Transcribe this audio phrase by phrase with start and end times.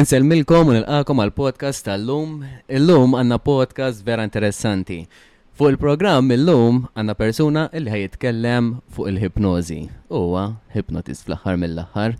[0.00, 2.38] Inselmilkom u nilqakom għal podcast tal-lum.
[2.72, 5.02] Illum għanna podcast vera interessanti.
[5.58, 9.78] Fuq il-programm illum għanna persuna illi ħajitkellem fuq il-hipnozi.
[10.08, 12.14] Huwa hipnotist fl-aħħar mill-aħħar.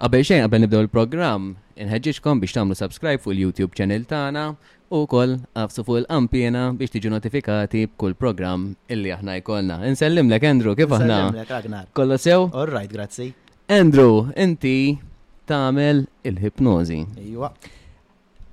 [0.00, 1.46] Qabel xejn qabel nibdew il-programm,
[1.86, 4.46] inħeġġixkom biex tagħmlu subscribe fuq il-YouTube channel tagħna
[4.90, 9.78] u kol għafsu fuq il-qampjena biex tiġu notifikati b'kull program illi aħna jkollna.
[9.92, 11.84] Insellimlek, Andrew, kif aħna?
[11.94, 12.48] Kollu sew?
[12.50, 13.30] All right, grazzi.
[13.76, 15.08] Andrew, inti
[15.50, 17.50] tagħmel il hipnozi Iwa.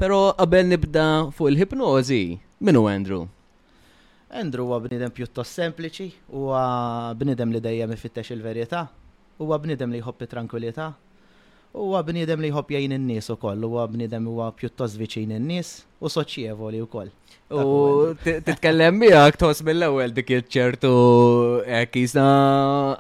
[0.02, 2.20] Però qabel nibda fuq il hipnozi
[2.66, 3.28] minu Andrew?
[4.38, 8.81] Andrew huwa bnidem pjuttost sempliċi, huwa bnidem li dejjem ifittex il-verjetà,
[9.39, 10.89] huwa bnidem li jħobb it-tranquillità,
[11.73, 16.84] huwa bnidem li jħobb jgħin in-nies ukoll, huwa bnidem huwa pjuttost viċin in-nies, u soċjevoli
[16.86, 17.12] wkoll.
[17.48, 20.89] U titkellem miegħek tħoss mill-ewwel dik ċertu
[21.64, 22.26] hekk eh, jisna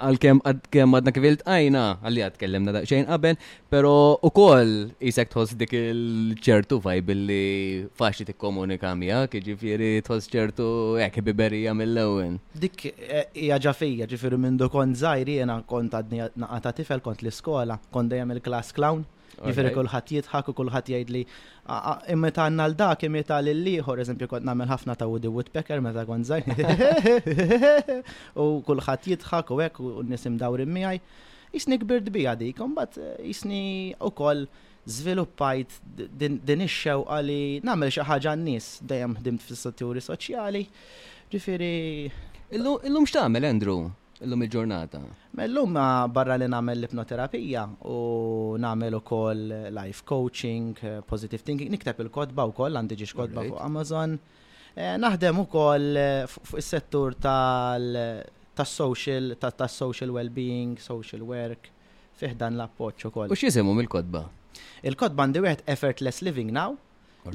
[0.07, 3.35] għalkemm kem għadna kivilt għajna għalli għad tkellimna daqsxejn qabel,
[4.23, 4.71] u koll
[5.03, 7.49] isek tħoss dik il-ċertu vibe li
[7.99, 10.69] faċli tikkomunika miegħek, ġifiri tos ċertu
[11.03, 15.91] hekk eh, biberija mill ewel Dik eh, hija ġafija, ġifieri minn dukon zaħri jena kont
[15.99, 19.03] għadni naqata tifel kont l-iskola, kont dajem il klas clown,
[19.43, 21.25] jifieri kulħadd jitħak u kulħadd jgħidli.
[22.07, 26.55] Immeta għanna l-dak, immeta l-liħor, eżempju, kont namel ħafna ta' Woody Woodpecker, meta kont zaħin.
[28.41, 31.01] U kullħat jitħak u għek u nisim dawri miħaj.
[31.59, 34.45] Isni kbir bija dik, bat eh, isni u koll
[34.87, 35.75] zviluppajt
[36.15, 40.63] din ix għali namel xi ħaġa n-nies dejjem dimt fis-setturi soċjali.
[41.35, 41.73] Ġifiri.
[42.57, 43.89] Illum x'tagħmel Andrew?
[44.25, 44.97] Illum il-ġurnata.
[45.45, 45.75] L-lum
[46.09, 47.97] barra li namel l-ipnoterapija u
[48.57, 49.43] namel u koll
[49.75, 54.15] life coaching, positive thinking, niktab il-kodba u koll, għandi x kodba fuq Amazon.
[54.77, 55.97] Eh, naħdem u koll
[56.33, 61.63] fuq il-settur tal-social, tal-social well-being, social work,
[62.17, 63.29] fiħdan l-appoċ u koll.
[63.29, 64.21] U xizemu mill-kodba?
[64.89, 66.71] Il-kodba għandi wieħed Effortless Living Now,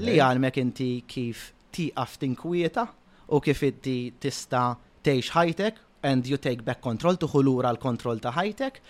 [0.03, 2.85] li għalmek inti kif għaftin tinkwieta
[3.33, 5.75] u kif inti tista' tgħix ħajtek
[6.11, 8.81] and you take back control tuħu lura l kontrol ta' high-tech.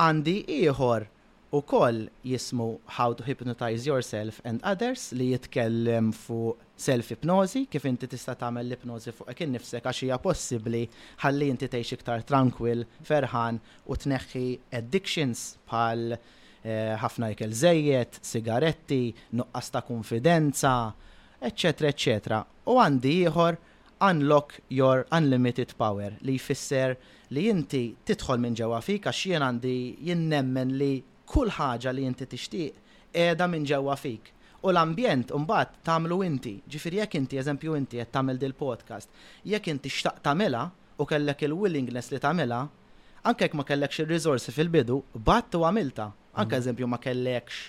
[0.00, 1.08] Għandi ieħor
[1.52, 8.08] u koll jismu How to Hypnotize Yourself and Others li jitkellem fuq self-hypnosi, kif inti
[8.10, 10.82] tista' tagħmel l-ipnosi fuq kien nifsek għax hija possibbli
[11.22, 13.60] ħalli inti tgħix iktar tranquil, ferħan
[13.92, 14.46] u tneħħi
[14.80, 19.02] addictions bħal eh, ħafna eh, jkel żejjed, sigaretti,
[19.42, 20.74] nuqqas ta' konfidenza,
[21.44, 22.40] eċċetra, eċċetra.
[22.72, 23.60] U għandi ieħor
[24.10, 24.48] unlock
[24.80, 26.94] your unlimited power li jfisser
[27.36, 29.74] li inti tidħol minn ġewwa fik għax jien għandi
[30.08, 30.90] jinnemmen li
[31.32, 32.78] kull ħaġa li inti tixtieq
[33.16, 34.30] qiegħda minn ġewwa fik.
[34.64, 39.08] U l-ambjent mbagħad tagħmlu inti, Ġifier jekk inti eżempju inti qed tagħmel dil podcast,
[39.52, 40.62] jekk inti xtaq tagħmilha
[41.02, 42.60] u kellek il-willingness li tagħmilha,
[43.28, 46.08] anke jekk ma kellekx ir-riżorsi fil-bidu, batt u għamilta.
[46.32, 46.62] Anke mm.
[46.62, 47.60] eżempju ma kellekx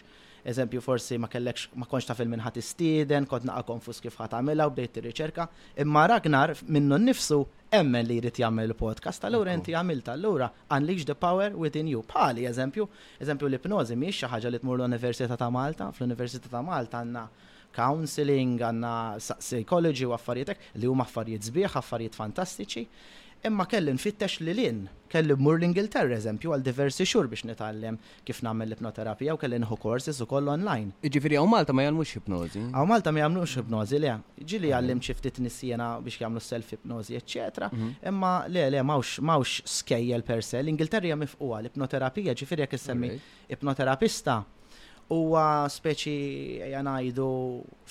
[0.46, 4.36] eżempju forsi ma kellekx ma konx ta' minn ħadd istiden, kod naqa' konfus kif ħat
[4.38, 5.48] għamela u bdejt ir-riċerka,
[5.84, 7.40] imma Ragnar minnu nnifsu
[7.80, 12.04] emmen li jrid jagħmel podcast allura inti għamilta allura unleash the power within you.
[12.14, 12.88] Pali eżempju,
[13.24, 17.26] eżempju l-ipnożi mhix xi ħaġa li tmur l-Università ta' Malta, fl-Università ta' Malta għandna
[17.74, 18.94] counseling, għanna
[19.40, 22.86] psychology u affarietek li huma affarijiet zbieħ, affarijiet fantastiċi
[23.46, 24.78] imma kelli nfittex li lin,
[25.12, 27.98] kelli mur l-Ingilterra eżempju għal diversi xhur biex nitgħallem
[28.28, 30.94] kif nagħmel l-ipnoterapija u kelli nħu courses ukoll online.
[31.04, 32.64] Jiġifieri hawn Malta ma jagħmlux hipnozi.
[32.78, 34.16] Hawn Malta ma jagħmlux ipnozi le.
[34.48, 37.92] Ġili għallim xi ftit nissjena biex jagħmlu self hipnozi, eċetera, mhm.
[38.14, 40.64] imma le le mawx mawx skejjel per se.
[40.64, 43.12] L-Ingilterra hija l-ipnoterapija, ġifieri jekk issemmi
[43.58, 44.40] ipnoterapista
[45.12, 46.24] huwa speċi
[46.72, 47.30] jgħanajdu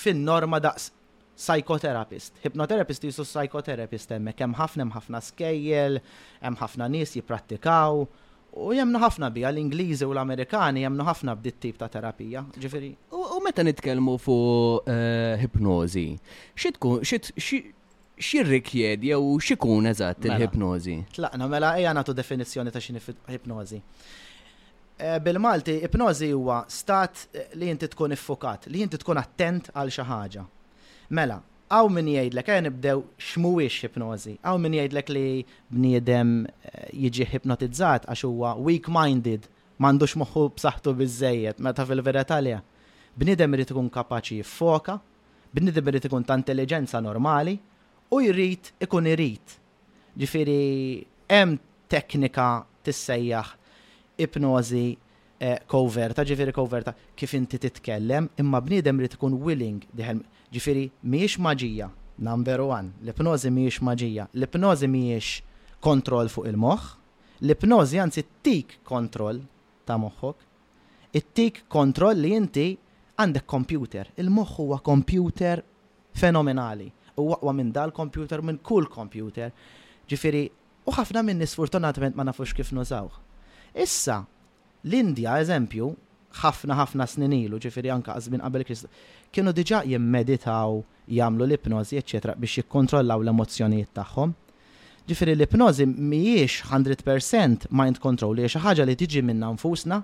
[0.00, 0.90] fin-norma daqs
[1.36, 2.32] psychotherapist.
[2.42, 6.00] Hypnotherapist jisu psychotherapist hemmhekk hemm ħafna hemm ħafna skejjel,
[6.44, 8.04] hemm ħafna nies jipprattikaw.
[8.52, 12.90] U jemnu ħafna bija l-Ingliżi u l-Amerikani jemnu ħafna b'dit tip ta' terapija, ġifiri.
[13.16, 14.34] U meta nitkellmu fu
[14.84, 16.04] eh, hipnozi,
[16.52, 17.00] xitkun,
[18.22, 20.98] xirrikjed jew xikun eżatt mela, il-hipnozi?
[21.16, 23.00] Tlaqna, mela ejja nagħtu definizzjoni ta' xini
[23.32, 23.80] hipnozi.
[25.02, 29.88] Eh, Bil-Malti, hipnozi huwa stat eh, li inti tkun iffukat, li inti tkun attent għal
[29.96, 30.44] xi ħaġa.
[31.10, 35.24] Mela, għaw min jgħidlek, għaj nibdew xmuwix hipnozi, għaw min jgħidlek li
[35.72, 39.48] bniedem eh, jiġi hipnotizzat għax huwa weak-minded,
[39.82, 42.60] mandux moħħu b'saħħtu biżejjed, meta fil-veretalja.
[43.16, 44.98] Bniedem irid ikun kapaċi jiffoka,
[45.52, 47.56] bniedem irid ikun ta' intelligenza normali
[48.12, 49.58] u jrid ikun irid.
[50.12, 51.56] Ġifieri hemm
[51.88, 52.50] teknika
[52.84, 53.54] tissejjaħ
[54.26, 54.86] ipnozi
[55.66, 60.20] koverta, eh, ġifiri koverta, kif inti titkellem, imma bnidem li tkun willing diħel,
[60.52, 65.40] ġifiri miex maġija, number one, l-ipnozi miex maġija, l-ipnozi miex
[65.82, 66.82] kontrol fuq il-moħ,
[67.42, 69.40] l-ipnozi għanzi t-tik kontrol
[69.84, 70.34] ta' moħħok,
[71.12, 72.68] it-tik kontrol li inti
[73.18, 75.64] għandek computer, il-moħ huwa computer
[76.14, 79.50] fenomenali, u waqwa minn dal-computer, minn kull computer,
[80.08, 80.46] ġifiri,
[80.86, 83.18] u ħafna minn nisfortunatament ma nafux kif nużawh.
[83.74, 84.22] Issa,
[84.82, 85.90] L-Indja, eżempju,
[86.42, 88.88] ħafna ħafna snin ilu, ġifiri anka għazmin qabel Kristu,
[89.32, 90.80] kienu diġa jimmeditaw,
[91.12, 94.32] jamlu l-ipnozi, eccetera, biex jikkontrollaw l-emozjonijiet tagħhom.
[95.08, 100.00] Ġifiri l-ipnozi mhijiex 100% mind control, li xi ħaġa li tiġi minna nfusna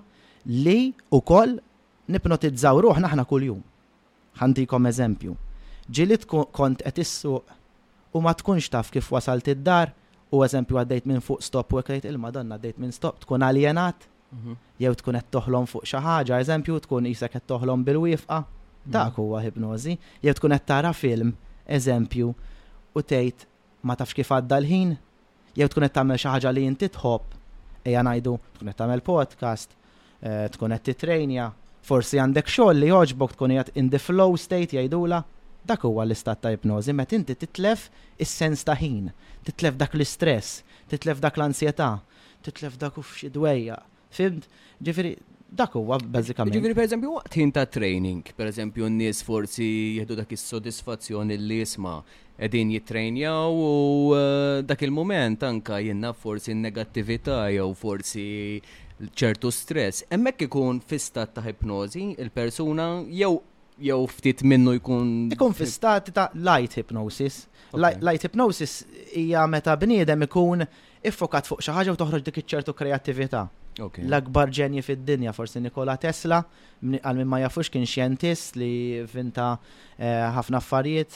[0.65, 1.57] li ukoll
[2.13, 3.61] nipnotizzaw ruħna aħna kuljum.
[4.39, 5.33] Ħantikom eżempju.
[5.89, 7.57] Ġilit kont qed issuq
[8.15, 9.91] u ma tkunx taf kif wasalt id-dar
[10.33, 14.55] u eżempju għaddejt minn fuq stop u għaddejt il-madonna għaddejt minn stop tkun alienat Mhm.
[14.83, 18.91] Jew tkun qed toħlom fuq xi ħaġa, eżempju tkun isek qed toħlom bil-wifqa, mhm.
[18.95, 19.95] dak huwa hipnożi,
[20.25, 21.31] jew tkun qed tara film,
[21.79, 22.27] eżempju,
[22.97, 23.47] u tgħid
[23.87, 24.93] ma tafx kif għadda l-ħin,
[25.57, 27.33] jew tkun qed tagħmel xi ħaġa li inti tħobb,
[27.87, 29.73] ejja ngħidu tkun qed tagħmel podcast,
[30.21, 31.49] eh, tkun qed titrejnja,
[31.89, 35.23] forsi għandek xogħol li joġbok tkun qed in the flow state jgħidula,
[35.69, 37.89] dak huwa l-istat ta' ipnożi meta inti titlef
[38.21, 39.09] is-sens ta' ħin,
[39.49, 41.89] titlef dak l-istress, titlef dak l-ansjetà,
[42.45, 43.77] titlef dak u f'xi dwejja,
[44.09, 44.45] Fimt,
[44.81, 45.13] ġifiri,
[45.49, 46.55] dak huwa bażikament.
[46.75, 49.67] per eżempju, waqt ta' training, pereżempju n-nies forsi
[49.99, 51.97] jieħdu dak is-sodisfazzjoni li jisma'
[52.41, 58.25] qegħdin jitrenjaw u eh, dak il-mument anka jenna forsi n-negattività jew forsi
[59.15, 60.03] ċertu stress.
[60.11, 63.37] Hemmhekk ikun fistat ta' hipnozi il-persuna jew
[63.79, 65.13] jew ftit minnu jkun.
[65.31, 67.45] Ikun fistat ta' light hypnosis.
[67.75, 68.79] Light hypnosis
[69.13, 70.65] hija meta bniedem ikun
[71.05, 73.45] iffokat fuq xi ħaġa u toħroġ dik iċ-ċertu kreattività
[73.81, 76.39] L-akbar ġenji fid-dinja forsi Nikola Tesla,
[76.99, 78.73] għal minn ma jafux kien xjentist li
[79.13, 79.47] vinta
[79.97, 81.11] eh, ħafna affarijiet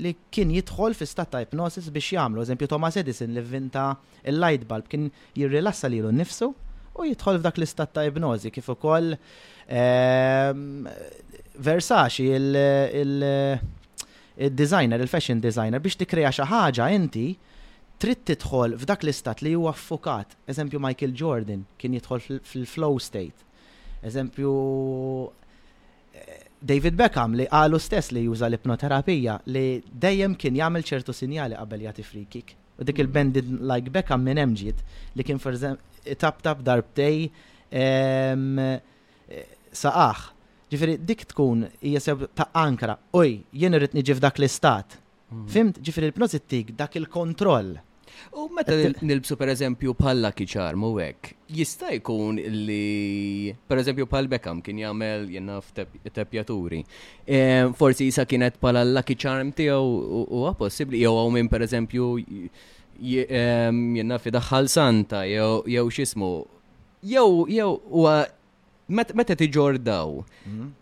[0.00, 2.38] li kien jidħol fi stat ta' ipnosis biex jagħmlu.
[2.44, 3.84] Eżempju Thomas Edison li vinta
[4.28, 5.04] il-light bulb kien
[5.36, 6.52] jirrilassa lilu nnifsu u
[7.08, 9.08] jidħol f'dak l-istat ta' ipnosi kif ukoll
[11.70, 17.28] Versace il-designer, il-fashion designer biex tikkrea xi ħaġa inti
[18.00, 20.32] trid tidħol f'dak l-istat li huwa affukat.
[20.48, 23.42] eżempju Michael Jordan kien jidħol fil-flow state,
[24.08, 24.52] eżempju
[26.14, 31.56] eh, David Beckham li qalu stess li juża l-ipnoterapija li dejjem kien jagħmel ċertu sinjali
[31.60, 32.56] qabel jagħti free kick.
[32.80, 33.06] U dik mm-hmm.
[33.06, 34.84] il bandit like Beckham minn hemm ġiet
[35.20, 35.38] li kien
[36.18, 37.26] tap tap darbtej
[37.70, 38.80] eh,
[39.82, 40.20] saqaħ.
[40.70, 44.96] Ġifieri dik tkun hija seb ta' ankra, oj, jien irid niġi f'dak l-istat.
[45.30, 45.48] Mm-hmm.
[45.50, 47.74] Fimt, ġifir l pnozittik dak il-kontroll.
[48.38, 48.74] U meta
[49.10, 50.90] nilbsu per eżempju palla kiċar mu
[51.56, 55.72] jista' jkun li per eżempju pal Beckham kien jagħmel jenaf
[56.14, 56.82] tepjaturi.
[57.26, 57.40] E,
[57.78, 62.08] forsi jisa kienet pala l-lucky charm tiegħu huwa possibbli jew hawn minn per eżempju
[63.02, 66.32] jenaf idaħħal santa jew xismu.
[67.02, 67.74] Jew jew
[68.90, 70.74] meta tiġordaw, mhm.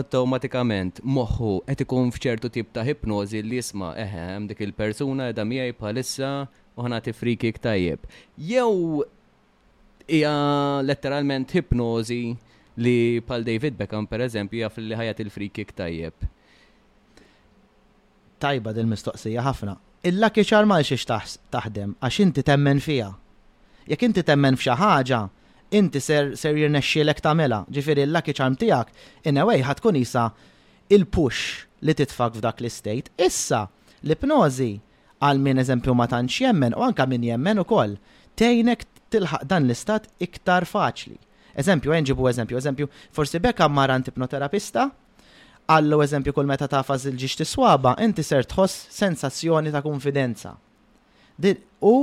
[0.00, 5.74] automatikament moħħu qed ikun f'ċertu tip ta' hipnozi li jisma' eħem dik il-persuna qiegħda miegħi
[5.78, 6.30] bħalissa
[6.76, 8.00] u ħana free tajjeb.
[8.36, 9.04] Jew
[10.10, 10.34] hija
[10.82, 12.22] letteralment hipnożi
[12.82, 16.28] li pal David Beckham per eżempju jaf li ħajat il-free tajjeb.
[18.40, 19.76] Tajba dil-mistoqsija ħafna.
[20.08, 21.04] Illa kiexar ma xiex
[21.52, 23.10] taħdem għax inti temmen fija.
[23.86, 25.26] Jekk inti temmen f'xi ħaġa,
[25.70, 27.64] inti ser ser jirnexxielek tagħmela.
[27.72, 30.28] Ġifieri l-lucky charm tiegħek in a way ħatkun isa
[30.90, 33.10] il-push li titfak f'dak l-istejt.
[33.20, 33.64] Issa
[34.04, 34.70] l-ipnożi
[35.20, 37.96] għal min eżempju ma tantx jemmen u anka min jemmen ukoll
[38.38, 41.18] tgħinek tilħaq dan l-istat iktar faċli.
[41.60, 44.84] Eżempju, għenġibu eżempju, eżempju, forsi bekk ammarant ipnoterapista,
[45.70, 50.54] għallu eżempju kull meta ta' fazil ġiġti tiswaba, inti ser tħoss sensazzjoni ta' konfidenza.
[51.82, 51.94] U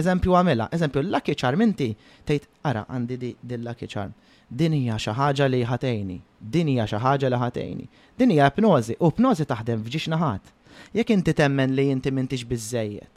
[0.00, 1.90] eżempju għamela, eżempju l-lucky charm inti
[2.28, 4.12] tgħid ara għandi di dil-lucky charm.
[4.50, 6.18] Din hija xi ħaġa li ħatejni,
[6.52, 7.86] din hija xi ħaġa li ħatejni.
[8.18, 10.52] Din hija pnozi, u pnozi taħdem f'ġiex naħat.
[10.96, 13.08] Jekk inti temmen li inti m'intix biżejjed.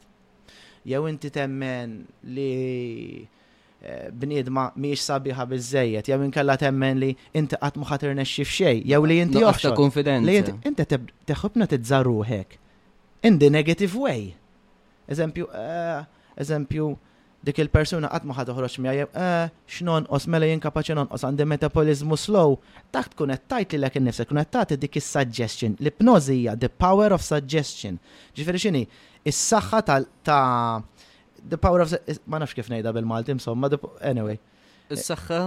[0.88, 1.94] Jew inti temmen
[2.34, 2.50] li
[3.20, 8.82] eh, bniedma miex sabiħa bizzejiet, jew inkella temmen li inti qatt ma ħatir nexxi f'xej,
[8.88, 10.26] jew li inti joħta konfidenza.
[10.26, 12.58] Li inti teħobna titżarru hekk.
[13.22, 14.32] In the negative way.
[15.10, 16.00] Eżempju, eh,
[16.42, 16.88] eżempju,
[17.46, 19.46] dik il-persuna qatt ma ħad uħroġ miegħi eh,
[19.78, 22.58] x'non os mela jinkapaċi non os għandi metabolizmu slow,
[22.92, 25.78] taħt tkun qed l lilek innifsek, tkun qed tagħti dik is-suggestion.
[25.80, 28.00] l ipnozija hija the power of suggestion.
[28.36, 28.84] Ġifieri xini,
[29.20, 30.80] Is-saħħa ta'
[31.44, 31.92] the power of
[32.26, 33.68] ma nafx kif ngħidha bil-Malti insomma
[34.00, 34.36] anyway.
[34.92, 35.40] Is-saħħa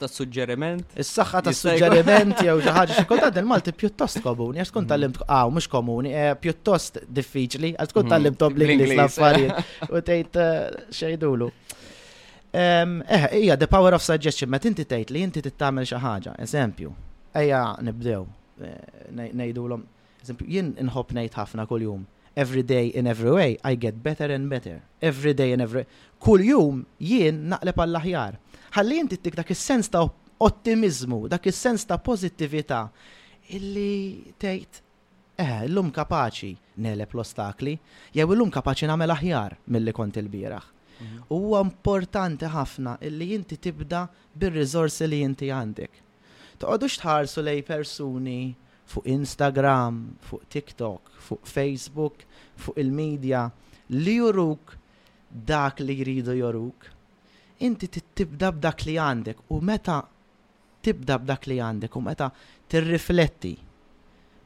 [0.00, 0.84] ta' suġġeriment.
[1.02, 4.92] Is-saħħa ta' suġġeriment jew xi ħaġa xi kultant il-Malti pjuttost komuni, għax tkun mm-hmm.
[4.92, 8.14] tallimt ah mhux komuni, eh, pjuttost diffiċli, għax tkun mm-hmm.
[8.14, 9.92] tallimtom l inglis l-affarijiet eh.
[9.98, 10.60] u tgħid eh,
[11.00, 11.50] xejdulu.
[12.48, 16.92] Eh, hija the power of suggestion, ma inti tgħid li inti tittamel xi ħaġa, eżempju,
[17.42, 18.22] ejja nibdew
[19.14, 19.82] ngħidulhom,
[20.22, 22.06] eżempju, jien inħobb ngħid ħafna kuljum.
[22.38, 24.76] Every day in every way, I get better and better.
[25.02, 25.86] Every day in every...
[26.22, 28.36] Kull jum jien naqleb għall-aħjar
[28.78, 30.04] ħalli inti tik dak is-sens ta'
[30.46, 32.82] ottimizmu, dak is-sens ta' pożittività
[33.56, 34.82] illi tgħid
[35.40, 36.52] eh, l-lum kapaċi
[36.84, 37.74] nelep l-ostakli,
[38.14, 40.66] jew l-lum kapaċi nagħmel aħjar milli kont il-bieraħ.
[40.98, 41.22] Mhm.
[41.30, 44.04] Huwa importanti ħafna illi jinti tibda
[44.34, 46.02] bir rizorsi li inti għandek.
[46.62, 48.40] Toqgħodux tħarsu lej persuni
[48.88, 52.22] fuq Instagram, fuq TikTok, fuq Facebook,
[52.58, 53.46] fuq il-medja
[53.94, 54.76] li juruk
[55.28, 56.92] dak li jridu joruk
[57.64, 59.98] inti tibda b'dak li għandek u meta
[60.84, 62.28] tibda b'dak li għandek u meta
[62.70, 63.54] tirrifletti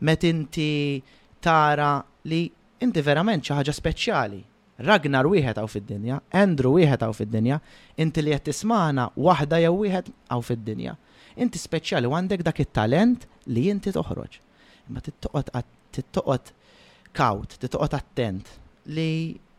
[0.07, 0.69] met inti
[1.45, 1.95] tara
[2.31, 2.45] li
[2.83, 4.41] inti verament xi ħaġa speċjali.
[4.83, 7.59] Ragnar wieħed għaw fid-dinja, Andrew wieħed għaw fid-dinja,
[8.03, 10.97] inti li qed tismana waħda jew wieħed għaw fid-dinja.
[11.45, 14.39] Inti speċjali u għandek dak it-talent li inti toħroġ.
[14.89, 16.51] Imma tittoqgħod
[17.15, 18.49] kawt, tittoqgħod attent
[18.97, 19.09] li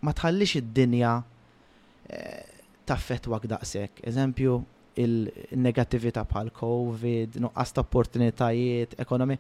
[0.03, 2.43] ma tħallix id-dinja eh,
[2.86, 4.00] taffetwak daqsek.
[4.10, 4.60] Eżempju,
[4.96, 9.38] il-negativita bħal COVID, nuqqas ta' opportunitajiet, ekonomi.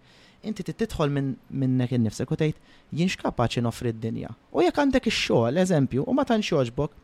[0.49, 4.31] Inti titħol minn minnek innifsek u tgħid jinx kapaċi nofri d-dinja.
[4.57, 6.97] U jekk għandek ix-xogħol, eżempju, u ma tantx joġbok,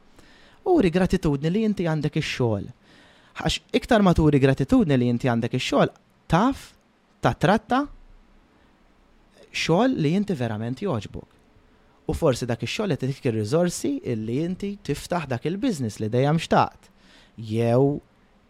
[0.73, 2.67] uri gratitudni li inti għandek ix-xogħol.
[3.39, 5.93] Għax iktar ma turi gratitudni li inti għandek ix-xogħol,
[6.33, 6.71] taf,
[7.21, 7.83] ta' tratta,
[9.53, 11.37] xogħol li inti verament joġbok.
[12.09, 16.87] U forsi dak ix-xogħol qed ir-riżorsi illi inti tiftaħ dak il-business li dejjem xtaqt.
[17.49, 17.91] Jew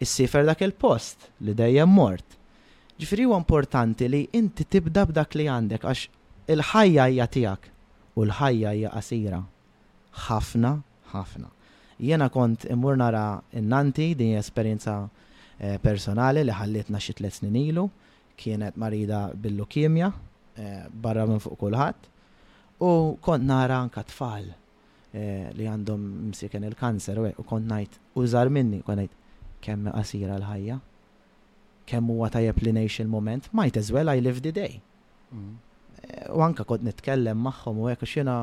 [0.06, 2.38] issifer dak il-post li dejjem mort.
[3.00, 6.04] Ġifieri huwa importanti li inti tibda b'dak li għandek għax
[6.56, 7.68] il-ħajja hija tiegħek
[8.16, 9.42] u l-ħajja hija qasira.
[10.28, 10.72] Ħafna,
[11.12, 11.52] ħafna.
[12.00, 13.26] Jiena kont immur nara
[13.60, 14.96] innanti din esperjenza
[15.60, 17.90] eh, personali li ħallitna xi tliet snin ilu
[18.40, 20.08] kienet marida bil eh,
[21.04, 22.08] barra minn fuq kulħadd
[22.82, 24.46] U kont nara anka tfal
[25.14, 29.16] eh, li għandhom msiken il-kanser u kont najt użar minni, kont najt
[29.64, 30.78] kemm qasira l-ħajja,
[31.90, 34.80] kemm huwa tajjeb li ngħix il-moment, might as well I live the day.
[35.34, 35.58] Mm-hmm.
[36.00, 38.36] Eh, u anka kont nitkellem magħhom u hekk xina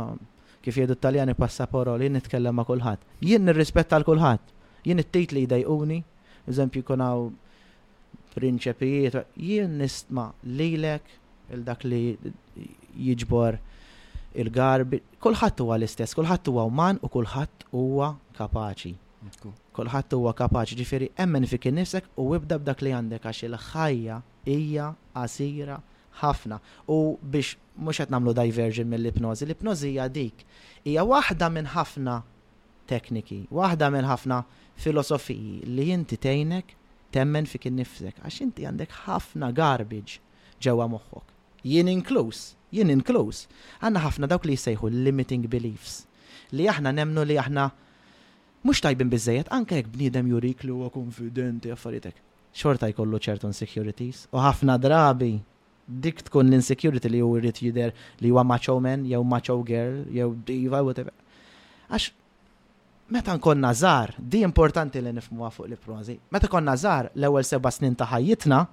[0.61, 3.07] kif jgħidu t-Taljani passaporo li nitkellem ma' kulħadd.
[3.25, 4.52] Jien nirrispett għal kulħadd.
[4.85, 6.00] Jien it-tejt li jdejquni,
[6.50, 7.33] eżempju hawn
[8.37, 11.09] prinċepijiet, jien nistma' lilek
[11.55, 12.19] il-dak li
[13.00, 13.57] jiġbor
[14.37, 18.93] il garbi kulħadd huwa l-istess, kulħadd huwa uman u kulħadd huwa kapaċi.
[19.76, 24.19] Kulħadd huwa kapaċi, ġifieri emmen fik innifsek u ibda b'dak li għandek għax il-ħajja
[24.52, 25.78] hija qasira
[26.21, 26.61] ħafna.
[26.93, 30.45] U biex mhux qed nagħmlu divergent mill-ipnożi, l ipnozi hija dik
[30.87, 32.21] hija waħda minn ħafna
[32.88, 34.43] tekniki, waħda minn ħafna
[34.81, 36.76] filosofiji li inti tgħinek
[37.16, 40.21] temmen fik innifsek għax inti għandek ħafna garbage
[40.61, 41.33] ġewwa moħħok.
[41.66, 42.43] Jien inkluż
[42.76, 43.45] jien inkluż,
[43.83, 46.02] għandna ħafna dawk li jsejħu limiting beliefs.
[46.52, 47.66] Li aħna nemnu li aħna
[48.66, 52.14] mhux tajbin biżejjed anke jekk bniedem jurik li huwa konfidenti affaritek.
[52.56, 55.33] Xorta jkollu ċertu insecurities u ħafna drabi
[55.87, 60.30] dik tkun l-insecurity li hu jrid jidher li huwa macho man jew macho girl jew
[60.49, 61.14] diva whatever.
[61.90, 62.11] Għax
[63.14, 66.18] meta nkun żgħar, di importanti li nifmuha fuq li prozi.
[66.35, 68.64] Meta konna żgħar l-ewwel seba' snin ta' ħajjitna,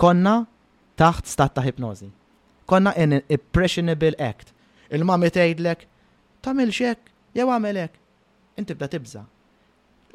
[0.00, 0.38] konna
[0.98, 2.08] taħt stat ta' hipnozi
[2.66, 4.52] konna in impressionable act.
[4.92, 5.86] Il-mami tgħidlek
[6.44, 8.00] tagħmel xek jew għamelek.
[8.60, 9.22] Inti bda tibża.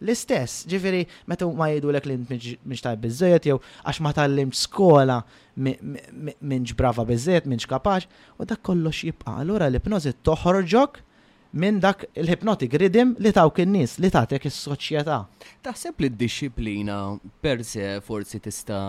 [0.00, 0.64] l-istess.
[0.70, 5.20] Ġifiri, meta ma jidu l-ek li mx tajb bizzejet, jew għax ma tal limġ skola
[5.60, 9.38] minx brava bizzejet, minx kapax, u dak kollox jibqa.
[9.44, 11.00] Allura l-ipnozi toħorġok
[11.60, 15.20] minn dak il hipnotik ridim li tawk in-nies li tagħtek is-soċjetà.
[15.66, 17.00] Taħseb li d-disciplina
[17.42, 18.84] per se forsi tista'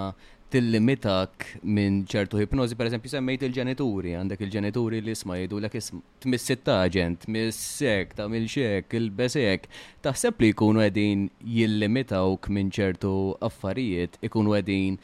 [0.52, 6.02] tillimitak minn ċertu hipnozi, per esempio, semmejt il-ġenituri, għandek il-ġenituri li isma jidu l ism,
[6.28, 9.70] taġen, sittaġent, missek, ta' milxek, il-besek,
[10.04, 13.14] taħseb li jkunu għedin jillimitawk minn ċertu
[13.48, 15.00] affarijiet, ikunu għedin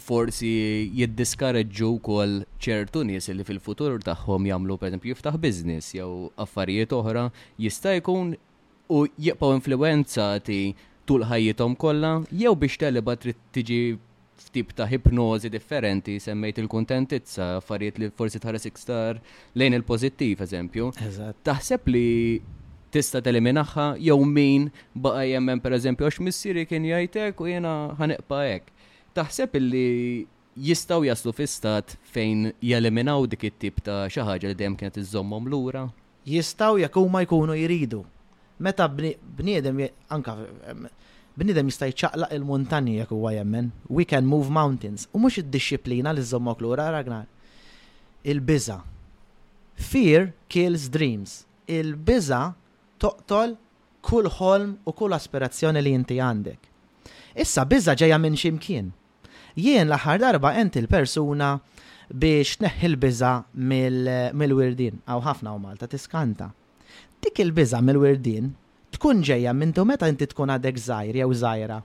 [0.00, 0.52] forsi
[0.96, 7.26] jiddiskareġġu kol ċertu nies li fil-futur tagħhom jagħmlu esempio, jiftaħ biznis, jew affarijiet oħra
[7.60, 8.36] jista' jkun
[8.90, 10.60] u jibqgħu influenzati
[11.10, 13.78] tul ħajjithom kollha jew biex teleba trid tiġi
[14.40, 19.18] f'tip ta' hipnozi differenti semmejt il-kontentizza, affarijiet li forsi tħares iktar
[19.58, 20.86] lejn il pozittiv eżempju.
[21.44, 22.06] Taħseb li
[22.94, 28.70] tista' teliminaħħa jew min baqa' jemmen pereżempju għax missieri kien jgħidlek u jiena ħaneqpa hekk.
[29.18, 29.84] Taħseb li
[30.70, 35.88] jistaw jaslu fistat fejn jeliminaw dik it-tip ta' xi ħaġa li dejjem kienet iżommhom lura?
[36.38, 38.04] Jistaw jekk huma jkunu jridu
[38.60, 38.86] meta
[39.38, 39.76] bniedem
[40.12, 40.34] anka
[41.40, 45.06] bniedem jista' jċaqlaq il-muntanji jekk huwa jemmen, we can move mountains.
[45.16, 47.24] U mhux id dixxiplina li żommok lura ragnar.
[48.24, 48.80] Il-biża.
[49.76, 51.44] Fear kills dreams.
[51.66, 52.42] Il-biża
[53.00, 53.56] toqtol
[54.04, 56.58] kull ħolm u kull aspirazzjoni li inti għandek.
[57.40, 58.92] Issa biża ġejja minn ximkien.
[59.56, 61.54] Jien l-aħħar darba enti il persuna
[62.12, 66.50] biex neħħi l-biża mill-wirdin, aw ħafna u Malta tiskanta
[67.22, 68.48] dik il-biża mill-wirdin
[68.96, 71.78] tkun ġejja minn tu meta inti tkun għadek zaħir jew żgħira.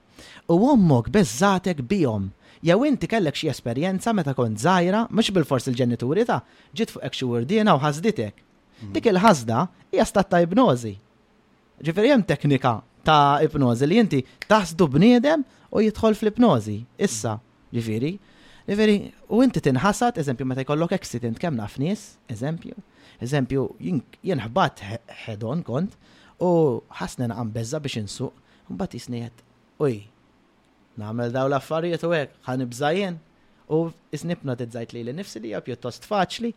[0.53, 2.29] U ommok beżatek bihom
[2.65, 6.39] jew inti kellek xi esperjenza meta kont żgħira mhux bil-fors il-ġenituri ta'
[6.73, 8.35] ġiet fuq xi wirdina u ħasditek.
[8.35, 8.93] Mhm.
[8.95, 9.59] Dik il-ħasda
[9.91, 10.95] hija ta' ibnozi.
[11.83, 15.43] Ġifir jem teknika ta' ipnożi li inti taħsdu bniedem
[15.75, 16.77] u jidħol fl-ipnożi.
[16.97, 17.37] Issa,
[17.75, 18.17] ġifieri,
[18.65, 22.03] Veri, u inti tinħasat, eżempju, meta jkollok accident, kemm naf nies,
[22.33, 22.73] eżempju,
[23.21, 23.65] eżempju,
[24.25, 24.81] jien ħbat
[25.25, 25.93] ħedon kont,
[26.41, 26.47] u
[26.97, 28.33] ħasna għam bezza biex insuq,
[28.73, 29.43] mbagħad jisniet,
[29.85, 29.99] uj,
[30.97, 33.19] nagħmel daw l-affarijiet u hekk, ibżajjen,
[33.69, 36.49] u isnibna tizzajt li l-nifsi li pjuttost faċli,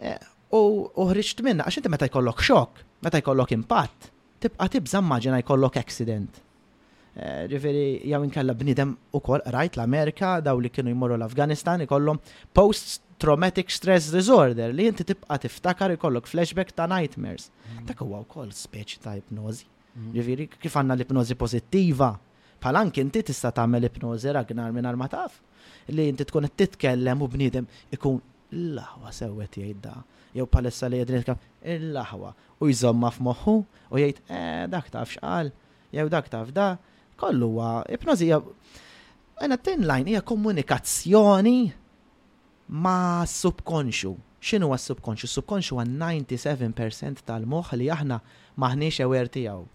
[0.00, 0.16] eh,
[0.56, 4.08] u ħriġt minna, għax inti meta jkollok xok, meta jkollok impatt,
[4.40, 6.40] tibqa tibżammaġina jkollok accident.
[7.18, 12.20] Eh, riveri jew inkella bnidem u kol rajt l-Amerika, daw li kienu jmorru l-Afganistan, ikollhom
[12.54, 17.48] post-traumatic stress disorder li inti tibqa tiftakar ikollok flashback ta' nightmares.
[17.66, 17.88] Mm.
[17.88, 19.66] Dak huwa wkoll speċi ta' ipnożi.
[20.14, 20.60] Ġifiri, mm.
[20.62, 22.12] kif għandna l-ipnożi pożittiva,
[22.62, 25.40] palank inti tista' tagħmel l-ipnozi ragnar minn ma taf
[25.90, 28.20] li inti tkun titkellem u bnidem ikun
[28.54, 29.96] l-laħwa sewet jgħid da.
[30.38, 32.30] Jew palessa li jgħid nitkellem il-laħwa
[32.62, 33.56] u jżomma f'moħħu
[33.90, 35.50] u jgħid eh dak taf xqal,
[35.90, 36.68] jew dak taf da,
[37.20, 38.40] kollu huwa ipnozi hija
[39.40, 39.58] għana
[39.90, 41.60] line hija komunikazzjoni
[42.68, 44.14] ma' subkonxu.
[44.40, 45.28] X'inhu huwa subkonxu?
[45.28, 48.18] Subkonxu huwa 97% tal-moħħ li aħna
[48.62, 49.66] maħniex ewer tiegħu.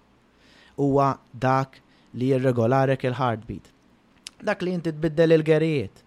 [0.80, 1.80] Huwa dak
[2.18, 3.70] li jirregolarek il-heartbeat.
[4.42, 6.02] Dak li inti tbiddel il-gerijiet.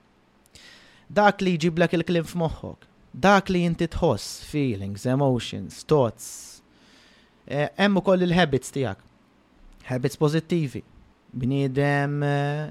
[1.21, 2.87] Dak li jġiblek il-klim f'moħħok.
[3.29, 6.63] Dak li inti tħoss feelings, emotions, thoughts.
[7.49, 9.05] Eh, hemm ukoll il-habits tiegħek.
[9.89, 10.83] Habits pożittivi,
[11.33, 12.67] bniedem eh,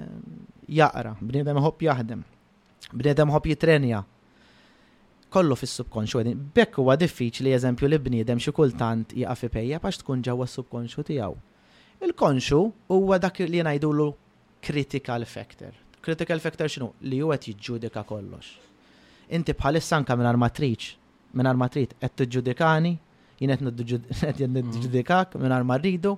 [0.80, 2.22] jaqra, bniedem ħob jaħdem,
[2.94, 4.04] bniedem ħob jitrenja.
[5.28, 6.38] Kollu fis-subkonxu għedin.
[6.56, 11.04] Bekk huwa diffiċli eżempju li bniedem xi kultant jaqa' fi pejja għax tkun ġewwa s-subkonxu
[11.10, 11.36] tiegħu.
[12.08, 12.60] Il-konxu
[12.94, 14.08] huwa dak li ngħidulu
[14.64, 15.76] critical factor.
[16.06, 16.94] Critical factor x'inhu?
[17.12, 18.54] Li huwa qed jiġġudika kollox.
[19.36, 20.90] Inti bħalissa anke minn armatriċ,
[21.36, 22.94] minn armatrit qed tiġġudikani,
[23.42, 26.16] jien qed niġġudikak minn armarridu.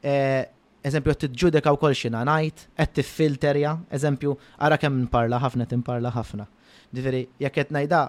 [0.00, 0.46] Eh,
[0.86, 6.12] eżempju, għed t-ġudeka u kol xina najt, għed t-filterja, eżempju, għara kem nparla ħafna, t-imparla
[6.14, 6.46] ħafna.
[6.94, 8.02] Diveri, jek għed najda,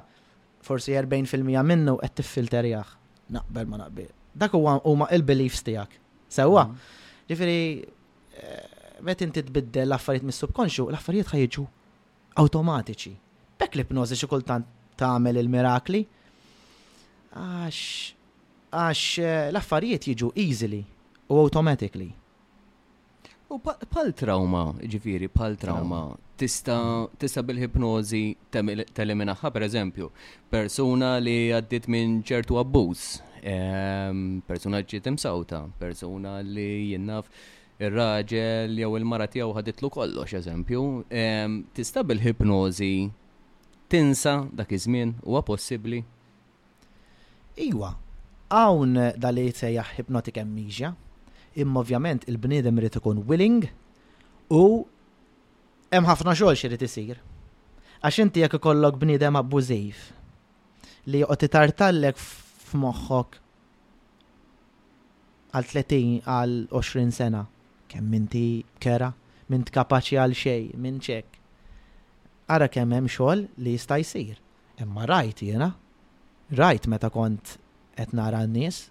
[0.65, 2.91] forsi 40% minnu għed t-filterjaħ.
[3.37, 4.05] Naqbel ma naqbi.
[4.39, 5.97] Dak huwa huma il-beliefs tijak.
[6.29, 6.67] Sewa,
[7.29, 8.37] Diveri, mm.
[8.37, 11.65] eh, met inti tbiddel l-affarijiet mis-subkonxu, l-affarijiet ħajġu
[12.43, 13.15] automatiċi.
[13.59, 14.67] Bekk li pnozi xi kultant
[14.99, 16.03] tagħmel il-mirakli.
[17.39, 17.81] Għax,
[18.71, 20.81] għax eh, l-affarijiet jiġu easily
[21.29, 22.09] u automatically.
[23.49, 23.57] U
[23.89, 25.99] pal trauma, ġifiri, pal trauma,
[26.37, 26.75] tista,
[27.17, 30.09] tista bil-hipnozi teleminaħħa, per eżempju,
[30.53, 32.99] persuna li għaddit minn ċertu abbuż,
[33.53, 37.31] ehm, persuna ġiet imsawta, persuna li jinnaf
[37.81, 42.93] ir-raġel jew il-mara tiegħu ħaditlu kollox eżempju, ehm, tista bil-hipnozi
[43.89, 46.03] tinsa dak iż-żmien huwa possibbli.
[47.57, 47.95] Iwa,
[48.53, 50.93] hawn dalejt sejjaħ hypnotic amnesia,
[51.55, 53.65] imma ovvjament il-bniedem irid ikun willing
[54.51, 54.63] u
[55.91, 57.19] hemm ħafna xogħol xi isir.
[57.99, 60.01] Għax inti jekk ikollok bniedem abbużiv
[61.09, 62.17] li joqgħod itartallek
[62.69, 63.39] f'moħħok
[65.57, 67.43] għal 30 għal 20 sena
[67.89, 68.45] kemm inti
[68.79, 69.11] kera
[69.49, 71.25] minn tkapaċi għal xej minn ċek.
[72.49, 74.37] Ara kemm hemm xogħol li jista' jsir.
[74.79, 75.73] Imma rajt jiena,
[76.55, 77.57] rajt meta kont
[77.99, 78.85] qed nara n-nies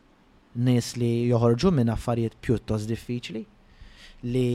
[0.65, 3.43] nies li joħorġu minn affarijiet pjuttost diffiċli
[4.33, 4.47] li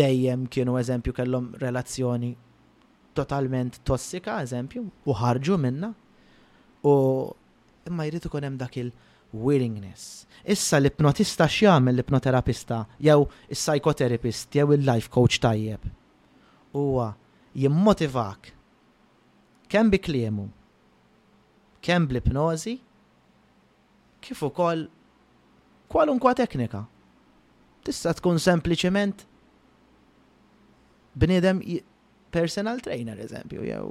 [0.00, 2.32] dejjem kienu eżempju kellhom relazzjoni
[3.14, 5.92] totalment tossika, eżempju, u ħarġu minna.
[6.86, 6.92] U
[7.88, 10.24] imma jrid ikun hemm dak il-willingness.
[10.50, 13.22] Issa l-ipnotista x'jagħmel l-ipnoterapista jew
[13.54, 15.86] is-psychoterapist jew il-life coach tajjeb.
[16.74, 17.08] Huwa
[17.54, 18.50] jimmotivak
[19.70, 20.48] kemm bi kliemu,
[21.86, 22.78] kemm bl-ipnożi,
[24.24, 24.88] kif ukoll
[25.92, 26.84] kwalunkwa teknika.
[27.84, 29.26] Tista' tkun sempliċement
[31.20, 31.60] bniedem
[32.34, 33.90] personal trainer eżempju, jew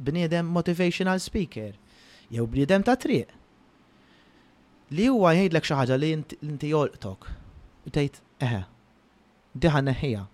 [0.00, 1.74] bniedem motivational speaker,
[2.32, 3.28] jew bniedem ta' triq.
[4.96, 7.28] Li huwa jgħidlek xi ħaġa li inti jolqtok
[7.86, 8.16] u tgħid
[8.48, 8.62] eħe,
[9.60, 10.24] diħa neħija.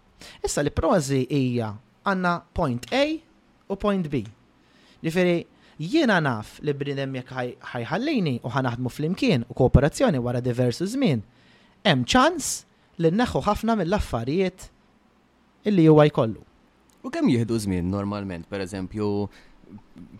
[0.46, 1.72] Issa li prozi hija
[2.06, 3.02] għandna point A
[3.68, 4.22] u point B.
[5.04, 5.42] Ġifieri
[5.78, 11.20] Jiena naf li bnidem jekk ħajħallini u ħanaħdmu fl-imkien u kooperazzjoni wara diversu żmien,
[11.84, 12.48] hemm ċans
[12.96, 14.64] li neħu ħafna mill-affarijiet
[15.68, 16.40] illi huwa jkollu.
[17.04, 19.10] U kemm jieħdu żmien normalment, pereżempju,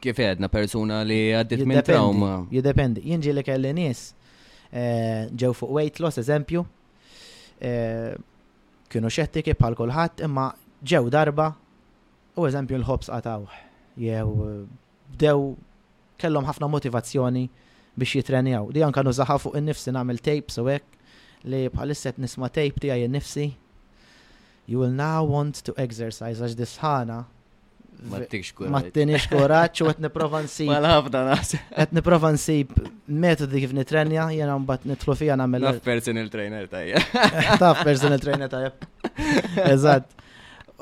[0.05, 2.35] kif għedna persuna li għaddit minn trauma?
[2.53, 4.11] Jidependi, jinġi li kelli nies
[4.71, 6.67] eh, ġew fuq weight loss, eżempju,
[7.65, 8.13] eh,
[8.93, 10.51] kienu xettiki bħal kulħadd imma
[10.85, 11.49] ġew darba
[12.37, 13.63] u eżempju l-ħobs qatawh
[14.03, 14.59] jew eh,
[15.15, 15.55] bdew
[16.21, 17.47] kellhom ħafna motivazzjoni
[17.97, 18.71] biex jitrenjaw.
[18.73, 20.67] Di anka nużaħa fuq in-nifsi nagħmel tapes u
[21.47, 23.47] li bħalisset qed nisma' tape tiegħi in-nifsi.
[24.67, 27.21] You will now want to exercise għax disħana
[28.11, 29.83] ma t-tikx kuraċ.
[29.83, 30.69] u għet niprofa nsib.
[30.71, 31.55] Ma l-ħafna nas.
[31.77, 32.75] Għet niprofa nsib
[33.07, 35.65] metodi kif nitrenja, jena mbat nitlu fija namil.
[35.69, 37.01] Taf personal trainer tajja.
[37.63, 38.75] Taf personal trainer tajja.
[39.71, 40.13] Eżat.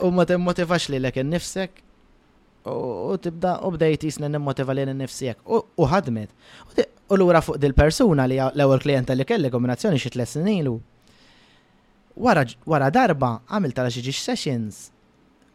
[0.02, 1.80] U ma t-motivax li l-ek nifsek
[2.72, 5.36] u tibda u bdejt jisna nimmotiva li nifsijek
[5.76, 6.28] u ħadmet.
[7.08, 10.78] U l-ura fuq dil-persuna li l-ewel klienta li kelli kombinazzjoni xi tles ilu.
[12.16, 14.88] Wara darba għamil tala xi sessions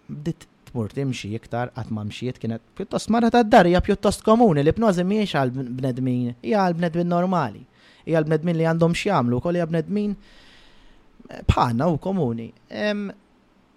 [0.09, 4.71] bditt tmur timxi iktar qatt ma mxiet kienet pjuttost marra ta' darja pjuttost komuni li
[4.73, 7.63] b'nożi mhijiex għal bnedmin, hija għal bnedmin normali.
[8.05, 12.51] Hija għal bnedmin li għandhom x'jagħmlu, wkoll hija bnedmin eh, bħalna u komuni.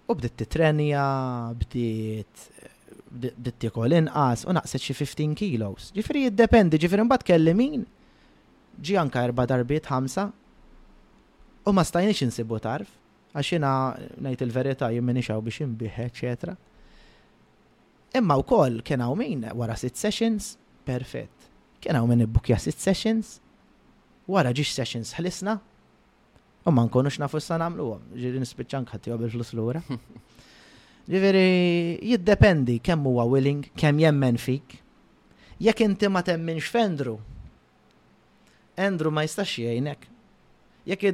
[0.05, 1.01] U bdiet titrenja,
[1.57, 2.72] bdiet
[3.21, 5.91] dittikol inqas u naqset xi 15 kilos.
[5.95, 7.83] Ġifieri jiddependi, ġifri mbagħad kelli min
[8.81, 10.25] ġi anka erba' darbiet ħamsa
[11.69, 12.89] u ma stajniex insibu tarf
[13.37, 13.71] għax jiena
[14.25, 16.55] ngħid il-verità jien min hawn biex inbih, eċetera.
[18.17, 21.49] Imma wkoll kien hawn min wara sit sessions, perfett.
[21.81, 23.39] Kien hawn min ibbukja sit sessions,
[24.29, 25.57] wara ġiex sessions ħlisna,
[26.65, 29.81] u ma nkunux nafu s l għom, ġiri nispiċan kħatti għabel flus l għura
[31.11, 34.77] Ġifieri jiddependi kemm huwa willing, kemm jemmen fik.
[35.59, 37.17] Jekk inti ma temminx f'Endru,
[38.79, 40.05] Endru ma jistax jgħinek.
[40.87, 41.11] Jekk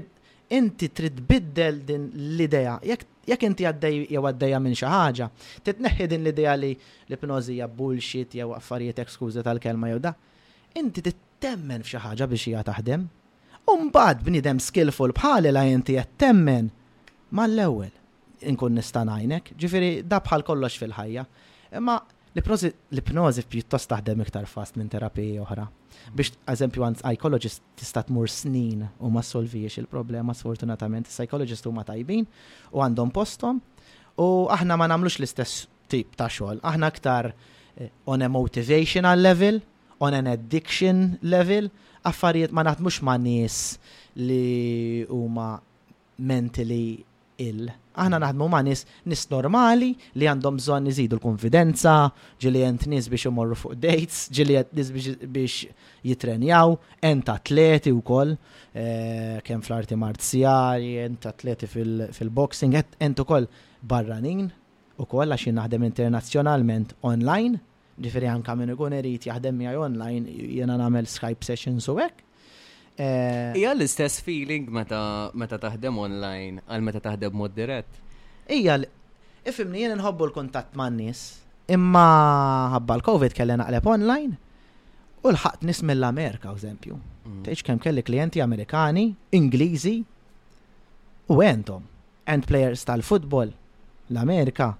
[0.60, 2.06] inti trid biddel din
[2.38, 5.28] l-idea, jekk inti għaddej jew għaddejja minn xi ħaġa,
[5.66, 10.14] titneħħi din l-idea li l ipnozi hija bullshit jew affarijiet ekskuża tal-kelma jew da,
[10.78, 13.08] inti tittemmen f'xi ħaġa biex hija taħdem.
[13.70, 16.70] Umbagħad bniedem skillful bħalila inti qed temmen
[17.38, 17.96] mal-ewwel
[18.48, 19.54] inkun nista' ngħinek.
[19.60, 21.26] Ġifieri da bħal kollox fil-ħajja.
[21.80, 21.98] Imma
[22.36, 25.66] l-ipnozi pjuttost taħdem iktar fast minn terapija oħra.
[26.16, 32.28] Biex, eżempju, għan psychologist tista' tmur snin u ma solviex il-problema, sfortunatament, psychologist huma tajbin
[32.74, 33.60] u għandhom postom
[34.20, 36.62] u aħna ma namlux l-istess tip ta' xogħol.
[36.64, 39.60] Aħna aktar eh, on a motivational level,
[40.00, 41.68] on an addiction level,
[42.08, 43.60] affarijiet ma naħdmux ma' nies
[44.22, 45.56] li huma
[46.20, 47.04] mentally
[47.40, 47.70] il.
[48.00, 51.94] Aħna naħdmu ma' nis, nis normali li għandhom bżonn iżidu l-konfidenza,
[52.42, 54.92] ġili jent nis biex imorru fuq dates, ġili jent nis
[55.36, 55.66] biex
[56.08, 58.38] jitrenjaw, jent atleti u koll, e,
[58.82, 63.48] eh, kem fl-arti marzjali, jent atleti fil-boxing, fil jent u koll
[63.82, 64.48] barranin
[65.00, 67.62] u koll għaxin naħdem internazzjonalment online,
[68.00, 70.26] ġifiri anka minn ikun irid jaħdem jgħaj online,
[70.56, 72.24] jena namel Skype sessions u hekk
[73.00, 77.88] Eh, Ija l-istess feeling meta taħdem online għal meta taħdem mod dirett.
[78.52, 78.76] Ija,
[79.48, 81.22] ifimni jien nħobbu l-kontatt ma' n-nis,
[81.72, 82.04] imma
[82.74, 84.36] ħabba l-Covid kelli naqleb online
[85.24, 86.98] u l-ħat nis mill-Amerika, eżempju.
[87.30, 87.40] Mm.
[87.48, 89.06] Teċ kem kelli klienti Amerikani,
[89.40, 89.96] Ingliżi
[91.32, 91.88] u entom.
[92.28, 93.54] End players tal-futbol,
[94.12, 94.74] l-Amerika,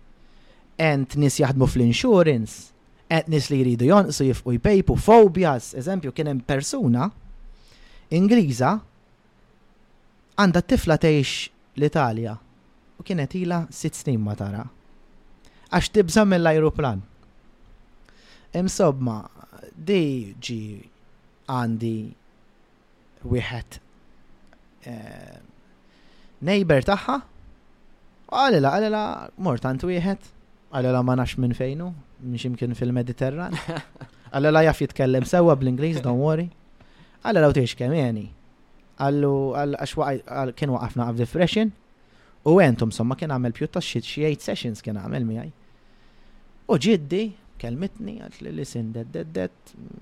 [0.78, 2.74] end nis jaħdmu fl-insurance,
[3.08, 7.08] end nis li jridu jonqsu jifqu jpejpu, fobjas eżempju, kienem persuna
[8.10, 8.70] Ingliża
[10.42, 12.32] għandha tifla tgħix l-Italja
[12.98, 14.64] u kienet ila sitt snin ma tara.
[15.70, 17.04] Għax tibża mill-ajruplan.
[18.58, 19.20] Imsobma,
[19.78, 20.00] di
[20.42, 20.58] ġi
[21.54, 21.94] għandi
[23.30, 23.78] wieħed
[24.90, 25.40] eh,
[26.50, 27.16] neighbor taħħa
[28.30, 29.04] għalila għalila
[29.46, 30.30] mortant wieħed
[30.74, 31.92] għalila ma nax minn fejnu
[32.26, 33.56] minn ximkien fil-Mediterran
[34.34, 36.50] għalila jaff jitkellem sewa bl-Inglis, don't worry
[37.26, 38.28] Għalla law tiex kem jeni.
[39.00, 39.34] Għallu
[39.76, 41.74] għal kien waqafna għaf depression
[42.48, 45.52] u għentum somma kien għamel pjuttas xie xie sessions kien għamel miħaj.
[46.70, 47.24] U ġiddi,
[47.60, 49.40] kelmitni, għat li li sin dead,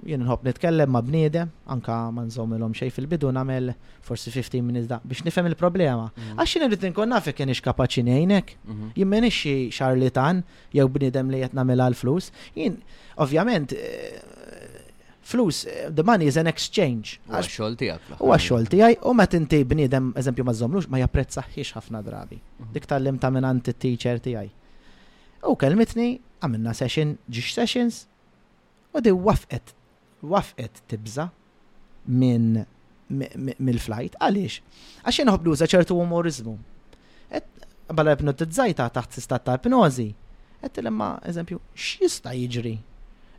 [0.06, 3.71] jien nħob nitkellem ma bniedem, anka ma nżomilom xej fil-bidu namel
[4.06, 6.10] forsi 15 minutes da biex nifhem il-problema.
[6.13, 6.38] Mhm.
[6.41, 8.88] Għax jien rritin konna fe kien kienx kapaċi ngħinek, mhm.
[8.99, 12.32] jien xarlitan jew bniedem li qed nagħmel għal flus.
[12.53, 12.77] Jien
[13.25, 14.21] ovvjament eh,
[15.31, 17.17] flus, eh, the money is an exchange.
[17.31, 18.07] Għax xol tijak.
[18.19, 22.39] U għaxol xol tijaj, u ma tinti bnidem, eżempju, ma zomlux, ma japprezzaħiex ħafna drabi.
[22.39, 22.69] Mhm.
[22.75, 24.49] Dik tal-lim ta' minant teacher tijaj.
[25.51, 26.09] U kelmitni,
[26.41, 28.05] għamilna session, ġiġ sessions,
[28.95, 29.73] u di wafqet,
[30.23, 31.27] wafqet tibza
[32.07, 32.63] minn
[33.09, 34.17] mill-flight.
[34.19, 34.61] Għaliex?
[35.03, 36.57] Għax jenħob duża ċertu umorizmu.
[37.97, 40.09] Bala ipnotizzajta taħt sistat ta' ipnozi.
[40.63, 42.75] Għet l-imma, eżempju, x'jista' jiġri?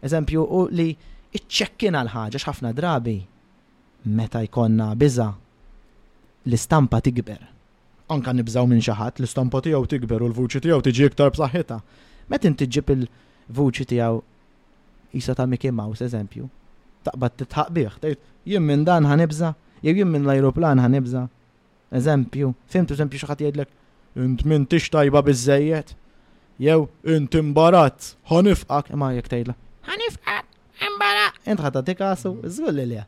[0.01, 0.89] Eżempju, u li
[1.37, 3.17] iċċekkina l-ħaġa x'ħafna drabi
[4.17, 5.29] meta jkonna biża
[6.49, 7.43] l-istampa tikber.
[8.09, 11.81] Anka nibżaw minn xi ħadd l-istampa tiegħu tikber u l-vuċi tiegħu tiġi iktar b'saħħitha.
[12.33, 14.23] Meta inti ġib il-vuċi tiegħu
[15.21, 16.49] isa ta' Mickey Mouse eżempju,
[17.05, 21.27] taqbad titħaq bih, tgħid jien minn dan ħanibża, jew jien minn l-ajruplan ħanibża.
[21.99, 23.73] Eżempju, fimtu eżempju xi ħadd jgħidlek
[24.21, 25.95] int min tix tajba biżejjed,
[26.65, 26.83] jew
[27.15, 29.57] int imbarazz, ħanifqak, imma jekk tgħidla.
[29.89, 30.48] Ħanifqak,
[30.85, 31.31] Imbara!
[31.51, 32.99] Int ħatta tikasu, zgur li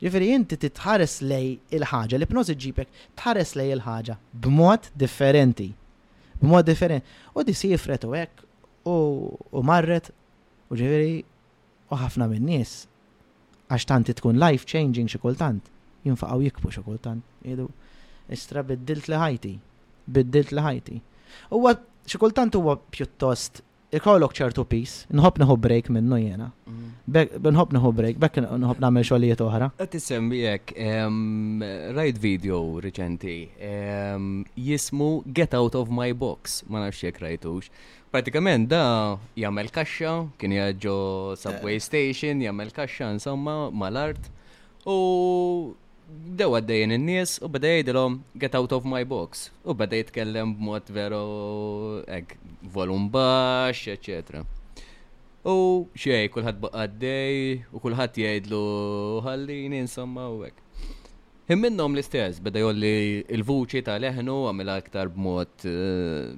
[0.00, 0.34] Ġifiri, mhm.
[0.40, 5.68] inti titħares lej il-ħagġa, l-ipnozi ġipek, tħares lej il-ħagġa, b'mod differenti.
[6.42, 7.06] B'mod differenti.
[7.34, 8.44] U di jifret u ek,
[8.86, 10.12] u marret,
[10.70, 11.16] u ġifiri,
[11.90, 12.84] u ħafna minn nies.
[13.70, 15.64] Għax tanti tkun life changing xi kultant,
[16.06, 17.24] jikbu xi kultant.
[17.42, 17.68] Jidu,
[18.30, 19.54] istra biddilt li ħajti,
[20.06, 21.00] biddilt li ħajti.
[21.56, 26.48] U għad xi kultant huwa pjuttost ikollok ċertu pis, nħob neħu break minnu jena.
[26.66, 27.42] Mm.
[27.52, 29.68] Nħob neħu break, bekk nħob namel xogħlijiet oħra.
[29.78, 30.72] Qed issemmi jek,
[31.98, 33.36] rajt video riċenti
[34.56, 37.70] jismu Get Out of My Box, ma nafx jek rajtux.
[38.10, 40.96] Pratikament da jagħmel kaxxa, kien jaġġo
[41.38, 41.82] subway eh.
[41.86, 44.26] station, jamel kaxxa insomma mal-art
[44.86, 45.74] u
[46.38, 50.90] dew għaddejjen in-nies u bada jgħidilhom get out of my box u bada jitkellem b'mod
[50.94, 51.22] veru
[52.06, 52.36] ek
[52.76, 54.44] volum bax, eċetera.
[55.46, 57.40] U xej, kulħadd baqa' għaddej
[57.72, 58.60] u kulħadd jgħidlu
[59.26, 60.62] ħallini insomma u hekk.
[61.50, 66.34] Him minnhom l-istess beda jolli l-vuċi ta' leħnu għamilha aktar b'mod eh,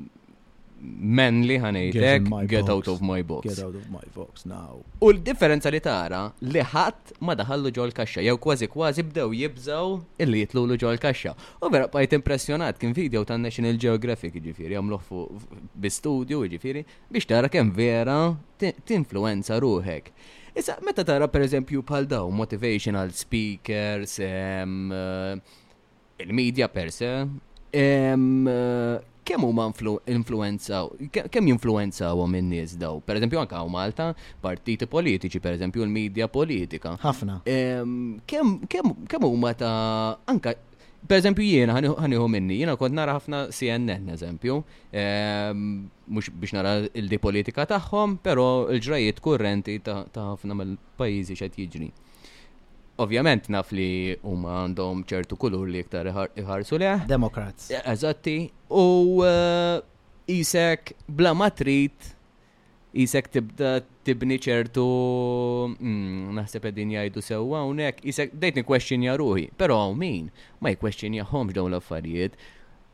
[0.81, 3.47] men li ħanejtek, get out of my box.
[3.51, 4.81] Get out of my box now.
[5.03, 9.97] U l-differenza li tara li ħadd ma daħallu ġol kaxxa, jew kważi kważi bdew jibżaw
[10.25, 11.35] illi jitlu l ġol kaxxa.
[11.63, 17.31] U vera bajt impressjonat kien video ta' National Geographic ġifieri jagħmlu fuq bi-studio jiġifieri, biex
[17.33, 18.19] tara kemm vera
[18.87, 20.13] tinfluenza ruħek.
[20.59, 25.37] Issa meta tara pereżempju bħal daw motivational speakers, eh,
[26.23, 27.13] il-media per se,
[27.73, 29.65] eh, kemm huma
[30.15, 30.89] influenzaw,
[31.31, 32.97] kemm jinfluenzawhom in-nies daw?
[33.05, 34.13] Pereżempju anke hawn Malta,
[34.43, 36.95] partiti politiċi, pereżempju l-medja politika.
[37.03, 37.43] Ħafna.
[37.49, 40.57] Ehm, kemm huma ta' anke
[41.09, 44.57] Per eżempju jiena ħaniħu minni, jiena kont nara ħafna CNN eżempju,
[46.11, 51.93] mux ehm, biex nara il-di politika tagħhom, però l-ġrajiet kurrenti ta' ħafna mill-pajjiżi xed jiġri.
[52.99, 57.05] Ovvjament naf li huma għandhom ċertu kulur li iktar iħarsu leħ.
[57.07, 57.69] Demokrats.
[57.87, 58.49] Eżatti.
[58.75, 59.79] U eh,
[60.35, 62.09] isek bla matrit
[62.99, 64.87] isek tibda tibni ċertu
[65.77, 70.27] hmm, naħseb din jajdu sewwa hawnhekk isek dejtni nikwestjonja ruħi, però min
[70.59, 72.35] ma jkwestjonjahomx dawn l-affarijiet.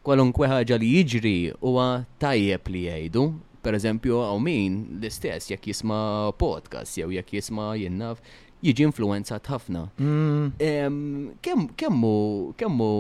[0.05, 1.89] Kwalunkwe ħaġa li jiġri huwa
[2.21, 3.25] tajjeb li jgħidu,
[3.65, 6.03] per eżempju, għaw min l-istess jekk jisma
[6.37, 8.21] podcast, jew jekk jisma jinnaf,
[8.65, 9.81] jiġi influenzat ħafna.
[10.01, 11.35] Mm.
[11.41, 12.15] Kemmu,
[12.59, 12.91] kemmu,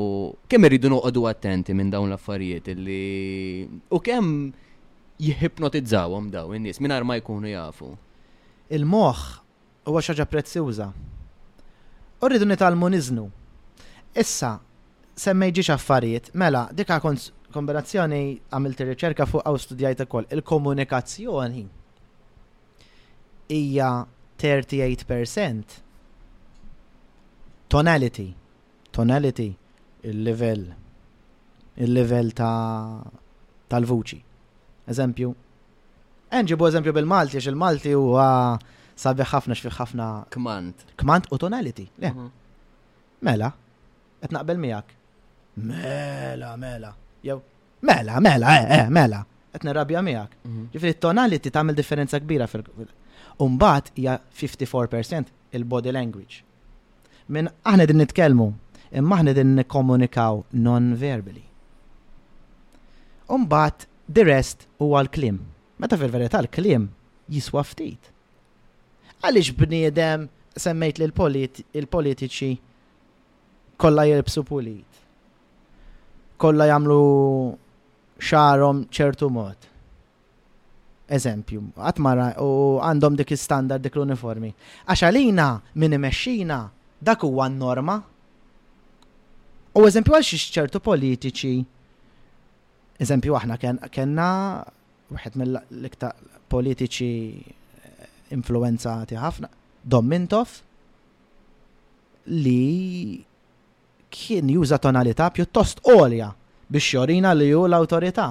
[0.51, 4.33] kemm irridu noqogħdu attenti minn dawn l-affarijiet li u kemm
[5.25, 7.95] jihipnotizzawhom daw in-nies mingħajr ma jkunu jafu.
[8.77, 9.25] Il-moħħ
[9.89, 10.91] huwa xi ħaġa prezzjuża.
[12.25, 13.29] Urridu nitalmu niznu.
[14.21, 14.59] Issa,
[15.19, 17.01] semmej ġiġ affarijiet, mela, dika
[17.55, 18.21] kombinazzjoni
[18.53, 21.65] għamilt riċerka fuq għaw studijajt ukoll il-komunikazzjoni
[23.55, 23.91] Ija
[24.43, 24.43] 38%
[27.69, 28.33] tonality
[28.93, 29.55] tonality
[30.09, 30.63] il-level
[31.83, 33.03] il-level ta'
[33.73, 34.21] tal-vuċi.
[34.93, 35.29] Eżempju,
[36.39, 38.27] Enġibu eżempju bil-Malti, x il-Malti huwa
[38.95, 40.07] sabi ħafna x'fi ħafna.
[40.35, 40.83] Kmant.
[41.01, 41.87] Kmant u tonality.
[42.03, 42.11] Le.
[42.11, 42.27] Mhm.
[43.27, 43.49] Mela,
[44.21, 44.95] qed naqbel miegħek.
[45.73, 46.91] Mela, mela.
[47.25, 47.39] Jew,
[47.87, 49.23] mela, mela, eh, eh, mela.
[49.55, 50.33] Qed nirrabja miegħek.
[50.45, 50.67] Mhm.
[50.77, 52.67] Ġifieri tonality tagħmel differenza kbira fil-
[53.39, 56.43] Umbat hija 54% il-body language.
[57.27, 58.47] Min aħna din nitkellmu,
[58.95, 61.43] imma aħna din nikomunikaw non-verbally.
[63.29, 65.39] Umbat the rest huwa l-klim.
[65.79, 66.87] Meta fil-verità l-klim
[67.27, 68.13] jiswa ftit.
[69.25, 72.53] Għaliex bniedem semmejt li l-politiċi
[73.83, 74.91] kollha jirbsu pulit.
[76.39, 77.03] Kollha jagħmlu
[78.23, 79.74] xarom ċertu mod
[81.11, 84.53] eżempju, għatmara u għandhom dik standard dik l-uniformi.
[84.89, 86.59] Għaxalina minn imexxina
[87.05, 87.99] dak huwa n-norma.
[89.75, 91.55] U eżempju għal xi ċertu politiċi.
[93.05, 93.59] Eżempju aħna
[93.91, 94.29] kellna
[95.13, 96.17] wieħed mill-iktar
[96.49, 97.11] politiċi
[97.43, 99.49] eh, influenzati ħafna,
[99.85, 100.49] Domintov,
[102.31, 103.21] li
[104.09, 106.31] kien juża tonalità pjuttost għolja
[106.73, 108.31] biex jorina li ju l-autorità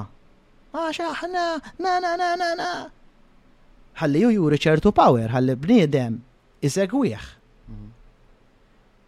[0.74, 1.42] għax aħna,
[1.86, 2.70] na na na na na.
[4.02, 6.16] Għalli ju juri ċertu power, ħalli bniedem
[6.66, 7.26] iżegwieħ.
[7.70, 7.90] Mhm.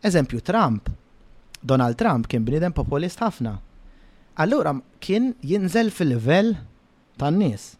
[0.05, 0.91] Eżempju Trump,
[1.65, 3.55] Donald Trump kien bniedem populist ħafna.
[4.37, 6.53] Allura kien jinżel fil-level
[7.17, 7.71] tan-nies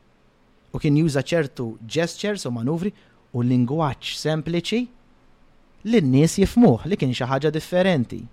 [0.74, 2.94] u kien juża ċertu gestures u manuvri
[3.36, 4.82] u lingwaġġ sempliċi
[5.92, 8.18] li n-nies jifmuħ li kien xi ħaġa differenti.
[8.18, 8.26] Mhm.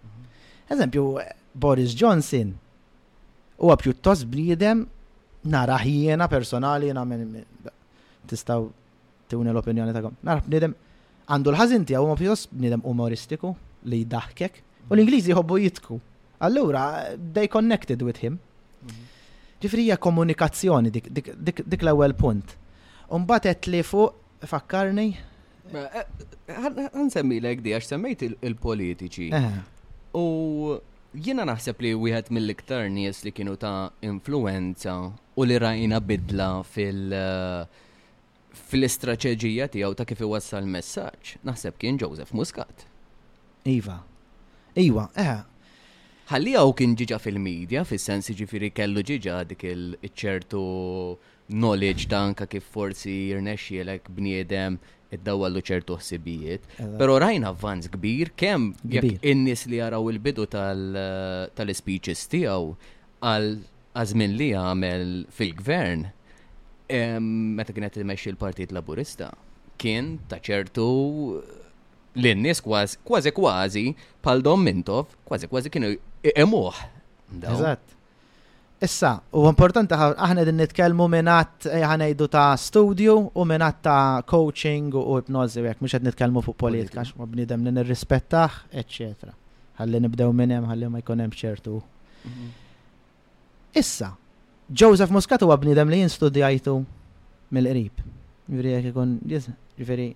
[0.72, 1.06] Eżempju,
[1.52, 2.56] Boris Johnson
[3.60, 4.86] huwa pjuttost bniedem
[5.42, 7.42] nara ħjiena personali jena minn
[8.30, 8.68] tistaw
[9.28, 10.74] tiwni l-opinjoni ta' Nara b'nidem
[11.32, 13.50] għandu l-ħazin tiegħu ma pjos b'nidem umoristiku
[13.90, 15.98] li jdaħkek u l-Ingliżi jħobbu jitku.
[16.42, 18.38] Allura they connected with him.
[18.84, 19.10] Mhm.
[19.62, 22.54] Ġifri hija komunikazzjoni dik l-ewwel punt.
[23.14, 24.14] Umbat qed li fuq
[24.46, 25.08] fakkarni.
[25.72, 29.30] Għan eh, eh, semmilek di għax semmejt il-politiċi.
[29.38, 29.52] Eh.
[30.18, 30.78] U
[31.12, 34.94] Jiena naħseb li wieħed mill-iktar nies li kienu ta' influenza
[35.36, 37.66] u li rajna bidla fil- eh,
[38.72, 42.86] fil-istraċeġija tiegħu ta' kif iwassal messaġġ naħseb kien Joseph Muscat.
[43.68, 43.98] Iva.
[44.80, 45.36] Iva, eh,
[46.32, 50.58] ħallijaw kien ġiġa fil-medja, fis sens ġifieri kellu ġiġa dik il-ċertu
[51.48, 54.78] knowledge ta' anka kif forsi jirnexxielek bniedem
[55.12, 56.62] id-dawallu ċertu ħsibijiet.
[57.00, 62.74] Pero rajna avvanz kbir kemm jekk in-nies li jaraw il-bidu tal-speeches tiegħu
[63.26, 63.50] għal
[63.92, 66.08] għazmin li għamel fil-gvern
[67.56, 69.30] meta kienet imexxi l-Partit Laburista
[69.80, 70.86] kien ta' ċertu
[72.16, 73.84] l-innis kważi kważi kważi
[74.24, 76.84] pal dom mintov kważi kważi kienu emuħ.
[77.42, 77.96] Eżatt.
[78.82, 84.90] Issa, u importanti aħna din nitkellmu minnat eh, ħanajdu ta' studio u minnat ta' coaching
[84.98, 89.30] u ipnozi u jek, mux għed nitkellmu fuq politika, ma' bnidem li nirrispettax etc.
[89.78, 91.76] Għalli nibdew minnem, għalli ma jkunem ċertu.
[92.26, 92.50] Mhm.
[93.78, 94.10] Issa,
[94.66, 96.74] Joseph Muscat u bnidem li jinstudjajtu
[97.54, 98.02] mill-qrib.
[98.50, 99.14] Ġifiri jek ikun,
[99.78, 100.08] ġifiri,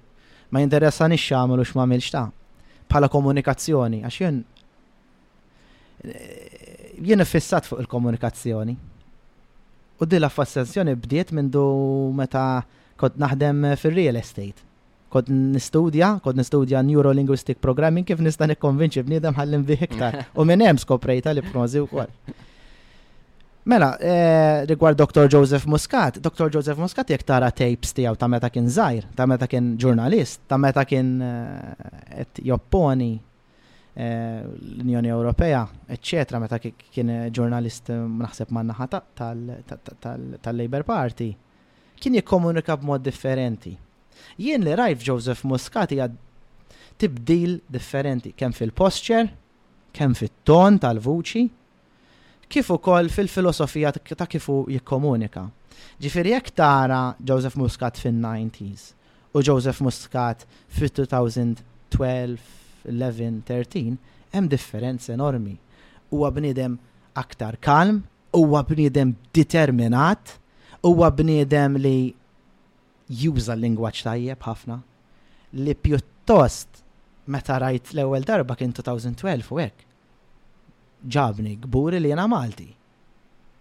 [0.51, 2.27] ma jinteressan nix xamil xma milċta.
[2.87, 4.43] ta' bħala komunikazzjoni, għax jen
[7.01, 8.77] jien fissat fuq il-komunikazzjoni.
[10.01, 11.63] U din l-affassenzjoni bdiet minn du
[12.17, 12.45] meta
[13.01, 14.65] kont naħdem fil-real estate.
[15.13, 20.27] Kod nistudja, kod nistudja neurolinguistic programming kif nista' nikkonvinċi bniedem ħallim bih iktar.
[20.39, 22.11] U minn hemm skoprejta li promozi wkoll.
[23.67, 25.25] Mela, eh, rigward Dr.
[25.33, 26.51] Joseph Muscat, Dr.
[26.55, 30.59] Joseph Muscat jek tara tapes tiegħu ta' meta kien zaħir, ta' meta kien ġurnalist, ta'
[30.63, 31.89] meta kien eh,
[32.27, 33.15] et jopponi
[33.99, 34.43] Eh,
[34.77, 41.31] l-Unjoni Ewropea, eccetera, meta kien ġurnalist naħseb man naħa tal-Labor Party,
[41.97, 43.73] kien jikkomunika b'mod differenti.
[44.37, 46.19] Jien li rajf Joseph Muscati għad
[47.01, 49.31] tibdil differenti, kemm fil-posture,
[49.97, 51.47] kemm fit-ton tal-vuċi,
[52.53, 55.47] kif ukoll fil-filosofija ta' kifu jikkomunika.
[56.05, 58.91] Ġifieri jekk tara Joseph Muscat fin-90s
[59.37, 60.45] u Joseph Muscat
[60.77, 63.99] fit-2012 11, 13,
[64.33, 65.57] hemm differenza enormi.
[66.11, 66.79] Huwa bniedem
[67.15, 70.39] aktar kalm, huwa bniedem determinat,
[70.83, 71.97] huwa bniedem li
[73.11, 74.81] juża l-lingwaġġ tajjeb ħafna,
[75.63, 76.81] li pjuttost
[77.33, 79.85] meta rajt l-ewwel darba kien 2012 u hekk.
[81.13, 82.69] Ġabni gburi li jena Malti.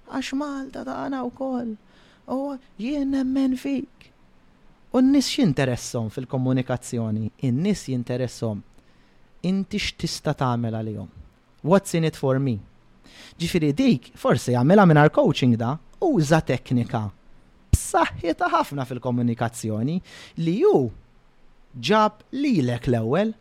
[0.10, 1.74] Għax Malta tagħna wkoll.
[2.34, 4.08] U jien nemmen fik.
[4.96, 8.62] U n-nis xinteressom fil-komunikazzjoni, n-nis jinteressom
[9.46, 11.10] inti x'tista tagħmel għalihom.
[11.66, 12.58] What's in it for me?
[13.40, 15.74] Ġifieri dik forsi jagħmilha mingħajr coaching da
[16.06, 17.04] uża teknika
[17.76, 19.96] b'saħħitha ħafna fil-komunikazzjoni
[20.46, 20.76] li ju
[21.90, 23.34] ġab lilek l-ewwel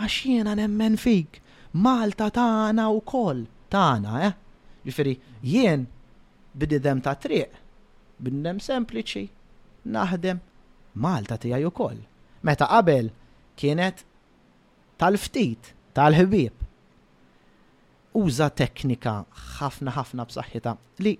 [0.00, 1.40] għax jiena nemmen fik.
[1.72, 4.32] Malta tagħna wkoll tagħna, eh?
[4.88, 5.84] Ġifieri jien
[6.56, 7.50] bididem ta' triq,
[8.18, 9.26] bidem sempliċi,
[9.86, 10.40] naħdem
[11.00, 11.96] Malta u kol.
[12.42, 13.12] Meta qabel
[13.54, 14.02] kienet
[15.00, 16.56] tal-ftit, tal-ħbieb.
[18.20, 19.14] Uża teknika
[19.60, 20.74] ħafna ħafna b'saħħitha
[21.06, 21.12] li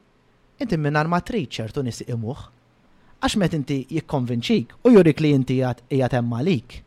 [0.60, 2.40] inti minnar ma Triċer ċertu nisi imuħ,
[3.24, 6.80] għax met inti jikkonvinċik u jurik li inti jgħat emma lik.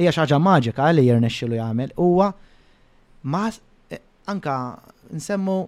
[0.00, 2.30] Ija xaġa maġika li lu jagħmel huwa
[3.32, 3.44] ma
[3.90, 4.00] eh,
[4.32, 4.56] anka
[5.12, 5.58] nsemmu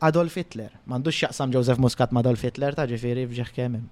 [0.00, 3.82] Adolf Hitler, m'għandux xaqsam Joseph Muscat ma' Adolf Hitler ta' ġifieri f'ġeħ kemm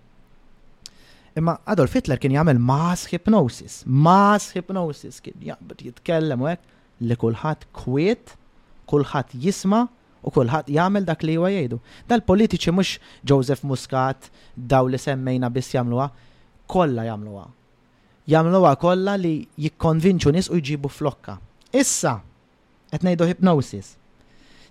[1.36, 5.36] Imma Adolf Hitler kien jagħmel mass hypnosis, mass hypnosis kien
[5.82, 6.76] jitkellem hekk
[7.10, 8.32] li kulħadd kwiet,
[8.92, 9.82] kulħadd jisma'
[10.26, 11.78] u kulħadd jagħmel dak li huwa jgħidu.
[12.10, 12.96] Dal-politiċi mhux
[13.32, 16.08] Joseph Muscat daw li semmejna biss jagħmluha,
[16.66, 17.46] kollha jagħmluha.
[18.28, 19.34] Jagħmluha kollha li
[19.66, 21.38] jikkonvinċu nies u jġibu flokka.
[21.72, 22.16] Issa
[22.90, 23.94] qed ngħidu hypnosis.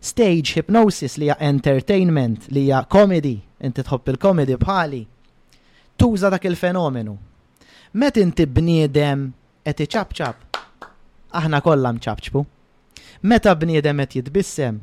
[0.04, 5.06] Stage hypnosis li hija entertainment, li hija comedy, inti tħobb il-comedy bħali
[5.98, 7.18] tuża dak il-fenomenu.
[7.94, 9.32] Met inti bniedem
[9.66, 10.60] qed iċabċab,
[11.40, 12.44] aħna kollha mċabċbu.
[13.32, 14.78] Meta bniedem qed jitbissem,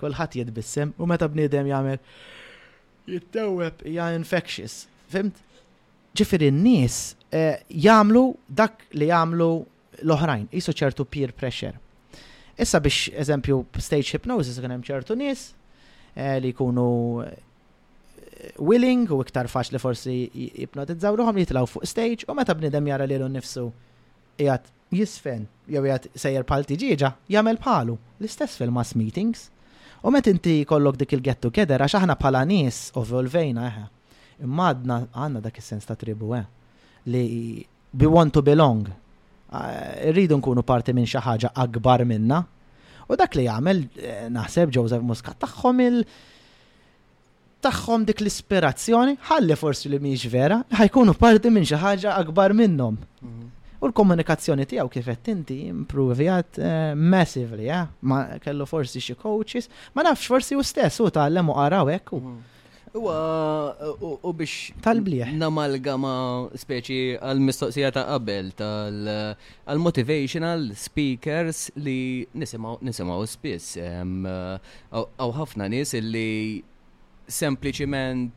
[0.00, 1.98] kulħadd jitbissem, u meta bniedem jagħmel
[3.08, 4.84] jittewweb hija infectious.
[5.12, 5.38] Fimt?
[6.18, 6.98] Ġifieri n-nies
[7.32, 8.24] eh, jagħmlu
[8.62, 9.50] dak li jagħmlu
[10.04, 11.76] l-oħrajn, jisu ċertu peer pressure.
[12.58, 15.46] Issa biex eżempju stage hypnosis kien hemm ċertu nies
[16.16, 16.88] eh, li jkunu
[18.60, 20.14] willing u iktar faċli forsi
[20.62, 23.66] jipnotizzaw ruħom jitlaw fuq stage u meta bnidem jara lilu nnifsu
[24.38, 29.48] jgħat jisfen jew jgħat sejjer palti tiġiġa jagħmel palu l-istess fil-mass meetings.
[30.06, 33.84] U met inti kollok dik il-get together għax aħna bħala nies volvejna eħe.
[34.46, 36.44] Imma għadna għandna dak is-sens ta' tribu eh
[37.08, 37.24] li
[37.90, 38.86] bi want to belong.
[40.04, 42.44] Irridu nkunu parti minn xi ħaġa akbar minna.
[43.08, 46.04] U dak li jagħmel eh, naħseb Joseph Muscat tagħhom il-
[47.66, 52.96] tagħhom dik l-ispirazzjoni, ħalli forsi li mhijiex vera, ħajkunu parti minn xi ħaġa akbar minnhom.
[53.22, 53.44] Mhm.
[53.78, 57.82] U l-komunikazzjoni tiegħu kif qed inti improvjat eh, massively, ja?
[57.86, 57.88] Eh?
[58.12, 62.12] ma kellu forsi xi coaches, ma nafx forsi u stess u tagħlem u qaraw hekk.
[62.14, 62.38] U mhm.
[64.38, 64.54] biex
[64.86, 65.26] tal-bliħ.
[65.42, 66.14] Namalgama
[66.62, 72.00] speċi għal-mistoqsija ta' qabel tal-motivational speakers li
[72.34, 73.66] nisimaw spiss.
[73.78, 76.28] Għaw ħafna nis li
[77.28, 78.32] sempliciment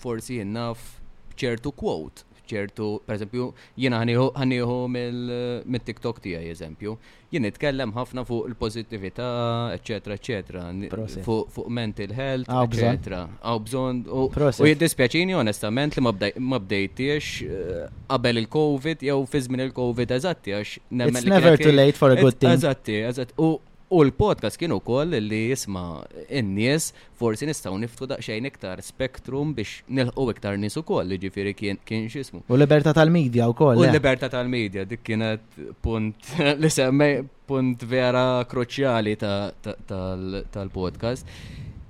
[0.00, 0.96] forsi jennaf
[1.40, 3.44] ċertu quote, ċertu, per eżempju,
[3.78, 6.96] jena ħaniħu mill-TikTok tijaj, eżempju,
[7.32, 9.28] jena nitkellem ħafna fuq il pozittivita
[9.76, 10.64] eccetera, eccetera,
[11.24, 14.26] fuq mental health, eccetera, għaw bżon, u
[14.66, 16.02] jiddispjaċini onestament li
[16.50, 22.10] ma bdejtiex eh, qabel il-Covid, jew fizmin il-Covid, eżatti, għax It's never too late for
[22.10, 22.58] a good thing.
[22.58, 23.58] Eżatti, eżatti, u
[23.90, 26.04] U l-podcast kienu kol li jisma
[26.38, 31.18] n-nies forsi nistaw niftu daqxajn iktar spektrum biex nilħu iktar nies jiġifieri u koll li
[31.18, 32.44] ġifiri kien xismu.
[32.46, 32.60] U eh.
[32.62, 33.74] libertà tal-medja u kol.
[33.74, 35.42] U libertà tal-medja dik kienet
[35.82, 36.14] punt
[36.62, 41.26] li semmej punt vera kruċjali tal-podcast.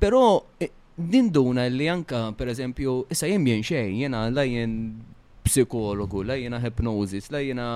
[0.00, 0.22] Pero
[0.56, 4.96] e, ninduna li anka per eżempju issa jien xejn jena la jen
[5.44, 7.70] psikologu, la jena hipnozis, la jena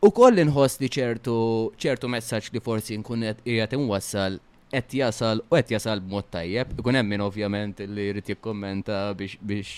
[0.00, 1.32] U koll inħoss li ċertu
[1.80, 4.38] ċertu messaġġ li forsi nkun qed inwassal
[4.72, 6.70] qed jasal u qed jasal b'mod tajjeb.
[6.80, 9.74] Ikun hemm min ovvjament li jrid jikkommenta biex biex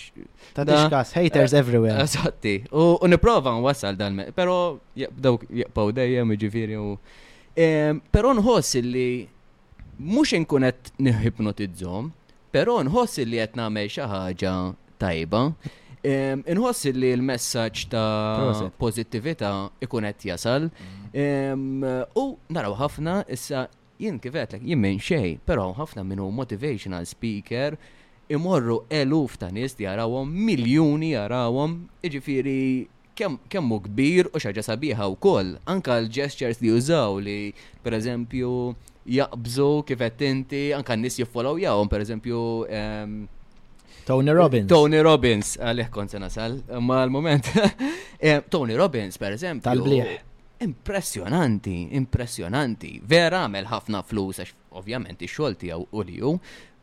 [0.54, 2.04] Ta' diskas, haters everywhere.
[2.06, 2.54] Eżatti.
[2.70, 6.94] U nipprova nwassal dan, però dawk jaqpaw dejjem jiġifieri u
[8.14, 9.08] però nħoss li
[9.98, 12.12] mhux inkun qed nihipnotizzhom,
[12.54, 14.54] però nħoss li qed nagħmel xi ħaġa
[15.02, 15.46] tajba.
[16.02, 19.50] Inħoss li l-messagġ ta' pozittività
[19.86, 20.66] ikun qed jasal.
[22.18, 23.68] U naraw ħafna issa
[24.02, 27.76] jien kifet jien minn xej, però ħafna minnu motivational speaker
[28.34, 35.54] imorru eluf ta' nies jarawhom, miljuni jarawhom, iġifieri kemm hu kbir u xaġa sabiħa wkoll.
[35.70, 37.52] Anka l-gestures li jużaw li
[37.84, 38.50] pereżempju
[39.06, 42.40] jaqbżu kif qed inti, anka n-nies jiffollow jawhom pereżempju
[44.06, 44.66] Tony Robbins.
[44.68, 47.50] Tony Robbins, għalih kont se nasal, ma l-moment.
[48.22, 49.64] Eh, Tony Robbins, per eżempju.
[49.66, 50.10] Tal-bliħ.
[50.62, 52.92] Impressionanti, impressionanti.
[53.02, 56.30] Vera għamel ħafna flus, għax ovvjament ix-xogħol tiegħu u liju,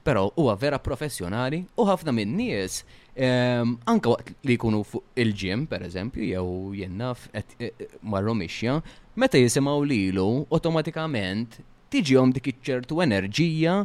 [0.03, 2.81] però huwa vera professjonali u ħafna minn nies
[3.15, 7.71] ehm, anka waqt li jkunu fuq il-ġim, per eżempju, jew jennaf eh,
[8.11, 8.81] marrom ixja,
[9.15, 11.55] meta jisimaw lilu, automatikament
[11.89, 13.79] tiġihom dik ċertu enerġija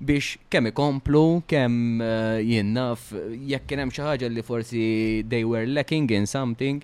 [0.00, 3.10] biex kemm ikomplu, kemm uh, eh, jinnaf,
[3.50, 4.82] jekk kien hemm xi ħaġa li forsi
[5.28, 6.82] they were lacking in something,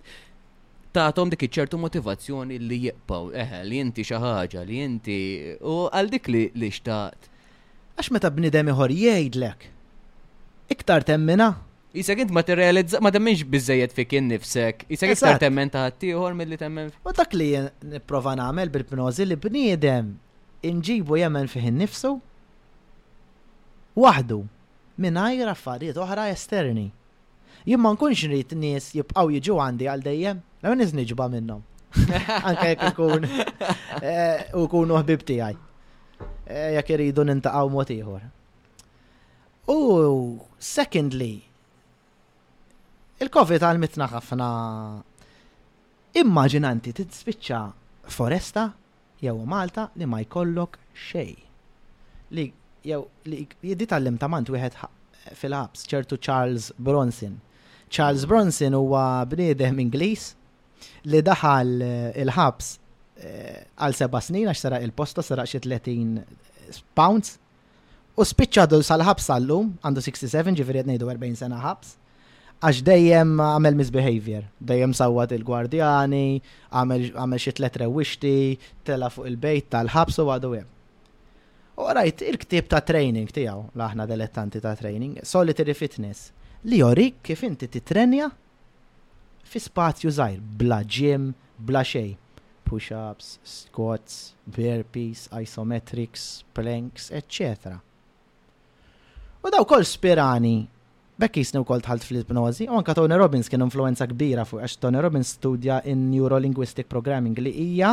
[0.94, 5.18] tagħthom dik ċertu motivazzjoni li jibqgħu, eħe, li inti xi ħaġa, li inti
[5.62, 7.30] u għal dik li, li xtaqt.
[7.94, 9.70] Għax meta bnidem ieħor jgħidlek,
[10.76, 11.54] iktar temmina,
[11.94, 14.80] Isek int ma t-realizza, ma temminx bizzejiet fi kien nifsek.
[14.90, 16.88] Isek iktar temmen ta' ħattijħor mill-li temmen.
[17.06, 17.52] U dak li
[17.86, 20.08] niprofa namel bil-pnozi li bniedem
[20.66, 22.16] inġibu jemmen fiħin nifsu
[23.94, 24.38] waħdu
[25.00, 26.88] mingħajr affarijiet oħra esterni.
[27.64, 31.62] Jien ma nkunx nrid nies jibqgħu jiġu għandi għal dejjem, la minn niġba minnhom.
[32.48, 33.26] Anke jekk ikun
[34.02, 35.58] eh, u kun ħbib tiegħi.
[36.46, 38.24] Eh, jekk iridu nintaqgħu mod ieħor.
[39.72, 39.78] U
[40.60, 41.32] secondly,
[43.24, 44.48] il-COVID għal-mitna ħafna
[46.20, 47.62] immaġinanti titspiċċa
[48.12, 48.66] foresta
[49.24, 50.76] jew Malta li ma jkollok
[51.06, 51.32] xej.
[52.34, 52.44] Li
[52.88, 54.76] jew li jiddi tal-lim tamant wieħed
[55.40, 57.38] fil-ħabs ċertu Charles Bronson.
[57.88, 60.26] Charles Bronson huwa bniedem Ingliż
[61.08, 62.68] li daħal eh, il-ħabs
[63.22, 67.38] eh, għal seba snin għax sara il-posta sara xi 30 pounds
[68.20, 71.96] u spiċċa sal-ħabs għallum għandu 67 ġifieri qed ngħidu 40 sena ħabs
[72.64, 76.26] għax dejjem għamel misbehavior, dejjem sawat il-gwardjani,
[76.78, 78.36] għamel xi tlet rewixti,
[78.86, 80.70] tela fuq il-bejt tal-ħabs u għadu hemm.
[81.74, 86.28] U rajt il-ktib ta' training tijaw, laħna dilettanti ta' training, solitary fitness,
[86.70, 88.28] li jorik kif inti titrenja
[89.44, 92.14] fi spazju zaħir, bla gym, bla xej.
[92.64, 97.74] Push-ups, squats, burpees, isometrics, planks, etc.
[99.44, 100.62] U daw kol spirani,
[101.20, 104.78] bekk jisni u kol tħalt fl-ipnozi, u anka Tony Robbins kien influenza kbira fuq għax
[104.80, 107.92] Tony Robbins studja in Neurolinguistic Programming li hija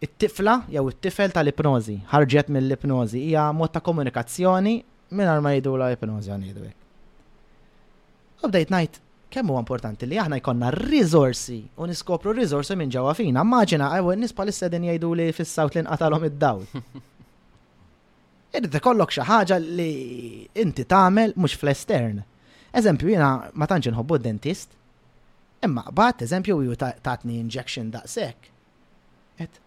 [0.00, 4.76] it-tifla jew it-tifel tal-ipnozi, ħarġet mill-ipnozi, hija mod ta' komunikazzjoni
[5.18, 6.66] minn ma jidu la ipnozi għan jidu
[8.38, 9.00] U bdejt najt,
[9.34, 13.42] kemm huwa importanti li aħna jkollna r-rizorsi u niskopru rizorsi minn ġewwa fina.
[13.42, 14.52] Immaġina għajwa n li sedin
[14.84, 16.62] istedin li fis-sawt li nqatalhom id-dawl.
[18.54, 22.22] Irrid ikollok xi ħaġa li inti tagħmel mhux fl-estern.
[22.78, 24.70] Eżempju, jiena ma tantx inħobbu d-dentist,
[25.66, 28.52] imma qbad eżempju ju tatni injection daqshekk.
[29.48, 29.58] Et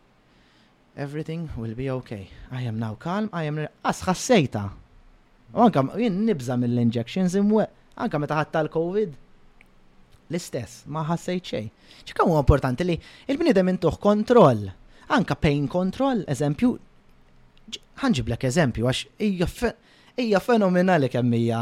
[0.97, 2.27] everything will be okay.
[2.51, 3.59] I am now calm, I am...
[3.85, 4.63] Asħa sejta.
[5.55, 7.65] U anka, jien nibza mill-injections imwe,
[8.01, 9.17] anka meta ħatta tal covid
[10.31, 11.65] L-istess, ma ħassejt xej.
[12.07, 12.93] ċikam u importanti li
[13.27, 14.61] il-bnidem intuħ kontroll.
[15.11, 16.69] Anka pain control, eżempju,
[17.99, 21.59] ħanġiblek eżempju, għax hija fenomenali kemm hija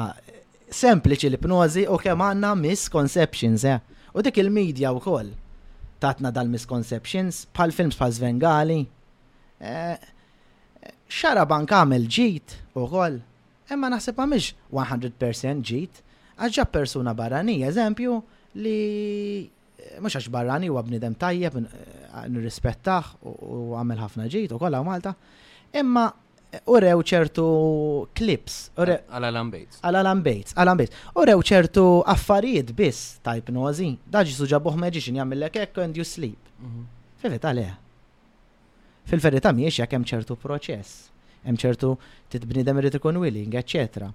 [0.73, 3.81] sempliċi l-ipnozi u kemm għandna misconceptions, eh?
[4.13, 5.33] U dik il-medja wkoll
[6.01, 8.79] tatna dal-misconceptions bħal films bħal Svengali,
[9.59, 9.99] Eh,
[11.11, 13.15] xara bank għamel ġit u għol,
[13.75, 15.99] imma naħseb għamilx 100% ġit,
[16.39, 18.13] għagġa persuna barrani, eżempju,
[18.63, 19.49] li
[19.99, 21.59] mux għax barrani eh, u għabnidem tajjeb,
[22.31, 25.11] nirrispettaħ u għamil ħafna ġit u kolla u Malta,
[25.75, 27.49] imma eh, u rew ċertu
[28.15, 28.61] klips.
[28.79, 29.81] Għala lambejts.
[29.83, 31.03] Għala lambejts, għala lambejts.
[31.19, 31.85] U rew ċertu
[32.15, 33.91] affarijiet biss tajp nozi.
[34.07, 36.39] Daġi suġa boħ meġiċin jgħamillek ekk and you sleep.
[36.63, 36.87] Mhm.
[37.19, 37.77] Fifet għalija
[39.09, 41.09] fil-verità miex jekk hemm ċertu proċess,
[41.47, 41.93] hemm ċertu
[42.33, 44.09] titbnidem irid ikun willing, eċetera.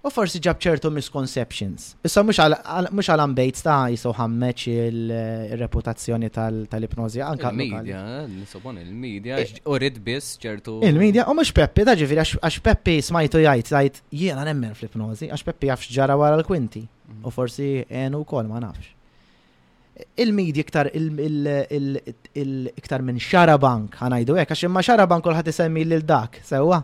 [0.00, 1.90] U forsi ġab ċertu misconceptions.
[2.08, 6.30] Issa mhux għal ambejt ta' jisu ħammeċ il-reputazzjoni
[6.72, 7.50] tal-ipnozi anka.
[7.52, 8.00] Il-medja,
[8.32, 10.78] nisobon il-medja, u rid biss ċertu.
[10.88, 15.44] Il-medja, u mhux Peppi, ta' ġifiri, għax Peppi smajtu jgħid jgħid jiena nemmen fl-ipnozi, għax
[15.50, 16.80] Peppi jafx ġara wara l-kwinti.
[16.86, 17.28] Mhm.
[17.28, 17.70] U forsi
[18.04, 18.94] enu wkoll ma nafx
[20.20, 20.88] il midi iktar
[22.80, 26.80] iktar minn xarabank ħanajdu hekk għax imma bank kulħadd isemmi lil dak sewwa.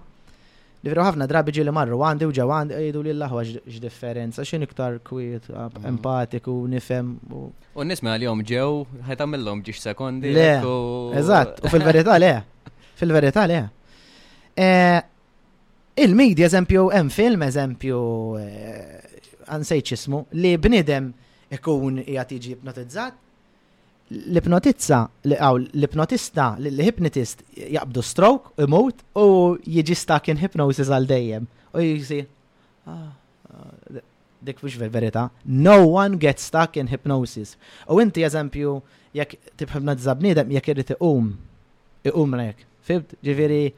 [0.87, 5.01] Nifru ħafna drabi ġili marru għandi u ġew għandi jgħidu li l-laħwa x'differenza x'in iktar
[5.05, 5.87] kwiet mm.
[5.91, 7.17] empatiku nifhem.
[7.31, 8.71] U nisma għal-jom ġew
[9.09, 10.33] ħajt għamillhom ġiex sekondi.
[10.37, 10.49] Le,
[11.23, 12.33] eżatt, u fil-verità le,
[13.01, 13.65] fil-verità le.
[14.55, 14.73] E,
[16.05, 17.99] Il-medja eżempju hemm film eżempju
[18.37, 19.13] eh,
[19.49, 20.03] għansejċ
[20.37, 21.07] li bnidem
[21.55, 23.23] ikun qiegħed jiġi ipnotizzat.
[24.17, 27.41] L-ipnotizza, l-ipnotista, l hipnotist
[27.75, 29.25] jaqbdu stroke, imut u
[29.67, 31.49] jiġi stak in hypnosis għal dejjem.
[31.75, 32.21] U jisi,
[32.87, 33.09] ah,
[33.51, 33.99] ah,
[34.47, 35.25] dik mhux verita.
[35.45, 37.57] No one gets stuck in hypnosis.
[37.91, 38.77] U inti eżempju
[39.19, 41.35] jekk tibħibna bniedem jekk irid iqum
[42.07, 42.63] iqum rek.
[42.87, 43.73] Fibt, ġifieri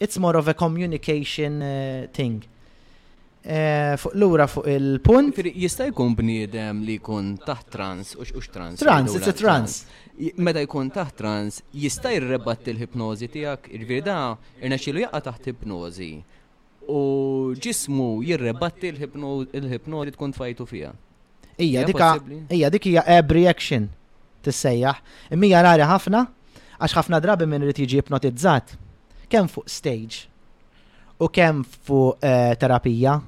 [0.00, 2.42] it's more of a communication uh, thing.
[3.48, 5.38] Eh, fuq lura fuq il-punt.
[5.64, 8.80] Jista' jkun bniedem li jkun taħt trans u x trans.
[8.82, 9.76] Trans, it's a trans.
[10.42, 14.16] Meta jkun taħt trans, jista' jirrebat il-hipnozi tiegħek, irviri da
[14.80, 16.08] xilu jaqa' taħt hipnozi.
[16.90, 17.02] U
[17.60, 20.90] ġismu jirrebatti il-hipnozi tkun fajtu fija.
[21.62, 22.16] Ija, dika,
[22.54, 23.86] ija, dik hija ab reaction
[24.44, 24.98] tissejjaħ.
[25.38, 26.24] Imija rari ħafna,
[26.82, 28.74] għax ħafna drabi minn irid jiġi hipnotizzat.
[29.30, 30.26] Kemm fuq stage
[31.22, 33.20] u kemm fuq eh, terapija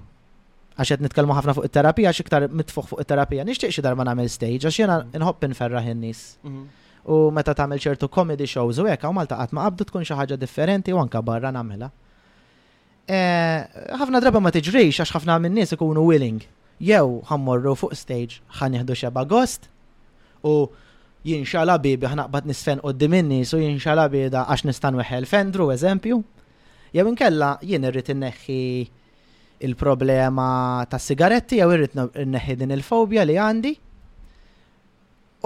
[0.78, 4.28] għax qed nitkellmu ħafna fuq it-terapija għax iktar mitfuq fuq it-terapija nixtieq xi darba nagħmel
[4.30, 5.16] stage għax jiena mhm.
[5.18, 6.20] nħobb inferraħ in-nies.
[6.46, 6.66] Mhm.
[7.08, 10.18] U meta tagħmel ċertu comedy shows u hekk hawn Malta qatt ma qabdu tkun xi
[10.18, 11.88] ħaġa differenti u anke barra nagħmilha.
[13.08, 13.20] E,
[13.98, 16.46] ħafna drabi ma tiġrix għax ħafna minn nies ikunu willing.
[16.78, 19.66] Jew ħammorru fuq stage ħan jieħdu xeba gost
[20.46, 20.68] u
[21.26, 26.20] jinxala bibi ħnaqbad nisfen qoddim in-nies u jinxala bida għax nistan weħel fendru eżempju.
[26.94, 28.60] Jew inkella jien irrid inneħħi
[29.62, 31.94] il-problema ta' sigaretti jew irrid
[32.36, 33.72] neħi din il-fobja li għandi.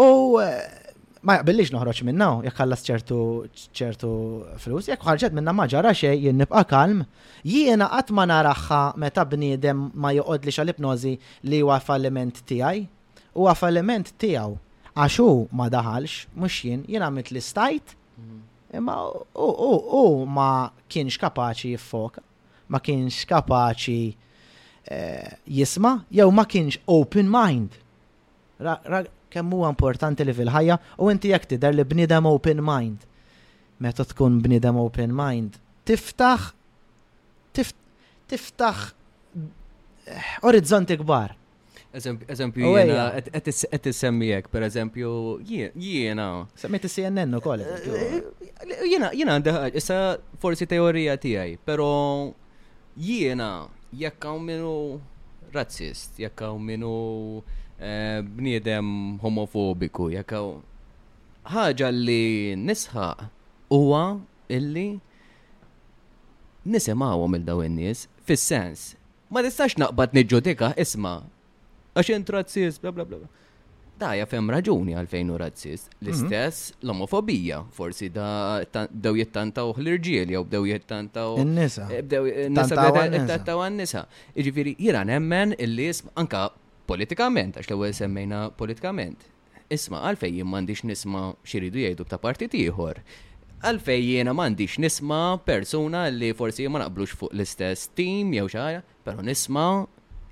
[0.00, 0.08] U
[0.40, 0.58] eh,
[1.22, 3.18] ma jaqbillix noħroġ minna, jekk ħallas ċertu
[3.76, 4.12] ċertu
[4.62, 7.04] flus, jekk ħarġet minna ma ġara xejn jien nibqa' kalm,
[7.44, 11.14] jiena qatt ma naraħħa meta bniedem ma joqodlix għall-ipnożi
[11.48, 12.84] li huwa falliment tiegħi,
[13.38, 14.56] huwa falliment tiegħu
[14.92, 18.42] għax hu ma daħalx, mhux jien, jien għamilt li stajt, mhm.
[18.76, 18.98] imma
[19.36, 20.50] u ma
[20.88, 22.26] kienx kapaċi jiffoka
[22.72, 27.74] ma kienx kapaċi eh, jisma jew ma kienx open mind.
[29.32, 33.04] Kemm huwa importanti li fil-ħajja u inti jekk tidher li bnidem open mind.
[33.82, 35.56] Meta tkun bnidem open mind,
[35.88, 36.48] tiftaħ
[38.32, 38.82] tiftaħ
[40.08, 41.36] eh, orizzonti kbar.
[41.92, 43.02] Eżempju, jena,
[43.36, 45.10] għet semmijek, per eżempju,
[45.44, 46.28] jena.
[46.56, 47.66] Semmijt CNN u koll.
[48.88, 49.34] Jena, eh, jena,
[49.76, 49.98] issa
[50.40, 51.90] forsi teorija tijaj, pero
[52.98, 55.00] jiena jekk hawn minnu
[55.54, 56.92] razzist, jekk hawn minnu
[57.80, 60.60] eh, bniedem homofobiku, jekk hawn
[61.42, 63.24] ħaġa li nisħaq
[63.74, 64.02] huwa
[64.46, 65.00] illi
[66.62, 68.92] nisimawhom il daw in-nies fis-sens
[69.28, 71.18] ma nistax naqbad niġġudika isma'
[71.98, 72.30] għax int
[72.80, 73.28] bla bla bla bla
[74.02, 75.88] ta' fem raġuni għalfejn u razzist.
[75.88, 76.06] Mhm.
[76.06, 81.42] L-istess l-omofobija, forsi da bdew jittanta uħ l-irġiel, jew bdew jittanta uħ.
[81.46, 81.86] N-nisa.
[82.02, 84.04] Bdew jittanta uħ n-nisa.
[84.34, 86.48] Iġifiri, jiran nemmen il-lism anka
[86.90, 89.28] politikament, għax l għu semmejna politikament.
[89.72, 93.04] Isma, għalfej jimmandiċ nisma xiridu jgħidu ta' parti jħor.
[93.62, 99.22] għalfej jena mandiċ nisma persona li forsi ma naqblux fuq l-istess tim jew xaħja, pero
[99.22, 99.68] nisma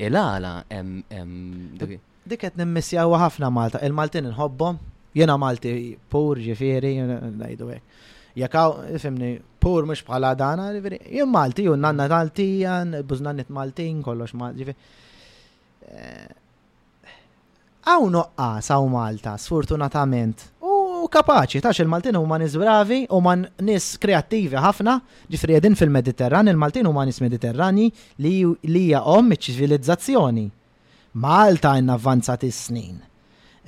[0.03, 3.81] il-għala em dik qed nimmissjawa ħafna Malta.
[3.85, 4.79] Il-Maltin inħobbhom,
[5.17, 5.73] jiena Malti
[6.11, 7.97] pur ġifieri ngħidu hekk.
[8.41, 14.37] Jekk hawn ifimni pur mhux bħala dana, jien Malti u nanna Maltijan, bużnannit Maltin, kollox
[14.39, 14.69] Malti.
[17.81, 20.47] Għaw eh, noqqas għaw Malta, sfortunatament.
[21.03, 24.99] U kapaċi, tax il-Maltin huma nis bravi, huma nis kreattivi ħafna,
[25.33, 27.89] ġifri fil-Mediterran, il-Maltin huma nis Mediterrani
[28.21, 28.37] li
[28.85, 30.47] hija om iċ-ċivilizzazzjoni
[31.13, 33.01] Malta in avvanzati snin.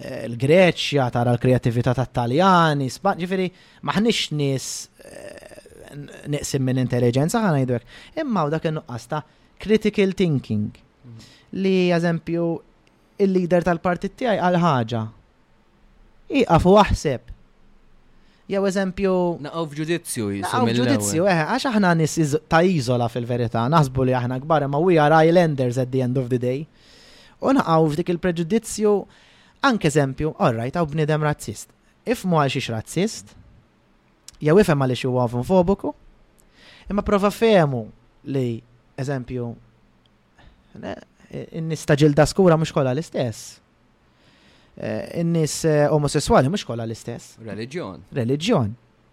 [0.03, 3.45] il eh, greċja tara l-kreativita ta' Taljani, Span, ġifiri,
[3.87, 4.69] maħnix nis
[5.05, 5.97] eh,
[6.33, 7.85] neqsim minn intelligenza ħana jidwek.
[8.23, 9.21] Imma u dak nuqqasta
[9.63, 10.71] critical thinking.
[11.61, 12.47] Li, eżempju,
[13.27, 15.03] il-lider tal-partit tiegħi għal ħaġa.
[16.43, 17.31] Iqaf u waħseb.
[18.53, 19.15] Jew eżempju.
[19.45, 24.41] Naqaw f'ġudizzju Naqaw F'ġudizzju, eħe, eh, għax aħna nis ta' iżola fil-verità, naħsbu li aħna
[24.47, 26.63] kbar, ma we are islanders at the end of the day.
[27.43, 28.91] U naqgħu f'dik il-preġudizzju
[29.67, 31.71] anke eżempju, orrajt, għaw bnidem razzist.
[32.07, 33.33] Ifmu għal xiex razzist,
[34.43, 35.91] jew ifhem għal xi huwa foboku,
[36.91, 37.81] imma prova fehmu
[38.35, 38.61] li,
[38.99, 39.49] eżempju,
[40.79, 43.59] n-nis ta' ġilda skura mhux kollha l-istess.
[44.73, 47.35] E, In-nis e, omosessuali mhux kollha l-istess.
[47.45, 48.05] Reliġjon.
[48.17, 48.71] Reliġjon,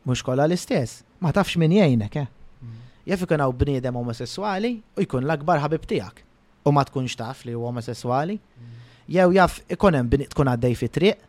[0.07, 1.01] mhux kollha l-istess.
[1.19, 2.30] Ma tafx min jgħinek, eh?
[2.63, 2.77] Mm.
[3.09, 6.25] Jaf ikun hawn bniedem omosessuali u jkun l-akbar ħabib tiegħek
[6.70, 8.38] u ma tkunx taf li huwa sessuali.
[8.39, 8.78] Mm.
[9.15, 11.26] Jew jaf ikun hemm tkun għaddej fi triq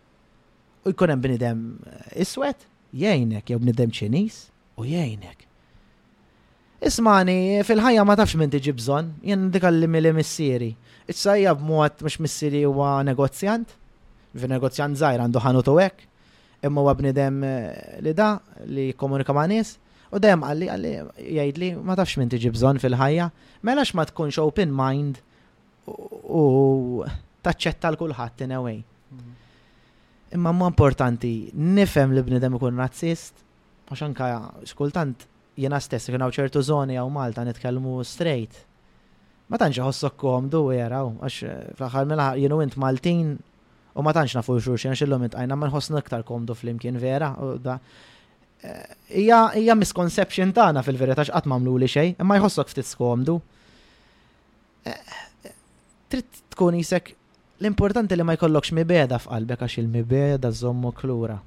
[0.88, 2.66] u jkun hemm bnidem eh, iswed
[3.01, 4.36] jgħinek jew bnidem Ċiniż
[4.80, 5.47] u jgħinek.
[6.91, 7.38] Ismani,
[7.68, 10.70] fil-ħajja ma tafx minn tiġi bżonn, jien dik li missieri.
[11.09, 13.74] Issa Iċsajja b'mod mhux missieri huwa negozjant,
[14.36, 16.07] fi negozjant zaħir għandu ħanut u hekk,
[16.64, 18.30] imma huwa bnidem eh, li da
[18.70, 19.74] li komunika ma' nies.
[20.11, 20.95] U dejjem għalli għalli
[21.36, 23.28] jgħidli ma tafx minn tiġi bżonn fil-ħajja,
[23.68, 25.20] melax ma tkunx open mind
[25.91, 27.05] u
[27.43, 28.78] taċċetta l-kulħadd in away.
[28.78, 30.34] Mm-hmm.
[30.36, 33.41] Imma mu importanti, nifhem li bnidem ikun razzist,
[33.91, 34.26] għax anka
[34.70, 35.26] skultant
[35.61, 38.61] jena stess kien hawn ċertu żoni għaw Malta nitkellmu straight.
[39.51, 44.36] Ma tantx ħossok komdu jaraw, għax eh, fl-aħħar mela jienu int Maltin u ma tantx
[44.38, 47.32] nafu xurxin xillum int għajna ma nħossnu iktar komdu flimkien vera.
[48.61, 48.78] Eh,
[49.24, 53.41] Ija misconception tagħna fil-verità x'qatt mamlu li xejn, imma jħossok ftit skomdu.
[54.86, 55.18] Eh,
[56.11, 57.08] trid tkun isek
[57.62, 61.38] l-importanti li ma jkollokx mibeda f'qalbek għax il-mibeda żommu klura.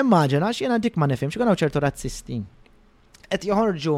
[0.00, 2.38] Immaġina għax jiena dik ma nifhimx kien hawn ċertu razzisti.
[3.30, 3.96] Qed joħorġu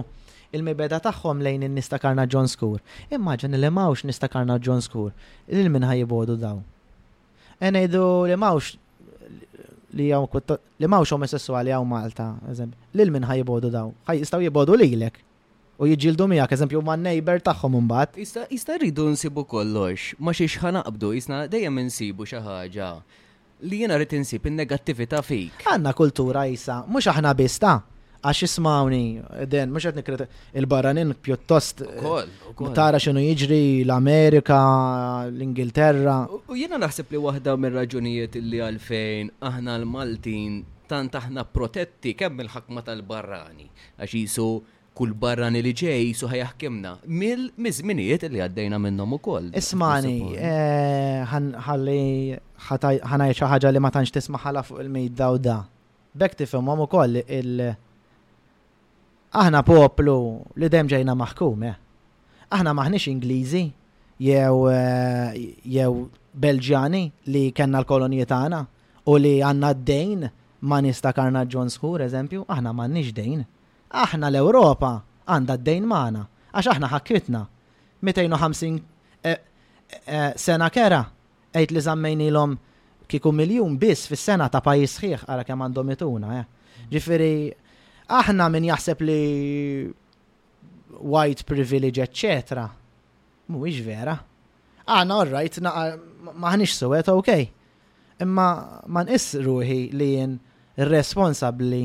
[0.57, 2.81] il-mibeda tagħhom lejn in-nistakarna John Skur.
[3.13, 5.13] Immaġin li nista nistakarna John Skur,
[5.53, 6.63] lil min ħajbodu daw.
[7.61, 8.77] Enejdu li m'hawnx
[9.97, 13.93] li jew li m'hawnx omosessuali jew Malta, eżempju, lil min ħajbodu daw.
[14.09, 15.26] Ħaj jistgħu jibodu lilek
[15.79, 18.21] u jiġildu miħak, eżempju ma' neighbor tagħhom imbagħad.
[18.49, 22.91] Jista' rridu nsibu kollox, ma xiex ħanaqbdu, jisna dejjem insibu xi ħaġa
[23.67, 25.63] li jena rrid insib in-negattività fik.
[25.69, 27.75] Għanna kultura jisa, mhux aħna bista
[28.27, 29.03] għax ismawni,
[29.49, 30.25] den, mux għetni kret
[30.61, 31.85] il-baranin pjuttost.
[32.77, 34.59] Tara xinu jiġri l-Amerika,
[35.31, 36.23] l-Ingilterra.
[36.27, 42.45] U jena naħseb li wahda minn raġunijiet li għalfejn aħna l-Maltin tant aħna protetti kemm
[42.47, 43.69] il-ħakma tal-barrani.
[44.01, 44.51] Għax jisu
[44.97, 49.51] kull barrani li ġej suħa jaħkimna mill-mizminijiet li għaddejna minnom u koll.
[49.61, 51.35] Ismani, eh,
[51.69, 55.59] ħalli ħanaj ħaġa li ma tantx tisma ħala fuq il-mejda daw da.
[56.17, 57.75] Bek tifhem u koll il-
[59.37, 60.15] Aħna poplu
[60.57, 61.75] li dem ġejna maħkum, eh.
[62.53, 63.67] Aħna maħnix Ingliżi
[64.19, 65.35] jew eh,
[65.65, 68.65] jew Belġjani li kenna l kolonji tagħna
[69.07, 70.31] u li għandna d-dejn
[70.61, 73.45] ma nista' Karna Jones eżempju, aħna m'għandniex dejn
[73.95, 74.91] aħna l-Ewropa
[75.31, 77.43] għandha d-dejn maħna, għax aħna ħakkitna
[78.03, 78.83] 250
[79.27, 79.37] eh,
[80.05, 81.03] eh, sena kera
[81.55, 82.57] għajt li zammejnilhom
[83.09, 86.39] kiku miljon biss fis-sena ta' pajis xieħ, ara kemm għandhom ituna.
[86.41, 86.47] Eh.
[86.91, 87.31] Ġifieri
[88.07, 89.21] aħna min jaħseb li
[90.97, 92.67] white privilege eccetera
[93.49, 94.17] mhuwiex vera.
[94.87, 97.49] Aħna orrajt maħniex suwet okej.
[98.23, 98.45] Imma
[98.87, 100.39] ma nqis ruħi li jien
[100.89, 101.85] responsabli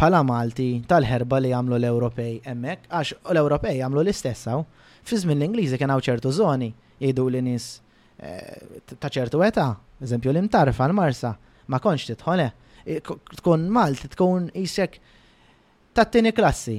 [0.00, 4.62] bħala Malti tal-ħerba li jagħmlu l-Ewropej hemmhekk għax l-Ewropej jagħmlu l-istessaw.
[5.04, 6.70] Fi żmien l-Ingliżi kien hawn ċertu żoni
[7.04, 7.66] jgħidu li nies
[8.16, 9.66] eh, ta' ċertu età,
[10.00, 11.34] eżempju l-imtarfa l-marsa,
[11.70, 12.48] ma konx titħone,
[12.80, 14.96] Tkun Malti tkun isek
[15.92, 16.78] ta' tieni klassi.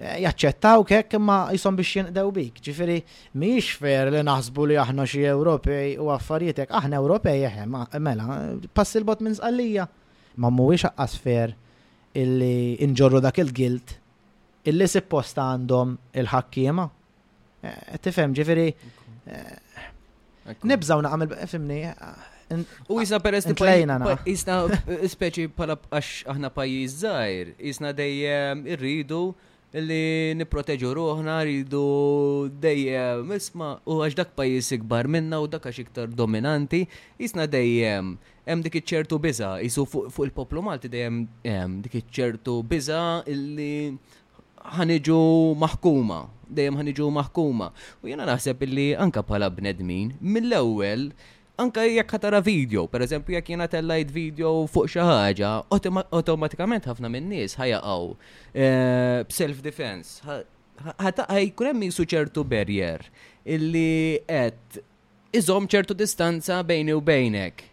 [0.00, 2.58] Eh, jaċċettaw kek ma jisom biex jinqdew bik.
[2.66, 2.98] Ġifiri,
[3.38, 7.64] miex fer li naħsbu li aħna xi Ewropej u għaffarietek, aħna Ewropej eh,
[8.02, 8.42] mela,
[8.74, 9.86] passi l-bot minn zqallija.
[10.42, 11.58] Ma mhuwiex għasfer fer
[12.18, 13.94] illi inġorru dak il-gilt
[14.68, 16.84] illi sipposta għandhom il-ħakkiema.
[17.64, 18.66] Eh, tifhem, ġifiri,
[19.32, 24.66] eh, nibżaw naqamil, fimni, eh, U jisna peress Jisna
[25.06, 29.20] speċi pala għax aħna pajjiż zaħir, jisna dejjem irridu
[29.78, 31.80] illi niproteġu ruħna rridu
[32.62, 36.80] dejjem isma u għax dak pajjiż ikbar minna u dak għax iktar dominanti
[37.22, 38.16] jisna dejjem
[38.48, 43.74] hemm dik iċ-ċertu biża jisu fuq il-poplu Malti dejjem hemm dik iċ-ċertu biża illi
[44.74, 45.20] ħaniġu
[45.62, 46.18] maħkuma
[46.58, 47.70] dejjem ħaniġu maħkuma
[48.02, 51.12] u jiena naħseb illi anka bħala bnedmin mill-ewwel
[51.60, 55.50] anka jekk ħatara video, per eżempju jekk jiena tellajt video fuq xi ħaġa,
[56.18, 58.12] automatikament ħafna min-nies ħajaqgħu
[59.28, 60.38] b'self eh, defense.
[60.80, 63.04] Ħajkun hemm jisu ċertu barrier
[63.44, 64.80] illi qed
[65.40, 67.66] iżom ċertu distanza bejni u bejnek.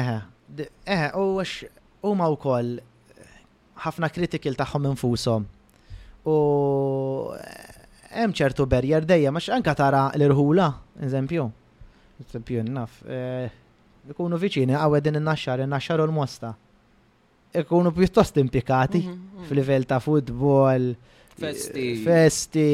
[0.00, 0.18] Eħe,
[0.64, 1.54] eħe, u għax
[2.10, 2.74] u ma' wkoll
[3.84, 5.46] ħafna kritikil tagħhom infushom.
[6.28, 6.34] U
[7.38, 7.54] eh,
[8.18, 10.72] hemm ċertu barrier dejjem għax anka tara l-irħula,
[11.06, 11.48] eżempju
[12.28, 12.90] Tempjon naf.
[13.08, 13.48] Eh,
[14.12, 16.52] ikunu viċini għawedin il-naxxar, il-naxxar u l-mosta.
[17.56, 19.48] Ikunu pjuttost impikati mhm, mhm.
[19.48, 20.90] fil-level ta' futbol,
[21.32, 21.86] festi.
[21.96, 22.68] Eh, festi.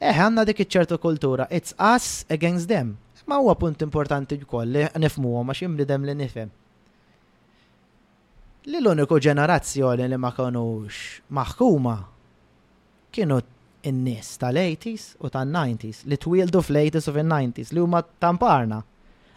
[0.00, 1.46] Eh, għanna dik iċ-ċertu kultura.
[1.52, 2.96] It's us against them.
[3.28, 6.50] Ma huwa punt importanti wkoll li nifmu ma ximli dem li nifhem.
[8.64, 10.98] l-uniku ġenerazzjoni li ma konux
[11.36, 11.94] maħkuma
[13.12, 13.38] kienu
[13.86, 18.80] in-nies tal-80s u tan-90s li twildu fl-80s u fin-90s li huma tamparna.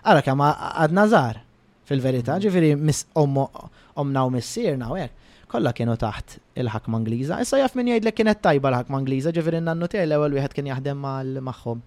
[0.07, 1.41] Ara kemm għadna żgħar
[1.89, 2.43] fil-verità, mm.
[2.45, 5.23] ġifieri mis omna u missierna u għek.
[5.47, 7.37] Kolla kienu taħt il-ħakma Ingliża.
[7.43, 10.99] Issa jaf min jgħidlek kienet tajba l-ħakma Ingliża, ġifieri nannu tiegħi l-ewwel wieħed kien jaħdem
[10.99, 11.83] mal magħhom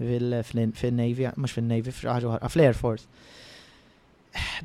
[0.00, 3.06] fil-Navy, mhux fin-Navy, fl-Air Force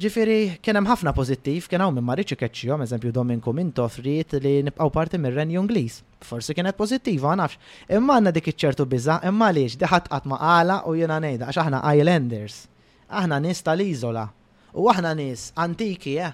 [0.01, 4.53] ġifiri, kien hemm ħafna pozittiv, kien hawn minn Mariċi Keċċijom, eżempju Dominko Minto offrit li
[4.67, 6.01] nibqgħu parti mir-Renju Ingliż.
[6.25, 7.57] Forsi kienet pożittiva, nafx.
[7.97, 11.63] Imma għandna dik iċ-ċertu biża, imma għaliex diħat qatt ma qala u jiena ngħidha għax
[11.63, 12.59] aħna Islanders.
[13.11, 14.25] Aħna nies tal-iżola.
[14.77, 16.33] U aħna nies antiki, eh.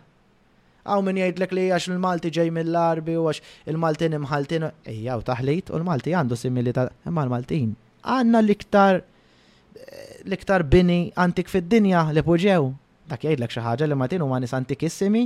[0.87, 3.41] Aw min jgħidlek li għax il-Malti ġej mill-arbi u għax
[3.73, 4.69] il-Maltin imħaltin.
[4.87, 7.73] Ejja, u taħlit u l-Malti għandu similita imma l-Maltin.
[8.07, 12.69] Għanna l-iktar eh, l-iktar bini antik fid-dinja li puġew
[13.07, 15.23] dak jgħidlek xi ħaġa li Martin huma nies antikissimi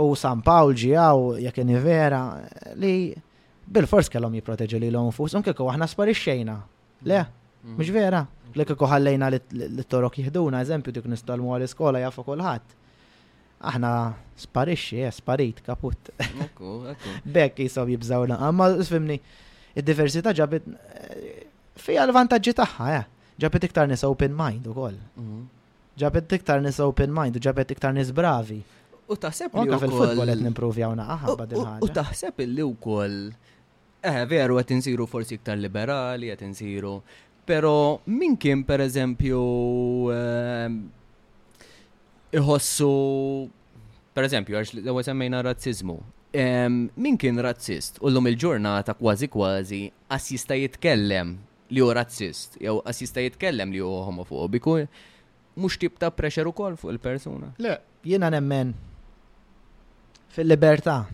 [0.00, 2.20] u San Pawl ġiegħu jekk vera
[2.80, 2.92] li
[3.70, 6.56] bil-fors kellhom jipproteġu lilhom infushom kieku aħna sparixxejna.
[7.08, 7.20] Le,
[7.62, 7.76] mm.
[7.76, 8.24] mhux vera.
[8.26, 8.56] Mm.
[8.58, 12.76] Li kieku ħallejna li torok jihduna, eżempju dik nistalmu għall-iskola jafu kulħadd
[13.70, 13.88] aħna
[14.40, 16.08] sparixxi, eh, sparit, kaput.
[17.34, 18.38] Bekk jisom jibżawna.
[18.48, 19.18] Amma fimni,
[19.76, 21.42] id-diversità ġabit eh,
[21.76, 23.06] fija l-vantagġi tagħha, eh.
[23.44, 24.96] ġabit iktar nisa open mind ukoll.
[25.20, 25.44] Mm
[26.00, 28.60] ġabet iktar nis open mind u ġabet iktar nis bravi.
[29.10, 31.80] U taħseb li wkoll fil-futbol qed nimpruvjawna aħaba din ħaġa.
[31.82, 33.16] U taħseb li wkoll
[34.06, 37.00] eh veru qed insiru forsi iktar liberali qed insiru.
[37.48, 37.72] Però
[38.06, 39.40] min kien pereżempju
[40.14, 40.76] ehm,
[42.38, 42.92] iħossu
[44.14, 45.98] pereżempju għax li semmejna razzizmu.
[46.40, 51.34] Ehm, min kien razzist u l-lum il-ġurnata kważi kważi għas jista' jitkellem
[51.74, 54.76] li u razzist jew għas jista' jitkellem li u homofobiku
[55.56, 57.52] mux tip ta' pressure u kol fuq il-persuna.
[57.58, 57.74] Le,
[58.06, 58.72] Jiena nemmen
[60.34, 61.04] fil-libertà.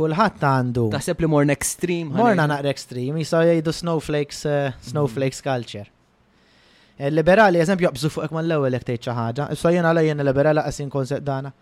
[0.00, 0.84] Kulħadd għandu.
[0.98, 2.14] sepp li morna extreme.
[2.16, 5.88] Morna naqra extreme, jisaw jgħidu snowflakes, uh, snowflakes culture.
[7.00, 9.42] Il-liberali, eh, eżempju, jaqbżu fuq ekman l-ewel jek tgħid ħagġa.
[9.42, 9.56] ħaġa.
[9.56, 11.52] Issa jena għalaj jien liberala qasin konsept dana.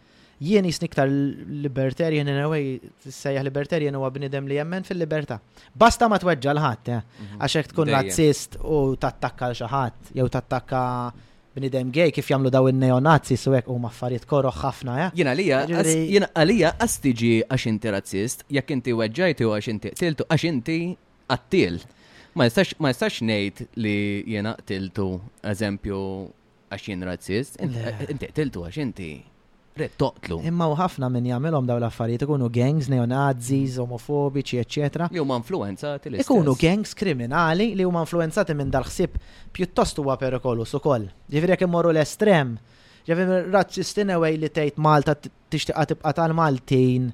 [0.40, 5.40] Jien jisniktar libertarian in a way, sejja libertarian huwa bnidem li jemmen fil-libertà.
[5.74, 7.40] Basta ma tweġġa l-ħadd, eh, mhm.
[7.40, 11.12] għaxek hekk tkun razzist u tattakka l xi ħadd jew tattakka
[11.58, 15.08] bnidem gej kif jagħmlu daw il-neonazzi su għek huma affarijiet korro ħafna, ja?
[15.18, 19.92] Jiena għalija, jiena għalija għas tiġi għax inti razzist, jekk inti weġġajti u għax inti
[19.96, 20.78] qtiltu għax inti
[21.34, 21.80] qattil.
[22.38, 23.96] Ma jistax ma jistax ngħid li
[24.34, 25.10] jiena tiltu,
[25.54, 26.00] eżempju
[26.70, 29.10] għax razzist, inti tiltu għax inti
[29.86, 30.40] toqtlu.
[30.48, 35.08] Imma u ħafna minn jagħmelhom dawn l-affarijiet ikunu gangs neonazis, omofobiċi, eċetera.
[35.14, 39.20] Li huma influenzati l Ikunu gangs kriminali li huma influenzati minn dal-ħsieb
[39.54, 41.06] pjuttost huwa perikolus ukoll.
[41.30, 42.56] Ġifieri jekk imorru l-estrem,
[43.06, 47.12] ġifieri razzisti newej li tgħid Malta tixtieqa tibqa' tal-Maltin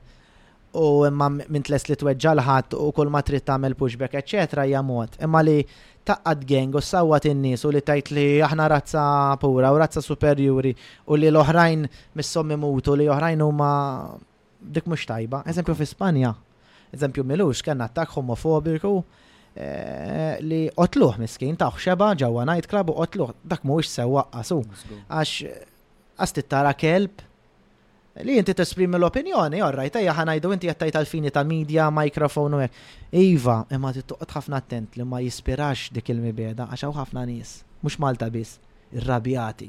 [0.74, 5.16] u imma minn tles li ħadd u kull ma trid tagħmel pushback eċetera hija mod.
[5.22, 5.58] Imma li
[6.04, 9.04] taqqad geng u sawat in-nies u li tajt li aħna razza
[9.40, 10.74] pura u razza superjuri
[11.06, 11.86] u li l-oħrajn
[12.18, 13.70] mis-sommi mutu li oħrajn huma
[14.58, 15.42] dik mhux tajba.
[15.48, 16.34] Eżempju fi Spanja,
[16.94, 18.96] eżempju Milux kellna attak homofobiku
[19.54, 19.68] e,
[20.42, 24.60] li qotluh miskin ta' xeba ġewwa night club u qotluh dak mhuwiex sewwa qasu.
[25.06, 25.38] Għax
[26.18, 27.22] għas tittara kelb
[28.22, 32.68] li inti tesprimi l-opinjoni, orrajt, ejja ħanajdu inti jattajt għal-fini ta' media, mikrofon u e.
[33.18, 38.28] Iva, imma tittuqt ħafna attent li ma jispirax dik il-mibeda, għaxaw ħafna nis, mux Malta
[38.30, 38.60] bis,
[38.94, 39.68] irrabjati.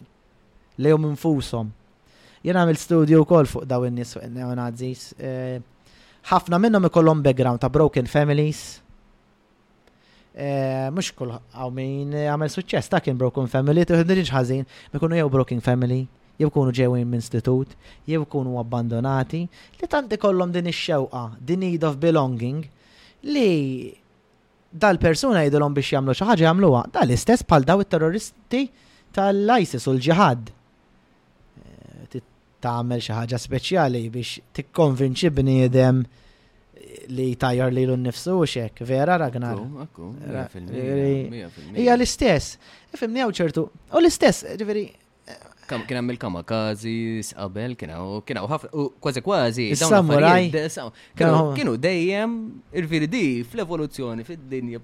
[0.77, 1.71] jom infusom.
[2.45, 5.15] Jena għamil studio kol fuq daw n-nis neonazis.
[5.17, 5.57] E,
[6.29, 8.81] ħafna minnom ikollhom background ta' broken families.
[10.35, 10.51] E,
[10.93, 15.33] mux kull għaw min għamil suċċess ta' kien broken family, tuħdin ħazin, ma kunu jew
[15.33, 16.03] broken family
[16.41, 17.75] jew kunu ġewin minn istitut,
[18.09, 19.43] jew kunu abbandonati,
[19.81, 22.63] li tanti kollom din ix-xewqa, din need of belonging,
[23.27, 23.91] li
[24.75, 28.65] dal-persuna jidolom biex jamlu xaħġa jamluwa, dal-istess pal daw it terroristi
[29.15, 30.51] tal-ISIS u l-ġihad.
[31.63, 32.19] Eh,
[32.65, 36.03] tagħmel xi ħaġa speċjali biex tikkonvinċi bniedem
[37.15, 39.61] li tajjar li l-nifsu xek, vera Ragnar?
[41.75, 42.57] Hija l-istess,
[42.99, 44.85] fimni ċertu, u l-istess, ġifieri
[45.67, 46.95] Kam kien hemm il-kamakazi,
[47.35, 49.65] qabel kien hawn ħafna kważi kważi.
[49.75, 50.51] Samuraj.
[51.57, 52.33] Kienu dejjem
[52.73, 54.81] irviri di fl-evoluzzjoni fid-dinja.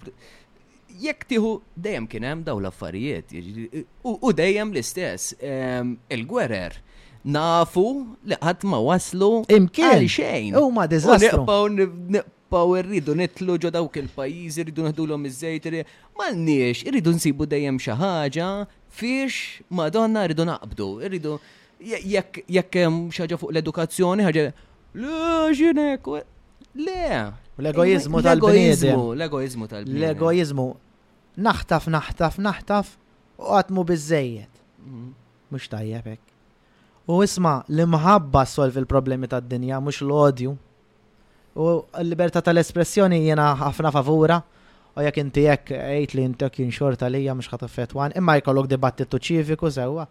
[1.01, 1.51] Jekk tieħu
[1.85, 3.37] dejjem kien hemm dawn l-affarijiet.
[4.01, 5.35] U dejjem l-istess.
[5.39, 6.79] Ehm, il-gwerer
[7.23, 7.85] nafu
[8.25, 10.57] li qatt ma waslu imkien xejn.
[10.57, 11.45] Huma diżastru.
[12.51, 15.69] Nippaw irridu nitlu ġo dawk il-pajjiż, irridu naħdu iż-żejt,
[16.17, 18.49] mal irridu nsibu dejjem xi ħaġa
[18.99, 19.35] fiex
[19.79, 21.35] madonna rridu naqbdu, rridu
[21.81, 24.43] jekk hemm xaġa fuq l-edukazzjoni, ħaġa
[24.99, 26.09] l-ġinek,
[26.85, 27.13] le.
[27.61, 28.99] L-egoizmu tal-bnedem.
[29.17, 29.99] L-egoizmu tal-bnedem.
[30.01, 30.65] L-egoizmu.
[31.47, 32.93] Naħtaf, naħtaf, naħtaf
[33.41, 34.61] u għatmu bizzejiet.
[34.81, 35.71] Mux mm-hmm.
[35.73, 36.25] tajjeb hekk.
[37.11, 40.55] U isma, l-imħabba solvi l-problemi tad-dinja, mux l-odju.
[41.59, 41.69] U
[42.03, 44.39] l-libertà tal-espressjoni jena ħafna favura
[44.95, 48.67] u jekk inti jek għejt li intek kien xorta lija mhux ħadd affettwan, imma jkollok
[48.69, 50.07] dibattitu ċiviku sewwa.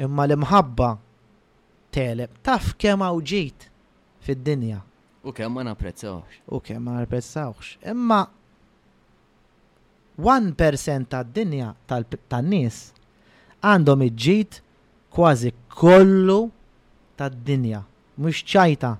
[0.00, 0.88] Imma l-imħabba
[1.92, 3.66] teleb taf kemm għawġit
[4.24, 4.78] fid-dinja.
[5.22, 6.40] U kemm ma naprezzawx.
[6.48, 7.76] U kemm ma napprezzawx.
[7.92, 8.22] Imma
[10.22, 11.74] 1% tad-dinja
[12.32, 12.80] tan-nies
[13.60, 14.60] għandhom iġġid
[15.12, 16.46] kważi kollu
[17.20, 17.84] tad-dinja.
[18.16, 18.96] Mhux ċajta.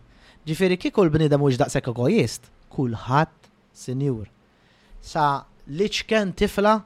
[0.47, 4.29] Ġifiri kieku b'nida bniedem mhux daqshekk egoist, kulħadd sinjur
[5.03, 6.77] sa liċken tifla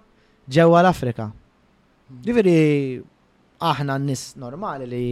[0.49, 1.29] ġewwa l-Afrika.
[1.29, 2.23] Hmm.
[2.25, 2.57] Ġifieri
[3.61, 5.05] aħna n-nis normali li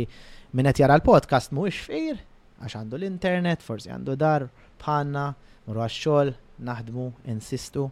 [0.57, 2.21] minnet jara l-podcast mhuwiex fir,
[2.65, 4.49] għax għandu l-internet, forsi għandu dar,
[4.81, 5.27] bħanna,
[5.69, 6.33] mru għax-xogħol,
[6.65, 7.89] naħdmu, insistu.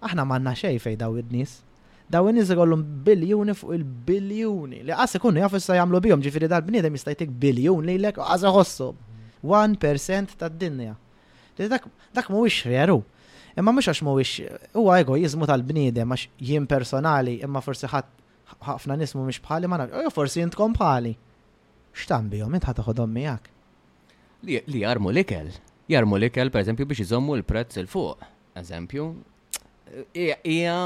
[0.00, 1.56] Aħna m'għandna xej fejn daw id-nies.
[2.10, 6.96] Daw id-nis għollum biljuni fuq il-biljuni li qas ikunu jafu sa jagħmlu bihom ġifiri dal-bniedem
[6.96, 8.88] jista' biljoni biljun lilek ek għazaħossu.
[9.40, 10.96] 1% 1% tad-dinja.
[11.56, 13.02] Dak mhuwiex veru.
[13.60, 14.30] Imma mhux għax mhuwiex
[14.80, 18.10] huwa egoizmu tal-bniedem għax jien personali imma forsi ħadd
[18.68, 21.12] ħafna nismu mhux bħali ma nafx, forsi intkom bħali.
[22.00, 23.50] X'tan bihom int ħataħodhom miegħek?
[24.48, 25.50] Li jarmu l-ikel.
[25.92, 28.28] Jarmu l-ikel pereżempju biex iżommu l-prezz il fuq.
[28.60, 29.04] Eżempju,
[30.14, 30.78] Ija,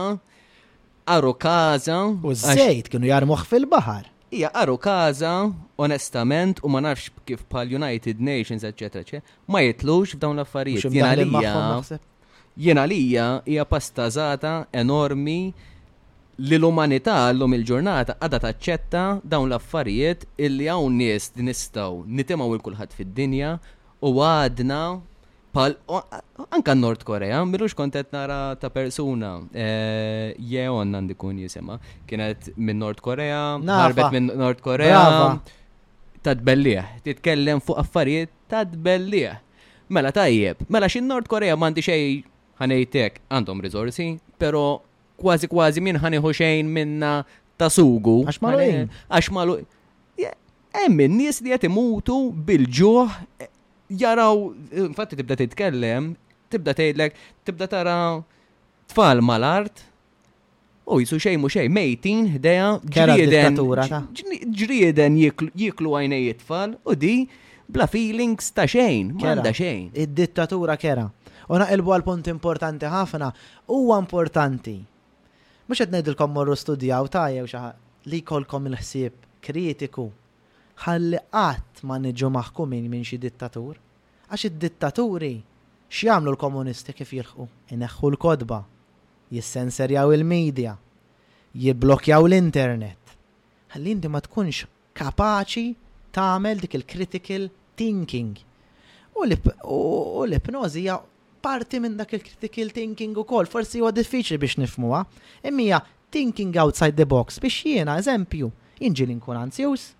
[1.12, 1.98] għaru kaza.
[2.24, 4.08] U żejt kienu jarmuħ fil-baħar.
[4.34, 5.32] Ija, għaru kaza,
[5.80, 12.00] onestament, u ma nafx kif pal United Nations, eccetera, eccetera, ma jitlux f'dawn l-affarijiet.
[12.56, 15.52] Jena lija hija pastazata enormi
[16.38, 22.92] li l-umanità l-lum il-ġurnata għada taċċetta dawn l-affarijiet illi hawn nies nistgħu nitimgħu il kulħadd
[22.98, 23.52] fid-dinja
[24.00, 24.78] u għadna
[25.54, 25.74] pal
[26.54, 31.78] anka Nord Korea, mirux kontet nara ta' persuna, eh, jeon għandi jisema,
[32.08, 35.38] kienet minn Nord Korea, ħarbet minn Nord Korea,
[36.26, 39.38] ta' tbellieħ, titkellem fuq affarijiet ta' tbellieħ.
[39.90, 42.24] Mela tajjeb, mela xin Nord Korea mandi xej
[42.60, 44.06] ħanejtek għandhom rizorsi,
[44.38, 44.64] pero
[45.20, 47.14] kważi kważi minn ħaniħu xejn minna
[47.58, 48.20] ta' sugu.
[48.30, 48.68] Għax malu.
[49.08, 49.58] Għax malu.
[50.74, 53.18] Emmin nies li qed imutu bil-ġuħ
[54.02, 54.40] jaraw,
[54.88, 56.08] infatti tibda titkellem,
[56.50, 57.92] tibda tgħidlek, tibda tara
[58.90, 59.84] tfal mal-art,
[60.90, 63.60] u jisu xej mu xej, mejtin, ħdeja, ġrieden.
[64.54, 65.20] Ġrieden
[65.54, 67.14] jiklu għajnej tfal u di
[67.70, 69.92] bla feelings ta' xejn, manda xejn.
[69.94, 71.06] Id-dittatura kera.
[71.50, 73.30] U naqilbu għal punt importanti ħafna,
[73.72, 74.76] huwa importanti.
[75.68, 77.60] Mux qed ngħidilkom morru studjaw tajjew xi
[78.12, 80.06] li jkollkom il-ħsieb kritiku.
[80.84, 83.76] Ħalli qatt ma niġu maħkumin minn xi dittatur.
[84.32, 85.32] Għax id-dittaturi
[85.92, 87.48] x'jagħmlu l-komunisti kif jilħqu?
[87.76, 88.62] Ineħħu l-kodba,
[89.36, 90.76] jissenserjaw il-medja,
[91.52, 93.16] jibblokjaw l-internet.
[93.74, 94.64] Ħalli inti ma tkunx
[94.96, 95.68] kapaċi
[96.14, 98.32] tagħmel dik il-critical thinking.
[99.14, 100.88] U l ipnozi
[101.44, 105.02] parti minn dak il-critical thinking u kol, forsi huwa diffiċli biex nifmuha.
[105.50, 105.82] Imma
[106.14, 108.48] thinking outside the box biex jiena, eżempju,
[108.86, 109.90] inġi l-inkun anzjus,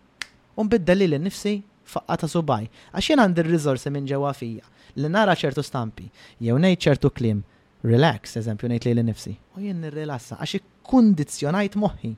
[0.59, 1.57] un biddali l-nifsi
[1.95, 4.65] faqqa ta' subaj, għax jien għandi r-rizorsi minn ġewwa fija
[4.97, 6.07] li nara ċertu stampi,
[6.41, 7.43] jew ngħid ċertu klim,
[7.85, 12.15] relax, eżempju, ngħid li nifsi u jien nirrilassa għax ikkundizzjonajt moħħi.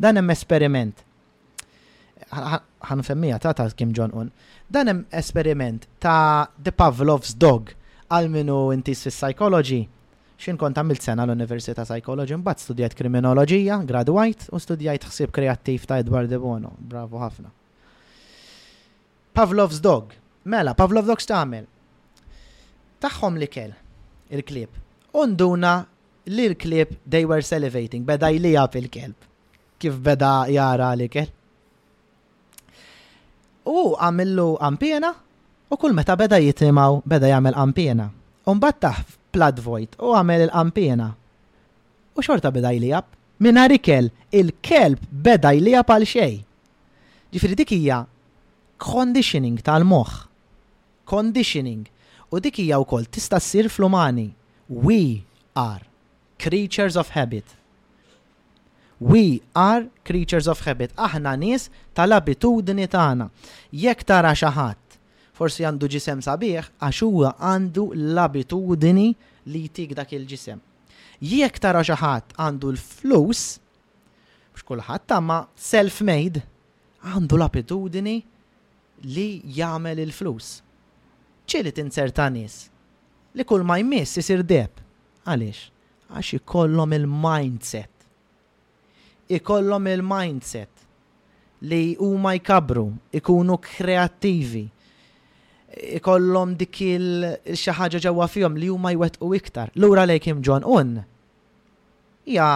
[0.00, 1.02] Dan hemm esperiment.
[2.30, 4.30] Ħanfemmija ta' ta' Kim Jong-un.
[4.72, 7.74] Dan hemm esperiment ta' The Pavlov's Dog
[8.10, 9.84] għal minu intis fis psychology
[10.40, 15.98] xin kont għamil sena l-Università Psychology, mbagħad studijajt kriminoloġija, graduajt u studjajt ħsieb kreattiv ta'
[16.00, 16.70] Edward De Bono.
[16.80, 17.50] Bravo ħafna.
[19.36, 20.14] Pavlov's Dog.
[20.48, 21.68] Mela, Pavlov's Dog x'tagħmel?
[23.04, 23.76] Taħħom li kell
[24.32, 24.80] il-klib.
[25.12, 25.74] Unduna
[26.32, 29.28] li l-klib they were salivating, beda jlijab il-kelb.
[29.76, 31.28] Kif beda jara li kell.
[33.68, 35.12] U għamillu għampina
[35.72, 41.06] U kull meta beda jitimaw, beda jagħmel U Umbat taħf plat Void u għamel il-kampjena.
[42.18, 43.04] U xorta beda jlijab.
[43.40, 46.34] Minari kel, il-kelb beda jlijab għal xej.
[47.32, 48.00] Ġifri dik hija
[48.82, 50.16] conditioning tal-moħħ.
[51.06, 51.86] Conditioning.
[52.34, 54.26] U dik hija wkoll tista' ssir flumani.
[54.68, 55.22] We
[55.54, 55.86] are
[56.40, 57.46] creatures of habit.
[58.98, 60.96] We are creatures of habit.
[60.98, 63.30] Aħna nies tal-abitudni tagħna.
[63.70, 64.79] Jekk tara xi ħadd
[65.40, 69.06] forsi għandu ġisem sabiħ għax huwa għandu l-abitudini
[69.48, 70.58] li jtik dak il-ġisem.
[71.20, 73.44] Jekk tara xi ħadd għandu l-flus,
[74.52, 76.42] mhux kulħadd ma self-made
[77.08, 78.18] għandu l-abitudini
[79.14, 79.28] li
[79.58, 80.58] jagħmel il-flus.
[81.50, 82.58] ċili tinserta nies
[83.34, 84.74] li kull ma jmiss isir deb.
[85.24, 85.60] Għaliex?
[86.12, 87.92] Għax ikollhom il-mindset.
[89.40, 90.84] Ikollhom il-mindset
[91.70, 94.64] li huma jkabru, ikunu kreattivi,
[95.76, 99.70] ikollhom dik il-xi ħaġa ġewwa fihom li huma jwettqu iktar.
[99.76, 100.98] Lura lejn Kim Jong Un
[102.26, 102.48] hija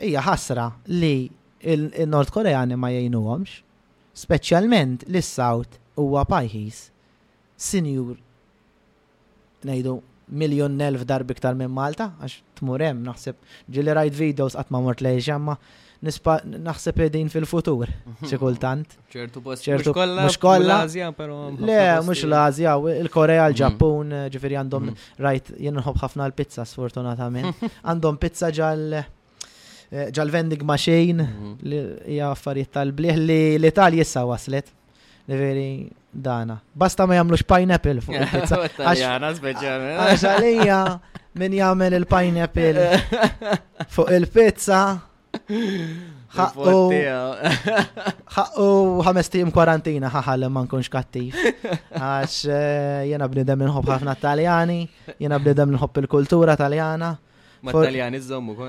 [0.00, 1.30] hija ħasra li
[1.66, 3.60] il-Nord Koreani ma jgħinuhomx,
[4.18, 6.82] speċjalment lis south huwa pajjiż
[7.68, 8.12] sinjur
[9.66, 9.96] ngħidu
[10.30, 13.36] miljon nelf darbi iktar minn Malta, għax tmurem naħseb
[13.72, 15.56] ġili rajt videos għatma ma mort lejx, ma
[16.02, 17.88] nispa naħseb edin fil-futur,
[18.28, 18.86] ċikultant.
[18.96, 19.10] Mhm.
[19.14, 23.54] ċertu post, ċertu mux kolla, le, mux l-Azja, il-Korea, mhm.
[23.54, 25.12] l-Ġappun, eh, ġifiri għandhom mhm.
[25.24, 31.30] rajt jen nħob ħafna l-pizza sfortunatament, għandhom pizza ġal eh, ġal vending machine
[31.62, 31.82] li
[32.16, 34.72] hija affarijiet tal-bliħ li l-Italja jissa waslet.
[35.28, 36.60] Veri, dana.
[36.74, 38.56] Basta ma jamlux pineapple fuq il-pizza.
[38.78, 40.00] Għaxħana speċjalment.
[40.06, 40.78] Għaxħalija
[41.42, 42.86] min jagħmel il-pineapple
[43.96, 44.80] fuq il-pizza.
[46.36, 48.68] ħaqqu
[49.06, 51.32] ħames tim kwarantina ħaħal ma nkunx kattiv.
[51.90, 54.80] Għax eh, jena bnidem nħobb ħafna taljani,
[55.18, 57.16] jena bnidem nħobb il-kultura taljana.
[57.66, 58.68] Ma taljani zommu kwa?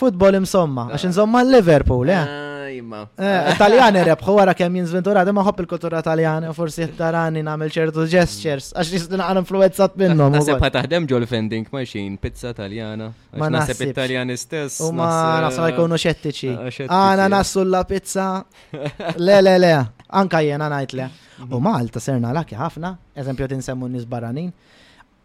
[0.00, 1.08] Futbol imsomma, għax ah.
[1.12, 2.16] nżomma l-Liverpool, eh?
[2.24, 3.02] Ah imma.
[3.18, 7.72] Eh, taljani rebħu wara kem jien zventurati ma ħobb il-kultura taljani, u forsi jittarani nagħmel
[7.74, 10.32] ċertu gestures għax jisna għan influenzat minnhom.
[10.36, 13.10] Naħseb ħa taħdem ġol fending, ma xin, pizza taljana.
[13.40, 14.80] Ma nasib it-taljani stess.
[14.84, 15.08] U ma
[15.46, 16.52] nasib għajkunu xettici.
[16.88, 18.28] Ah, Għana nasu la pizza.
[19.26, 19.72] Le, le, le.
[20.20, 21.06] Anka jena ngħid le.
[21.52, 24.52] U Malta serna laki ħafna, eżempju tinsemmu nisbaranin.
[24.52, 24.80] nis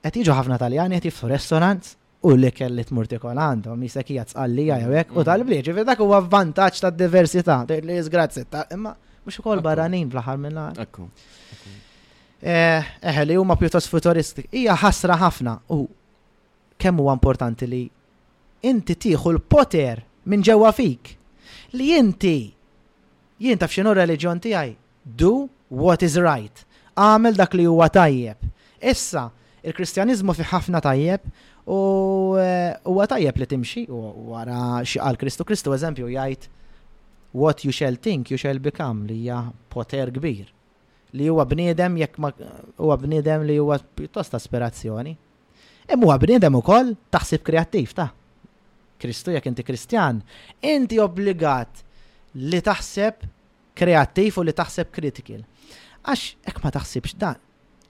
[0.05, 0.31] baranin.
[0.39, 5.09] ħafna taljani qed jiftu restaurants u li kelli tmur tikol għandhom, jisek hija tqallija għajwek,
[5.09, 5.28] u mm-hmm.
[5.30, 8.95] tal-bli, fi dak huwa vantaġġ tad-diversità, li jizgrazzi ta' imma
[9.26, 10.70] mhux ukoll barranin fl-aħħar minna.
[10.82, 11.07] Ekku.
[12.41, 14.47] Eh, eħe li huma pjuttost futuristik.
[14.53, 15.82] Hija ħasra ħafna u
[16.80, 17.82] kemm huwa importanti li
[18.68, 21.15] inti tieħu l-poter minn ġewwa fik
[21.78, 22.36] li inti
[23.43, 24.76] jien taf x'inhu reliġjon tiegħi
[25.18, 26.63] do what is right.
[26.97, 28.47] Għamil dak li huwa tajjeb.
[28.82, 29.28] Issa,
[29.68, 31.26] il-Kristjanizmu fi ħafna tajjeb
[31.68, 35.43] U eh, huwa tajjeb li timxi wara xi qal Kristu.
[35.47, 36.45] Kristu eżempju jgħid
[37.36, 39.41] what you shall think you shall become li hija
[39.74, 40.45] poter kbir.
[41.11, 42.32] Li huwa bniedem jekk ma
[42.80, 45.11] huwa bniedem li huwa pjuttost aspirazzjoni.
[45.91, 48.07] Imma huwa bniedem ukoll taħsib kreattiv ta'.
[48.97, 50.22] Kristu jekk inti Kristjan,
[50.63, 51.84] inti obbligat
[52.47, 53.28] li taħseb
[53.78, 55.43] kreattiv u li taħseb kritikil.
[56.07, 57.36] Għax, ek ma taħsibx dan.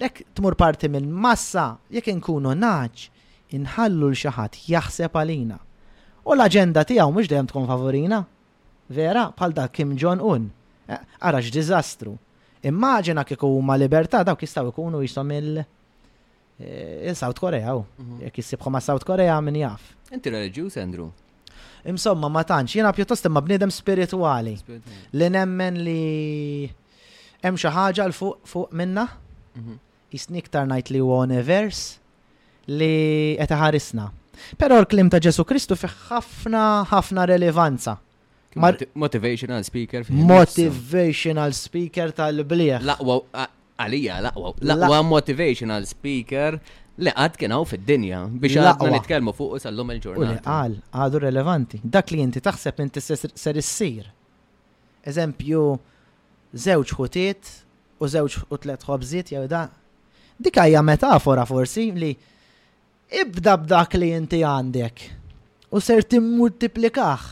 [0.02, 3.08] Lek tmur parti minn massa, jekk inkunu naċ,
[3.56, 5.58] inħallu l xaħat jaħseb għalina.
[6.28, 8.22] U l-agenda tiegħu mhux dejjem tkun favorina.
[8.90, 10.50] Vera, bħal dak Kim Jong-un.
[11.20, 12.16] Għarax eh, dizastru.
[12.68, 17.86] Immaġina kif huma libertà dawk jistgħu jkunu jisom il- eh, il-South Korea u.
[18.00, 18.28] Mhm.
[18.28, 19.80] Jekk ma' South Korea min jaf.
[20.12, 21.10] Inti reliġjuż, Andrew?
[21.88, 24.58] Imsomma ma tantx, jiena pjuttost imma bniedem spirituali.
[25.16, 26.68] Li nemmen li
[27.44, 29.08] hemm xi ħaġa l fuq minna.
[30.12, 30.38] Jisni mhm.
[30.42, 31.96] iktar ngħid li huwa univers
[32.72, 34.08] li qed ħarisna.
[34.60, 37.98] Però l-klim ta' Ġesu Kristu fi ħafna ħafna relevanza.
[38.58, 40.06] Motivational speaker.
[40.10, 42.84] Motivational speaker tal-blieħ.
[42.86, 43.20] Laqwa
[43.78, 44.52] għalija, laqwa.
[44.70, 46.60] Laqwa motivational speaker
[46.98, 50.46] li għad hawn fid-dinja biex għadna nitkellmu fuq sal-lum il-ġurnata.
[50.50, 51.82] Għal, għadu relevanti.
[51.84, 54.10] Dak li inti taħseb inti ser issir.
[55.08, 55.66] Eżempju,
[56.54, 57.52] żewġ ħutiet
[58.02, 59.68] u żewġ u tlet ħobżiet jew da.
[60.38, 62.10] Dik hija metafora forsi li
[63.12, 65.04] ibda b'dak li inti għandek
[65.72, 67.26] u ser timmultiplikaħ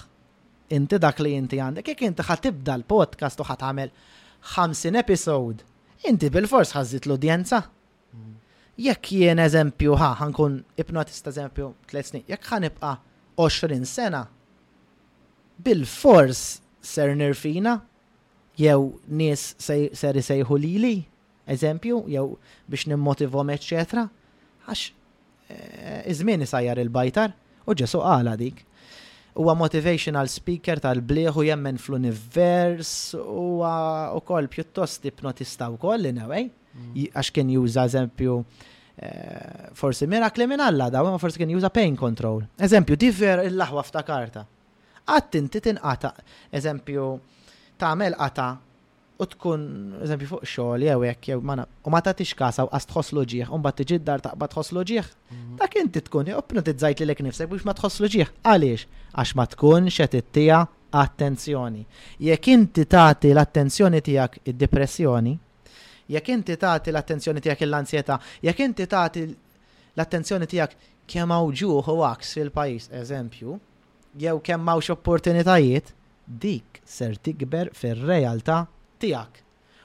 [0.76, 3.91] inti dak li inti għandek, jek inti ħatibda l-podcast u ħatgħamel
[4.55, 5.63] 50 episode,
[6.07, 7.59] inti bil-fors ħazzit l-udjenza.
[8.78, 12.93] Jekk jien eżempju ħa, ħankun ipnotista eżempju 3 snin, jekk ħanibqa
[13.39, 14.23] 20 sena,
[15.63, 16.43] bil-fors
[16.86, 17.80] ser nirfina,
[18.59, 20.95] jew nies ser sejħu lili,
[21.55, 22.28] eżempju, jew
[22.67, 24.07] biex nimmotivom, eccetera,
[24.65, 24.89] għax
[25.48, 27.34] Eh, iż-żmien isajjar il-bajtar
[27.69, 28.64] u ġesu qala dik.
[29.36, 33.74] Huwa motivational speaker tal-blieħu jemmen fl-univers huwa
[34.18, 36.49] wkoll pjuttost ipnotista wkoll anyway eh?
[36.49, 36.95] mm.
[37.14, 38.38] għax kien juża eżempju
[38.98, 42.41] eh, forsi mirakli minn Alla daw ma forsi kien juża pain control.
[42.57, 44.45] Eżempju, diver il-laħwa f'ta' karta.
[45.22, 46.14] titin tinqata,
[46.57, 47.10] eżempju,
[47.78, 48.53] tagħmel qata'
[49.18, 49.62] u tkun,
[50.04, 51.56] eżempju, fuq xogħol jew hekk jew ma
[51.88, 55.08] u ma tagħtix kasa u qas tħosslu ġieħ, u mbagħad tiġi d-dar taqbad tħosslu ġieħ.
[55.32, 55.54] Mhm.
[55.62, 58.34] Dak inti tkun jobna tiżajt lilek nifsek biex ma tħosslu ġieħ.
[58.44, 58.88] Għaliex?
[59.16, 60.60] Għax ma tkunx qed ittija
[61.04, 61.86] attenzjoni.
[62.28, 65.34] Jekk inti tagħti l-attenzjoni tiegħek id-depressjoni,
[66.16, 68.20] jekk inti tagħti l-attenzjoni tiegħek l-ansjetà,
[68.50, 69.26] jekk inti tagħti
[69.96, 71.82] l-attenzjoni tiegħek kemm hawn ġuħ u
[72.36, 73.60] fil-pajjiż, eżempju,
[74.20, 75.94] jew kemm hawnx opportunitajiet,
[76.28, 78.66] dik ser tikber fir-realtà
[78.99, 79.30] tijak.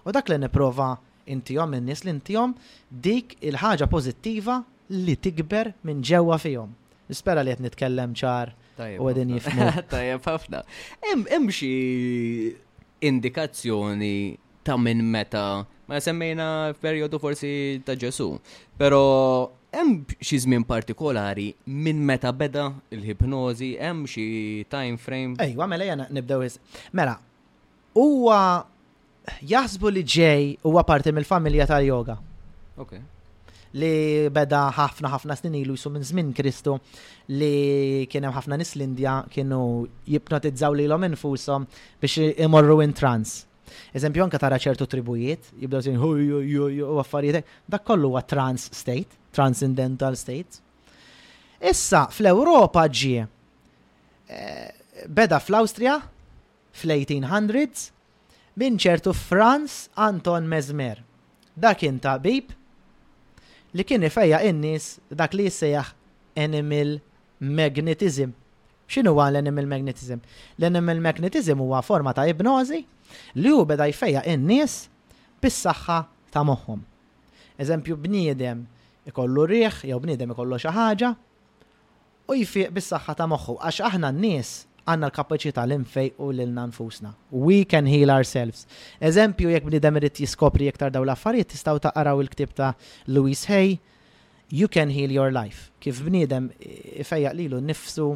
[0.07, 0.97] U dak li niprofa
[1.31, 2.55] intijom minn nis li intijom
[2.91, 4.57] dik il-ħaġa pozittiva
[4.95, 6.73] li tikber minn ġewwa fihom.
[7.11, 8.53] Nispera li qed nitkellem ċar
[9.03, 9.67] u għedin jifmu.
[9.91, 10.65] Tajjeb ħafna.
[11.11, 11.71] Hemm xi
[13.01, 14.15] indikazzjoni
[14.67, 15.45] ta' minn meta
[15.89, 18.37] ma semmejna periodu forsi ta' Ġesu,
[18.79, 25.37] Pero hemm xi żmien partikolari minn meta beda il hipnozi hemm xi time frame.
[25.43, 26.47] Ejwa, mela jena nibdew
[26.93, 27.19] Mela,
[27.95, 28.67] huwa
[29.45, 32.17] jaħsbu li ġej huwa parti mill-familja tal-yoga.
[32.81, 32.95] Ok.
[33.79, 33.91] Li
[34.35, 36.79] beda ħafna ħafna snin ilu jisum minn żmien Kristu
[37.31, 39.61] li kien hemm ħafna nis l-Indja kienu
[40.11, 41.69] jipnotizzaw lilhom infushom
[42.03, 43.45] biex imorru in trans.
[43.95, 50.19] Eżempju anka tara ċertu tribujiet, jibdaw sin u affarijiet, dak kollu huwa trans state, transcendental
[50.19, 50.59] state.
[51.61, 55.95] Issa fl-Ewropa ġie eh, beda fl-Awstrija
[56.81, 57.89] fl-1800s
[58.61, 61.01] minn ċertu Franz Anton Mezmer.
[61.57, 62.53] Dak kien tabib
[63.75, 65.95] li kien ifejja innis dak li jissejjaħ
[66.45, 66.99] animal
[67.41, 68.35] magnetism.
[68.91, 70.21] X'inhu huwa l-animal magnetism?
[70.61, 72.83] L-animal magnetism huwa forma ta' ibnożi
[73.41, 74.83] li hu beda jfejja in-nies
[75.41, 75.99] bis-saħħa
[76.35, 76.83] ta' moħħhom.
[77.65, 78.65] Eżempju bniedem
[79.09, 81.13] ikollu riħ jew bniedem ikollu xi ħaġa
[82.35, 84.53] u jfiq bis-saħħa ta' moħħu għax aħna n-nies
[84.91, 87.13] għanna l-kapacità l-infej u l-nanfusna.
[87.35, 88.65] We can heal ourselves.
[88.99, 92.75] Eżempju, jekk bnidem irrit jiskopri jektar daw l-affarijiet, tistaw taqraw il-ktib ta'
[93.15, 93.79] Louis Hay,
[94.53, 95.69] You can heal your life.
[95.79, 98.09] Kif bnidem ifejjaq lilu nifsu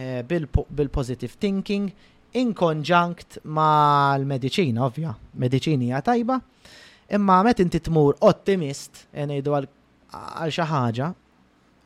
[0.00, 1.90] eh, bil-positive thinking,
[2.40, 6.38] in conjunct ma l-medicina, ovvja, Medicina hija tajba,
[7.16, 9.68] imma met inti tmur ottimist, e ngħidu għal
[10.56, 11.12] xi ħaġa,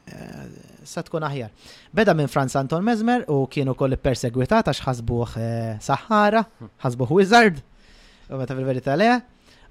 [0.02, 0.46] Eh,
[0.82, 1.52] sa tkun aħjar.
[1.94, 6.42] Beda minn Franz Anton Mezmer u kienu koll persegwitat għax ħasbuħ eh, Sahara,
[6.82, 7.60] ħasbuħ Wizard,
[8.32, 9.20] u meta fil-verita leja.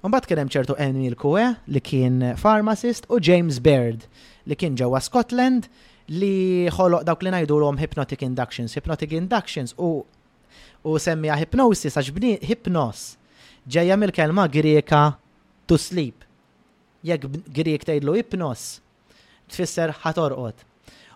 [0.02, 4.08] Unbat kien hemm ċertu Emil Kue li kien pharmacist u James Baird
[4.50, 5.68] li kien ġewwa Scotland
[6.10, 8.72] li ħoloq dawk li ngħidulhom hypnotic inductions.
[8.78, 10.00] Hypnotic inductions u
[10.82, 13.12] u semmija hypnosis għax bni hypnos
[13.70, 15.04] ġejja mill-kelma Greka
[15.70, 16.24] to sleep.
[17.04, 18.64] Jekk Grek tgħidlu hypnos,
[19.52, 20.66] tfisser ħatorqot.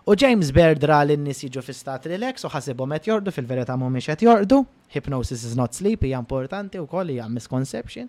[0.07, 3.75] U James Baird ra l nies jiġu fi stat relax u ħasibhom qed jordu fil-verità
[3.75, 4.61] mhumiex qed jordu.
[4.95, 8.07] Hypnosis is not sleep hija importanti wkoll hija misconception.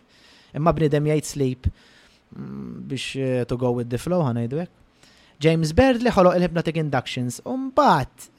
[0.54, 4.76] Imma bnidem jgħid sleep mm, biex eh, to go with the flow ħanajdu hekk.
[5.42, 7.40] James Baird li ħoloq il-hypnotic inductions.
[7.42, 8.30] Eh, u mbagħad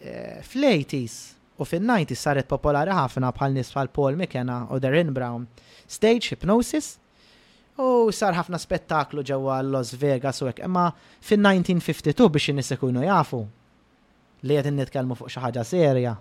[0.46, 1.20] fl-80s
[1.60, 5.50] u fin-90s saret popolari ħafna bħal nies Paul McKenna u Darren Brown.
[5.90, 6.96] Stage hypnosis
[7.80, 10.88] u sar ħafna spettaklu ġewwa Las Vegas u hekk, imma
[11.26, 13.40] fin-1952 biex in-nies ikunu jafu
[14.50, 16.16] li qed nitkellmu fuq xi ħaġa serja.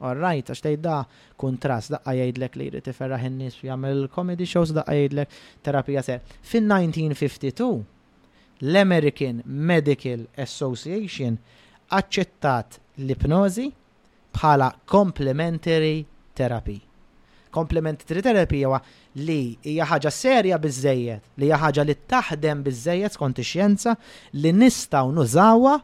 [0.00, 0.98] right, għax tgħid da
[1.36, 5.34] kuntrast daqqa jgħidlek li jrid iferraħ in-nies jagħmel comedy shows daqqa jgħidlek
[5.66, 6.22] terapija ser.
[6.52, 7.68] Fin-1952
[8.64, 11.36] l-American Medical Association
[11.96, 13.68] aċċettat l-ipnozi
[14.38, 16.06] bħala complementary
[16.36, 16.80] therapy
[17.50, 18.80] complementary therapy huwa
[19.18, 23.94] li hija ħaġa serja biżejjed, li hija ħaġa li taħdem biżejjed skont ix-xjenza
[24.38, 25.78] li nistgħu nużawha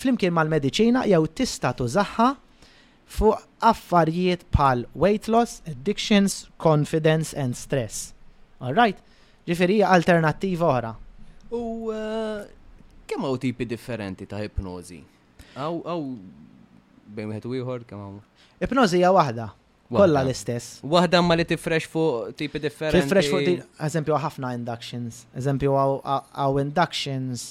[0.00, 2.30] flimkien mal-mediċina jew tista' tużaha
[3.10, 8.14] fuq affarijiet bħal weight loss, addictions, confidence and stress.
[8.62, 9.00] Alright?
[9.48, 10.94] Ġifieri hija alternattiva oħra.
[11.50, 12.46] U uh,
[13.10, 15.00] kemm hawn tipi differenti ta' ipnożi?
[15.58, 16.02] Aw aw
[17.10, 18.20] bejn wieħed u ieħor kemm hawn?
[18.62, 19.48] Ipnozi hija waħda
[19.90, 20.78] Kolla l-istess.
[20.86, 23.02] Waħda ma li tifresh fuq tipi differenti.
[23.06, 25.24] Tifresh fuq, eżempju, ħafna inductions.
[25.40, 27.48] Eżempju, għaw inductions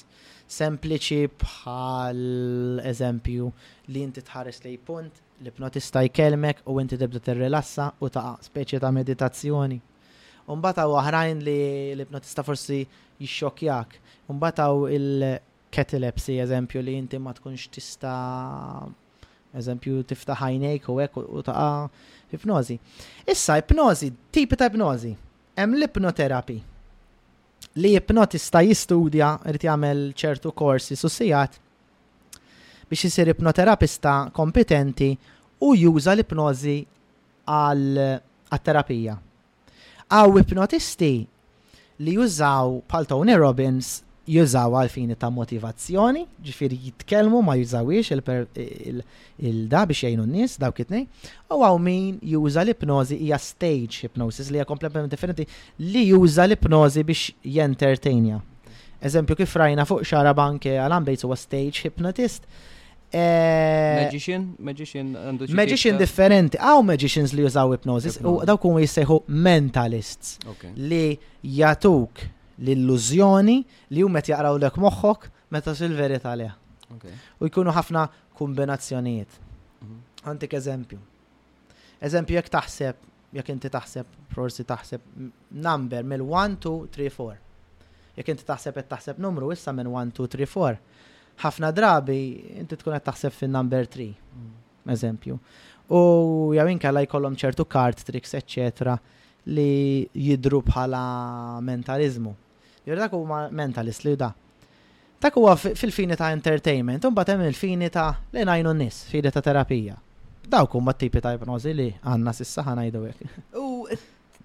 [0.49, 3.49] sempliċi bħal eżempju
[3.93, 8.79] li inti tħares li punt, li pnotista jkelmek u inti tibda tirrilassa u ta' speċi
[8.81, 9.81] ta' meditazzjoni.
[10.49, 11.59] Umbata u oħrajn li
[11.99, 12.79] li pnotista forsi
[13.19, 13.99] jixxokjak.
[14.31, 18.17] Umbata u il-ketilepsi eżempju li inti ma tkunx tista'
[19.59, 21.63] eżempju tifta ħajnejk u hekk u ta'
[22.33, 22.79] ipnozi.
[23.27, 25.15] Issa, ipnozi, tipi ta' ipnozi.
[25.57, 26.59] Hemm l-ipnoterapi.
[27.79, 31.59] Li ipnotista jistudja, irid jagħmel ċertu korsi sussijat
[32.89, 35.11] biex isir ipnoterapista kompetenti
[35.61, 36.77] u juża l-ipnozi
[37.45, 39.15] għal-terapija.
[40.09, 41.11] Għaw ipnotisti
[42.01, 43.99] li jużaw pal Tony Robbins
[44.29, 51.07] jużaw għalfini ta' motivazzjoni, ġifiri jitkelmu ma jużawix il-da biex jajnu n-nis, daw kitnej,
[51.49, 55.47] u għaw min juża l-ipnozi hija stage hypnosis li hija kompletament differenti
[55.79, 58.41] li juża l-ipnozi biex jentertainja.
[59.05, 62.43] Eżempju, kif rajna fuq xara banke għalan ambejt huwa stage hypnotist.
[63.13, 65.15] E- magician, magician
[65.59, 70.37] Magician differenti, għaw magicians li jużaw hypnosis u dawk huma jisseħu mentalists
[70.77, 71.07] li
[71.61, 72.27] jatuk
[72.59, 73.57] l-illużjoni
[73.91, 76.55] li jumet met jaqraw lek moħħok meta sil verità għalija.
[77.39, 78.07] U jkunu ħafna
[78.37, 79.29] kombinazzjonijiet.
[79.83, 79.99] Mhm.
[80.33, 80.97] Antik eżempju.
[82.03, 82.95] Eżempju jekk taħseb,
[83.37, 85.05] jekk inti taħseb, forsi taħseb
[85.51, 87.37] number mill-1, 2, 3, 4.
[88.17, 90.79] Jekk inti taħseb qed taħseb numru issa minn 1, 2, 3, 4.
[91.43, 92.19] Ħafna drabi
[92.63, 94.09] inti tkun qed taħseb fin-number 3.
[94.11, 94.53] Mhm.
[94.95, 95.39] Eżempju.
[95.91, 96.01] U
[96.55, 98.97] jew inkella jkollhom ċertu card tricks, eċċetera
[99.53, 101.05] li jidru bħala
[101.63, 102.35] mentalizmu.
[102.89, 104.31] Jor dak huwa mentalist li da.
[105.21, 109.97] Dak huwa fil-fini ta' entertainment, un hemm il-fini ta' li ngħinu n-nies, fini ta' terapija.
[110.49, 113.35] Dawk huma t-tipi ta' ipnożi li għandna sissa ħanajdu hekk.
[113.61, 113.85] U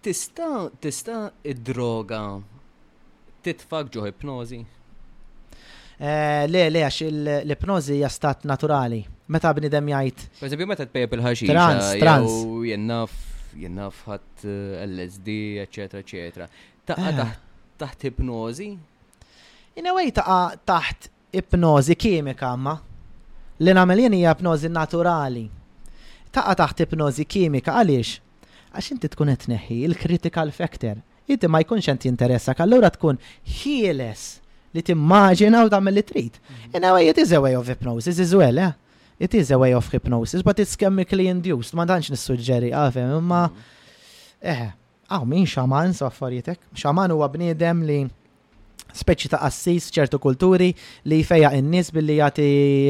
[0.04, 2.18] tista' tista' id-droga
[3.46, 4.58] titfak ġo ipnożi?
[5.94, 8.98] Eh, le, le, għax l-ipnozi hija stat naturali.
[9.32, 10.26] Meta bnidem jgħid.
[10.42, 11.54] Pereżempju meta tpejb il-ħaxix.
[11.54, 12.36] Trans, trans.
[12.68, 13.16] Jennaf,
[13.62, 14.46] jennaf ħadd
[14.88, 15.38] LSD,
[15.68, 16.50] eċetera, eċetera.
[16.84, 17.18] Taqqa eh.
[17.22, 17.43] taħt
[17.78, 18.70] taħt ipnozi?
[19.78, 20.38] In a way taqa
[20.70, 21.08] taħt
[21.40, 22.76] ipnozi kimika ma.
[23.58, 25.46] Li namel jien hija ipnozi naturali.
[26.34, 28.16] Taqa taħt ipnozi kimika għaliex?
[28.74, 31.00] Għax inti tkun qed tneħħi il-critical factor.
[31.30, 33.18] Inti ma jkunx qed interessak, allura tkun
[33.62, 34.24] ħieles
[34.74, 36.38] li timmaġina u tagħmel li trid.
[36.38, 36.76] Mhm.
[36.78, 38.72] In a way it is a way of hypnosis as well, eh?
[39.18, 41.74] It is a way of hypnosis, but it's chemically induced.
[41.78, 44.40] Ma tantx nissuġġeri, għafem, imma mhm.
[44.42, 44.64] eh,
[45.14, 46.58] Aw, min xaman sa' affarietek.
[46.74, 47.98] Xaman huwa bniedem li
[48.94, 50.68] speċi ta' assis ċertu kulturi
[51.10, 52.44] li feja in-nies billi jagħti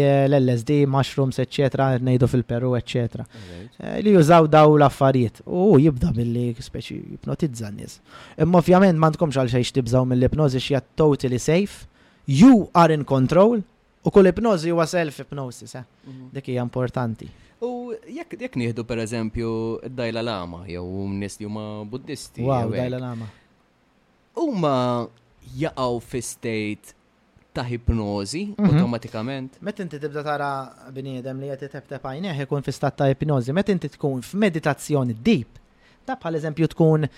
[0.04, 1.98] eh, l-LSD, mushrooms, etc.
[2.04, 3.24] ngħidu fil-Peru, etc.
[3.26, 5.42] Eh, li jużaw daw l-affarijiet.
[5.48, 7.98] U jibda billi speċi jipnotizza n nis
[8.40, 11.84] Imma ovvjament tkomx għal xejn tibżaw mill ipnozi xi totally safe.
[12.24, 13.60] You are in control
[14.04, 15.84] u kull ipnożi huwa self ipnosis eh.
[16.08, 16.30] mhm.
[16.36, 17.32] Dik hija importanti.
[17.64, 19.50] U jekk jekk nieħdu pereżempju
[19.84, 20.84] d-Dajla Lama jew
[21.20, 22.44] nies li huma Buddisti.
[22.44, 23.28] Wow, Dajla Lama.
[24.40, 24.74] Huma
[25.62, 26.92] jaqgħu fi state
[27.54, 28.66] ta' hipnozi mhm.
[28.72, 29.58] automatikament.
[29.62, 30.50] Meta inti tibda tara
[30.94, 35.60] bniedem li qed itebteb għajnejh ikun fi stat ta' hipnozi, meta inti tkun f'meditazzjoni deep,
[36.06, 37.08] ta' bħal eżempju tkun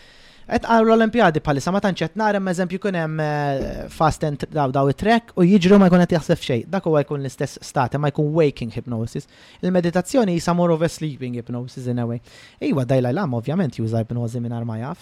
[0.46, 4.86] Et għal l-Olimpiadi sa ma tanċet narem eżempju kun hemm eh, fast and daw daw
[4.92, 6.38] it-trek u jiġru ma jkun qed xej.
[6.42, 6.62] xejn.
[6.70, 9.26] Dak huwa jkun l-istess stat ma jkun waking hypnosis.
[9.62, 12.20] Il-meditazzjoni jisa more of a sleeping hypnosis in a way.
[12.60, 14.98] Ejwa l-am, ovvjament juża ipnożi minn ma jaf.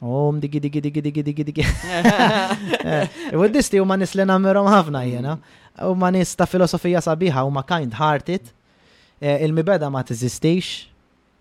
[0.00, 1.62] Om digi digi digi digi digi digi.
[3.32, 5.38] u eh, huma nis li nagħmilhom ħafna jiena.
[5.78, 8.42] Huma nis ta' filosofija sabiħa huma kind hearted.
[9.22, 10.88] Eh, il-mibeda ma t-zistix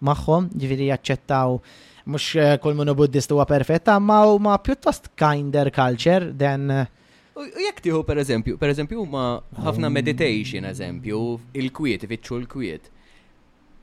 [0.01, 1.59] magħhom, ġiviri jaċċettaw
[2.07, 6.69] mux eh, kull munu buddist huwa perfetta, ma ma pjuttost kinder culture den.
[6.71, 6.87] Eh,
[7.39, 9.93] u per eżempju, pereżempju, pereżempju ma ħafna mm.
[9.93, 12.89] meditation eżempju, il-kwiet, fitxu il kwiet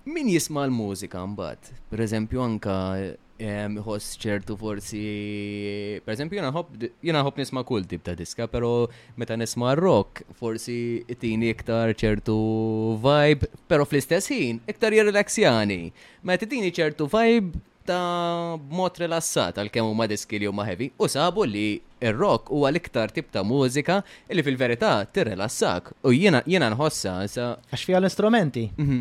[0.04, 1.70] Min jisma l-mużika mbagħad?
[1.88, 2.74] Pereżempju anka
[3.40, 5.00] ehm, ħoss ċertu forsi,
[6.04, 6.36] eżempju,
[7.02, 12.36] jiena ħobb nisma' kull tip ta' diska, però meta nisma' rock forsi tini iktar ċertu
[13.08, 15.80] vibe, però fl-istess ħin iktar jirrelaxjani.
[16.22, 21.08] Meta tini ċertu vibe ta' mod rilassat għal kemmu huma diski li huma heavy u
[21.10, 21.66] sabu li
[22.02, 24.00] il rock huwa l-iktar tip ta' mużika
[24.32, 28.66] li fil-verità tirrelassak u jiena jiena nħossa sa għax fiha l-istrumenti.
[28.76, 29.00] Mhm.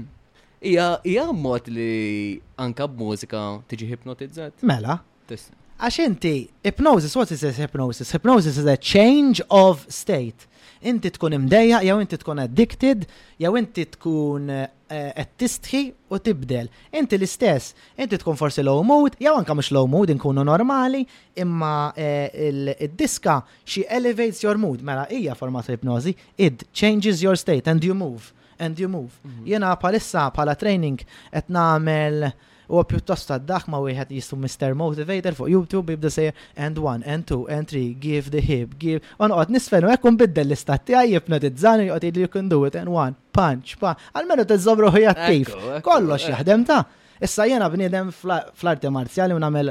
[0.66, 4.54] Hija mod li anka b'mużika tiġi hipnotizzat.
[4.66, 5.02] Mela.
[5.30, 6.32] Għax inti,
[6.66, 8.10] hypnosis, what is this hypnosis?
[8.16, 10.48] Hypnosis is a change of state
[10.90, 13.06] inti tkun imdejja, jew inti tkun addicted,
[13.42, 15.82] jew inti tkun eh, qed tistħi
[16.14, 16.70] u tibdel.
[17.00, 21.02] Inti l-istess, inti tkun forsi low mood, jew anka mhux low mood inkunu normali,
[21.42, 22.50] imma eh,
[22.86, 27.84] id-diska xi elevates your mood, mela hija forma ta' ipnożi, it changes your state and
[27.84, 29.18] you move and you move.
[29.26, 29.46] Mhm.
[29.52, 31.02] Jena palissa pala training
[31.34, 32.30] qed nagħmel
[32.68, 34.74] u pjuttost għaddaħ ma wieħed jistu Mr.
[34.78, 39.02] Motivator fuq YouTube jibda sejja and one, and two, and three, give the hip, give.
[39.20, 42.92] U noqgħod nisfenu hekk biddel l-istat tiegħi jipnotizzani joqgħod jgħid you can do it and
[42.94, 43.96] one, punch, pa.
[44.18, 45.52] Almenu tiżżobru ħu jattif.
[45.86, 46.84] Kollox jaħdem ta'.
[47.24, 49.70] Issa jena bniedem fl-arti marzjali u nagħmel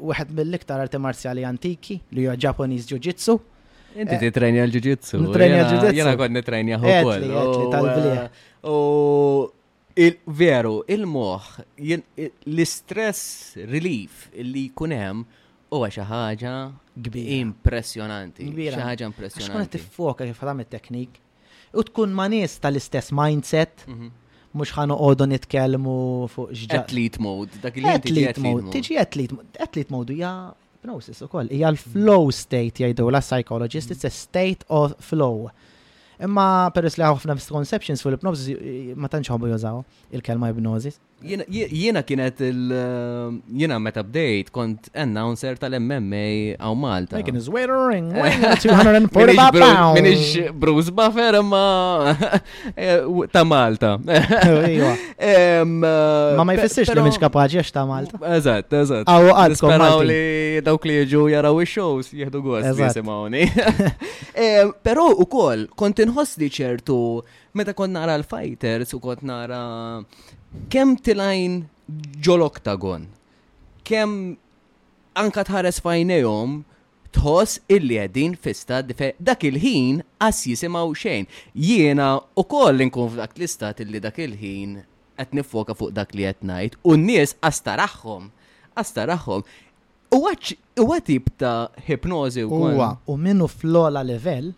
[0.00, 3.34] wieħed mill-iktar arti marzjali antiki li huwa Japanese Jiu-Jitsu.
[4.00, 5.20] Inti trenja l Jiu-Jitsu.
[5.20, 5.96] Nitrejni Jiu-Jitsu.
[6.00, 8.30] Jena kont nitrejni għal
[8.72, 8.80] U
[9.94, 11.48] Il-veru, il-moħ,
[11.92, 15.22] l-stress relief li kunem
[15.74, 16.52] huwa xi ħaġa
[17.40, 18.48] impressjonanti.
[18.48, 19.52] ħaġa impressjonanti.
[19.52, 21.18] Xkun qed tiffoka kif tagħmel teknik.
[21.76, 22.28] U tkun ma'
[22.60, 23.84] tal-istess mindset.
[24.52, 24.76] Mux mhm.
[24.78, 25.96] ħanu għodu nitkelmu
[26.32, 26.80] fuq ġġa.
[26.82, 28.72] Atlet mode, dak li athlete mode.
[28.76, 30.32] Tiġi atlet mode, atlet mode hija
[30.82, 35.50] hypnosis ukoll, hija l-flow state jgħidu la psychologist, it's a state of flow.
[36.22, 39.80] Imma peress li ħafna misconceptions fil-ipnosis ma tantx ħobu jużaw
[40.14, 41.00] il-kelma ipnosis.
[41.22, 47.16] Jiena kienet il- um, jiena meta bdejt kont announcer tal-MMA għaw Malta.
[47.16, 50.00] Like in his wearing 245 pounds.
[50.00, 52.16] Minix Bruce Buffer imma
[52.76, 53.00] eh,
[53.32, 53.98] ta' Malta.
[55.22, 58.18] Uh, ma ma jfessix li minx kapaċi għax ta' Malta.
[58.34, 59.06] Eżat, eżat.
[59.08, 63.44] Għaw għad skomaw li dawk li jġu jaraw i shows jihdu għost jisimawni.
[64.84, 66.98] Pero u kol, kontin li ċertu
[67.54, 70.02] meta kont nara l-fighters u kont nara
[70.68, 71.62] kemm tilajn
[72.22, 73.06] ġol-oktagon,
[73.84, 74.36] kemm
[75.18, 76.62] anka tħares fajnejom,
[77.12, 81.26] tħoss illi għedin fista dak il-ħin għas jisimaw xejn.
[81.54, 84.78] Jiena u koll nkun f'dak l-istat illi dak il-ħin
[85.18, 88.30] għet nifoka fuq dak li għet najt u n-nies għastaraħħom.
[88.76, 89.44] Għastaraħħom.
[90.12, 94.52] U għat tip ta' hipnozi u Uwa, u minnu fl-ola level,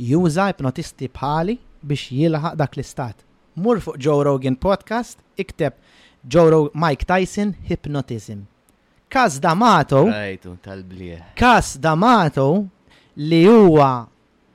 [0.00, 3.24] juża ipnotisti bħali biex jilħaq dak l-istat.
[3.56, 5.72] Mur fuq Joe Rogan podcast, ikteb
[6.28, 8.38] Joe Rogan Mike Tyson Hypnotism.
[9.08, 10.04] Kas D'Amato,
[10.62, 10.84] tal
[11.38, 12.48] Kas D'Amato
[13.16, 13.92] li huwa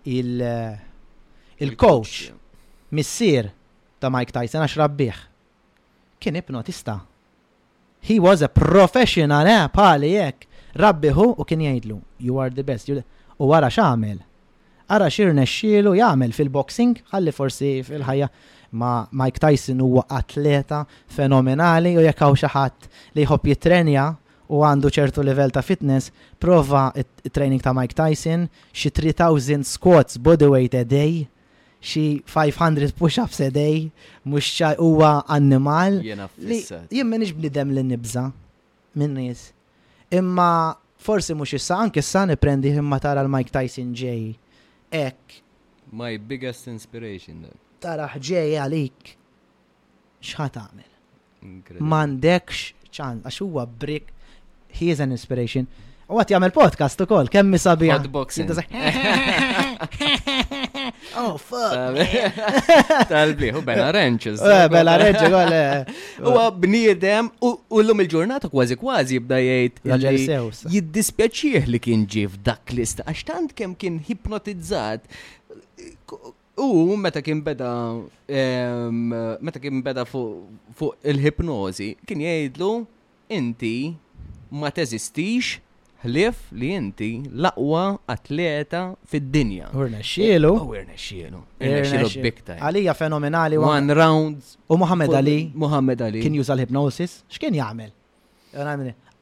[0.03, 0.83] il-coach
[1.57, 1.75] il
[2.29, 2.35] eh,
[2.99, 3.47] missir
[3.99, 5.15] ta' Mike Tyson għax rabbiħ.
[6.21, 6.99] Kien ipnotista.
[8.05, 10.45] He was a professional, eh, pali jek.
[10.73, 12.89] Rabbiħu u kien jgħidlu, you are the best.
[13.41, 14.21] U għara xamel
[14.91, 18.27] ara xir nexxielu jagħmel fil-boxing, ħalli forsi fil-ħajja
[18.79, 18.89] ma
[19.21, 20.81] Mike Tyson huwa atleta
[21.11, 24.07] fenomenali u jekk hawn xi ħadd li jħobb jitrenja
[24.51, 26.09] u għandu ċertu level ta' fitness,
[26.39, 26.89] prova
[27.23, 31.23] it-training ta' Mike Tyson, xi 3000 squats bodyweight a day,
[31.79, 33.85] xi 500 push-ups a day,
[34.27, 36.01] mhux huwa annimal.
[36.03, 38.25] Jien m'inhiex bnidem li nibża
[38.99, 39.47] minn nies.
[40.11, 44.33] Imma forsi mhux issa anke issa niprendi imma tara l-Mike Tyson ġej
[44.91, 45.41] ek.
[45.91, 47.57] My biggest inspiration then.
[47.85, 49.13] Taraħ ġej għalik
[50.31, 50.91] xħat għamil.
[51.81, 54.11] Mandekx ċan, għax huwa brick,
[54.77, 55.63] he is an inspiration.
[56.11, 57.91] U għat jgħamil podcast u kol, kemmi sabiħ.
[57.97, 58.49] Hotboxing.
[61.21, 61.73] oh fuck.
[63.11, 64.41] Tal-bliħu bella eh, ranches.
[64.41, 66.01] Eh, bella ranches, eh, għal.
[66.31, 70.61] U bniedem u l-lum il-ġurnata kważi kważi bda jgħid.
[70.75, 75.07] Jiddispjaċieħ li kien ġif dak lista, għax tant kemm kien hipnotizzat.
[76.61, 77.71] U meta kien beda
[79.41, 82.73] meta kien beda fuq il-hipnozi, kien jgħidlu
[83.31, 83.75] inti
[84.51, 85.57] ma teżistix
[86.01, 89.67] ħlief li inti l-aqwa atleta fid-dinja.
[89.77, 90.49] Urna xielu.
[90.49, 91.41] Urna xielu.
[91.59, 92.93] Urna xielu big time.
[92.95, 93.55] fenomenali.
[93.57, 94.57] One rounds.
[94.67, 95.51] U Muhammad Ali.
[95.53, 96.21] Muhammad Ali.
[96.21, 97.21] Kien juża l-hypnosis.
[97.29, 97.91] X'kien jagħmel?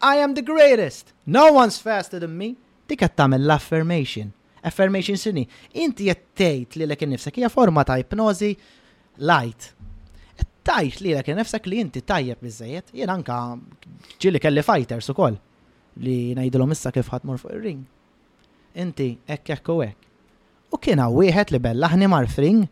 [0.01, 1.14] I am the greatest.
[1.26, 2.56] No one's faster than me.
[2.88, 4.31] Dik qed tagħmel l-affirmation.
[4.64, 5.43] Affirmation sini.
[5.80, 8.56] Inti qed tgħid lilek innifsek hija forma ta' ipnożi
[9.19, 9.73] light
[10.69, 13.38] tajt li l-ek nefsek li inti tajjeb bizzejiet, jien anka
[14.22, 15.38] ġili kelli fighters u koll
[15.98, 17.82] li ngħidilhom issa kif ħatmur fuq ir-ring.
[18.84, 20.06] Inti hekk ekk u hekk.
[20.70, 22.66] U kiena u wieħed li bellaħni marfring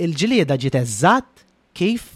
[0.00, 1.44] il-ġlieda ġiet eżatt
[1.76, 2.06] kif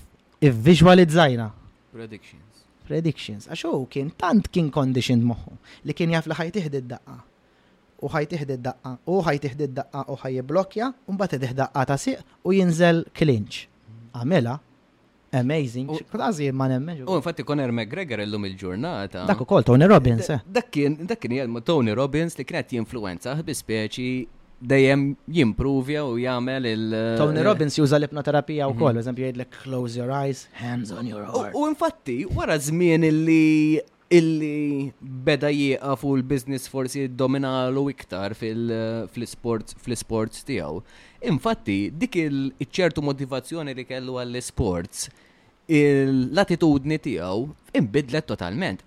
[0.45, 1.51] i-visualizzajna.
[1.95, 2.43] Predictions.
[2.89, 3.49] Predictions.
[3.51, 5.57] Għaxu, kien tant kien kondiċin moħħu
[5.89, 7.21] li kien jaf li ħajtieħdi d-daqqa
[8.05, 13.05] u ħajtiħdi d-daqqa, u ħajtiħdi d-daqqa u blokja, un bat id-daqqa ta' siq u jinżel
[13.17, 13.63] klinċ.
[14.15, 14.59] Għamela,
[15.43, 15.89] Amazing.
[16.13, 17.03] Kważi ma nemmen.
[17.09, 19.25] U infatti Conor McGregor illum il-ġurnata.
[19.27, 20.29] Dak ukoll Tony Robbins.
[20.47, 20.97] Dak kien
[21.65, 24.11] Tony Robbins li kienet jinfluenza bispeċi
[24.71, 28.77] dejjem jimprovja u jagħmel il- Tony eh, Robbins juża l-ipnoterapija mhm.
[28.77, 31.51] wkoll, eżempju jgħidlek close your eyes, hands on your heart.
[31.55, 33.81] U infatti wara żmien illi
[34.15, 40.83] illi beda jieqaf u l-biznis forsi dominalu iktar fil-sports fil fil tiegħu.
[41.33, 45.09] Infatti, dik il-ċertu motivazzjoni li kellu għall-sports
[45.69, 48.81] l-attitudni tiegħu imbidlet totalment.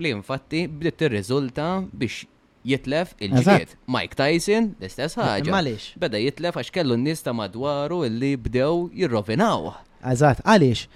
[0.00, 2.24] Li infatti bdiet tirriżulta biex
[2.64, 3.74] jitlef il-ġiet.
[3.88, 5.50] Mike Tyson, l-istess ħaġa.
[5.52, 5.92] Malix.
[5.98, 9.72] Beda jitlef għax kellu n-nis ta' madwaru illi bdew jirrovinaw.
[10.12, 10.86] Eżatt, għalix,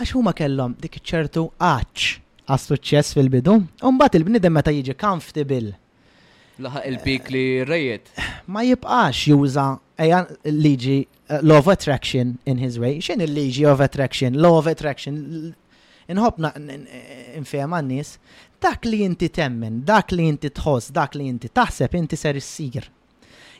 [0.00, 2.16] għax huma kellhom dik ċertu għaċ
[2.50, 5.70] għas suċċess fil-bidu, un bat il-bnidem meta jiġi comfortable
[6.60, 8.10] Laħaq il-pik li rejiet.
[8.52, 9.64] Ma jibqax juża
[10.00, 12.98] ejan liġi eh, law of attraction in his way.
[13.00, 15.20] X'in il-liġi of attraction, law of attraction.
[16.10, 18.14] Inħobna nfehem għan-nies
[18.60, 22.88] dak li inti temmen, dak li inti tħoss, dak li inti taħseb inti ser issir.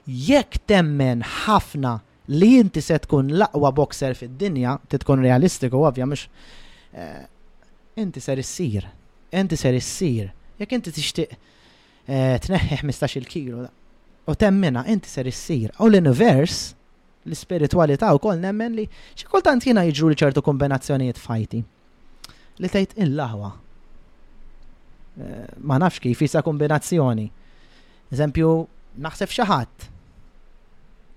[0.06, 1.94] Jekk temmen ħafna
[2.30, 6.26] li inti se tkun laqwa boxer fid-dinja, titkun realistiku ovvja mhux
[6.96, 7.24] eh,
[8.02, 8.84] inti ser issir.
[9.30, 10.32] Inti ser issir.
[10.58, 11.38] Jekk inti tixtieq
[12.10, 13.64] tneħħi 15 kilo.
[14.30, 15.70] U temmina, inti ser issir.
[15.78, 16.74] U l-univers,
[17.26, 18.84] l-spiritualità u koll nemmen li
[19.14, 21.60] xikultant jina jġru li ċertu kombinazzjonijiet fajti.
[22.60, 23.52] Li tajt il eh,
[25.58, 27.28] Ma nafx kif jisa kombinazzjoni.
[28.12, 28.50] Eżempju,
[29.06, 29.88] naħseb xaħat.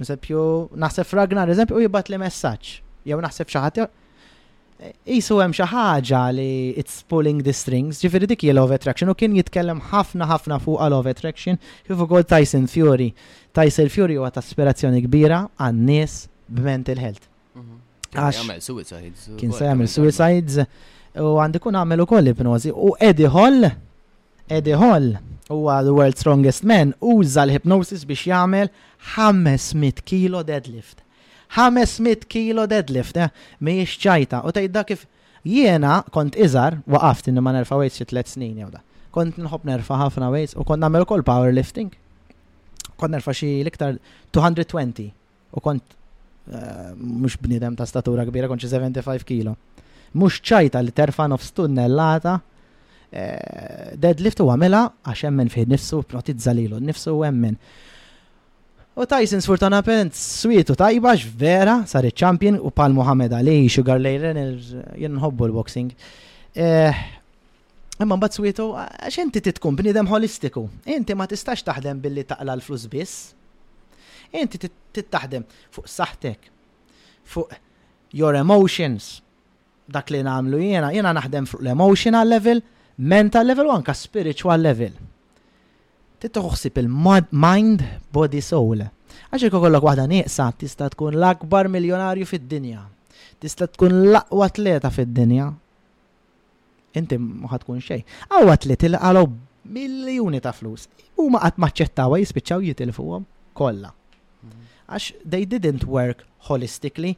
[0.01, 0.41] Eżempju,
[0.85, 2.73] naħseb Ragnar, eżempju, u jibat li messaċ.
[3.09, 3.81] Jew naħseb xaħat,
[5.09, 6.47] jisu hemm xi ħaġa li
[6.81, 10.87] it's pulling the strings, ġifieri dik hija love attraction u kien jitkellem ħafna ħafna fuq
[10.93, 13.11] love attraction kif ukoll Tyson Fury.
[13.55, 16.15] Tyson Fury huwa ta' aspirazzjoni kbira għan-nies
[16.49, 17.27] b'mental health.
[17.55, 17.79] Mhm.
[18.11, 18.11] Għax
[19.39, 20.61] kien se jagħmel suicides
[21.15, 23.71] u għandi kun għamel ukoll ipnozi u Eddie Hall
[24.51, 25.11] Eddie Hall
[25.51, 28.69] huwa the world's strongest man uża l-hypnosis biex jagħmel
[29.15, 31.02] 500 kilo deadlift.
[31.53, 33.29] 500 kilo deadlift, eh?
[33.61, 34.39] Miex ċajta.
[34.49, 35.03] U tajda kif
[35.45, 38.81] jiena kont iżar, waqaft inni ma nerfa weights xi tliet snin jew da.
[39.13, 41.93] Kont nħobb nerfa ħafna weights u kont nagħmel ukoll powerlifting.
[42.97, 43.99] Kont nerfa xi l-iktar
[44.33, 45.11] 220
[45.53, 45.85] u kont
[46.49, 49.53] uh, mhux bniedem ta' statura kbira kont 75 kilo.
[50.17, 52.35] Mhux ċajta li terfa' nofs tunnellata
[53.13, 57.57] eh, deadlift u għamela għax fiħ fih nifsu, protizza nifsu u emmen.
[58.95, 64.37] U Tyson sfurtana pent swietu tajba vera sar champion u pal Muhammad Ali Sugar Lejren
[64.93, 65.87] jien nħobbu l-boxing.
[66.53, 66.93] Eh,
[67.97, 70.67] Imman bat swietu għax inti titkun bnidem holistiku.
[70.85, 73.23] Inti ma tistax taħdem billi taqla l-flus biss.
[74.29, 76.51] Inti tittaħdem fuq saħtek,
[77.33, 77.55] fuq
[78.13, 79.23] your emotions,
[79.89, 82.61] dak li namlu jiena, jiena naħdem fuq l-emotional level,
[82.97, 84.93] mental level u anka spiritual level
[86.23, 87.83] tittuħsib il-mind,
[88.15, 88.83] body, soul.
[89.33, 92.83] Għaxe kollok waħda nieqsa tista' tkun l-akbar miljonarju fid-dinja.
[93.43, 95.49] Tista' tkun l-aqwa atleta fid-dinja.
[96.99, 98.03] Inti ma tkun xej.
[98.29, 99.29] Għaw atleti il għalaw
[99.75, 100.87] miljoni ta' flus.
[101.19, 103.27] U ma qatt maċċettawa jispiċċaw jitilfuhom
[103.57, 103.91] kollha.
[104.93, 107.17] Għax they didn't work holistically.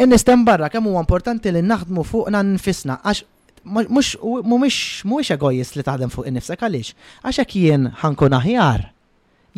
[0.00, 3.24] Innistem barra kemm huwa importanti li naħdmu fuqna nfisna għax
[3.66, 6.92] mux mux egojist li taħdem fuq innifsek għaliex,
[7.26, 8.84] għax jek jien ħankun aħjar,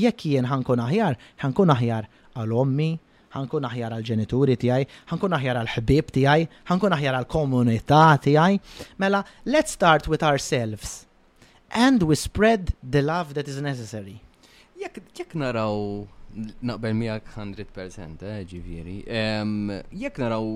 [0.05, 2.09] jekk jien ħankun aħjar, ħankun aħjar
[2.39, 2.91] għal ommi,
[3.37, 8.61] ħankun aħjar għal ġenituri tijaj, ħankun aħjar għal ħbib tijaj, ħankun aħjar għal komunità tiegħi.
[9.03, 11.05] Mela, let's start with ourselves
[11.73, 14.17] and we spread the love that is necessary.
[14.81, 16.07] Jekk naraw
[16.63, 18.99] naqbel miegħek 100% eh, ġifieri,
[19.93, 20.49] jekk naraw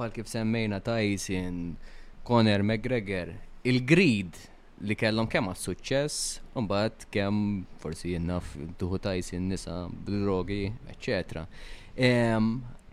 [0.00, 1.74] pal kif semmejna tajsin,
[2.22, 3.32] Conor McGregor,
[3.62, 4.36] il-grid
[4.84, 6.18] li kellhom kemm għas suċċess,
[6.56, 7.40] mbagħad kemm
[7.80, 11.46] forsi jennaf tuħu tajsin nisa drogi eċċetera.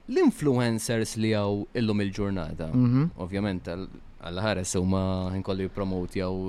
[0.07, 3.05] L-influencers li għaw illum il-ġurnata, mhm.
[3.23, 5.03] ovvjament għall-ħares huma
[5.41, 6.43] nkollu jippromotjaw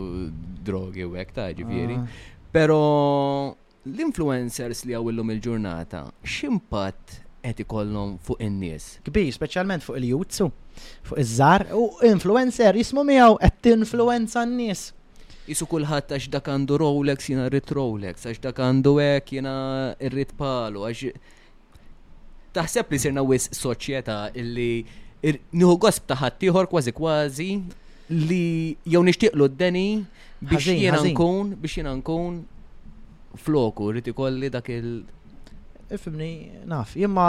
[0.67, 1.99] drogi u hekk ta' ġifieri.
[1.99, 2.19] Ah.
[2.55, 2.81] Pero
[3.91, 7.19] l-influencers li għaw illum il-ġurnata, ximpat
[7.49, 8.87] qed ikollhom fuq in-nies.
[9.07, 10.49] Kbir, speċjalment fuq il-jutsu,
[11.09, 14.89] fuq iż-żar u influencer jismu miegħu qed tinfluenza n-nies.
[15.49, 19.55] Isu kulħadd għax dak għandu Rolex jiena rrit Rolex, għax dak għandu hekk jiena
[20.13, 21.37] rrit palu, għax
[22.59, 24.73] taħseb li sirna wis soċjetà illi
[25.25, 27.49] nieħu gosb ta' ħaddieħor kważi kważi
[28.27, 28.45] li
[28.89, 29.87] jew nixtieqlu d-deni
[30.49, 32.39] biex jiena nkun biex jiena nkun
[33.45, 35.05] floku rrid ikolli dak il-
[35.95, 37.27] ifimni naf, imma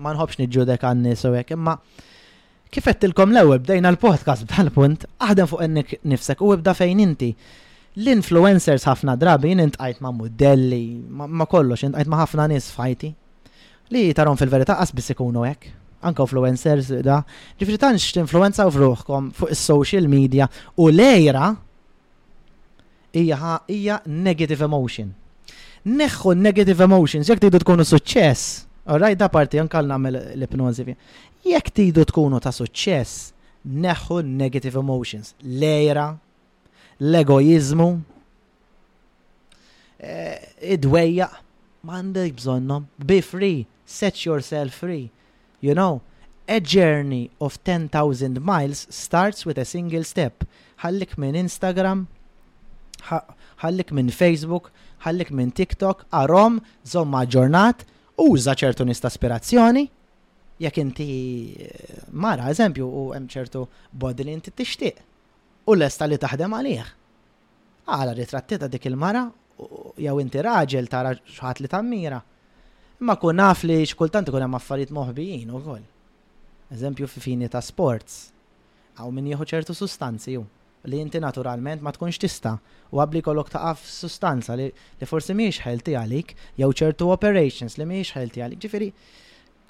[0.00, 1.74] ma nħobx nidġudek għanni sewek, imma
[2.72, 7.32] kifet tilkom l-ewel bdejna l-podcast bħal-punt, aħdem fuq ennek nifsek u ibda fejn inti.
[8.00, 13.10] L-influencers ħafna drabi, intqajt ma' modelli, ma' kollox, intajt ma' ħafna nis fajti.
[13.92, 15.76] Li tarom fil-verita qasbis ikunu hekk
[16.06, 17.18] anka influencers da,
[17.60, 20.46] ġifri tanx t-influenza u fruħkom fuq il-social media
[20.80, 21.50] u lejra
[23.20, 25.10] ija negative emotion
[25.86, 28.66] neħħu negative emotions, jek tidu tkunu suċċess.
[28.90, 30.94] orraj da parti għankal namel l-ipnozi fi.
[31.44, 33.32] Jek tidu tkunu ta' suċċess,
[33.64, 35.34] neħħu negative emotions.
[35.40, 36.08] Lejra,
[36.98, 37.86] l-egoizmu,
[40.00, 40.38] eh,
[40.74, 41.28] id-dwejja,
[41.86, 45.10] mandi bżonnom, be free, set yourself free.
[45.60, 46.02] You know,
[46.48, 50.44] a journey of 10,000 miles starts with a single step.
[50.82, 52.06] Ħallik minn Instagram,
[53.62, 54.72] ħallik minn Facebook,
[55.04, 57.84] ħallik minn TikTok, arom, zomma ġornat,
[58.20, 59.84] uża ċertu nista aspirazzjoni,
[60.60, 61.06] jekk inti
[61.56, 65.00] eh, mara, eżempju, u hemm ċertu bodi li inti tixtieq
[65.70, 66.90] u lesta li taħdem għalih.
[67.90, 69.24] Għala ritrattita dik il-mara,
[70.00, 72.20] jew inti raġel tara xaħat li tammira.
[73.00, 75.82] Imma kun naf li xkultant ikun hemm affarijiet moħbijin ukoll.
[76.76, 78.22] Eżempju fi fini ta' sports.
[79.00, 80.44] Għaw min jieħu ċertu sustanzi ju
[80.88, 82.54] li inti naturalment ma tkunx tista
[82.90, 84.70] u għabli kollok taqaf sustanza li,
[85.00, 88.92] li forsi miex ħelti għalik jew ċertu operations li miex ħelti għalik ġifiri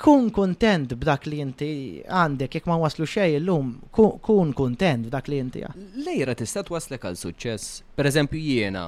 [0.00, 1.70] kun kontent b'dak li inti
[2.08, 5.74] għandek, jekk ma waslu xej l-lum, kun kontent b'dak li inti għal.
[6.06, 7.74] Lejra tista' twaslek għal suċċess.
[8.00, 8.86] Per eżempju jiena,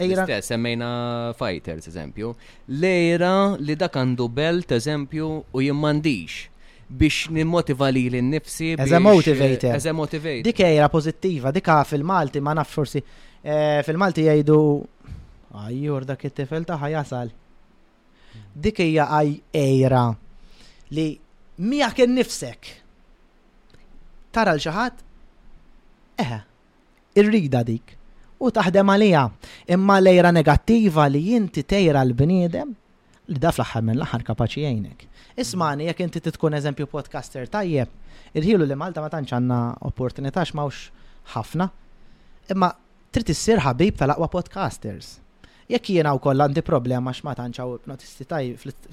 [0.00, 0.24] Ejra.
[0.40, 0.88] semmejna
[1.36, 2.32] fighters, eżempju.
[2.80, 6.46] Lejra li dak għandu belt, eżempju, u jimmandix
[6.86, 8.74] biex nimmotiva li l-nifsi.
[8.78, 9.70] As a motivator.
[9.70, 10.42] Eh, as a motivator.
[10.42, 13.02] Dik ejra pozittiva, dika fil-Malti, ma naf forsi.
[13.44, 14.58] Eh, Fil-Malti jgħidu,
[15.54, 17.30] għajjur dak it-tifel taħħa jasal.
[18.54, 19.04] Dik hija
[19.54, 20.04] ejra
[20.94, 21.04] li
[21.64, 22.70] mija kien nifsek.
[24.34, 25.02] Tara l ċaħat
[26.14, 26.36] Eħe,
[27.18, 27.96] irrida dik.
[28.38, 29.24] U taħdem għalija.
[29.74, 32.70] Imma lejra negattiva li jinti tejra l-bniedem,
[33.32, 35.04] li daf laħħar minn l-axħar kapaċi jgħinek.
[35.40, 37.90] Ismani, jek inti titkun eżempju podcaster tajjeb,
[38.36, 40.90] irħilu li Malta ma tantx għandna opportunità x'mawx
[41.32, 41.68] ħafna,
[42.52, 42.72] imma
[43.14, 45.14] trid issir ħabib tal-aqwa podcasters.
[45.70, 48.90] Jekk jiena wkoll għandi problema x'ma tantx hawn notisti tajjeb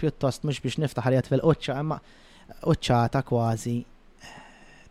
[0.00, 2.00] pjuttost mhux biex niftaħ ħarjat fil-qoċċa, imma
[2.64, 3.76] qoċċata kważi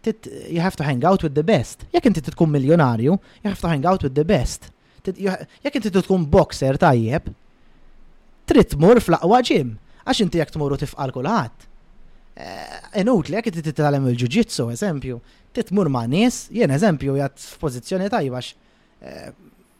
[0.06, 1.82] you have to hang out with the best.
[1.90, 4.70] Jekk inti tkun miljonarju, you have to hang out with the best.
[5.02, 7.32] Jekk inti tkun boxer tajjeb,
[8.50, 9.74] trid tmur fl-aqwa ġim,
[10.06, 11.66] għax inti jekk tmuru tifqal kulħadd.
[12.36, 15.20] Eh, Inut li jekk inti titgħallem il-ġuġitsu, eżempju,
[15.56, 19.30] titmur ma' nies, jien eżempju jgħat f'pożizzjoni tajba eh,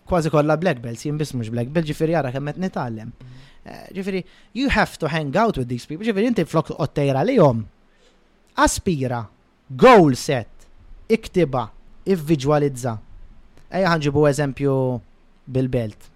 [0.10, 3.14] kważi kollha black belts, jien biss mhux black belt, ġifieri jara kemm qed nitgħallem.
[3.66, 4.24] Eh, ġifieri,
[4.58, 7.64] you have to hang out with these people, ġifieri inti flok qottejra lihom.
[8.66, 9.24] Aspira,
[9.70, 10.68] goal set,
[11.12, 11.68] iktiba,
[12.08, 12.98] ivvisualizza.
[13.76, 14.76] Ejja ħanġibu eżempju
[15.52, 16.14] bil-belt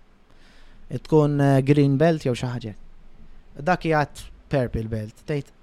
[0.97, 2.73] tkun eh, green belt jew xi ħaġa.
[3.61, 5.53] Dak jgħat purple belt, tgħid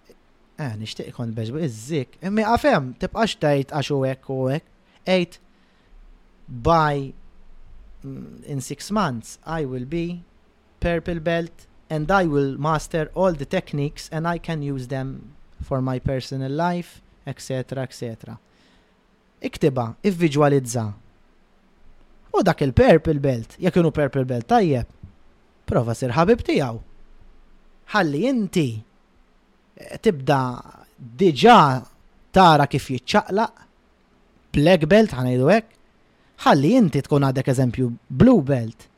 [0.63, 4.67] eh nixtieq ikun beżbu iż Mi għafem tibqax tgħid għax u hekk u hekk.
[5.07, 5.37] Eight
[6.49, 7.13] by
[8.03, 10.23] mm, in six months I will be
[10.81, 15.81] purple belt and I will master all the techniques and I can use them for
[15.81, 17.83] my personal life, etc.
[17.83, 18.37] etc.
[19.41, 20.87] Iktiba, ivvisualizza.
[22.37, 24.87] U dak il-purple belt, jekk purple belt tajjeb,
[25.69, 26.81] prova sir ħabib tiegħu.
[27.95, 30.41] Ħalli inti eh, tibda
[31.25, 31.59] diġà
[32.37, 33.65] tara kif jiċċaqlaq
[34.57, 35.73] black belt ħanajdu hekk.
[36.47, 37.91] Ħalli inti tkun għadek eżempju
[38.23, 38.89] blue belt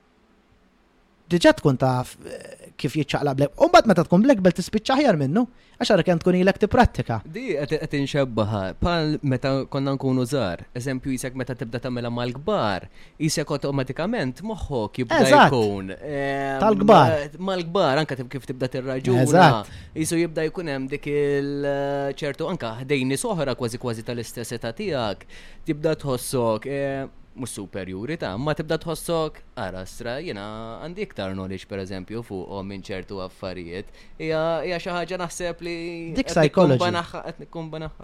[1.29, 3.57] diġa tkun taf eh, kif jitċaqla blek.
[3.65, 5.47] Umbat meta tkun blek belt tispiċċa ħjar minnu,
[5.79, 7.17] Għaxar għara kem tkun ilek tipprattika.
[7.23, 12.89] Di qed inxebbaħa, pal meta konna nkunu żgħar, eżempju jisek meta tibda tagħmilha mal-kbar,
[13.23, 15.93] jisek automatikament moħħok jibda jkun.
[16.01, 17.15] Ehm, tal gbar
[17.51, 19.47] Mal-kbar anke kif tibda tir-raġuna,
[19.95, 25.23] Jisu jibda jkun hemm dik il-ċertu eh, anka ħdejni soħra kważi kważi tal-istess età tiegħek,
[25.71, 27.07] tibda tħossok eh,
[27.47, 30.45] superjuri ta' ma tibda tħossok, arastra stra, jena
[30.83, 33.87] għandi iktar knowledge per eżempju fuq minn ċertu affarijiet,
[34.19, 35.75] hija xi ħaġa naħseb li.
[36.17, 36.81] Dik psychology.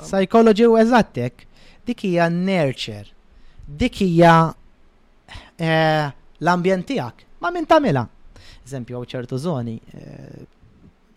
[0.04, 1.34] Psychology u eżattek,
[1.88, 3.08] dik hija nurture,
[3.66, 4.32] dik hija
[5.58, 6.06] eh,
[6.40, 8.04] l-ambjent tiegħek, ma minn tagħmilha.
[8.64, 10.36] Eżempju, għaw ċertu zoni, eh,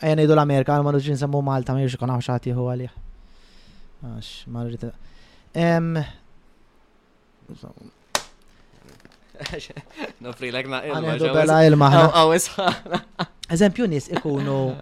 [0.01, 2.95] għajan idu l-Amerika, għal marruġin semmu Malta, ma jirġu konaw xaħti hu għalih.
[4.07, 4.29] Għax,
[10.23, 11.73] Nofri l na il
[12.33, 12.41] il
[13.53, 14.75] Eżempju nis ikunu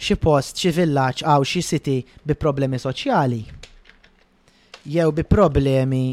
[0.01, 3.43] xi post, xi villaġġ għaw xi siti bi problemi soċjali.
[4.85, 6.05] Jew bi problemi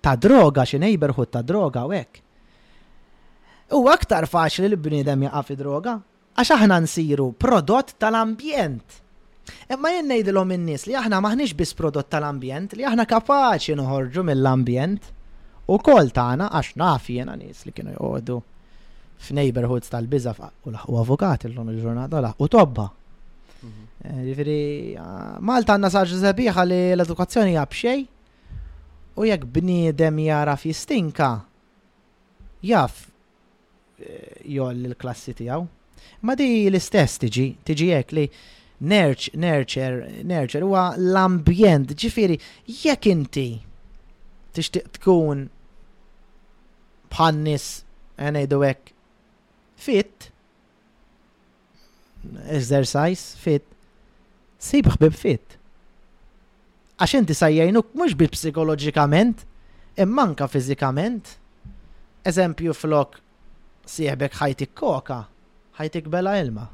[0.00, 2.22] ta' droga, xi neighborhood ta' droga u hekk.
[3.76, 5.98] U aktar faċli li bniedem jaqa' fi droga
[6.38, 8.98] għax aħna nsiru prodott tal-ambjent
[9.74, 14.24] Imma jien ngħidilhom n nies li aħna maħniex biss prodott tal-ambjent, li aħna kapaċi noħorġu
[14.30, 15.10] mill-ambjent
[15.68, 18.38] u kol tagħna għax nafi jiena nies li kienu jqogħdu
[19.28, 22.88] f'neighborhoods tal-biża u laħqu l illum il-ġurnata laħu tobba.
[23.62, 23.86] Mhm.
[24.04, 24.58] Eh, Ġifieri
[25.00, 28.06] ah, Malta għandna saġu zabiħa li l-edukazzjoni hija b'xejn
[29.18, 31.30] u jekk bniedem jara jistinka
[32.70, 33.04] jaf
[34.00, 35.66] eh, jgħol il-klassi tiegħu.
[36.24, 38.28] Ma di l-istess tiġi, tiġi jek li
[38.84, 39.96] nerċ, nerċer,
[40.28, 42.36] nerċer, huwa l-ambjent, ġifiri,
[42.66, 43.46] jekk inti
[44.54, 45.46] tixtieq tkun
[47.12, 47.66] bħannis
[48.20, 48.92] ngħidu hekk
[49.78, 50.30] fit,
[52.50, 53.64] exercise fit,
[54.58, 55.54] sibħ bib fit.
[56.98, 59.44] Għax inti sajjajnuk mhux bib psikoloġikament,
[60.02, 61.36] imma anka fiżikament.
[62.26, 63.20] Eżempju flok
[63.88, 65.20] sieħbek ħajtik koka,
[65.78, 66.66] ħajtik bela ilma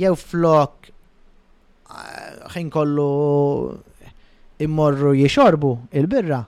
[0.00, 0.90] jew flok
[2.54, 3.06] ħin kollu
[4.62, 6.44] immorru jixorbu il-birra.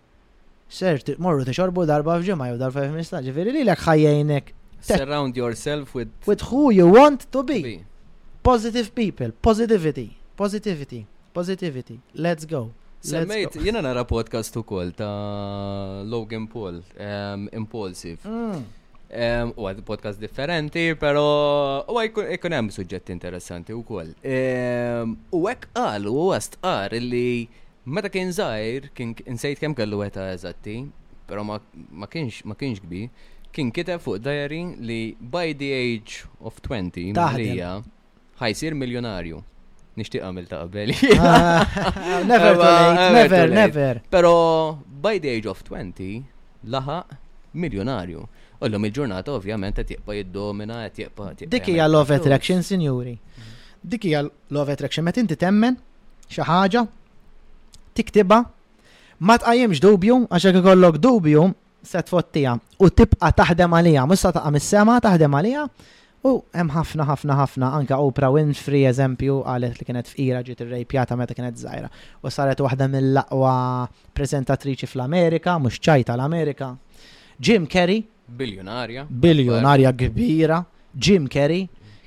[0.75, 4.53] Ser, morru tixorbu darba fġemma jew darba f'mista, ġifiri li l-ek ħajjajnek.
[4.85, 6.11] Surround yourself with...
[6.27, 7.61] With who you want to be.
[7.63, 7.81] be.
[8.43, 12.01] Positive people, positivity, positivity, positivity.
[12.15, 12.71] Let's go.
[13.05, 18.17] Semmejt, jena nara podcast u kol ta' Logan Paul, um, Impulsive.
[18.25, 18.65] Mm.
[19.13, 21.23] U għad podcast differenti, pero
[21.91, 24.15] u għajkun hemm suġġetti interessanti u koll.
[25.31, 27.47] U għek għal u għar li
[27.85, 30.79] meta kien zaħir, kien insejt kem kellu għeta eżatti,
[31.29, 31.61] pero ma
[32.09, 33.05] kienx kbi,
[33.55, 37.77] kien kiteb fuq diary li by the age of 20 maħlija
[38.41, 39.43] ħajsir miljonarju.
[39.95, 40.75] Nishti għamil ta' ah,
[42.27, 44.01] Never, never, never.
[44.11, 46.19] Pero by the age of 20
[46.67, 47.05] laħa
[47.55, 48.27] miljonarju.
[48.61, 51.31] U l-lum il-ġurnata ovvjament qed jibba jiddomina qed jibba.
[51.51, 53.17] Dik hija love attraction, sinjuri.
[53.83, 54.23] Dik hija
[54.55, 55.77] love attraction meta inti temmen
[56.31, 56.87] xi ħaġa
[59.25, 61.43] ma tqajjemx dubju għax kikollok ikollok dubju
[61.87, 65.67] se tfottija u tibqa' taħdem għalija, musa taqqa taqa' mis-sema taħdem għalija
[66.25, 71.17] U hemm ħafna ħafna ħafna anka Oprah Winfrey eżempju qalet li kienet fqira ġiet irrejpjata
[71.21, 71.91] meta kienet żgħira
[72.25, 73.51] u saret waħda mill-aqwa
[74.17, 76.71] preżentatriċi fl-Amerika, mhux ċajta l-Amerika.
[77.37, 79.07] Jim Carrey Biljonarja.
[79.11, 80.65] Biljonarja kbira.
[80.95, 81.67] Jim Carrey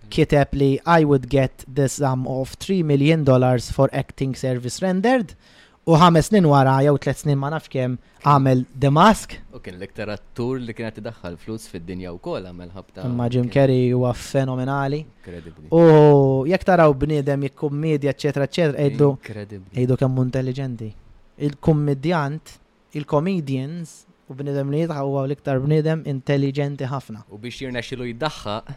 [0.10, 5.36] kiteb li I would get the sum of 3 million dollars for acting service rendered
[5.88, 9.36] u ħames snin wara jew tliet snin ma nafx kemm għamel The Mask.
[9.56, 13.06] U kien l-iktar attur li kien qed idaħħal flus fid-dinja wkoll għamel ħabta.
[13.08, 15.04] Imma Jim Carrey huwa fenomenali.
[15.76, 15.84] U
[16.48, 19.12] jekk taraw bniedem jikkummedja eċetera eċetera jgħidu
[19.76, 20.92] jgħidu kemm intelligenti.
[21.44, 22.54] Il-kummedjant,
[22.98, 27.22] il-comedians U bnidem li jitħaq huwa l bnidem intelligenti ħafna.
[27.32, 28.72] U biex jirnexxilu jiddaħħaq.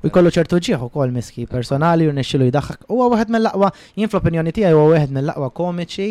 [0.00, 4.54] U kollu ċertu ġieħ ukoll miski personali jirnexxilu U Huwa waħed mill laqwa jien fl-opinjoni
[4.56, 6.08] tiegħi għaw waħed mill laqwa komiċi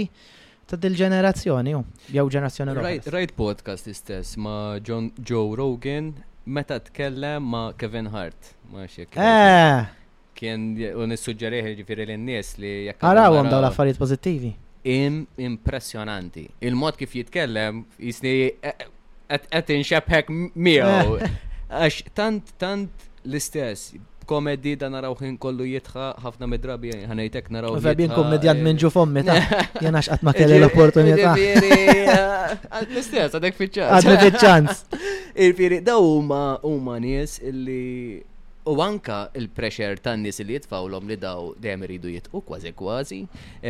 [0.70, 1.74] ta' dil-ġenerazzjoni,
[2.14, 2.76] jgħu ġenerazzjoni
[3.16, 6.14] Rajt podcast istess ma' John, Joe Rogan
[6.46, 8.54] meta tkellem ma' Kevin Hart.
[8.70, 10.94] Ma' xie Kien eh!
[10.94, 13.02] unissuġġerieħi ġifiri l-nies li jekk.
[13.02, 14.54] Għaraw għom daw l-affarijiet pozittivi
[14.84, 16.48] impressionanti.
[16.66, 21.20] Il-mod kif jitkellem jisni qed e, inxebħek miegħu.
[21.74, 23.94] Għax tant tant l-istess
[24.30, 27.80] komedi da naraw ħin kollu jitħa ħafna midrabi ħanajtek naraw.
[27.84, 29.38] Fabin komedjant e- minn ġu fommi ta'
[29.84, 31.34] jena xqat ma kelli l-opportunità.
[32.84, 34.86] L-istess, għadek fiċċans.
[35.34, 38.22] Il-firi, da huma huma nies illi
[38.66, 43.18] U anka il-pressure tan nies li jitfawlhom li daw dejjem iridu jitqu kważi kważi.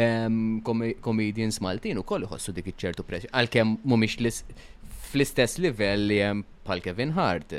[0.02, 0.60] Ehm,
[1.02, 3.32] comedians Maltin ukoll iħossu dik iċ-ċertu pressure.
[3.34, 4.44] Għalkemm mhumiex
[5.10, 7.56] fl-istess livell li hemm bħal Kevin Hart.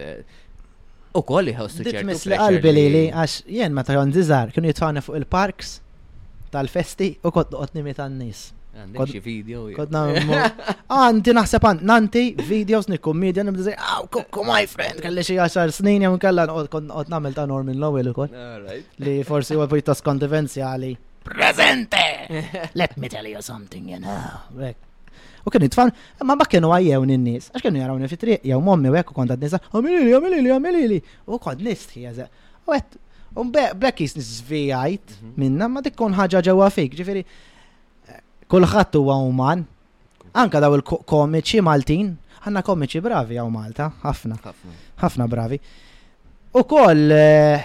[1.15, 2.36] U kolli ħossu ċertu pressure.
[2.36, 4.15] li qalbi li li għax jien meta kon
[4.55, 5.74] kienu jitfawna fuq il-parks
[6.55, 9.66] tal-festi u kont noqgħod mit tan nies Għandek xi video.
[9.76, 10.38] Kod nammu.
[10.94, 15.72] Ah, naħseb nanti videos ni kommedja nibda zej, aw, kukku my friend, kalli xi 10
[15.74, 18.30] snin jew kalla qod nagħmel ta' Norman Lowell ukoll.
[19.02, 20.92] Li forsi huwa pjuttost konfidenzjali.
[21.26, 22.02] Presente!
[22.80, 24.68] Let me tell you something, you know.
[25.44, 25.90] U kienu jitfan,
[26.26, 29.59] ma ma kienu għajjew n-nis, għax kienu jarawni fitri, jew mommi u ekku kont għad-nisa,
[29.74, 32.28] għamilili, għamilili, għamilili, u kont oh, oh, oh, nistħi għazza.
[32.68, 32.96] U għet,
[33.40, 35.34] un blekis nis zvijajt mhm.
[35.42, 37.24] minna, ma dikkun ħagġa ġewa fik, ġifiri,
[38.55, 39.62] Kulħadd huwa uman.
[40.39, 42.12] Anka daw il-komiċi Maltin,
[42.47, 44.36] għanna komiċi bravi għaw Malta, ħafna.
[45.02, 45.59] ħafna bravi.
[46.55, 47.10] U koll.
[47.16, 47.64] Eh,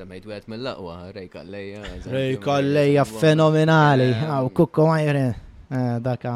[0.00, 1.84] Semmejt għed mill-laqwa, rejka Kalleja.
[2.10, 5.22] Rej Kalleja fenomenali, għaw kukko għajre,
[5.70, 6.34] eh, daka.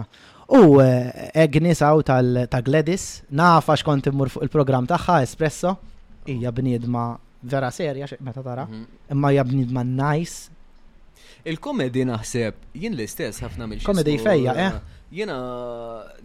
[0.58, 5.74] U Agnes eh, għaw ta' Gladys, nafax kont immur fuq il-program taħħa, Espresso,
[6.30, 7.08] hija bniedma
[7.42, 8.84] vera serja, meta tara, mhm.
[9.14, 10.50] imma hija bniedma nice,
[11.42, 14.66] Il-komedi naħseb, jien l-istess ħafna mill Komedi fejja, eh?
[14.66, 15.34] eh jena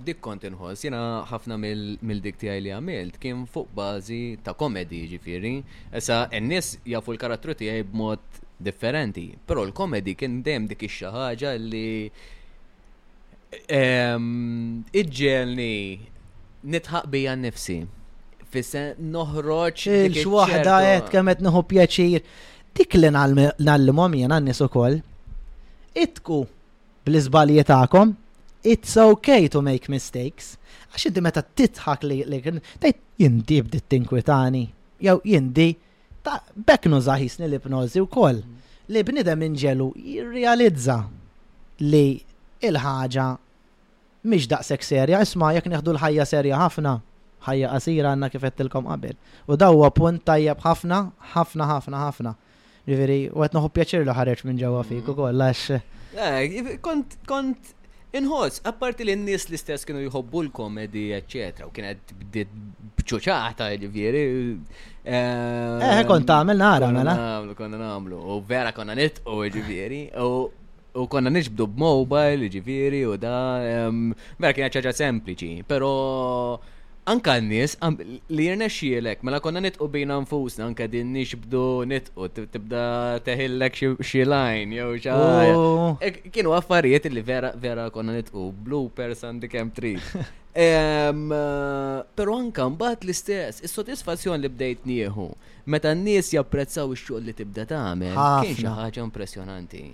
[0.05, 5.51] dik kont inħoss, jena ħafna mill-dik tiegħi li għamilt kien fuq bażi ta' komedi ġifieri.
[5.97, 8.39] Issa n-nies jafu l-karattru tiegħi b'mod
[8.69, 11.87] differenti, però l-komedi kien dejjem dik ix ħaġa li
[13.67, 15.77] ehm, iġġelni
[16.77, 17.79] nitħaq bija nnifsi.
[18.47, 19.89] Fisse noħroġ.
[20.11, 22.23] Il-xwaħda għed kemet nħu pjaċir
[22.77, 23.09] dik li
[23.59, 24.95] nallimom jena n nies ukoll.
[26.03, 26.37] Itku
[27.07, 28.13] bl-iżbalji tagħkom,
[28.73, 30.53] it's okay to make mistakes.
[30.93, 32.39] Għax inti meta titħak li li
[32.83, 34.63] tajt jindi bdiet tinkwitani,
[35.01, 35.71] jew jindi
[36.23, 36.37] ta'
[37.09, 38.43] zaħisni li l-ipnożi wkoll.
[38.93, 40.99] Li bnidem inġelu jirrealizza
[41.81, 42.05] li
[42.63, 43.27] il-ħaġa
[44.27, 46.93] mhix daqsek serja, isma' jekk neħdu l-ħajja serja ħafna,
[47.47, 49.15] ħajja qasira għandna kif tilkom qabel.
[49.49, 51.01] U dawwa punt tajjeb ħafna,
[51.33, 52.33] ħafna, ħafna, ħafna.
[52.87, 55.11] Riveri, u għet noħu pjaċir li ħareċ minn ġewa fik mm-hmm.
[55.11, 56.13] u kollax.
[56.17, 57.73] Eh, kont, kont,
[58.15, 62.53] inħos, apparti li n-nis li stess kienu jħobbu l-komedi, eccetera, u kienet bdiet
[63.01, 64.21] bċuċaħta, ġivjeri.
[65.03, 67.17] Eħe, eh, eh, kont għamil nara, mela.
[67.19, 73.19] Namlu, konna għamlu, u vera konna nit, u ġivjeri, u konna nixbdu b-mobile, ġifiri, u
[73.19, 73.35] da,
[74.39, 75.91] vera kienet ċaċa sempliċi, pero
[77.07, 77.73] anka n-nis
[78.35, 82.81] li jirna xielek, mela konna nitqu bina nfusna, anka din nix bdu nitqu, tibda
[83.27, 83.77] teħillek
[84.09, 85.95] xielajn, lajn, jew oh.
[86.03, 89.93] e, Kienu affarijiet li vera, vera konna nitqu, bloopers għandi kem tri.
[90.57, 95.29] Pero anka mbaħt l-istess, il-sotisfazzjon li bdejt nieħu,
[95.71, 99.85] meta n-nis japprezzaw ix-xogħol li tibda tagħmel, kien xi ħaġa impressjonanti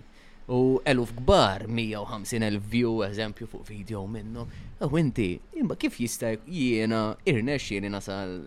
[0.49, 4.47] u eluf kbar 150.000 view eżempju fuq video minnu.
[4.91, 8.41] U inti, imma kif jista' jiena irnex jiena sal.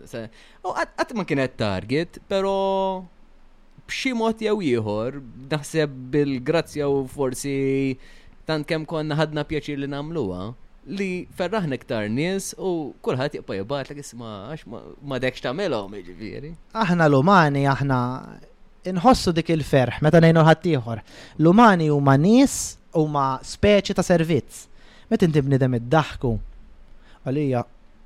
[0.63, 3.03] U qatt ma kienet target, però
[3.87, 7.97] b'xi mod jew ieħor naħseb bil-grazzja u forsi
[8.45, 10.51] tant kemm konna ħadna pjaċir li nagħmluha
[10.87, 14.67] li ferraħna iktar nies u kulħadd jibqa' jibgħatlek isma' għax
[15.07, 16.53] ma dekx tagħmelhom jiġifieri.
[16.83, 17.87] Aħna l-umani aħna
[18.91, 21.01] inħossu dik il-ferħ meta ngħinu ħaddieħor.
[21.41, 22.57] L-umani huma nies
[22.97, 24.65] huma speċi ta' servizz.
[25.11, 26.31] Meta inti bnidem id-daħku
[27.27, 27.63] għalija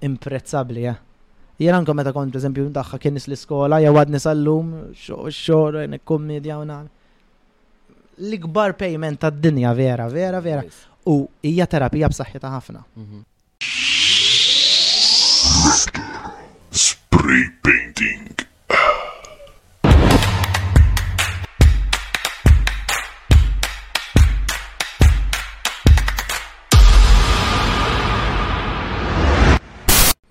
[0.09, 0.95] imprezzabli, ja.
[0.97, 1.07] Eh?
[1.67, 4.71] Jena nkom meta kont eżempju ndaħħa kien l-iskola jew għadni sal-lum
[5.29, 5.77] xor
[6.11, 6.87] komedja u nan.
[8.21, 10.65] L-ikbar payment tad-dinja vera, vera, vera.
[11.09, 12.81] U hija terapija b'saħħitha ħafna.
[12.95, 13.27] Mhm.
[16.71, 18.29] Spray painting.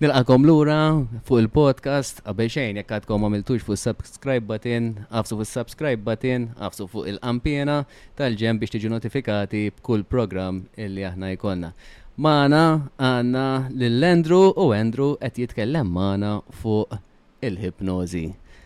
[0.01, 0.75] Nilqakom lura
[1.29, 6.87] fuq il-podcast, għabel xejn, jekk għadkom għamiltux fuq subscribe button, għafsu fuq subscribe button, għafsu
[6.89, 7.75] fuq il-ampjena
[8.17, 11.69] tal-ġem biex tiġu notifikati b'kull program illi aħna jkonna.
[12.17, 12.61] Mana
[12.97, 13.45] għanna
[13.77, 16.31] l andrew u Andrew qed jitkellem mana
[16.63, 16.95] fuq
[17.45, 18.23] il-hipnozi.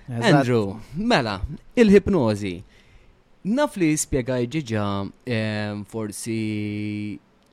[0.07, 1.41] Andrew, mela,
[1.75, 2.53] il-hipnozi.
[3.59, 4.87] Naf li spiegaj ġiġa
[5.27, 6.39] eh, forsi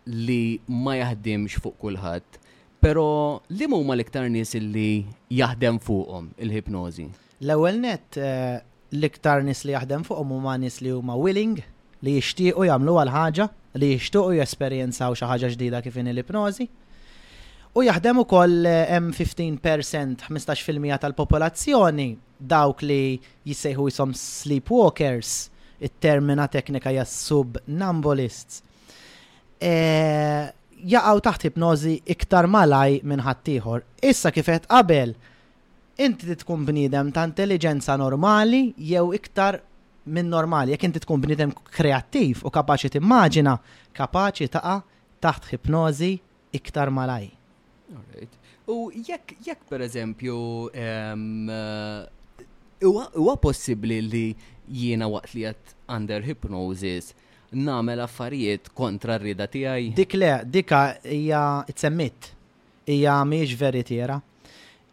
[0.07, 2.39] li ma jaħdimx fuq kulħadd
[2.83, 3.05] Pero
[3.55, 5.05] li huma l-iktar nies li
[5.39, 7.05] jaħdem fuqhom il-hipnożi?
[7.47, 8.57] L-ewwel net eh,
[8.99, 11.61] l-iktar nies li jaħdem fuqhom huma nies li huma willing
[12.03, 13.47] li jixtiequ jagħmlu għal ħaġa
[13.79, 16.67] li jixtiequ jesperjenzaw xi ħaġa ġdida kif in l-ipnożi.
[17.79, 22.09] U jaħdem ukoll hemm 15% 15% tal-popolazzjoni
[22.55, 22.99] dawk li
[23.47, 25.37] jissejħu jisom sleepwalkers
[25.79, 28.59] it-termina teknika jassub nambolists.
[29.63, 30.51] Eh,
[30.91, 33.85] jaqgħu taħt hipnozi iktar malaj minn ħaddieħor.
[34.03, 35.13] Issa kifet qabel
[36.03, 39.61] inti tkun bniedem ta' intelligenza normali jew iktar
[40.11, 43.57] minn normali, jekk inti tkun bnidem kreattiv u kapaċi timmaġina,
[43.95, 44.81] kapaċi taqa
[45.23, 46.17] taħt hipnozi
[46.59, 47.29] iktar malaj.
[48.67, 50.43] U jekk jekk per eżempju
[50.73, 52.07] eh,
[52.83, 54.27] huwa possibbli li
[54.71, 57.13] jiena waqt li qed under hypnosis
[57.55, 59.93] namel affarijiet kontra r-rida tiegħi.
[59.97, 61.43] Dik le, dika hija
[61.73, 62.31] tsemmit.
[62.89, 64.19] Hija mhijiex veritiera.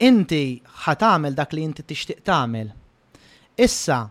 [0.05, 2.71] Inti ħatamel dak li inti tixtieq tagħmel.
[3.59, 4.05] Issa,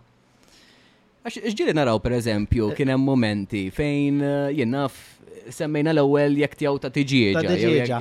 [1.28, 4.96] Għax ġiri naraw per eżempju, eh, kien hemm momenti fejn eh, jennaf
[5.52, 8.00] semmejna l-ewwel jekk tiegħu ta' tiġieġa.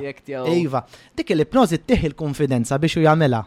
[0.55, 3.41] Iva, dik l-ipnożi tieħi l-konfidenza biex u jagħmilha.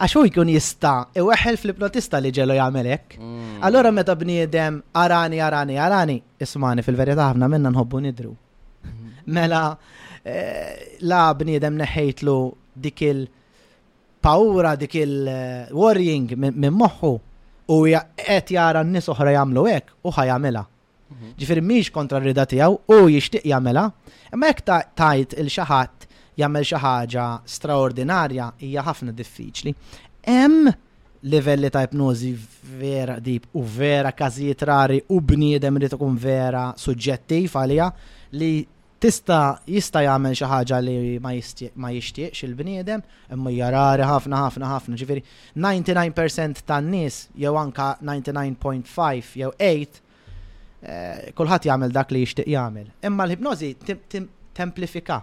[0.00, 3.16] Għax u jkun jista' iweħħel fl-ipnotista li ġelu jagħmelek.
[3.18, 3.58] Mm.
[3.68, 8.32] Allora meta bniedem arani arani arani, ismani fil-verità ħafna minna nħobbu nidru.
[8.84, 9.12] Mm.
[9.36, 9.62] Mela
[10.24, 12.36] eh, la bniedem neħejtlu
[12.86, 17.14] dik il-pawra, dik il-worrying eh, minn moħħu
[17.70, 20.64] u qed jara n-nies oħra jagħmlu hekk u ħajamela.
[21.10, 21.32] Mhm.
[21.40, 23.88] Ġifieri mhix kontra rida tiegħu u jixtieq jagħmela,
[24.34, 26.06] imma jekk tajt il xi ħadd
[26.38, 29.74] jagħmel xi ħaġa straordinarja hija ħafna diffiċli.
[30.28, 30.68] Hemm
[31.22, 32.32] livelli ta' ipnożi
[32.80, 37.88] vera dip u vera każijiet rari u bniedem li tkun vera suġġettiv għalija
[38.40, 38.52] li
[39.00, 43.00] tista jista jagħmel xi ħaġa li ma jixtieqx il-bniedem,
[43.32, 44.98] imma hija rari ħafna ħafna ħafna.
[45.00, 45.24] Ġifieri
[45.56, 49.90] 99% tan-nies jew anka 99.5 jew 8 eh,
[51.36, 52.92] kulħadd jagħmel dak li jixtieq jagħmel.
[53.08, 53.72] Imma l-ipnożi
[54.60, 55.20] templifika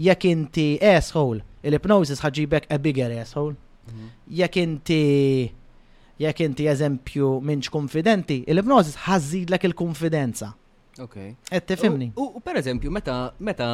[0.00, 3.56] jekk inti asshole, il-hypnosis ħaġibek a bigger asshole.
[3.90, 4.08] Mhm.
[4.40, 5.00] Jekk inti
[6.22, 10.52] jekk inti eżempju minx konfidenti, il-hypnosis ħażidlek il-konfidenza.
[11.00, 11.16] Ok.
[11.50, 12.12] Et tifimni.
[12.16, 13.68] U per eżempju, meta, meta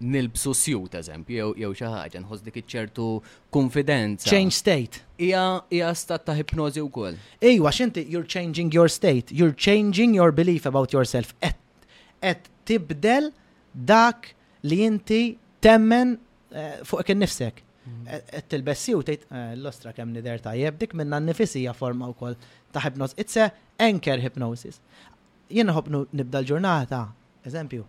[0.00, 3.08] nilbsu sju, eżempju, jew xi ħaġa nħoss dik ċertu
[3.52, 4.28] konfidenza.
[4.30, 5.00] Change state.
[5.18, 7.16] Ija hija stat ta' hipnozi wkoll.
[7.42, 11.34] Ejwa, x'inti you're changing your state, you're changing your belief about yourself.
[11.40, 13.32] Qed tibdel
[13.74, 14.32] dak
[14.64, 16.16] li inti temmen
[16.52, 18.06] eh, fuq nifsek mm.
[18.10, 19.28] eh, eh, tilbessi u tejt
[19.60, 22.34] l-ostra kem nider tajjeb dik minna nifisija forma u kol
[22.72, 23.14] ta' hypnosis.
[23.16, 24.80] It's a anchor hypnosis.
[25.48, 27.04] Jena hobnu nibda l-ġurnata,
[27.46, 27.84] eżempju,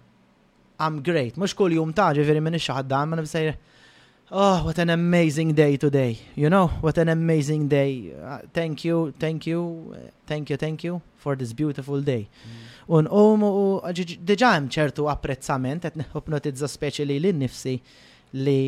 [0.79, 3.49] I'm great, mux kull jum ta' ġeveri minni xaħda, ma nifsajr,
[4.31, 9.09] oh, what an amazing day today, you know, what an amazing day, ah, thank you,
[9.19, 9.65] thank you,
[10.25, 12.29] thank you, thank you for this beautiful day.
[12.47, 17.75] Mm un omu u diġa hemm ċertu apprezzament qed nipnotizza speċi li l-nifsi
[18.37, 18.63] li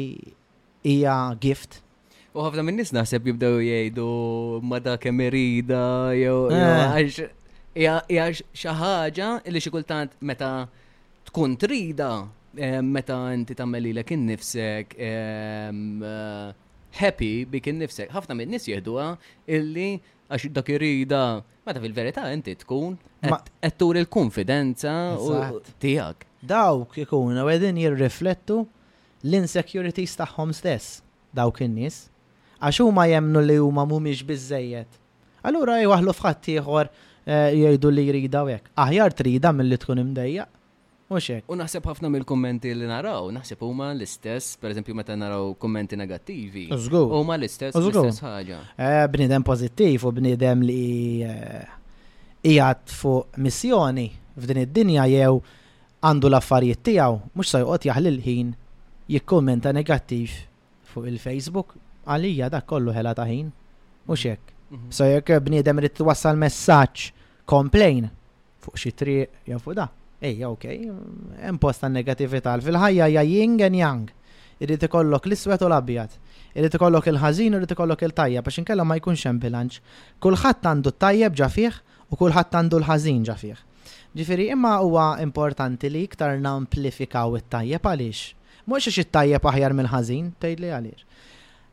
[0.85, 1.81] hija gift.
[2.33, 4.07] U ħafna minn nies naħseb jibdew jgħidu
[4.65, 5.81] ma da kemm irida
[6.15, 7.25] jew eh.
[7.75, 10.51] hija xi ħaġa li xi kultant meta
[11.27, 12.11] tkun trida
[12.55, 16.53] eh, meta inti tagħmel lilek innifsek eh,
[17.01, 18.11] happy bik innifsek.
[18.13, 19.15] Ħafna minn nies jieħduha
[19.49, 19.89] illi
[20.31, 21.19] għax dak irida,
[21.67, 22.93] meta fil-verità inti tkun
[23.27, 24.93] qed tur il-konfidenza
[25.83, 26.27] tiegħek.
[26.51, 28.59] Dawk ikunu qegħdin jirriflettu
[29.27, 31.01] l-insecurities tagħhom stess
[31.37, 32.05] dawk in-nies
[32.63, 34.95] għax huma jemnu li huma mhumiex biżejjed.
[35.43, 38.73] Allura jwaħlu f'ħadd ieħor eh, jgħidu li jrida hekk.
[38.87, 40.57] Aħjar trida milli tkun imdejjaq.
[41.11, 41.43] Muxek.
[41.51, 46.69] U naħseb ħafna mill-kommenti li naraw, naħseb huma l-istess, per eżempju, meta naraw kommenti negattivi.
[46.71, 47.09] Użgur.
[47.19, 48.59] Huma l-istess, l-istess ħaġa.
[48.79, 51.67] Eh, bnidem pozittiv u bnidem li eh,
[52.47, 54.07] jgħat fuq missjoni
[54.37, 55.35] f'din id-dinja jew
[56.01, 58.53] għandu l-affarijiet tiegħu mhux se joqgħod jaħli l-ħin
[59.11, 60.31] jikkommenta negattiv
[60.93, 61.75] fuq il-Facebook
[62.07, 63.51] għalija dak kollu ħela ta' ħin.
[64.07, 64.57] Mhux hekk.
[64.95, 67.09] So jekk bniedem irid twassal messaġġ
[67.51, 68.05] komplejn
[68.63, 70.77] fuq xi triq jew fuq da' Ejja, okej,
[71.41, 74.01] hemm posta negativita fil-ħajja ja ying and yang.
[74.61, 76.13] Irrid ikollok l-iswed u l-abjad.
[76.53, 79.79] Irrid ikollok il-ħażin u irrid ikollok il-tajjeb biex inkella ma jkunx hemm bilanċ.
[80.21, 81.79] Kulħadd għandu t-tajjeb ġa fih
[82.13, 83.57] u kulħadd għandu l-ħażin ġa fih.
[84.21, 88.21] Ġifieri imma huwa importanti li iktar namplifikaw it-tajjeb għaliex.
[88.69, 91.05] Mhux xi t tajjeb aħjar mill-ħażin, tgħidli għaliex.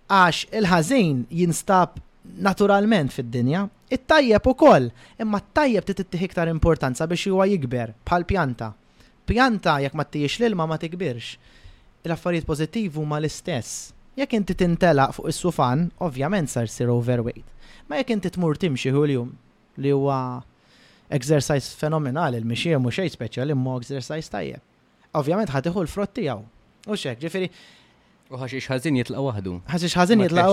[0.08, 2.00] Għax il-ħażin jinstab
[2.48, 4.90] naturalment fid-dinja it-tajjeb ukoll,
[5.20, 8.72] imma t-tajjeb tittih iktar importanza biex huwa jikber bħal pjanta.
[9.28, 11.30] Pjanta jekk ma tijiex l-ilma ma tikbirx.
[12.06, 13.92] L-affarijiet pożittiv huma l-istess.
[14.18, 17.44] Jekk inti tintelaq fuq is-sufan, ovvjament sar sir overweight.
[17.88, 19.32] Ma jekk inti tmur timxi kuljum
[19.78, 20.20] li huwa
[21.10, 24.62] exercise fenomenali, il-mixie mhux xej speċjal imma exercise tajjeb.
[25.16, 26.44] Ovvjament ħatiħu l-frott tiegħu.
[26.88, 27.52] U xek, ġifieri,
[28.28, 29.52] U ħaxix ħażin jitlaq waħdu.
[29.72, 30.48] Ħaxix ħażin jitla'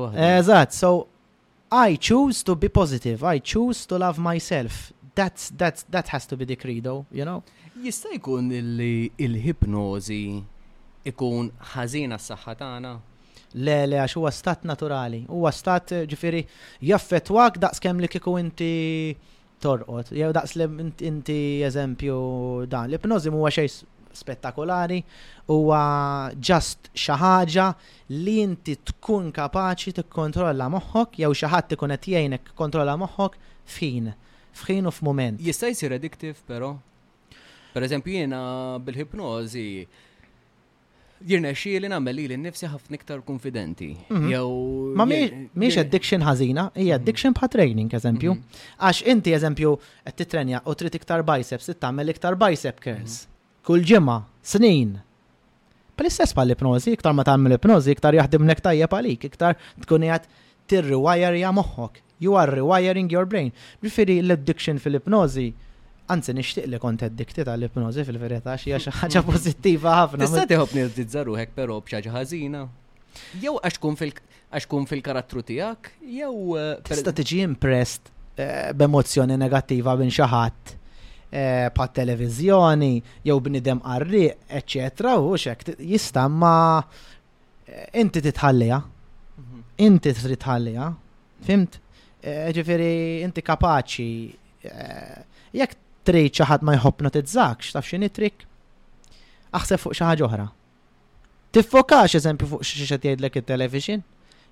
[0.00, 0.20] waħdu.
[0.24, 0.88] Eżatt, so
[1.72, 4.92] I choose to be positive, I choose to love myself.
[5.14, 7.42] That's, that's, that has to be the credo, you know?
[7.80, 8.50] Jista' jkun
[9.18, 10.24] il-hipnozi
[11.06, 12.90] ikun ħażina s-saħħa tagħna?
[13.62, 15.22] Le, le, għax huwa stat naturali.
[15.30, 16.42] Huwa stat eh, ġifieri
[16.90, 18.68] jaffetwak daqs kemm li kieku inti
[19.62, 20.10] torqod.
[20.14, 20.66] Jew daqs li
[21.10, 21.38] inti
[21.68, 22.18] eżempju
[22.70, 22.90] dan.
[22.90, 23.78] l ipnozi huwa xejn
[24.12, 25.02] spettakolari
[25.50, 27.66] huwa just xi ħaġa
[28.20, 33.38] li inti tkun kapaċi tikkontrolla moħħok jew xi ħadd ikun qed jgħinek kontrolla moħħok
[33.70, 34.12] f'ħin,
[34.56, 35.40] f'ħin u f'mument.
[35.46, 36.76] Jista' jsir addictive però.
[37.72, 38.44] Per eżempju jiena
[38.82, 39.66] bil-hipnożi
[41.30, 43.90] jirna xie li namel li l-nifsi ħafna iktar konfidenti.
[44.10, 44.30] Mhm.
[44.32, 44.94] Jew.
[44.96, 47.02] Ma miex addiction ħazina, hija mhm.
[47.02, 48.32] addiction pa training, eżempju.
[48.34, 48.62] Mhm.
[48.80, 49.74] Għax inti eżempju
[50.04, 53.26] qed titrenja u trid iktar biceps, tittamel iktar bicep curls
[53.66, 54.98] kull ġemma, snin.
[55.98, 60.06] Pal-istess pal-ipnozi, iktar ma tagħmel ipnozi, iktar jaħdimlek tajjeb għalik, iktar tkun
[60.78, 62.00] qiegħed ja moħħok.
[62.20, 63.52] You are rewiring your brain.
[63.82, 65.50] Ġifieri l-addiction fil-ipnozi
[66.10, 70.26] Anzi, nixtieq li kont addicted għall ipnozi fil-verità xi ħaġa pożittiva ħafna.
[70.26, 72.64] Tista' tieħobni żaruħek però b'xi ħażina.
[73.38, 78.10] Jew għax kun fil-karattru tiegħek, jew eh, tista' tiġi impressed
[78.42, 80.74] eh, b'emozzjoni negattiva minn xi ħadd
[81.32, 88.78] Eh, pa' televizjoni, jew bnidem qarri, eccetera, u xek, jista ma eh, inti titħallija,
[89.38, 89.60] mhm.
[89.78, 90.46] inti trid
[91.46, 91.76] fimt?
[92.18, 94.06] Eh, ġifiri, inti kapaċi,
[95.60, 98.42] jekk trid xi ħadd ma jħopnotizzakx, taf x'inhi trik?
[99.54, 100.48] Aħseb fuq xi ħaġa oħra.
[101.54, 104.02] Tiffokax eżempju fuq xi xed jgħidlek it-television,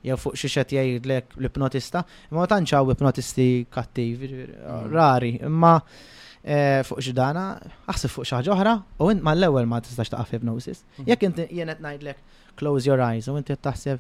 [0.07, 4.93] jew fuq xi xed jgħidlek l-ipnotista, imma tantx hawn ipnotisti kattivi, mhm.
[4.95, 5.75] rari, imma
[6.49, 7.43] Eh, fuq ġidana,
[7.93, 8.71] għasif fuq xaħġa oħra,
[9.05, 10.79] u ma l ewel ma t tistax taqaf hypnosis.
[10.97, 11.09] Mhm.
[11.11, 12.17] Jek inti jenet najdlek,
[12.57, 13.99] close your eyes, u inti taħseb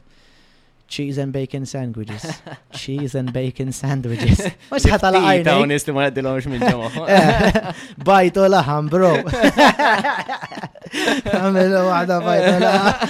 [0.88, 2.24] cheese and bacon sandwiches.
[2.78, 4.40] cheese and bacon sandwiches.
[4.72, 5.46] Mux ħata la għajna.
[5.50, 7.74] Ta' unisti ma għaddilomx minn ġemma.
[8.08, 9.12] Bajtu laħam, bro.
[11.42, 13.06] Għamilu għada bajtu laħam.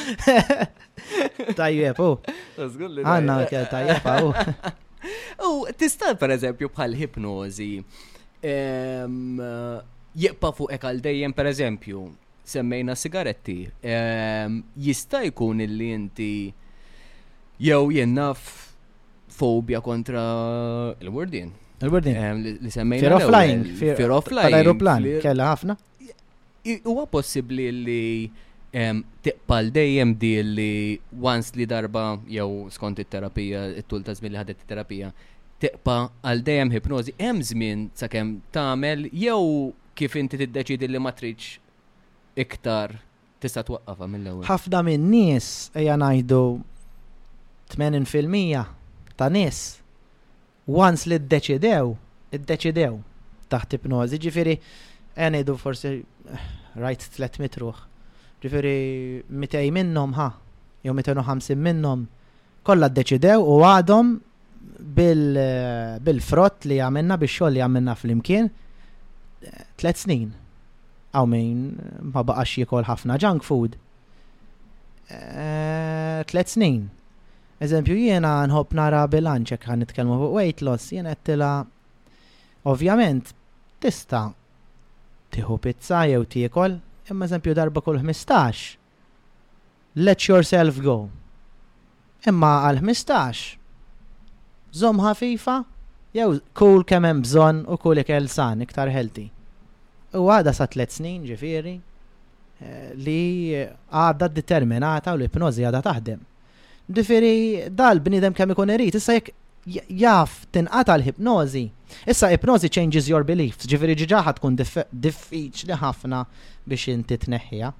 [1.62, 2.42] Tajjeb, u.
[2.58, 4.34] Għanna, għakja tajjeb, u.
[5.46, 7.76] U tista' per eżempju bħal hipnozi
[8.42, 12.08] jibqa fuq ekal dejjem per eżempju,
[12.44, 13.66] semmejna sigaretti,
[14.76, 16.52] jista' jkun illi inti
[17.58, 18.72] jew jennaf
[19.28, 20.20] fobja kontra
[21.00, 21.52] il-wordin.
[21.82, 22.16] Il-wordin.
[22.60, 23.00] Li semmejna.
[23.08, 23.64] Fear of flying.
[23.78, 24.50] Fear of flying.
[24.50, 25.76] Tal-aeroplan, kella ħafna.
[26.84, 28.30] Huwa possibbli li
[29.24, 34.56] tiqpal dejjem di li once li darba jew skont it-terapija, it-tul ta' żmien li ħadet
[34.64, 35.08] it-terapija,
[35.62, 41.56] teqpa għal dejjem hipnozi hemm żmien sakemm tagħmel jew kif inti tiddeċidi li ma tridx
[42.38, 42.94] iktar
[43.42, 44.44] tista' twaqqafha mill-ewwel.
[44.46, 45.48] Ħafna minn nies
[45.78, 46.42] ejja ngħidu
[47.74, 49.62] 80% ta' nies
[50.68, 51.90] once li ddeċidew,
[52.36, 52.98] iddeċidew
[53.50, 54.54] taħt ipnożi, ġifieri
[55.18, 56.48] għenidu forsi eh,
[56.78, 57.78] rajt tliet mitruh.
[58.38, 60.30] Ġifieri 200 minnhom ha,
[60.86, 62.06] jew 250 minnhom
[62.68, 64.18] kollha ddeċidew u għadhom
[64.78, 68.48] bil-frott li għamilna bil xogħol li għamilna fl-imkien
[69.80, 70.30] tlet snin.
[71.16, 71.62] Għaw min
[72.12, 73.76] ma baqax jikol ħafna junk food.
[75.10, 76.86] Eh, tlet snin.
[77.64, 81.52] Eżempju, jiena nħobb nara bilanċ jekk għan nitkellmu fuq weight loss, jiena għettila
[82.70, 83.32] ovvjament
[83.82, 84.28] tista
[85.34, 86.76] tiħu pizza jew tiekol,
[87.10, 88.66] imma eżempju darba kull 15.
[89.98, 91.08] Let yourself go.
[92.28, 93.56] Imma għal 15
[94.72, 95.62] Zom ħafifa,
[96.16, 99.28] jew kull kemm hemm bżonn u kull ikel san iktar healthy.
[100.16, 106.20] U għada sa tliet snin ġifieri eh, li għadda determinata u l-ipnozi għadha taħdem.
[106.88, 107.32] Ġifieri
[107.76, 109.32] dal-bniedem kemm ikun irid issa jekk
[110.00, 111.64] jaf tinqata l-hipnozi.
[112.08, 116.24] Issa hipnozi changes your beliefs, ġifieri ġiġa tkun diffiċli ħafna
[116.68, 117.74] biex inti tneħħija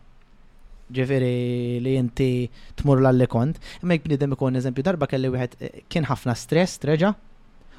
[0.97, 2.49] ġeveri li inti
[2.81, 3.59] tmur l kont.
[3.83, 7.13] Imma jek bnidem ikun eżempju darba kelli wieħed eh, kien ħafna stress treġa'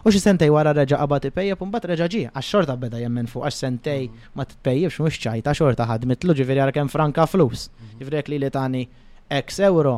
[0.06, 3.48] u xi sentej wara reġa' qabad tipejja u mbagħad reġa' ġie għax-xorta beda jemmen fuq
[3.49, 4.30] għax sentej mm.
[4.38, 7.68] ma titpejjibx mhux ċajta xorta ħadmitlu ġifieri għal kemm franka flus.
[7.69, 8.03] Mm-hmm.
[8.03, 8.86] Ġifieri li li tani
[9.41, 9.98] X euro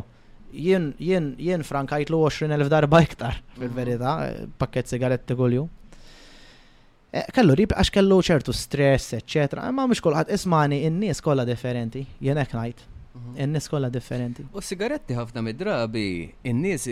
[0.52, 3.60] jien jien jien franka jitlu 20,000 darba iktar mm-hmm.
[3.60, 5.68] fil-verità eh, pakket sigaretti kulju.
[7.12, 12.06] Eh, kellu rib għax kellu ċertu stress, eccetera, ma mhux kulħadd ismani in-nies kollha differenti,
[12.24, 12.82] jien hekk ngħid
[13.14, 13.32] Mhm.
[13.36, 14.44] E n-nis kolla differenti.
[14.52, 16.88] U sigaretti ħafna mid-drabi, n-nis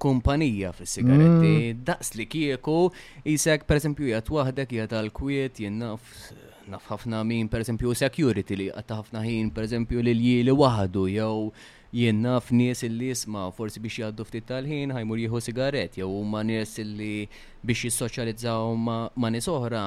[0.00, 1.80] kumpanija fis sigaretti mm.
[1.84, 2.90] daqs li kieku,
[3.24, 8.68] jisek per esempio jgħat wahdek jgħat għal-kwiet, jgħat naf ħafna min per esempio security li
[8.70, 11.52] jgħat ħafna ħin per esempio li li wahdu jew
[11.92, 16.78] jien nies illi jisma forsi biex jgħaddu ftit tal-ħin ħajmur jieħu sigaret jew huma nies
[16.86, 17.28] li
[17.60, 19.84] biex jissoċjalizzaw ma' nies oħra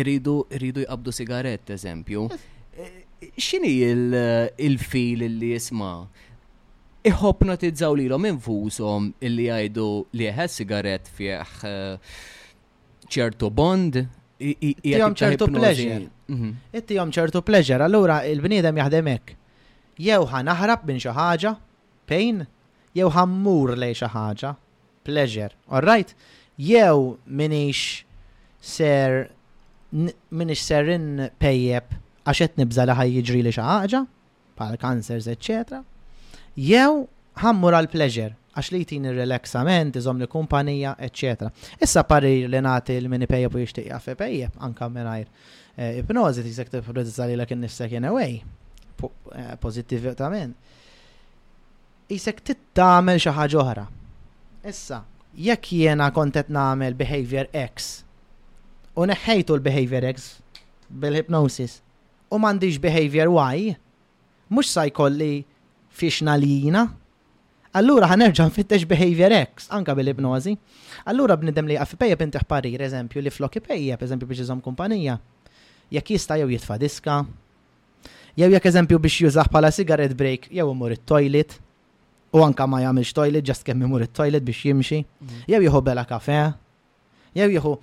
[0.00, 2.24] iridu iridu jqabdu sigaret eżempju.
[3.34, 3.80] xini
[4.58, 6.06] il-fil il eh, li jisma?
[7.04, 9.86] Iħopnotizzaw li l-om infusom illi għajdu
[10.16, 12.20] li jħes sigaret fieħ eh,
[13.08, 14.02] ċertu bond,
[14.44, 16.02] Ittijom ċertu pleġer.
[16.28, 16.48] Mhm.
[16.76, 17.80] Ittijom ċertu pleġer.
[17.84, 19.36] Allura il-bniedem jaħdem hekk.
[20.02, 21.52] Jew ħanaħrab minn xi ħaġa,
[22.10, 22.42] pain,
[22.98, 24.50] jew ħammur lej xi ħaġa,
[25.68, 26.12] all right?
[26.56, 28.02] Jew minix
[28.60, 29.30] ser
[29.94, 31.92] minix serin in pejjeb
[32.24, 34.00] għaxet nibza li ħaj jiġri li xaħġa,
[34.56, 35.82] pal cancers, etc.
[36.56, 37.04] Jew
[37.42, 41.48] ħammur għal pleasure għax li jtini relaxament, iżom li kumpanija, etc.
[41.82, 45.26] Issa parri li nati l-mini pejja bu jishtiq jaffe pejja, anka minnajr
[45.74, 50.56] eh, ipnozi, tisek t-produzza li l-ekin nifsek in a way, eh, pozittivitament.
[52.14, 53.58] Isek t-tamel xaħġoħra.
[53.58, 54.70] oħra.
[54.70, 55.02] Issa,
[55.34, 58.04] jekk jena kontet namel behavior X,
[58.94, 60.36] u neħħejtu l-behavior X
[60.90, 61.80] bil-hypnosis,
[62.34, 63.74] u mandiġ behavior why,
[64.50, 65.34] mux sa jkolli
[66.40, 66.88] li jina.
[67.74, 70.52] allura ħanerġan fittex behavior X, anka bil-ibnozi.
[71.10, 72.16] Allura bnidem li għafi pejja
[72.46, 75.18] parir, eżempju, li flok pejja, eżempju biex jizom kumpanija,
[75.90, 77.24] jek jista jew jitfa diska,
[78.36, 81.58] jew jek eżempju biex jużax pala cigarette break, jew imur it-toilet,
[82.32, 85.42] u anka ma jagħmilx toilet, just kemm imur it-toilet biex jimxi, mhm.
[85.48, 86.38] jew jieħu bela kafe,
[87.34, 87.78] jew jieħu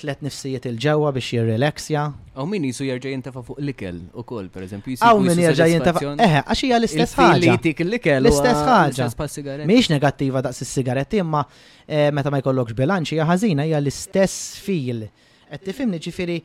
[0.00, 2.02] tlet nifsijiet il-ġewa biex jirrelaxja.
[2.34, 4.96] Aw min jisu jerġa' jintafa fuq l-ikel ukoll, pereżempju.
[5.06, 6.02] Aw min jerġa' jintafa.
[6.24, 7.56] Eħe, għax hija l-istess ħaġa.
[7.72, 9.66] l L-istess ħaġa.
[9.70, 11.44] Miex negattiva daqs is-sigaretti, imma
[11.86, 15.06] eh, meta ma jkollokx bilanċ hija ħażina hija l-istess fil.
[15.50, 16.40] Qed tifhimni ġifieri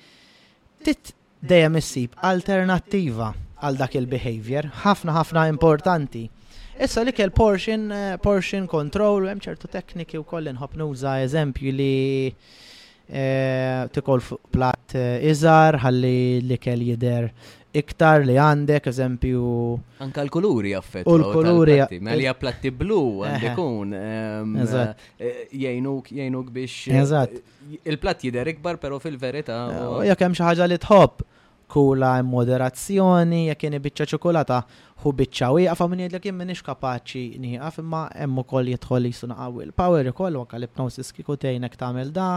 [0.86, 6.28] tit dejjem issib alternattiva għal dak il-behavior, ħafna ħafna importanti.
[6.80, 11.90] Issa li kell portion, eh, portion control, hemm ċertu tekniki wkoll inħobb nuża eżempju li
[13.12, 16.12] Eh, tikol fuq plat eh, iżar, ħalli
[16.46, 17.24] li kell jider
[17.76, 19.42] iktar li għandek, eżempju.
[20.06, 21.10] Anka l-kuluri għaffet.
[21.10, 21.80] U oh, l-kuluri.
[22.06, 23.96] Meli platti blu għandekun.
[23.98, 24.14] Eh.
[24.44, 24.56] Ehm,
[25.64, 26.84] jajnuk, jajnuk biex.
[27.02, 27.34] Eżat.
[27.82, 29.58] Il-platt jider ikbar, pero fil-verita.
[29.90, 30.00] Oh.
[30.06, 31.26] Jek hemm xi ħaġa li tħobb
[31.74, 34.62] kula moderazzjoni, jekk jeni biċċa ċokolata,
[35.04, 39.68] hu biċċa wieqaf minn jgħidlek jgħim m'iniex kapaċi nieqaf imma hemm ukoll jitħol jisuna għawil.
[39.72, 42.32] il-power ukoll u anke l-ipnosis kieku tgħinek tagħmel da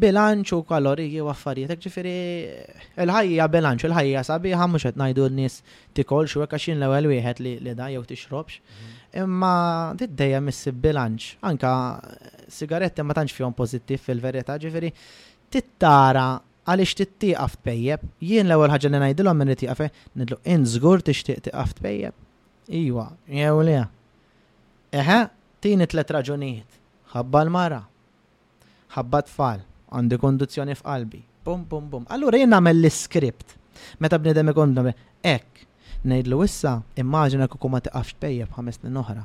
[0.00, 2.12] bilanċu kaloriji u affarijiet, ġifiri
[3.04, 5.58] il-ħajja bilanċu, il-ħajja sabiħa mhux qed ngħidu n-nies
[5.96, 8.60] tikol xu hekk għaxin l-ewwel wieħed li li da jew tixrobx.
[8.60, 8.98] Mhm.
[9.24, 9.52] Imma
[9.98, 11.72] d dejja missib bilanċ, anka
[12.54, 14.92] sigaretti ma tantx fihom pożittiv fil-verità, ġifiri
[15.50, 16.26] tittara
[16.66, 19.90] għaliex t-pejjeb, jien l-ewwel ħaġa li ngħidilhom t tiqaf e,
[20.22, 22.12] nidlu inżgur tixtieq t-pejjeb.
[22.70, 23.80] Iwa, jew le.
[24.94, 25.20] Eħe,
[25.62, 26.78] tini t-let raġunijiet.
[27.12, 27.80] Ħabba l-mara,
[28.94, 29.64] ħabba tfal,
[29.94, 31.20] għandi konduzzjoni f'qalbi.
[31.44, 32.06] Bum, bum, bum.
[32.14, 33.56] Allura jien nagħmel l-iskript.
[34.00, 34.90] Meta bnidem ikondom,
[35.26, 35.62] ek,
[36.04, 39.24] nejdlu Ngħidlu issa, immaġina kieku ma tiqafx bejja b'ħames snin oħra.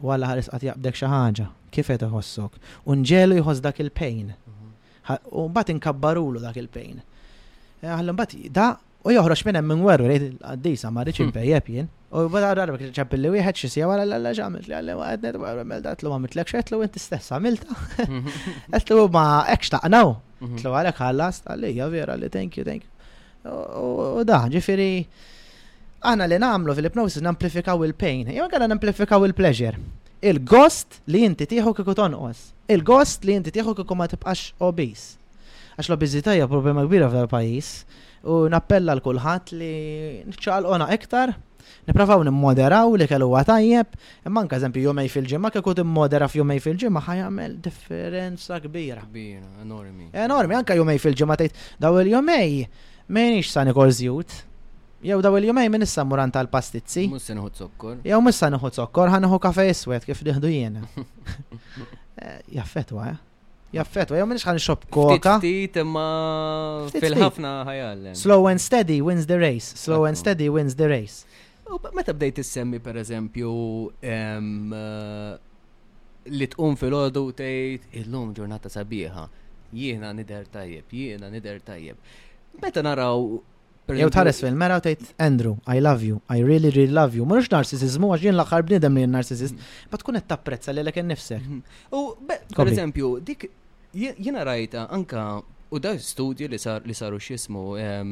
[0.00, 1.46] U ħares qatt jaqbdek xi ħaġa,
[1.76, 2.60] kif qed iħossok.
[2.88, 5.18] U nġelu jħoss dak il pejn mhm.
[5.34, 8.70] U mbagħad inkabbarulu dak il pejn e, Għallu mbagħad da
[9.00, 11.30] U joħroġ minn hemm minn weru rejt għaddisa ma rridx hmm.
[11.32, 11.86] impejjeb jien.
[12.10, 15.62] U bada darbek ċabbilli wieħed xi sija wara l-alla ġamil, li għalli waqgħed net wara
[15.64, 17.76] mel datlu ma mitlek xetlu inti stess għamilta.
[18.74, 20.12] Qedlu ma hekk xtaqnaw.
[20.40, 20.58] Hmm.
[20.60, 23.62] Tlu għalek ħallas għalija vera li thank you thank you.
[24.20, 24.90] U da ġifieri
[26.10, 28.28] aħna li nagħmlu fil-ipnosis namplifikaw il-pain.
[28.36, 29.80] Jew għala namplifikaw il-pleasure.
[30.20, 32.50] Il-gost li inti tieħu kieku tonqos.
[32.68, 35.08] Il-gost li inti tieħu kieku ma tibqax obis.
[35.80, 37.72] Għax l-obizita hija problema kbira fil-pajjiż
[38.28, 39.70] u nappella l-kulħat li
[40.28, 41.32] nċalqona iktar,
[41.88, 43.94] niprafaw nimmoderaw li kellu għatajjeb,
[44.28, 49.06] imman anke eżempju jomej fil-ġimma, kekut immodera f'jomej fil-ġimma ħajamel differenza kbira.
[49.06, 50.10] Kbira, enormi.
[50.26, 52.60] Enormi, anka jomej fil-ġimma tajt, daw il-jomej,
[53.10, 54.36] menix sa' nikol zjut,
[55.00, 57.06] jew daw il-jomej minn issa muran tal-pastizzi.
[57.12, 57.96] Mussa nħut sokkor.
[58.04, 60.84] Jew mussa nħut sokkor, ħanħu kafe iswet kif diħdu jena.
[62.20, 63.18] Eh, jaffetwa, eh?
[63.70, 65.36] Jaffetwa, jew minix ħan xob koka.
[65.38, 66.06] Ftit imma
[66.90, 68.08] fil-ħafna ħajal.
[68.18, 69.68] Slow and steady wins the race.
[69.78, 71.20] Slow and steady wins the race.
[71.94, 73.50] Meta bdejt semmi per eżempju
[74.02, 74.40] eh,
[76.34, 79.28] li tqum fil-ħodu tgħid illum ġurnata sabiħa.
[79.78, 82.18] Jiena nider tajjeb, jiena nider tajjeb.
[82.64, 83.22] Meta naraw
[83.90, 87.24] Jew tħares fil-mera tgħid Andrew, I love you, I really really love you.
[87.26, 90.02] Mhux narcisizmu għax jien l-aħħar bniedem li narcissist, ma mm.
[90.02, 91.40] tkun qed tapprezza lilek innifsek.
[91.40, 91.96] Mm-hmm.
[91.98, 93.48] U pereżempju, dik
[93.94, 98.04] jina rajta eh, anka u da studji li sar li saru xismu eh,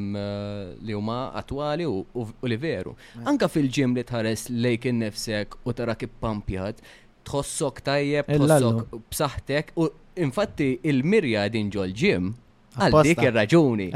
[0.82, 2.06] li huma attwali u
[2.42, 2.94] li veru.
[3.26, 6.78] Anka fil-ġim li tħares lejk nefsek u tara kif pampjat,
[7.26, 9.88] tħossok tajjeb, tħossok b'saħħtek u
[10.24, 12.30] infatti il-mirja din ġol ġim
[12.78, 13.90] għal dik ir-raġuni.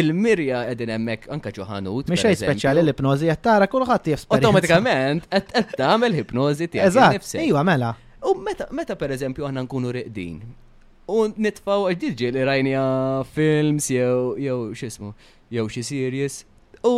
[0.00, 2.10] Il-mirja qegħdin hemmhekk anke ġoħanut.
[2.10, 4.48] Mhix xejn speċjali l-ipnożi qed tara kulħadd jesperjenza.
[4.48, 6.94] Automatikament qed tagħmel ipnożi tiegħek.
[6.94, 7.94] Eżatt, Iwa mela.
[8.26, 10.40] U meta, meta per eżempju aħna nkunu reqdin,
[11.08, 12.80] U nitfaw għadġiġi li irajnija
[13.34, 15.14] films jew jew xismu
[15.54, 16.34] jew xi series
[16.84, 16.90] u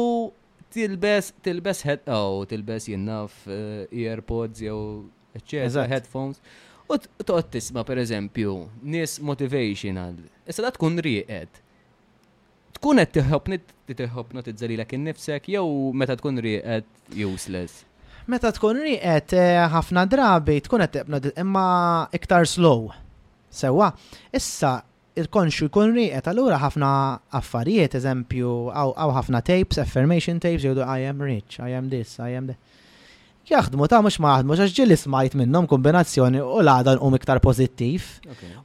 [0.74, 5.06] tilbes tilbes head oh, tilbes jinnaf uh, eh, earpods jew
[5.38, 6.42] eccetera headphones
[6.90, 10.16] u toqgħod tisma' pereżempju nies motivational.
[10.42, 11.52] Issa da tkun rieqed.
[12.80, 13.58] Tkun qed tiħobni
[13.94, 17.84] tiħobna tiżżalilek innifsek jew meta tkun rieqed useless.
[18.26, 21.06] Meta tkun rieqed eh, ħafna drabi tkun qed
[21.44, 21.68] imma
[22.18, 22.90] iktar slow.
[23.50, 23.92] Sewa,
[24.32, 24.84] issa
[25.20, 26.88] il-konxu jkun riqet, allura ħafna
[27.34, 32.36] affarijiet, eżempju, għaw ħafna tapes, affirmation tapes, jgħidu I am rich, I am this, I
[32.38, 32.58] am that.
[33.50, 38.20] Jaħdmu ta' mux maħdmu, għax ġilli smajt minnom kombinazzjoni u laħdan u miktar pozittif.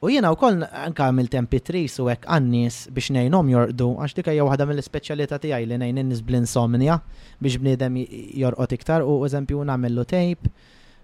[0.05, 4.35] U jena u koll anka tempi tris u għek għannis biex nejnom jordu, għax dika
[4.37, 6.99] jew għadam mill specialita tijaj li nejnin nis bl-insomnia
[7.41, 7.97] biex bnidem
[8.37, 10.53] jorqot iktar u eżempju namillu tape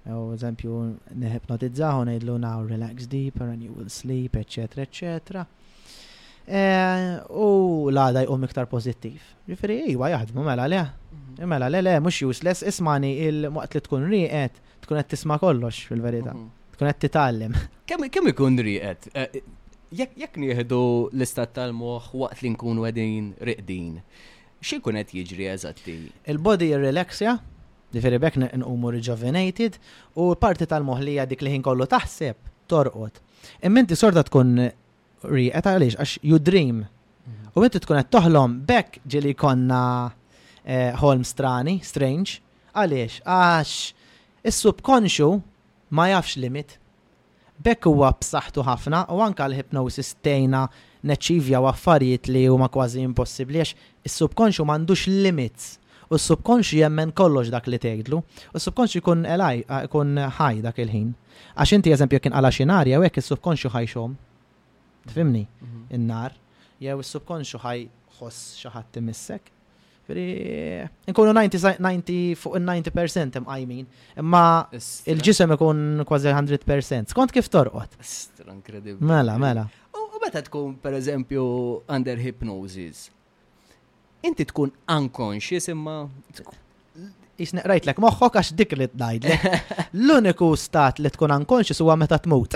[0.10, 0.76] U eżempju,
[1.22, 4.82] neħipnotizzaħu ngħidlu now relax deeper and you will sleep, etc.
[4.82, 5.44] etc.
[6.42, 6.62] E,
[7.30, 9.22] u l-għada jqum iktar pozittiv.
[9.46, 10.80] Ġifiri, iwa jaħdmu mela le.
[11.14, 11.46] Mhm.
[11.52, 14.58] Mela leħ, leħ, mux useless, ismani il muqt li tkun riqet,
[14.88, 16.34] tkun qed tisma' kollox fil-verità.
[16.34, 16.50] Mhm.
[16.74, 17.54] Tkun qed titallim.
[17.86, 19.06] Kemm ikun riqet?
[19.14, 19.46] E, e,
[20.02, 20.82] jekk nieħdu
[21.14, 23.98] l-istat tal moħ waqt li nkunu għedin riqdin,
[24.62, 25.94] Xie kun qed jiġri eżatti?
[26.30, 27.32] Il-body jirrelaxja,
[27.92, 29.76] Ġifieri bekk nqumu rejuvenated
[30.16, 32.38] u parti tal-moħlija dik li ħin kollu taħseb
[32.72, 33.18] torqod.
[33.68, 34.70] Imma sorta tkun
[35.28, 36.86] ri qed għaliex għax you dream.
[36.86, 37.54] Mhm.
[37.58, 39.82] U inti tkun qed toħlom bekk ġili konna
[41.02, 42.40] ħolm eh, strani, strange.
[42.74, 43.20] Għaliex?
[43.26, 43.94] Għax
[44.48, 45.42] is-subconscious
[45.92, 46.78] ma jafx limit.
[47.62, 50.70] Bekk huwa b'saħħtu ħafna u anke l-hypnosis tejna
[51.12, 53.76] neċivja u affarijiet li huma kważi impossibli għax
[54.08, 55.74] is-subconscious m'għandux limits
[56.12, 59.62] U s-subkonxi jemmen kollox dak li tgħidlu, u s-subkonxi kun elaj,
[59.94, 61.08] kun ħaj dak il-ħin.
[61.56, 64.18] Għax inti eżempju kien għala xinarja, u hekk is-subkonxi ħajxhom.
[65.08, 65.86] Tfimni, mhm.
[65.96, 66.36] in-nar,
[66.84, 67.88] jew is-subkonxu ħaj
[68.20, 69.52] ħoss xi ħadd
[70.02, 70.24] Firri,
[71.12, 73.84] nkunu 90 fuq il-90% imqajmin,
[74.18, 74.40] imma
[74.74, 77.12] il-ġisem ikun kważi 100%.
[77.14, 77.94] Skont kif torqot?
[79.06, 79.68] Mela, mela.
[79.94, 81.46] U meta tkun, per eżempju,
[81.88, 83.12] under hypnosis,
[84.22, 85.96] inti tkun unconscious imma
[87.72, 89.26] lek moħħok għax dik li tnajd
[90.06, 92.54] L-uniku stat li tkun unconscious huwa meta tmut.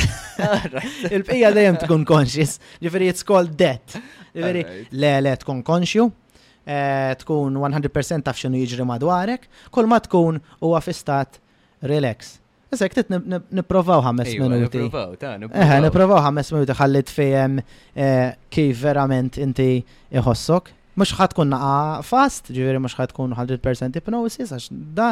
[1.10, 2.60] Il-bqija dejjem tkun conscious.
[2.84, 3.96] Ġifieri it's called death.
[4.36, 4.62] Ġifiri,
[4.94, 6.06] le le tkun konxju,
[6.68, 11.42] eh, tkun 100% taf x'inhu jiġri madwarek, kull ma tkun huwa fi stat
[11.90, 12.36] relax.
[12.76, 14.86] Issa tit nipprovaw ħames minuti.
[14.86, 16.22] Nipprovaw, ta' eh, nipprovaw.
[16.30, 19.72] ħames minuti ħallit fejem eh, kif verament inti
[20.14, 21.72] iħossok mux ħat kun naqa
[22.08, 25.10] fast, ġiviri mux ħat kun 100% hypnosis, għax da,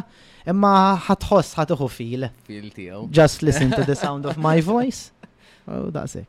[0.48, 0.72] imma
[1.10, 1.28] ħat
[1.60, 2.30] ħat uħu fil.
[2.48, 3.08] Fil tijaw.
[3.12, 5.12] Just listen to the sound of my voice.
[5.64, 6.26] U da' daqsek.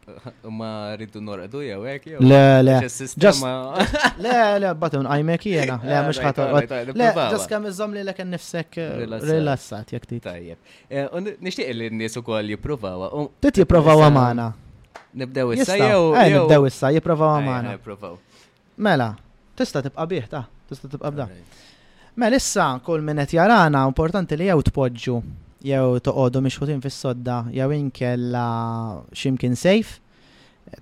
[0.59, 2.19] Ma rridu norqdu jew hekk jew.
[2.23, 2.77] Le, le.
[4.23, 5.79] Le, le, batun għajmek jiena.
[5.83, 6.77] Le, mhux ħadd.
[6.99, 10.23] Le, just kam iżom li l lek nifsek eh, rilassat jekk tit.
[10.27, 10.79] Tajjeb.
[10.91, 13.11] Eh, Nishtiq li n-nies ukoll jiprovawa.
[13.43, 14.51] Tit jiprovawa mana.
[15.15, 16.09] Nibdew issa eh, jew.
[16.17, 17.79] Nibdew issa jiprovawa mana.
[18.79, 19.11] Mela,
[19.57, 21.27] tista tibqa bih, ta' tista tibqa bda.
[21.29, 25.17] Ma mela issa kull min qed jarana importanti li jew tpoġġu
[25.69, 28.45] jew toqogħdu ħutin fis-sodda jew inkella
[29.21, 30.01] x'imkien sejf.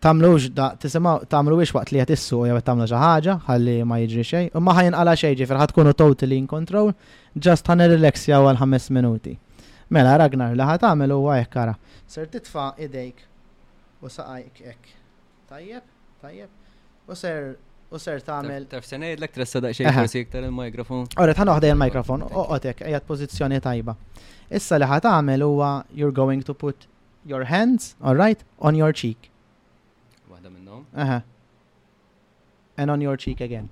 [0.03, 3.99] Tamlux da tisimgħu tagħmluwiex waqt li qed issu jew qed tagħmlu xi ħaġa ħalli ma
[4.03, 6.93] jiġri xejn, imma ħajinqala xejn ġifier ħad tkunu totally in control,
[7.37, 9.35] just ħan relaxja għal ħames minuti.
[9.93, 11.75] Mela Ragnar li ħad tagħmel huwa hekk ara.
[12.09, 13.25] Ser titfa' idejk
[14.05, 14.95] u saqajk hekk.
[15.53, 15.85] Tajjeb,
[16.25, 16.49] tajjeb.
[17.11, 17.55] U ser
[17.93, 18.67] u ser tagħmel.
[18.73, 21.05] Taf se ngħidlek tressa daqsxejn forsi iktar il-mikrofon.
[21.21, 23.95] Ora ta' oħdej il-mikrofon, għotek, qiegħed pożizzjoni tajba.
[24.53, 26.89] Issa li ħad tagħmel huwa you're going to put
[27.29, 29.29] your hands, all right, on your cheek.
[30.33, 30.87] Waħda minnhom.
[30.97, 31.21] Aha.
[32.81, 33.69] And on your cheek again.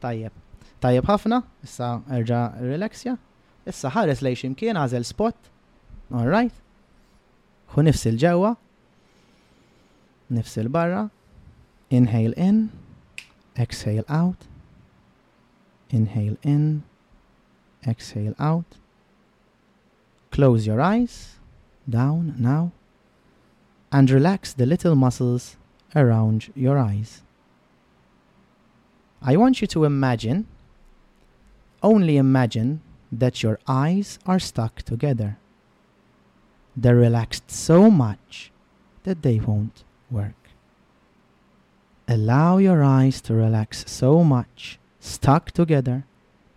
[0.00, 0.32] Tajjeb.
[0.80, 3.16] Tajjeb ħafna, issa erġa' relaxja.
[3.68, 5.50] Issa ħares lej ximkien għażel spot.
[6.14, 6.54] All right.
[7.74, 8.54] Hu nifsil ġewwa.
[10.30, 11.08] Nifsil barra.
[11.90, 12.68] Inhale in.
[13.60, 14.40] Exhale out.
[15.90, 16.82] Inhale in.
[17.86, 18.78] Exhale out.
[20.30, 21.16] Close your eyes.
[21.98, 22.72] Down now.
[23.92, 25.56] And relax the little muscles
[25.94, 27.22] around your eyes.
[29.20, 30.46] I want you to imagine,
[31.82, 32.80] only imagine,
[33.12, 35.36] that your eyes are stuck together.
[36.74, 38.50] They're relaxed so much
[39.04, 40.39] that they won't work.
[42.10, 46.06] Allow your eyes to relax so much, stuck together,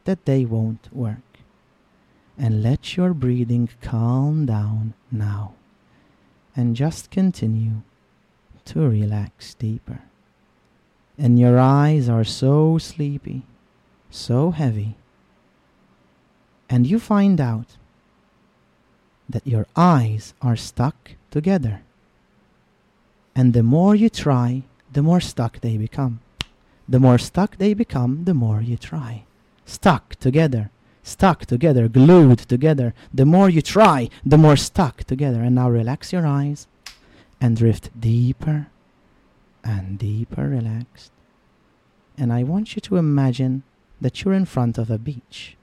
[0.05, 1.29] that they won't work.
[2.39, 5.53] And let your breathing calm down now.
[6.55, 7.83] And just continue
[8.65, 9.99] to relax deeper.
[11.19, 13.43] And your eyes are so sleepy,
[14.09, 14.95] so heavy.
[16.67, 17.77] And you find out
[19.29, 21.83] that your eyes are stuck together.
[23.35, 24.63] And the more you try,
[24.93, 26.19] the more stuck they become.
[26.87, 29.23] The more stuck they become, the more you try.
[29.65, 30.69] Stuck together,
[31.01, 32.93] stuck together, glued together.
[33.13, 35.41] The more you try, the more stuck together.
[35.41, 36.67] And now relax your eyes
[37.41, 38.67] and drift deeper
[39.63, 41.11] and deeper relaxed.
[42.17, 43.63] And I want you to imagine
[43.99, 45.57] that you're in front of a beach.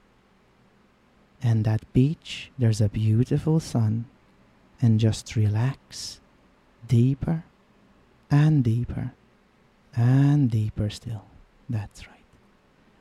[1.41, 4.05] And that beach, there's a beautiful sun.
[4.81, 6.19] And just relax
[6.87, 7.45] deeper
[8.31, 9.13] and deeper
[9.95, 11.23] and deeper still.
[11.69, 12.15] That's right.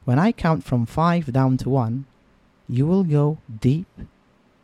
[0.04, 2.06] When I count from five down to one,
[2.68, 3.86] you will go deep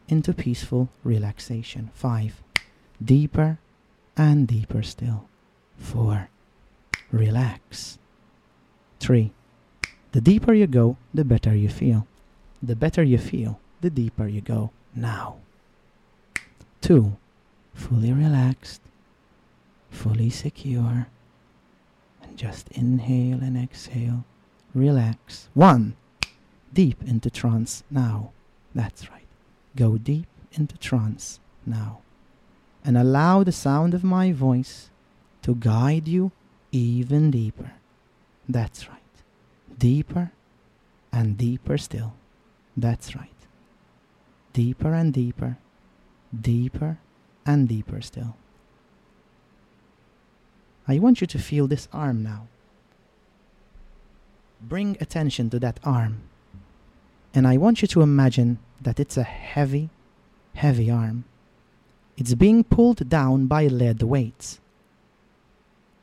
[0.09, 1.91] into peaceful relaxation.
[1.93, 2.43] Five,
[3.05, 3.59] deeper
[4.17, 5.29] and deeper still.
[5.77, 6.29] Four,
[7.13, 7.99] relax.
[9.01, 9.33] Three,
[10.13, 12.07] the deeper you go, the better you feel.
[12.63, 15.37] The better you feel, the deeper you go now.
[16.81, 17.17] Two,
[17.75, 18.81] fully relaxed,
[19.91, 21.09] fully secure
[22.37, 24.25] just inhale and exhale.
[24.75, 25.49] Relax.
[25.55, 25.97] One.
[26.73, 28.33] Deep into trance now.
[28.75, 29.27] That's right.
[29.75, 32.01] Go deep into trance now.
[32.85, 34.91] And allow the sound of my voice
[35.43, 36.31] to guide you
[36.73, 37.73] even deeper.
[38.47, 38.99] That's right.
[39.79, 40.33] Deeper
[41.13, 42.13] and deeper still.
[42.77, 43.31] That's right.
[44.53, 45.57] Deeper and deeper.
[46.39, 46.99] Deeper
[47.47, 48.37] and deeper still.
[50.89, 52.47] I want you to feel this arm now.
[54.63, 56.23] Bring attention to that arm.
[57.35, 59.91] And I want you to imagine that it's a heavy,
[60.55, 61.25] heavy arm.
[62.17, 64.61] It's being pulled down by lead weights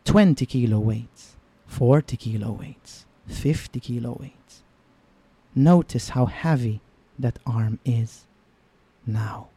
[0.06, 1.36] 20 kilo weights,
[1.66, 4.62] 40 kilo weights, 50 kilo weights.
[5.56, 6.82] Notice how heavy
[7.18, 8.26] that arm is
[9.08, 9.48] now.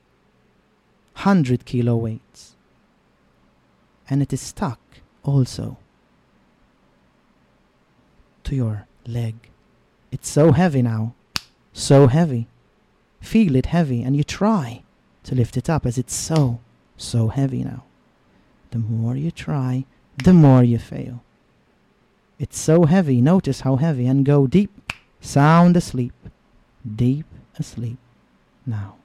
[1.14, 2.54] 100 kilo weights.
[4.08, 4.78] And it is stuck
[5.26, 5.76] also
[8.44, 9.34] to your leg.
[10.10, 11.14] It's so heavy now,
[11.72, 12.46] so heavy.
[13.20, 14.82] Feel it heavy, and you try
[15.24, 16.60] to lift it up as it's so,
[16.96, 17.84] so heavy now.
[18.70, 19.84] The more you try,
[20.22, 21.22] the more you fail.
[22.38, 26.14] It's so heavy, notice how heavy, and go deep, sound asleep,
[26.84, 27.26] deep
[27.58, 27.98] asleep
[28.64, 28.96] now.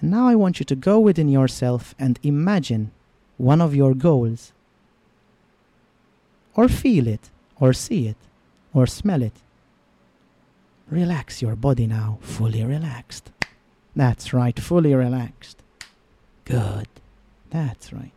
[0.00, 2.90] And now I want you to go within yourself and imagine
[3.42, 4.52] one of your goals.
[6.54, 8.20] Or feel it, or see it,
[8.72, 9.36] or smell it.
[10.88, 13.32] Relax your body now, fully relaxed.
[13.96, 15.56] That's right, fully relaxed.
[16.44, 16.86] Good.
[17.50, 18.16] That's right.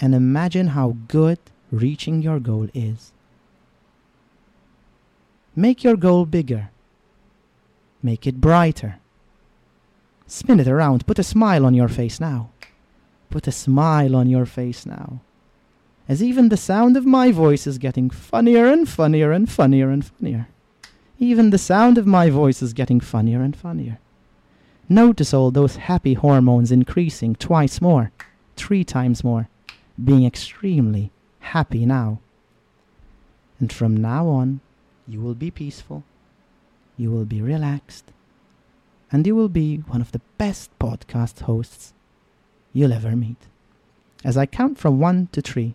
[0.00, 1.38] And imagine how good
[1.72, 3.12] reaching your goal is.
[5.56, 6.70] Make your goal bigger.
[8.04, 8.98] Make it brighter.
[10.26, 11.06] Spin it around.
[11.06, 12.50] Put a smile on your face now.
[13.34, 15.18] Put a smile on your face now.
[16.08, 20.04] As even the sound of my voice is getting funnier and funnier and funnier and
[20.06, 20.46] funnier.
[21.18, 23.98] Even the sound of my voice is getting funnier and funnier.
[24.88, 28.12] Notice all those happy hormones increasing twice more,
[28.54, 29.48] three times more,
[30.08, 32.20] being extremely happy now.
[33.58, 34.60] And from now on,
[35.08, 36.04] you will be peaceful,
[36.96, 38.12] you will be relaxed,
[39.10, 41.94] and you will be one of the best podcast hosts
[42.74, 43.36] you'll ever meet.
[44.22, 45.74] As I count from one to three,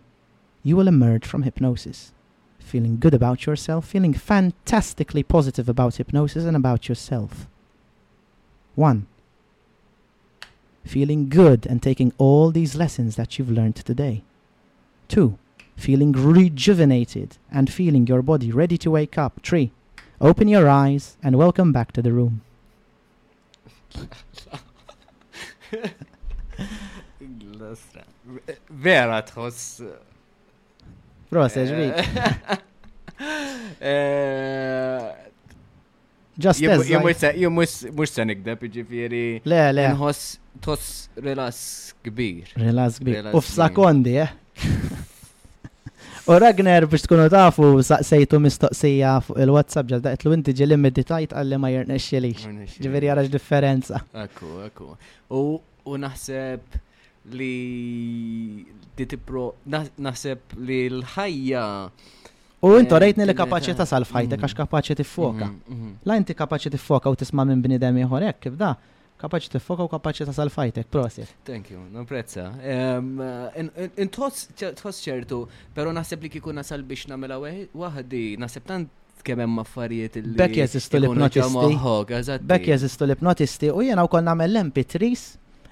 [0.62, 2.12] you will emerge from hypnosis,
[2.58, 7.48] feeling good about yourself, feeling fantastically positive about hypnosis and about yourself.
[8.76, 9.06] One,
[10.84, 14.22] feeling good and taking all these lessons that you've learned today.
[15.08, 15.38] Two,
[15.76, 19.40] feeling rejuvenated and feeling your body ready to wake up.
[19.42, 19.72] Three,
[20.20, 22.42] open your eyes and welcome back to the room.
[27.60, 28.04] l-ostra.
[28.84, 29.86] Vera tħoss.
[31.30, 32.60] Prosa, ġvik.
[33.78, 35.10] Eh, eh,
[36.40, 37.76] Just as Jum mux
[38.14, 38.70] se nikdeb, fjeri.
[38.80, 39.88] Jiġifieri le, le.
[39.92, 40.30] Nħoss
[40.64, 41.58] tħoss relas
[42.06, 42.54] kbir.
[42.60, 43.28] Relas kbir.
[43.36, 44.32] Uf sakondi, eh?
[46.30, 51.32] U Ragnar biex tkunu tafu saqsejtu mistoqsija fuq il-WhatsApp ġal daqtlu inti ġi limiti tajt
[51.34, 52.44] għalli ma jirnexxilix.
[52.84, 54.00] Ġifieri jarax differenza.
[54.24, 54.92] Ekku, ekku.
[55.34, 56.76] U naħseb
[57.34, 58.64] li
[58.96, 61.62] di tipro naħseb li l-ħajja.
[62.60, 64.44] U intu eh, rejtni li kapaċi eh, tasal f'ħajtek mm-hmm.
[64.44, 65.46] għax kapaċi foka.
[65.46, 65.98] Mm-hmm, mm-hmm.
[66.10, 68.72] La inti kapaċi foka u tisma' minn bnidem ieħor hekk kif da
[69.20, 71.26] kapaċi foka u kapaċi ta' salfajtek, prosi.
[71.44, 72.46] Thank you, prezza.
[72.64, 75.42] Ehm, eh, Intos ċertu,
[75.76, 78.88] pero naħseb li kikun nasal biex namela wahdi, naħseb tant
[79.20, 80.36] kemm hemm affarijiet li.
[80.40, 82.40] Bekk jeżistu l-ipnotisti.
[82.48, 85.12] Bekk jeżistu l-ipnotisti u jiena wkoll nagħmel l-MP3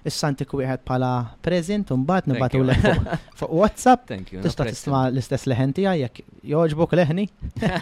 [0.07, 1.09] Is-santik wieħed bħala
[1.43, 2.85] present u mbagħad nibgħatu lek
[3.41, 4.05] fuq WhatsApp.
[4.12, 4.43] Thank you.
[4.45, 7.27] Tista' tisma' l-istess leħen tiegħek jekk jogħġbok leħni.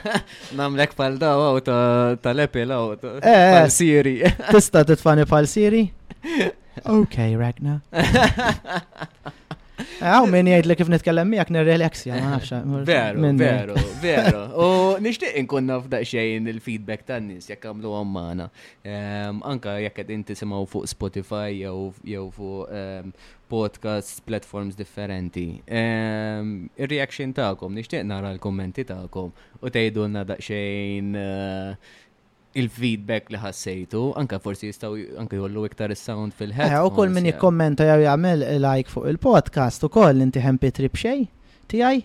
[0.63, 4.17] Namlek pal daw tal-Apple aw tal-Siri.
[4.23, 5.87] Eh, eh, tista' titfani pal Siri?
[6.85, 7.79] Okay, Ragna.
[10.01, 12.59] Għaw minn jgħid li kif nitkellem miegħek nirrelaxja, ma nafx.
[12.89, 14.43] Veru, veru, veru.
[14.67, 14.69] U
[15.05, 18.49] nixtieq inkun f'da xejn il-feedback tan-nies jekk għamlu għammana.
[18.85, 23.13] Ehm, anka jekk qed inti simgħu fuq Spotify jew fuq ehm,
[23.53, 25.47] podcast platforms differenti.
[25.65, 29.33] Ehm, ir-reaction tagħkom, nixtieq nara l kommenti tagħkom
[29.65, 31.95] u tgħidulna daqsxejn eh,
[32.57, 36.71] il-feedback li ħassejtu, anka forsi jistaw anka jollu iktar is-sound fil-ħed.
[36.71, 41.25] Eh, u kull min jikkommenta jew jagħmel like fuq il-podcast ukoll inti hemm pitri b'xej
[41.73, 42.05] tiegħi.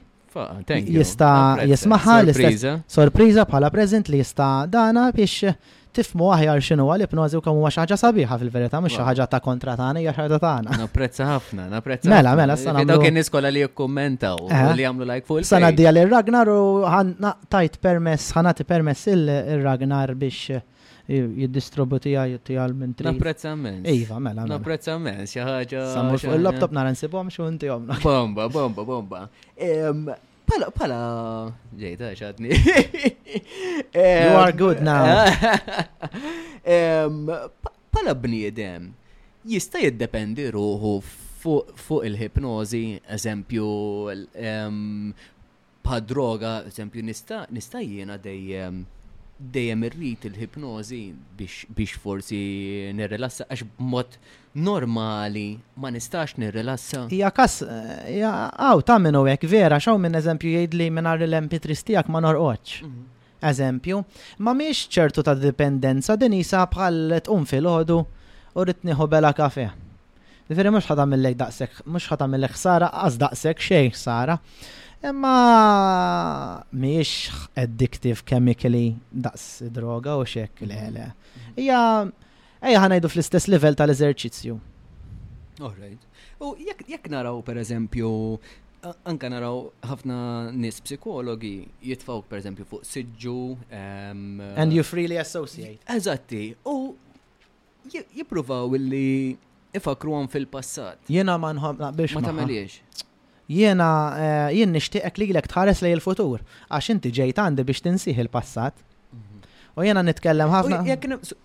[0.87, 1.31] Jista'
[1.67, 5.53] jismaħħa l-istess sorpriża bħala preżent li jista' dana biex
[5.95, 9.89] tifmu aħjar xinu għal ipnozi u kamu maċħaġa sabiħa fil-verita, mux xaħġa ta' kontra ta'
[9.91, 10.77] għana, xaħġa ta' għana.
[10.85, 12.11] Naprezza ħafna, naprezza.
[12.11, 12.83] Mela, mela, s-sana.
[12.85, 14.63] Għidaw kien niskola li u eh.
[14.79, 15.43] li għamlu like full.
[15.47, 16.61] Sana di għal il-Ragnar u
[17.51, 20.61] tajt permess, ħanati permess il-Ragnar biex
[21.11, 23.11] jiddistributi għaj għal minn tri.
[23.13, 23.87] mens.
[23.89, 24.47] Iva, mela.
[24.47, 25.85] mens, xaħġa.
[25.93, 27.99] Samur fuq il-laptop naran sibu għam inti għomna.
[28.03, 30.19] Bomba, bomba, bomba.
[30.51, 30.99] Pala, pala,
[31.79, 32.51] ġejta, xadni.
[33.95, 35.07] You are good now.
[37.95, 38.89] Pala bniedem,
[39.47, 40.91] jista jiddependi ruħu
[41.39, 42.83] fuq il-hipnozi,
[43.15, 43.71] eżempju,
[45.87, 48.83] pa droga, eżempju, nista jiena dejjem
[49.49, 50.99] dejjem irrid il hipnozi
[51.75, 52.41] biex forsi
[52.97, 54.17] nirrilassa għax b'mod
[54.61, 57.05] normali ma nistax nirrilassa.
[57.11, 57.61] Hija kas,
[58.07, 62.81] hija għaw ta' minnu hekk vera xaw minn eżempju jgħidli mingħajr l-MP3 tiegħek ma norqodx.
[62.85, 63.07] Mhm.
[63.41, 64.03] Eżempju,
[64.45, 69.69] ma miex ċertu ta' dipendenza din isa bħal tqum fil-ħodu u rrid nieħu bela kafe.
[70.51, 74.37] Veri mhux ħadam il lejk daqshekk, mhux ħadam il lek sara, qas daqshekk xejn sara.
[75.03, 78.85] Imma miex addictive chemically
[79.23, 79.45] daqs
[79.77, 80.93] droga u xek le mhm.
[80.93, 81.05] le.
[81.09, 81.53] Mhm.
[81.63, 81.79] Ija,
[82.69, 84.59] ejja ħanajdu fl-istess level tal-eżerċizzju.
[85.61, 86.05] Alright.
[86.41, 86.53] U
[86.91, 88.11] jekk naraw per eżempju,
[89.09, 90.19] anka naraw ħafna
[90.61, 91.55] nis psikologi
[91.85, 93.37] jitfawk per eżempju fuq siġġu.
[93.73, 95.81] And you freely associate.
[95.97, 96.77] Eżatti, u
[97.89, 99.35] jipruvaw illi
[99.73, 101.01] ifakru fil-passat.
[101.09, 102.13] Jena ma nħob biex.
[102.19, 103.07] Ma tameliex
[103.53, 103.89] jiena
[104.23, 106.41] eh, jien nixtieqek li lek tħares lejn il-futur
[106.71, 108.75] għax inti ġejt għandi biex tinsih il-passat.
[109.13, 109.47] Mhm.
[109.79, 110.79] U jiena nitkellem ħafna.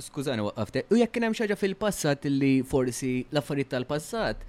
[0.09, 4.45] Skużani waqqafte, u jekk hemm xaġa fil-passat li forsi l-affarijiet tal-passat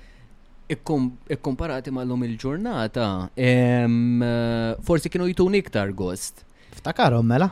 [0.76, 3.06] ikkomparati mal-lum il-ġurnata,
[4.88, 6.42] forsi kienu jitun iktar gost.
[6.76, 7.48] Ftakarom mela.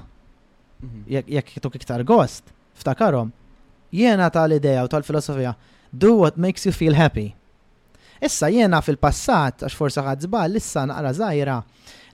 [0.83, 1.01] Mhm.
[1.31, 2.43] Jekk jituk iktar gost,
[2.81, 3.31] ftakarom.
[3.95, 5.55] Jiena tal-ideja u tal-filosofija,
[5.97, 7.31] do what makes you feel happy
[8.23, 11.55] Issa jena fil-passat, għax forsa għadżbal, issa naqra zaħira,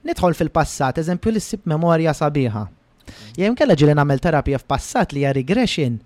[0.08, 2.64] nidħol fil-passat, eżempju li ssib memorja sabiħa.
[3.38, 6.00] Jem kella ġilin għamil terapija f'passat li hija regression,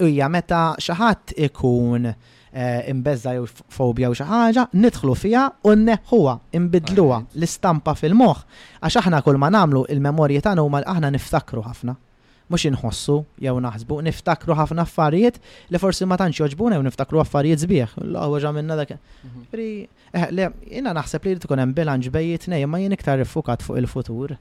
[0.00, 6.36] u meta xaħat ikun eh, imbezza jew fobja u xi ħaġa, nidħlu fiha u nneħħuha,
[6.60, 8.44] imbidluwa l-istampa fil-moħħ.
[8.80, 11.96] Għax aħna kull ma nagħmlu il-memorji tagħna huma aħna niftakru ħafna
[12.50, 15.36] mhux inħossu jew naħsbu niftakru ħafna affarijiet
[15.70, 17.92] li forsi ma tantx joġbuna jew niftakru affarijiet sbieħ.
[18.02, 18.96] L-ewwel ġa minna dak.
[19.24, 19.44] Mhm.
[19.52, 19.66] Pri
[20.10, 23.78] eh, le jina naħseb li tkun hemm bilanċ bejn tnejn ma jien iktar iffukat fuq
[23.84, 24.34] il-futur.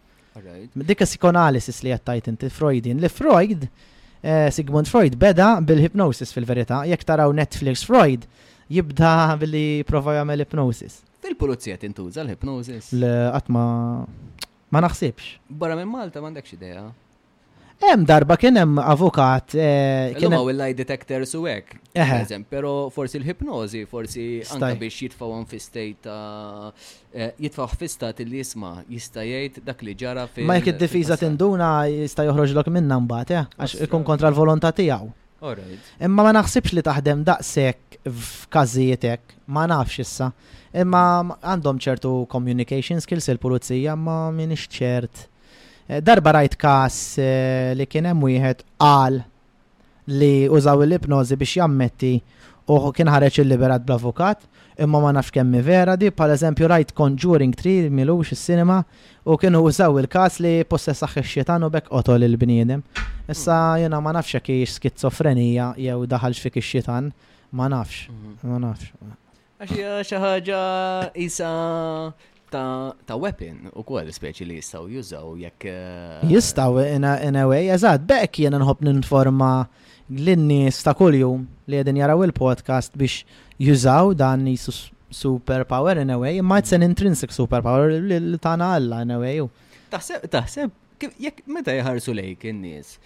[0.79, 6.31] Dik is-psikoanalisis li qed tajt inti Freudin li Freud eh, Sigmund Freud beda bil hipnosis
[6.33, 8.23] fil-verità, jekk taraw Netflix Freud
[8.71, 11.01] jibda billi prova jagħmel hipnosis.
[11.19, 15.35] Fil-pulizija tintuża l hipnosis L-qatt ma naħsibx.
[15.49, 16.87] Barra minn Malta m'għandekx idea.
[17.79, 19.53] Hemm darba kien hemm avukat.
[19.55, 21.77] Eh, kien hemm il-lie detectors u hekk.
[22.51, 26.73] Però forsi l-hipnożi, forsi anke biex jitfgħu fi state ta'
[27.13, 30.43] eh, eh, jitfgħu fi stat li jisma' jista' jgħid dak li ġara fi.
[30.49, 35.09] Ma jekk id-difiża tinduna jista' joħroġlok minnha mbagħad, għax ikun kontra l-volontà tiegħu.
[36.03, 40.33] Imma ma naħsibx li taħdem daqshekk f'każijietek, ma nafx issa.
[40.83, 41.05] Imma
[41.39, 45.29] għandhom ċertu communication skills il-pulizija, ma minix ċert
[45.89, 49.15] Eh, darba rajt kas eh, li kien hemm wieħed qal
[50.19, 52.11] li użaw l-ipnozi biex jammetti
[52.69, 54.43] u kien ħareġ il-liberat bl-avukat,
[54.85, 58.83] imma ma nafx mi vera di, pal eżempju rajt Conjuring 3 milux is sinema
[59.25, 62.85] u kien użaw il-kas li possessa xitan u bekk qotol il-bniedem.
[63.27, 63.81] Issa hmm.
[63.87, 67.09] jena ma nafx kiex skizofrenija jew daħalx fik ix-xitan,
[67.51, 68.41] ma nafx, hmm.
[68.51, 68.93] ma nafx.
[69.57, 70.63] Għaxja xaħġa
[71.25, 71.49] isa
[72.51, 75.67] ta' ta' weapon u kol speċi li jistaw jużaw jekk.
[75.71, 79.51] Eh, jistaw in a way, eżad, bekk jena nħob ninforma
[80.09, 83.21] l-innis ta' kuljum li għedin jaraw il-podcast biex
[83.61, 89.01] jużaw dan jisus superpower in a way, imma it's an intrinsic superpower li tana għalla
[89.05, 89.45] in a way.
[89.89, 90.73] Taħseb, taħseb,
[91.21, 92.97] jek meta jħarsu lejk in-nies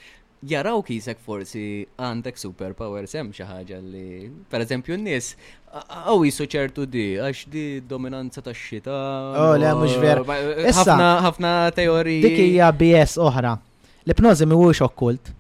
[0.50, 5.32] jaraw kisek forsi għandek superpower sem ħaġa li, per eżempju, n-nis,
[5.72, 8.96] għaw jisu ċertu di, għax di dominanza ta' xita.
[9.38, 10.22] Oh, le, mux oh, ver.
[10.66, 12.20] Eh, ħafna teori.
[12.26, 13.56] Dikija hija BS oħra.
[14.04, 15.32] L-ipnozi mi wux okkult.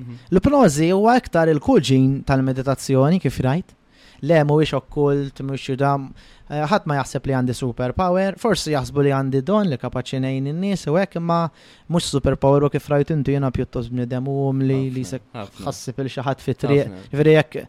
[0.00, 0.18] Mhm.
[0.34, 3.76] L-ipnozi huwa iktar il-kulġin tal-meditazzjoni kif rajt
[4.20, 6.08] le mhuwiex okkult, mhux dam,
[6.48, 10.50] eh, ħadd ma jaħseb li għandi superpower, forsi jaħsbu li għandi don li kapaċi ngħin
[10.52, 11.40] in-nies u hekk imma
[11.88, 15.20] mhux superpower u kif rajt intu jiena pjuttost bniedem u um li li se
[15.64, 16.98] ħassib il xi ħadd fit-triq.
[17.12, 17.66] Ġifieri jekk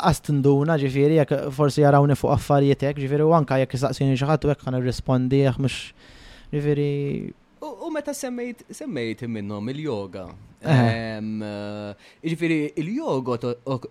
[0.00, 4.66] għastinduna ġifiri jek forsi jarawni fuq affarijiet ġifiri u anka jek jistaqsini xaħat u jek
[4.68, 5.80] għan irrespondi jek mux
[6.52, 6.92] ġifiri.
[7.66, 10.26] U meta semmejt, semmejt minnom il-yoga,
[10.64, 13.36] Eh, Ġifiri, il-joga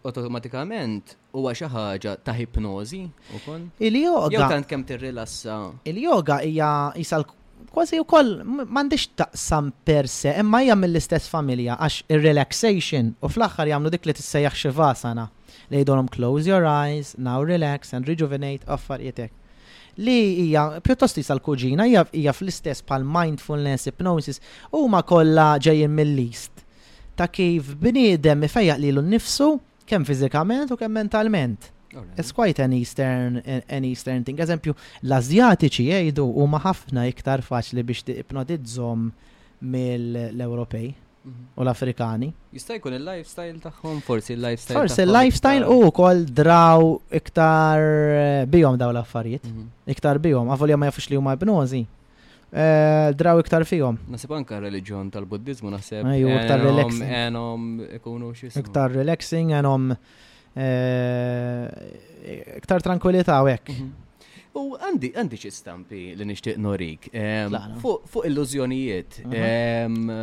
[0.09, 3.03] automatikament huwa xi ħaġa ta' hipnozi.
[3.37, 3.67] ukoll.
[3.79, 5.57] il jogo Jew tant kemm tirrilassa.
[5.85, 7.23] Il-joga hija jisal
[7.71, 13.91] kważi wkoll m'għandix taqsam per se, imma hija mill-istess familja għax ir-relaxation u fl-aħħar jagħmlu
[13.93, 15.29] dik li tissejjaħ xi vasana
[15.69, 19.31] li close your eyes, now relax and rejuvenate affarijietek
[19.97, 20.15] li
[20.47, 24.41] hija pjuttost l kuġina hija fl-istess pal mindfulness, hypnosis
[24.73, 26.63] huma kollha ġejjin mill-list
[27.15, 29.53] ta' kif bniedem ifejjaq lilu nnifsu
[29.85, 31.71] kemm fiżikament u kemm mentalment.
[32.19, 33.37] It's quite an Eastern,
[33.69, 34.39] an Eastern thing.
[34.41, 34.73] Eżempju,
[35.05, 39.05] l-Azjatiċi jgħidu huma ħafna iktar faċli biex tiqnodizzhom
[39.61, 40.89] mill-Ewropej
[41.57, 42.29] u l-Afrikani.
[42.53, 44.77] Jista' jkun il-lifestyle tagħhom, forsi il-lifestyle.
[44.79, 49.45] Forsi il-lifestyle u kol draw iktar eh, bihom daw l-affarijiet.
[49.47, 49.73] Mhm.
[49.95, 51.81] Iktar bihom, għafu li ma jafux li huma bnozi.
[52.55, 53.97] Eh, draw iktar fihom.
[54.13, 56.05] Nasib anka religjon tal-Buddizmu naħseb.
[56.13, 57.09] Ejju, iktar relaxing.
[57.25, 57.65] Enom
[57.97, 58.59] ikunu eh, xis.
[58.61, 59.91] Iktar relaxing, enom
[62.61, 63.73] iktar tranquillita għek.
[63.77, 63.89] Mhm.
[64.55, 67.09] U għandi, għandi xi stampi li nixtieq norik.
[67.81, 69.17] Fuq illużjonijiet.
[69.25, 70.19] Mhm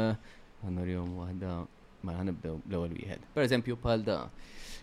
[0.64, 1.52] ħanorjom wahda
[2.02, 3.26] ma mela ħanibdew l-ewwel wieħed.
[3.36, 4.16] Per eżempju bħal da.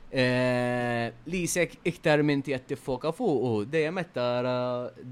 [0.10, 4.56] Eh, li sek iktar minn tiegħek tiffoka fuq dejjem qed tara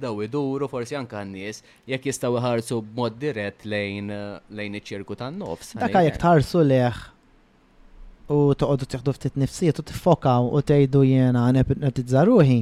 [0.06, 1.62] daw iduru forsi anke n-nies
[1.92, 4.10] jekk jistgħu ħarsu b'mod dirett lejn
[4.58, 5.76] lejn iċ-ċirku tan-nofs.
[5.82, 7.06] Daka jekk tħarsu leħ
[8.28, 12.62] u toqgħodu tieħdu ftit nifsijiet u tiffokaw u tgħidu jiena qed ruħi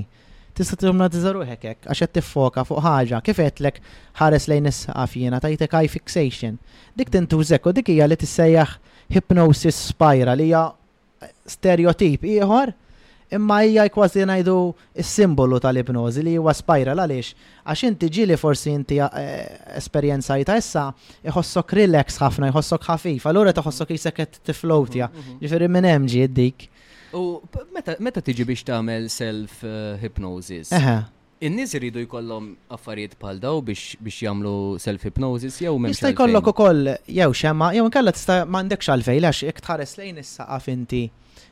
[0.56, 3.80] tista' t ruħek hekk għax qed tiffoka fuq ħaġa kif għetlek
[4.22, 6.58] ħares lejn is-saqaf jiena tajtek eye fixation.
[6.96, 8.76] Dik tintużek u dik hija li tissejjaħ
[9.18, 10.64] hypnosis spiral hija
[11.52, 12.72] stereotip ieħor
[13.36, 14.56] imma hija kważi ngħidu
[15.04, 19.42] s-simbolu tal-ipnożi li huwa spiral għaliex għax inti ġili forsi inti eh,
[19.76, 20.86] esperjenzajta issa
[21.34, 25.12] iħossok relax ħafna, jħossok ħafif, allura tħossok jisek qed tiflowtja.
[25.12, 25.42] Mhm, mhm.
[25.44, 26.70] Ġifieri minn hemm ġiet dik
[27.14, 27.42] U
[28.00, 30.72] meta tiġi biex tagħmel self-hypnosis?
[31.46, 36.00] In-nies iridu jkollhom affarijiet bħal daw biex jagħmlu self-hypnosis jew m'hemmx.
[36.00, 40.70] Jista' jkollok ukoll jew xemma jew inkella tista' m'għandekx għalfejn għax jekk tħares lejn is-saqaf
[40.74, 41.04] inti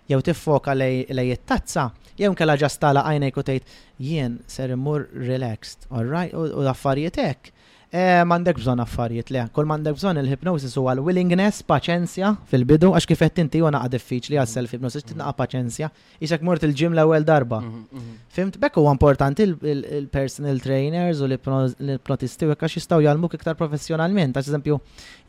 [0.09, 3.77] jew tiffoka lej it-tazza jew inkella ġastala għajnejk u tgħid
[4.07, 7.51] jien ser immur relaxed, all right, u affarijiet hekk
[7.93, 13.19] Eh, mandek bżon affarijiet le, kol mandek bżon il-hypnosis huwa l-willingness, paċenzja fil-bidu, għax kif
[13.21, 15.91] qed inti jona għad diffiċli għas self-hypnosis titnaqa paċenzja,
[16.25, 17.59] isek mort il-ġim l-ewwel darba.
[17.61, 18.15] Mhm, mhm.
[18.33, 24.49] Fimt bekk huwa importanti il-personal trainers u l-ipnotisti hekk għax jistaw jgħalmuk iktar professjonalment, għax
[24.55, 24.79] eżempju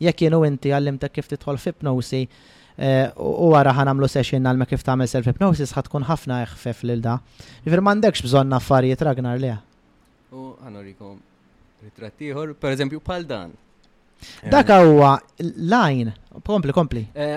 [0.07, 5.11] jekk jenu inti għallimtek kif titħol f'ipnosi eh, u għara għamlu session għalma kif tagħmel
[5.13, 7.19] self-hypnosis ħatkun ħafna eħfef l da.
[7.61, 9.53] Jifer m'għandekx bżonn affarijiet Ragnar le.
[10.33, 11.21] U ħanurikom
[11.85, 13.51] Ritrattiħor, per eżempju, pal dan.
[14.49, 15.11] Dak eh, huwa
[15.43, 16.13] line,
[16.47, 17.03] kompli, kompli.
[17.13, 17.35] Eh,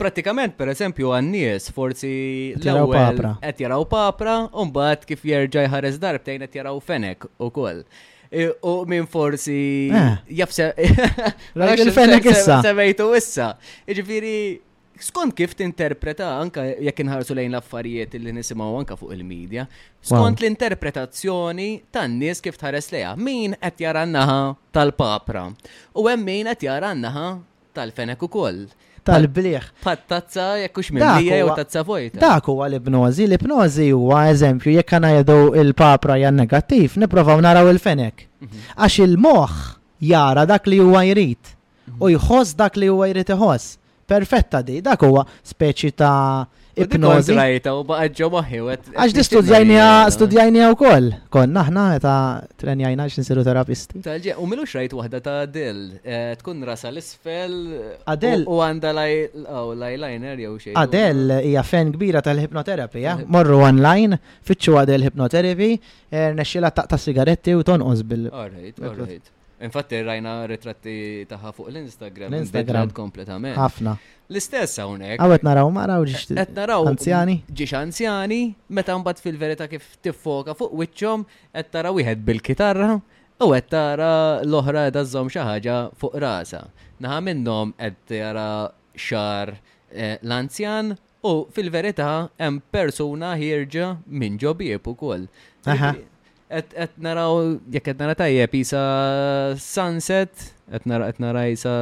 [0.00, 2.08] Pratikament, per eżempju, għannies, forsi
[2.56, 7.82] l-ewel et jaraw papra, mbagħad kif ħares darb, tejn et jaraw fenek eh, u koll.
[8.70, 9.90] U minn forsi
[10.40, 10.70] jafse.
[11.60, 12.62] Rajt il-fenek issa.
[12.64, 13.50] Semejtu issa.
[13.90, 14.34] Ġifieri
[15.00, 19.64] skont kif tinterpreta anka jekk inħarsu lejn l-affarijiet li nisimgħu anka fuq il-medja,
[20.04, 25.46] skont l-interpretazzjoni tan-nies kif tħares lejha, min qed jarannaha naħa tal-papra
[25.96, 27.26] u hemm min qed jara naħa
[27.76, 28.64] tal-fenek ukoll.
[29.08, 29.68] Tal-bliħ.
[29.80, 32.20] Pat-tazza jekkux millija jew tazza vojta.
[32.20, 38.26] Dak huwa l ibnozi l-ibnożi huwa eżempju jekk ngħidu il-papra jan negattiv, nippruvaw naraw il-fenek.
[38.44, 38.68] Mhm.
[38.76, 39.56] Għax il-moħħ
[40.12, 41.54] jara dak li huwa jrid
[42.00, 43.79] u jħoss dak li huwa jrid iħoss
[44.10, 46.44] perfetta di, dak huwa speċi ta'
[46.80, 47.34] ipnozi.
[47.36, 52.18] Rajta u baqa ġo Għax di studjajnija u koll, konna ħna ta'
[52.62, 54.00] trenjajna għax nsiru terapisti.
[54.06, 57.56] Talġi, u milu xrajt wahda ta' Adel, eh, tkun rasa l-isfel.
[58.10, 58.46] Adel.
[58.50, 58.90] U għanda
[59.46, 60.74] oh, lajliner jew xej.
[60.84, 65.76] Adel hija fen kbira tal-hipnoterapija, morru online, fitxu Adel hipnoterapy,
[66.10, 68.26] eh, nexxila ta' sigaretti u tonqos bil.
[68.32, 69.30] All right, all right.
[69.64, 70.92] Infatti rajna ritratti
[71.28, 72.32] taħħa fuq l-Instagram.
[72.32, 73.56] L-Instagram kompletament.
[73.60, 73.92] Ħafna.
[74.32, 75.20] L-istess hawnhekk.
[75.20, 76.30] Għawet naraw maraw ġiex.
[76.38, 77.34] Qed naraw anzjani.
[77.60, 78.38] Ġiex anzjani,
[78.78, 82.94] meta mbagħad fil-verità kif tiffoka fuq wiċċhom qed tara wieħed bil-kitarra
[83.40, 84.08] u qed tara
[84.46, 86.64] l-oħra qed żomm xi ħaġa fuq rasa.
[87.04, 88.48] Naħa minnhom qed jara
[88.96, 89.52] xar
[89.92, 90.94] eh, l-anzjan
[91.28, 92.08] u fil-verità
[92.40, 95.28] hemm persuna ħirġa minn ġobieb ukoll.
[96.50, 97.36] Et naraw,
[97.70, 98.80] jek et nara tajjeb, pisa
[99.62, 101.74] sunset, et nara et nara jisa.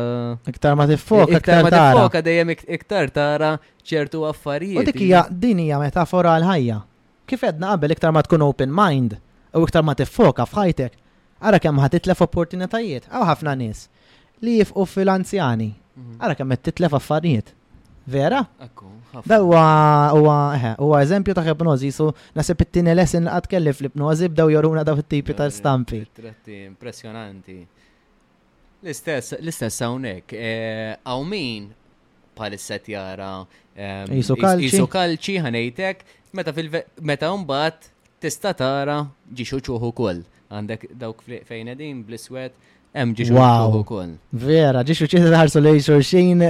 [0.50, 4.82] Iktar ma tiffoka, iktar ma tiffoka, dejjem iktar tara ċertu affarijiet.
[4.84, 6.78] U dik hija din hija metafora għal ħajja
[7.28, 9.16] Kif edna qabel iktar ma tkun open mind
[9.56, 11.00] u iktar ma tiffoka f'ħajtek,
[11.40, 13.86] ara kemm ħat titlef opportunitajiet għaw ħafna nies
[14.44, 15.70] li jifqu fil-anzjani.
[15.96, 16.20] Mhm.
[16.20, 17.54] Ara kemm qed titlef affarijiet.
[18.08, 18.46] Vera?
[18.64, 18.84] Ekku,
[19.28, 19.64] Da huwa
[20.16, 20.36] huwa
[20.78, 24.96] huwa eżempju ta' ipnożi, su nasib it-tieni lesson għad kelli kellif l b'daw joruna daw
[25.02, 27.58] it-tipi ta' eh, stampi Tretti, impressionanti.
[28.82, 30.32] L-istess, l-istess hawnhekk.
[30.36, 31.68] Eh, hawn min
[32.38, 33.42] palissa jara
[33.76, 34.70] ehm, Isu kalċi.
[34.72, 36.06] Isu kalċi ħanejtek,
[36.38, 36.72] meta fil
[37.12, 37.90] meta mbagħad
[38.24, 39.02] tista' tara
[39.36, 40.24] ġiċuċuħu kol.
[40.48, 41.20] Għandek dawk
[41.50, 42.56] fejnedin, bliswet,
[42.96, 43.74] Hemm ġiex wow.
[43.82, 44.14] ukoll.
[44.32, 46.40] Vera, ġiex uċċiet ħarsu lej xorxin.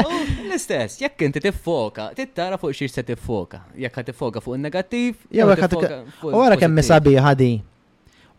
[0.00, 3.60] L-istess, jekk inti tiffoka, tara fuq xiex se tiffoka.
[3.76, 5.98] Jekk tiffoka fuq il-negattiv, jew jekk tiffoka.
[6.30, 7.50] U wara kemm sabiħa di.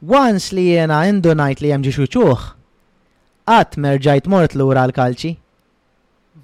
[0.09, 2.47] Once li jena indunajt li hemm ġiex uċuħ,
[3.51, 5.35] qatt merġajt mort lura l-kalċi.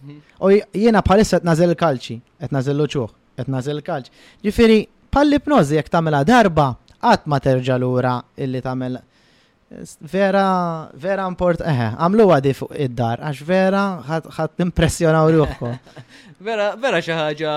[0.03, 0.21] Mhm.
[0.39, 4.13] U jiena bħalissa qed nażel il-kalċi, qed nażel uċuħ, qed nażel il-kalċi.
[4.45, 4.79] Ġifieri,
[5.11, 6.69] bħal-ipnożi jekk tagħmilha darba,
[7.01, 9.01] qatt ma terġa' lura illi tagħmel
[10.11, 15.69] Vera, vera import, eħe, għamlu għadi fuq id-dar, għax vera għad impressjonaw ruħku.
[16.47, 17.53] vera, vera xaħġa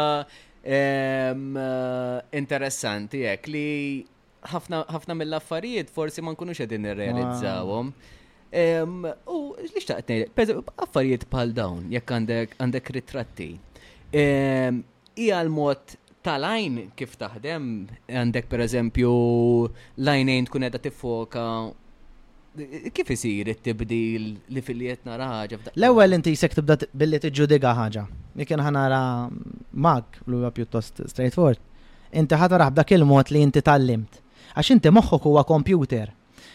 [2.39, 3.65] interessanti, jek, li
[4.47, 7.91] ħafna mill-affarijiet forsi ma nkunux għedin nirrealizzawhom.
[9.35, 10.21] U li xtaqtni,
[10.87, 12.23] affarijiet bħal dawn, jekk
[12.63, 13.51] għandek ritratti.
[14.15, 17.73] Ija l-mod tal-lajn kif taħdem,
[18.07, 19.17] għandek per eżempju
[20.07, 21.49] lajnejn tkun edha tifoka
[22.95, 25.59] kif isir it-tibdil li fil-liet nara ħaġa?
[25.75, 28.05] L-ewwel inti jisek tibda billi tiġġudiga ħaġa.
[28.39, 29.01] Jekin ħanara
[29.83, 31.59] mag l huwa pjuttost straightforward.
[32.15, 34.21] Inti ħatara b'dak il-mod li inti tallimt.
[34.55, 36.13] Għax inti moħħok huwa kompjuter.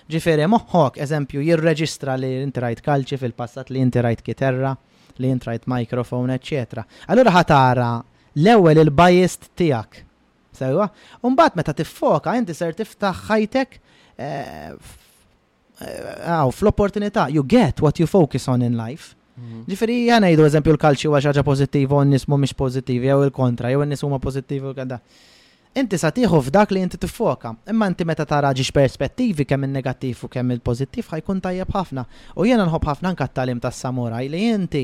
[0.10, 4.72] Ġifieri moħħok eżempju jirreġistra li inti rajt kalċi fil-passat li inti rajt kiterra,
[5.20, 6.86] li inti rajt mikrofon, eċċetera.
[7.12, 7.90] Allura ħatara
[8.40, 10.06] l-ewwel il bajest tiegħek.
[10.60, 10.88] Sewwa,
[11.24, 13.78] u mbagħad meta tiffoka inti ser tiftaħ ħajtek
[15.80, 19.16] Eh, għaw, fl-opportunità, you get what you focus on in life.
[19.40, 19.62] Mhm.
[19.72, 23.84] Ġifiri, jana jidu eżempju l-kalċi u għaxħaġa pozittiva, u nismu nis pozittivi, jew il-kontra, jew
[23.88, 24.98] nismu ma huma pozittivi u għadda.
[25.80, 30.28] Inti satiħu f'dak li inti tiffoka, imma inti meta tara ġiġ perspettivi kemm il-negattiv u
[30.34, 32.04] kemm il-pozittiv ħajkun tajjeb ħafna.
[32.36, 34.84] U jena nħobb ħafna anka t-talim tas samuraj li inti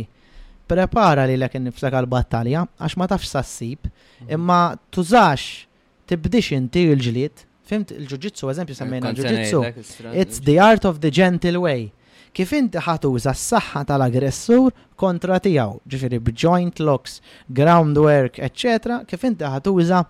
[0.66, 4.32] prepara li l-ek nifsek għal-battalja, għax ma tafx sassib, mhm.
[4.38, 5.66] imma tużax
[6.06, 9.62] tibdix inti l-ġliet Fimt il-ġuġitsu, eżempju, semmejna ġuġitsu.
[10.22, 11.88] It's the art of the gentle way.
[12.36, 17.16] Kif inti ħatuża s-saħħa tal-aggressur kontra tiegħu, ġifieri b'joint locks,
[17.60, 19.00] groundwork, etc.
[19.10, 20.04] Kif inti ħatuża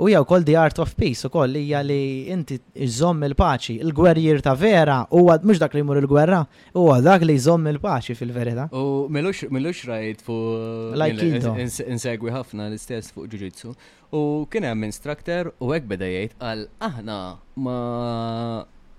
[0.00, 3.74] U jew kol The Art of Peace u koll hija li inti iżomm il-paċi.
[3.84, 6.40] il gwerjir ta' vera u għad mhux dak li jmur il-gwerra,
[6.72, 13.28] għad dak li jżomm il-paċi fil verita U milux rajt fuq insegwi ħafna l-istess fuq
[13.28, 13.74] ġuġitsu.
[14.16, 17.18] U kien hemm instructor u hekk beda jgħid għal aħna
[17.60, 17.78] ma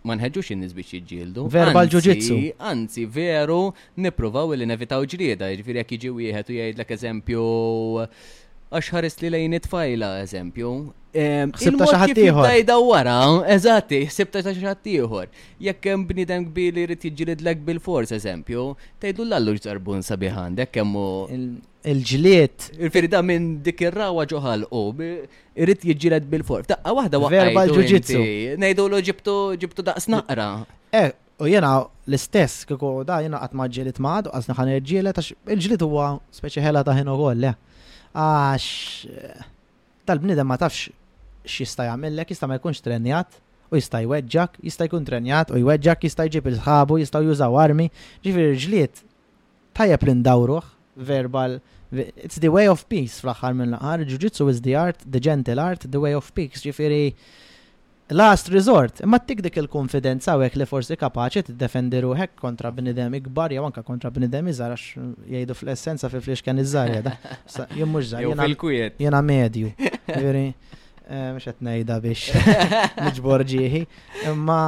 [0.05, 1.43] ma nħedġux in nisbiċ jiġġieldu.
[1.53, 2.37] Verbal ġuġitsu.
[2.65, 3.67] Anzi, veru
[4.01, 7.43] nippruvaw li nevitaw ġrieda, jiġifieri jekk jiġi wieħed u jgħidlek eżempju
[8.71, 10.69] għax ħares li lejn it-fajla, eżempju.
[11.59, 12.45] Sibta xaħatiħor.
[12.47, 12.83] Sibta xaħatiħor.
[12.87, 13.15] wara,
[14.15, 14.91] sibta xaħatiħor.
[14.93, 15.31] ieħor.
[15.65, 18.63] Jekk hemm gbili kbir li jrid jiġġielidlek bil-fors, eżempju,
[19.03, 21.03] tajdu l-allu ġarbun sabiħan, dek kemmu.
[21.83, 22.69] il-ġliet.
[22.79, 24.83] il da minn dik il rawa ġoħal u
[25.55, 26.67] irrid jiġġieled bil-fors.
[26.71, 27.37] Daqqa waħda waħda.
[27.49, 28.23] Verbal ġuġitsu.
[28.57, 30.63] Nejdu l ġibtu daqs naqra.
[30.91, 35.81] Eh, U jena l-istess, kiko da jena għatma ġilid maħad, għazna ħan ġilet, għax il-ġilit
[35.87, 37.31] huwa speċi ħela ta' ħinu u
[38.13, 39.45] għax
[40.07, 40.89] tal-bnidem ma tafx
[41.47, 43.37] x'jista' jagħmellek, jista' ma jkunx trenjat
[43.71, 47.87] u jista' jweġġak, jista' jkun trenjat u jweġġak, jista' jġib il-ħabu, jista' jużaw armi,
[48.25, 49.03] ġifieri ġliet
[49.77, 51.59] tajjeb li ndawruh verbal
[51.91, 56.01] it's the way of peace fl-aħħar mill-aħħar, jiu-jitsu is the art, the gentle art, the
[56.03, 57.13] way of peace, ġifieri
[58.13, 63.53] last resort, imma t dik il-konfidenza għek li forsi kapaċi t-defendi ruħek kontra bnidem ikbar,
[63.55, 64.99] jew anka kontra bnidem iżar, għax
[65.31, 67.13] jgħidu fl-essenza fi flix kan iżar, jgħada.
[67.79, 69.71] Jemmux zaħ, jena medju.
[70.11, 70.45] Veri,
[71.07, 72.35] eh, mux għetnejda biex
[73.13, 73.85] nġbor ġieħi,
[74.33, 74.59] imma,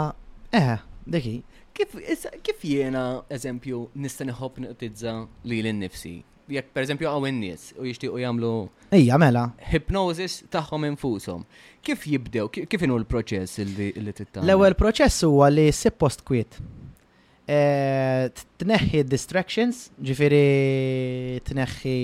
[0.55, 0.75] eh,
[1.15, 1.35] deki.
[1.73, 5.17] Kif jena, eżempju, nista nħob niqtizza
[5.49, 6.15] li l-nifsi?
[6.51, 8.53] jek per eżempju għaw n-nies u u jamlu.
[8.93, 9.49] Ija, mela.
[9.71, 11.45] Hypnosis taħħom infusom.
[11.81, 14.41] Kif jibdew, kif inu l-proċess li titta?
[14.43, 16.57] L-ewel proċess huwa li sip kwit.
[17.47, 21.95] Eh, Tneħi distractions, ġifiri tneħħi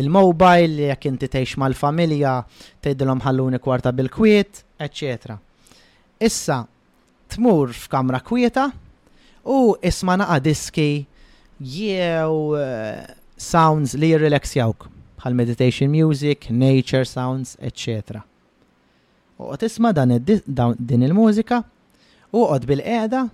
[0.00, 2.36] il-mobile, jek inti teħx mal-familja,
[2.80, 5.36] teħdilom ħalluni kwarta bil-kwiet, ecc.
[6.20, 6.62] Issa,
[7.28, 8.70] tmur f'kamra kwieta
[9.46, 11.04] u isma naqa diski
[11.58, 18.20] jew eh, sounds li jirrelaxjawk bħal meditation music, nature sounds, etc.
[19.38, 21.60] U tisma dan din il-mużika
[22.34, 23.24] u qod bil-qeda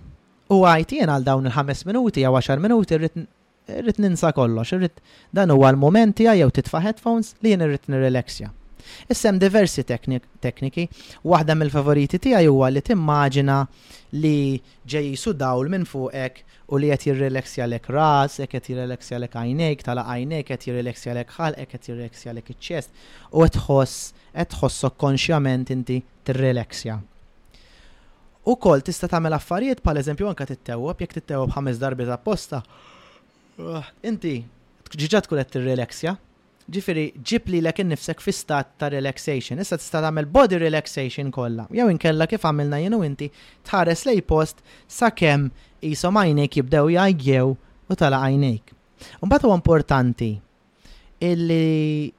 [0.53, 5.01] u għajt għal dawn il-5 minuti jew 10 minuti rrit ninsa kollox, rrit
[5.33, 8.51] dan huwa l momenti għaj jew titfa' headphones li jien irrid nirrelaxja.
[9.13, 9.83] Issem diversi
[10.41, 10.83] tekniki,
[11.23, 13.55] waħda mill-favoriti tiegħi huwa li timmaġina
[14.21, 14.35] li
[14.85, 20.05] ġej dawl minn fuqek u li qed jirrelaxja lek ras, qed jirrelaxja lek għajnejk, tala
[20.13, 22.89] għajnejk qed jirrelaxja lek ħal qed jirrelaxja lek iċ-ċest
[23.31, 25.99] u qed tħoss qed tħossok konxjament inti
[26.29, 26.99] tirrelaxja.
[28.45, 32.59] U kol tista' tagħmel affarijiet pal eżempju anke tittewwab jekk tittewwab ħames darbi ta' apposta.
[33.57, 34.35] Uh, inti
[34.95, 36.13] ġiġat tkun qed tirrelaxja,
[36.71, 39.59] ġifiri, ġibli l nifsek fi stat ta' relaxation.
[39.59, 41.67] Issa tista' tagħmel body relaxation kollha.
[41.69, 43.29] Jew inkella kif għamilna jenu inti
[43.65, 45.49] tħares lej post sakemm
[45.85, 47.45] isom għajnejk jibdew jgħajjew
[47.89, 48.73] u tala għajnejk.
[49.21, 50.33] Mbagħad huwa importanti
[51.21, 52.11] illi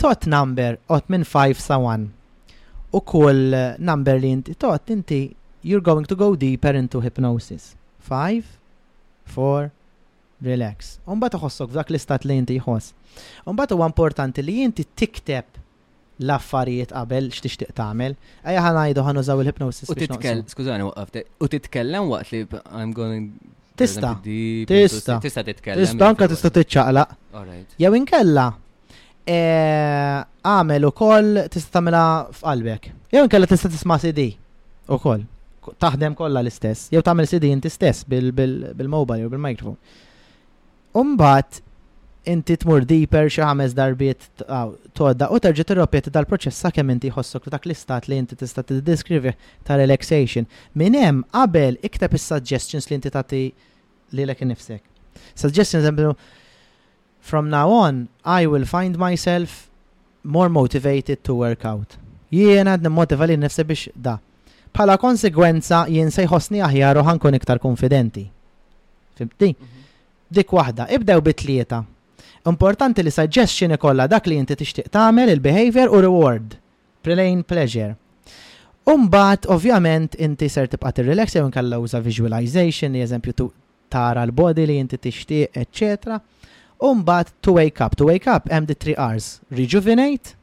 [0.00, 2.08] tot number ot minn 5 sa 1
[2.94, 5.22] u kull number li inti tot inti
[5.64, 7.74] you're going to go deeper into hypnosis.
[8.08, 8.44] 5,
[9.34, 9.70] 4,
[10.48, 10.96] relax.
[11.08, 12.92] Umbat uħossok f'dak l-istat li jinti jħoss.
[13.48, 15.60] Umbat u importanti li inti tikteb
[16.24, 18.16] l-affarijiet qabel x'tixtieq tagħmel.
[18.46, 19.90] Ejja ħanajdu ħanużaw il-hypnosis.
[19.90, 22.44] U titkellem, skużani waqfte, u titkellem waqt li
[22.80, 23.32] I'm going
[23.74, 24.12] Tista.
[24.22, 25.16] Tista.
[25.18, 25.82] Tista titkellem.
[25.82, 27.16] Tista anka tista tiċċaqlaq.
[27.82, 28.44] Jew inkella
[29.26, 32.02] eh, għamel ukoll tista tagħmilha
[32.38, 32.92] f'qalbek.
[33.16, 34.28] Jew inkella tista tisma' CD
[34.94, 35.26] ukoll.
[35.82, 36.90] Taħdem kollha l-istess.
[36.94, 39.80] Jew tagħmel CD inti stess bil-mobile jew bil-microphone.
[40.94, 41.58] Umbat,
[42.26, 44.44] inti tmur deeper xi ħames darbiet
[44.98, 49.32] todda u terġa' tirrobjet dal-proċess sakemm inti jħossok dak l-istat li inti tista' tiddeskrivi
[49.68, 50.46] ta' relaxation.
[50.82, 53.42] Minn hemm qabel ikteb is-suggestions li inti tagħti
[54.18, 54.80] lilek innifsek.
[55.42, 56.14] Suggestions eżempju
[57.30, 58.00] from now on
[58.38, 59.58] I will find myself
[60.38, 61.98] more motivated to work out.
[62.32, 64.16] Jien għad nimmotiva li nnifsi biex da.
[64.74, 68.28] Bħala konsegwenza jien se jħossni aħjar u ħankun iktar konfidenti.
[69.18, 69.50] Fimti?
[69.52, 69.73] Mm -hmm
[70.28, 71.82] dik waħda, ibdew bitlieta.
[72.46, 76.58] Importanti li suggestion ikolla dak li inti tixtieq tagħmel il-behavior u reward.
[77.04, 77.94] Plain pleasure.
[78.88, 83.48] Umbat, ovvjament, inti ser tibqa tirrelax jew inkalla uża visualization, eżempju
[83.92, 86.18] tara l-body li inti tixtieq, etc.
[86.84, 87.96] Umbat, to wake up.
[87.96, 89.40] To wake up, hemm the three R's.
[89.50, 90.34] Rejuvenate,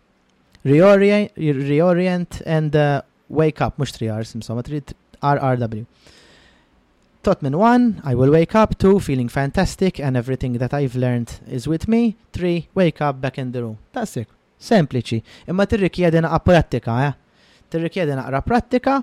[0.66, 4.64] reorient, reorient and uh, wake up, mux 3 R's, insomma,
[5.22, 5.86] RRW.
[7.22, 8.74] Tot min 1, I will wake up.
[8.80, 12.16] 2, feeling fantastic and everything that I've learned is with me.
[12.34, 13.78] 3, wake up back in the room.
[13.94, 14.28] That's it.
[14.62, 15.22] Sempliċi.
[15.50, 17.12] Imma tirrikjedi naqa prattika, eh?
[17.74, 18.96] Tirrikjedi naqra prattika,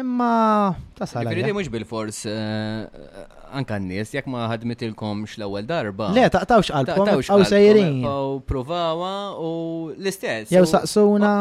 [0.00, 1.32] imma ta' sala.
[1.32, 6.10] Ridi mux bil-fors eh, eh, anka n-nies, jek ma ħadmitilkomx l lawel darba.
[6.16, 8.02] Le, taqtawx għalkom, għaw sejrin.
[8.04, 9.10] U provawa
[9.40, 9.52] u
[9.96, 10.52] l-istess.
[10.52, 11.34] Jew saqsuna.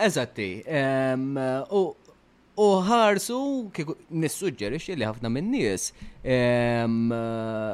[0.00, 0.50] Eżatti.
[1.72, 1.88] U
[2.52, 3.36] U ħarsu,
[4.12, 5.86] nissuġġerix li ħafna minn nies.
[6.20, 6.84] Eh,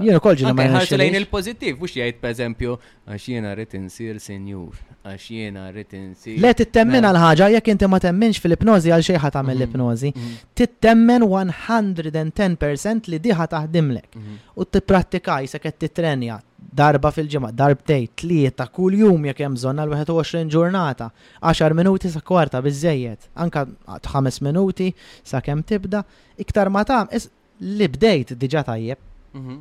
[0.07, 2.77] jena kolġina ma ħarsu lejn il-pozittiv, mux jgħid per eżempju,
[3.11, 6.37] għax jena rritin sir senjur, għax jena rritin sir.
[6.39, 9.65] Le tittemmen għal-ħagġa, jek inti ma temmenx fil-ipnozi għal xejħat tagħmel mhm.
[9.65, 10.43] l-ipnozi, mhm.
[10.63, 14.39] tittemmen 110% li diħa taħdimlek mhm.
[14.55, 16.39] u tipprattikaj se qed titrenja,
[16.75, 21.11] darba fil-ġimgħa, darbtej, tlieta kull jum jekk hemm bżonn għal 21 ġurnata,
[21.43, 23.67] 10 minuti sa kwarta biżejjed, anka
[24.09, 24.91] 5 minuti
[25.27, 26.05] sa kemm tibda,
[26.39, 27.11] iktar ma tam,
[27.59, 28.99] li bdejt diġà tajjeb.
[29.35, 29.59] Mhm,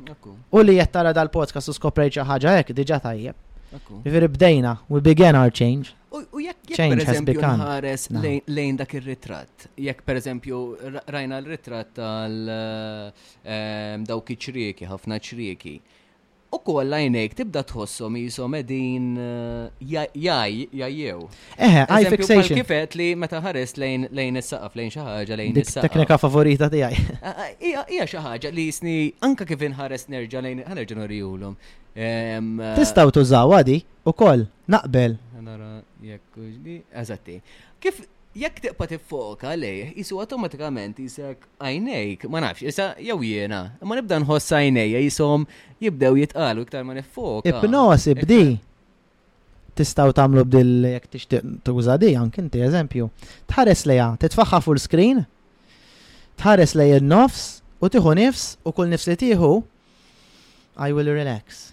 [0.54, 3.44] u li qed tara dal-podcast u skoprejt xi ħaġa hekk diġà tajjeb.
[4.06, 5.92] Ġifieri bdejna, we began our change.
[6.08, 7.60] U jekk change has begun.
[7.60, 8.06] Ħares
[8.48, 9.66] lejn dak ir-ritratt.
[9.76, 10.60] Jekk pereżempju
[11.12, 15.76] rajna l-ritratt tal eh, dawk iċrieki, ħafna ċrieki
[16.52, 21.18] u koll lajnejk tibda tħossom jisom edin eh, jaj, jajjew.
[21.58, 22.60] Eħe, eye fixation.
[22.60, 25.90] Kifet li meta ħares lejn lejn is-saqaf, lejn xi ħaġa lejn is-saqaf.
[25.92, 27.04] Teknika favorita tiegħi.
[27.92, 28.96] Hija xi ħaġa li jisni
[29.28, 31.58] anka kif inħares nerġa' lejn ħanerġa' norijulhom.
[31.92, 32.36] Eh,
[32.80, 35.18] Tistgħu tużaw għadi ukoll naqbel.
[35.44, 37.42] Nara jekk eżatti.
[37.78, 38.00] Kif
[38.42, 44.20] jekk tiqpa tiffoka lejh, jisu automatikament jisek għajnejk, ma nafx, issa jew jiena, ma nibda
[44.22, 45.46] nħoss għajnejja jisom
[45.82, 47.48] jibdew jitqalu iktar ma nifoka.
[47.50, 48.42] Ipnosi bdi.
[49.78, 53.10] Tistaw tamlu bdil jekk tixtieq tuża di anke eżempju.
[53.50, 55.24] Tħares leja titfaxa full screen,
[56.38, 59.52] tħares lej nofs u tieħu nifs u kull nifs li tiħu,
[60.78, 61.72] I will relax.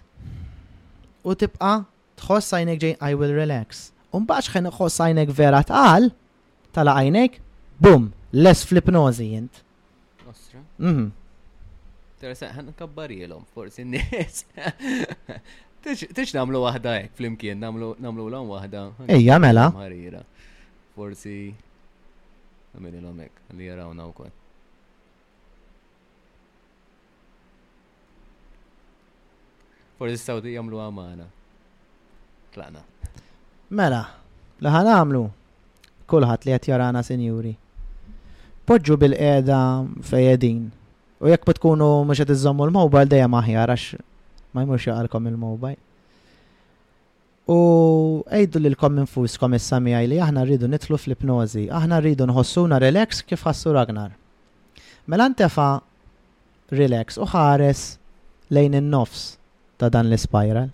[1.26, 1.84] U tibqa'
[2.24, 3.90] tħoss għajnejk ġej I will relax.
[4.16, 6.10] Umbaċ xen vera tqal,
[6.76, 7.38] tala għajnek,
[7.80, 9.62] bum, less flip ipnozi jint.
[10.28, 10.60] Ostra.
[10.84, 11.08] Mhm.
[12.20, 14.44] Teresa, ħan kabbarilom, forsi n-nies.
[15.86, 18.88] Tix namlu wahda jek, flimkien, namlu l-om wahda.
[19.16, 19.68] Ejja, mela.
[19.76, 20.24] Marira.
[20.95, 21.36] Forsi,
[22.76, 24.34] għamil l-om ek, li jarawna u kol.
[30.00, 31.30] Forsi s-sawdi jamlu għamana.
[32.56, 32.84] Tlaqna.
[33.76, 34.02] Mela,
[34.66, 35.24] laħan għamlu
[36.11, 37.53] kulħadd li qed jarana sinjuri.
[38.66, 39.59] Poġġu bil-qiegħda
[40.09, 40.64] fejedin.
[41.22, 44.00] U jekk tkunu mhux qed iżommu l-mobile dejjem aħjar għax
[44.56, 45.80] ma jmurx jaqalkom il-mobile.
[47.53, 47.58] U
[48.25, 53.45] għajdu li l-kom infuskom is-samijaj li aħna rridu nitlu fl-ipnozi, aħna rridu nħossuna relax kif
[53.45, 54.16] ħassu Ragnar.
[55.08, 55.67] Mela ntefa
[56.74, 57.84] relax u ħares
[58.53, 59.35] lejn in-nofs
[59.82, 60.72] ta' dan l-spiral.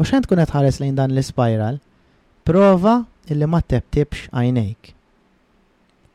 [0.00, 1.82] U xejn tkun qed ħares lejn dan l-spiral,
[2.48, 4.92] prova illi ma tebtibx għajnejk.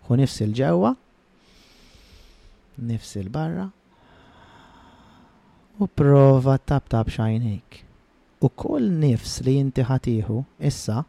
[0.08, 0.94] Hu nifsil ġewwa,
[2.88, 3.68] nifsil barra,
[5.78, 7.84] u prova tabtab xajnejk.
[8.46, 10.40] U kull nifs li jinti ħatiħu,
[10.72, 11.04] issa,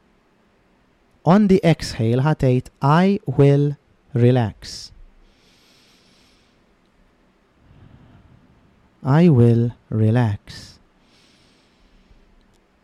[1.28, 3.74] on the exhale ħatejt I will
[4.14, 4.92] relax.
[9.02, 10.78] I will relax.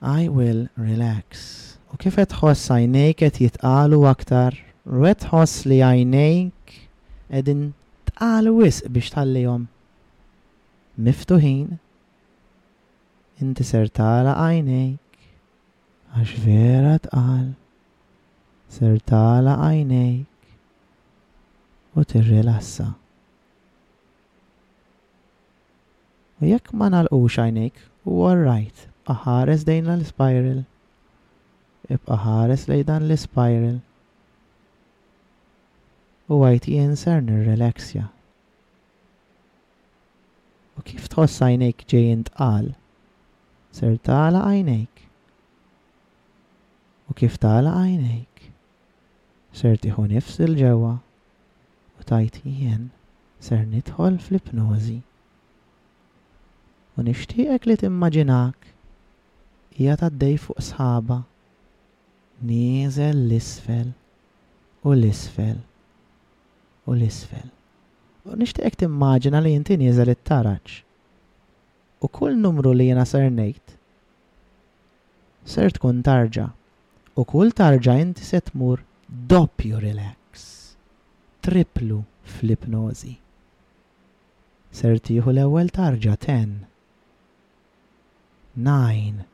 [0.01, 1.74] I will relax.
[1.95, 4.53] U kif qed tħoss għajnejk qed jitqalu aktar,
[4.85, 6.67] u ħoss tħoss li għajnejk
[7.31, 7.61] qegħdin
[8.11, 9.63] tqalu wisq biex tħallihom
[11.07, 11.69] miftuħin,
[13.45, 15.13] inti ser tara għajnejk
[16.19, 17.47] għax vera tqal
[18.75, 20.31] ser tara għajnejk
[21.95, 22.89] u tirrilassa.
[26.43, 27.77] U jekk ma nalqux għajnejk,
[28.11, 30.63] u all right, aħares dejn l-spiral
[31.93, 33.75] ibqa ħares lej dan l-spiral.
[36.33, 38.07] U għajt jenser nir-relaxja.
[40.79, 42.71] U kif tħoss għajnejk ġejjin tqal,
[43.77, 45.03] ser tala għajnejk.
[47.13, 48.49] U kif tala għajnejk,
[49.55, 50.95] ser tiħu nifs il-ġewa
[52.01, 52.89] u tajt jien
[53.45, 55.03] ser nidħol fl-ipnozi.
[56.97, 58.73] U nixtieqek li timmaġinak
[59.77, 61.21] hija għaddej fuq sħaba
[62.45, 63.89] Niżel l-isfel
[64.85, 65.59] u l-isfel
[66.85, 67.47] u l-isfel.
[68.29, 70.75] U nishtiqek timmaġina li jinti nieżel it-taraċ.
[72.05, 73.73] U kull numru li jena ser nejt,
[75.55, 76.49] ser tkun tarġa.
[77.17, 78.83] U kull tarġa inti se tmur
[79.33, 80.45] doppju relax.
[81.45, 82.03] Triplu
[82.35, 83.15] fl-ipnozi.
[84.81, 86.55] Ser tiħu l-ewwel tarġa 10.
[88.69, 89.25] 9.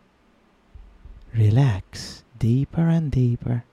[1.42, 2.10] Relax
[2.40, 3.64] deeper and deeper,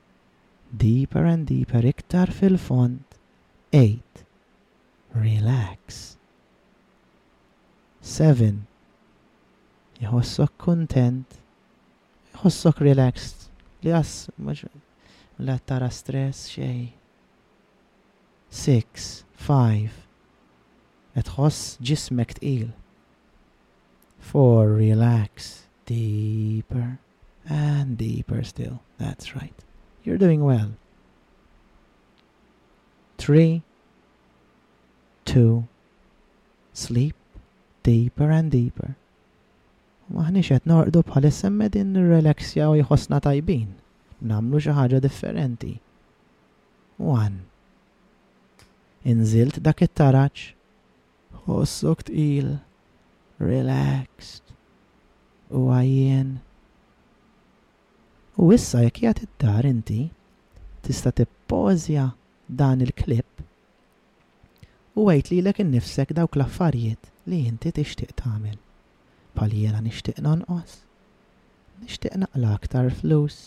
[0.86, 3.00] deeper and deeper, iktar fil-fond.
[3.74, 4.26] 8.
[5.16, 6.18] Relax.
[8.02, 8.68] 7.
[10.02, 11.40] Jħossok content
[12.38, 13.48] jħossok relaxed,
[13.82, 14.28] li għas,
[15.48, 16.92] la tara stress xej.
[18.52, 19.24] 6.
[19.48, 20.04] 5.
[21.24, 22.70] Etħoss ġismek t'il.
[24.34, 24.76] 4.
[24.78, 25.52] Relax.
[25.90, 26.98] Deeper
[27.50, 28.82] and deeper still.
[28.98, 29.54] That's right.
[30.04, 30.74] You're doing well.
[33.18, 33.64] Three,
[35.26, 35.68] two,
[36.74, 37.16] sleep
[37.84, 38.94] deeper and deeper.
[40.12, 43.74] Maħnix jett norqdu bħalissa medin relaxja u jħosna tajbin.
[44.24, 45.74] Namlu xaħġa differenti.
[47.00, 47.44] One.
[49.08, 50.46] Inżilt dak it-taraċ.
[51.48, 52.54] Ħossok tqil.
[53.44, 54.56] Relaxed.
[55.52, 56.38] U għajjen
[58.38, 59.96] U issa jekk jgħat id-dar inti
[60.86, 62.04] tista' tippożja
[62.60, 63.40] dan il klip
[64.94, 68.60] u għajt li l-ek innifsek dawk l-affarijiet li inti tixtieq tagħmel.
[69.34, 70.76] Palijela nixtieq nonqos,
[71.82, 73.40] nixtieq naqla aktar flus,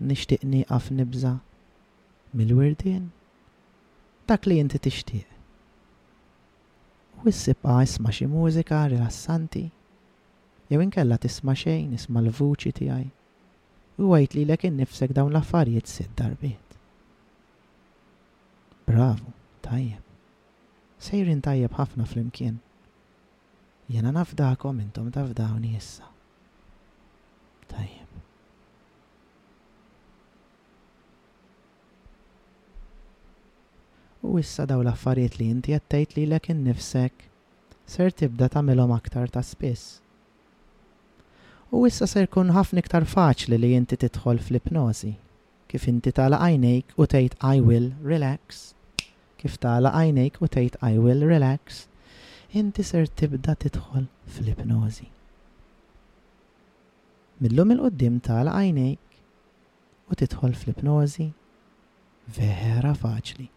[0.00, 1.32] nixtieq nieqaf nibża
[2.38, 3.10] mill-wirdien,
[4.30, 5.26] dak li inti tixtieq.
[7.18, 9.66] U issibqa isma' xi mużika rilassanti,
[10.70, 13.04] jew inkella tisma' xejn, isma' l-vuċi tiegħi
[13.98, 16.76] u għajt li l ekin innifsek dawn l-affarijiet sitt darbiet.
[18.88, 19.32] Bravo,
[19.66, 20.04] tajjeb.
[21.02, 22.58] Sejrin tajjeb ħafna fl-imkien.
[23.90, 26.08] Jena nafdakom intom tafdawni issa.
[27.70, 28.22] Tajjeb.
[34.28, 37.26] U issa daw l-affarijiet li inti jattejt li l ekin innifsek
[37.88, 39.98] ser tibda tamilom aktar ta' spiss
[41.76, 45.10] U issa se jkun ħafna iktar faċli li inti tidħol fl-ipnozi.
[45.68, 48.72] Kif inti tala għajnejk u tgħid I will relax.
[49.36, 51.84] Kif tala għajnejk u tgħid I will relax.
[52.56, 55.10] Inti ser tibda tidħol fl-ipnozi.
[57.44, 61.28] Millum il-qoddim tala għajnejk u tidħol fl-ipnozi
[62.38, 63.50] vera faċli.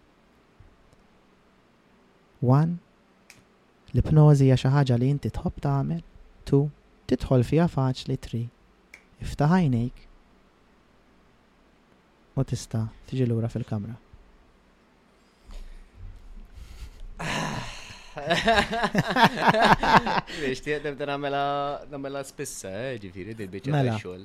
[2.43, 2.75] One,
[3.95, 6.03] l-ipnozi hija xi ħaġa li inti tħobb tagħmel.
[6.49, 6.67] Two,
[7.11, 8.41] titħol fija faċli tri.
[9.25, 10.07] Iftaħajnejk.
[12.31, 13.95] u tista tiġi lura fil-kamra.
[20.37, 21.43] Biex tiegħek nibda nagħmela
[21.91, 24.23] namela spissa, eh, ġifiri, di bieċa ta' xol.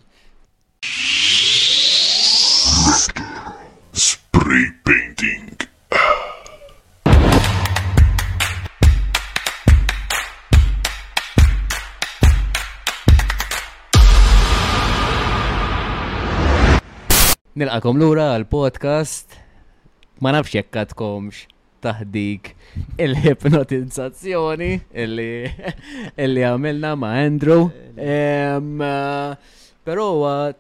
[4.07, 5.55] Spray painting.
[17.57, 19.31] Nilqakom lura għal-podcast.
[20.21, 21.47] Ma nafx jekk għadkomx
[21.87, 22.51] taħdik
[23.01, 24.69] il-hipnotizzazzjoni
[25.01, 25.29] illi
[26.51, 27.65] għamilna ma' Andrew.
[29.87, 30.05] Pero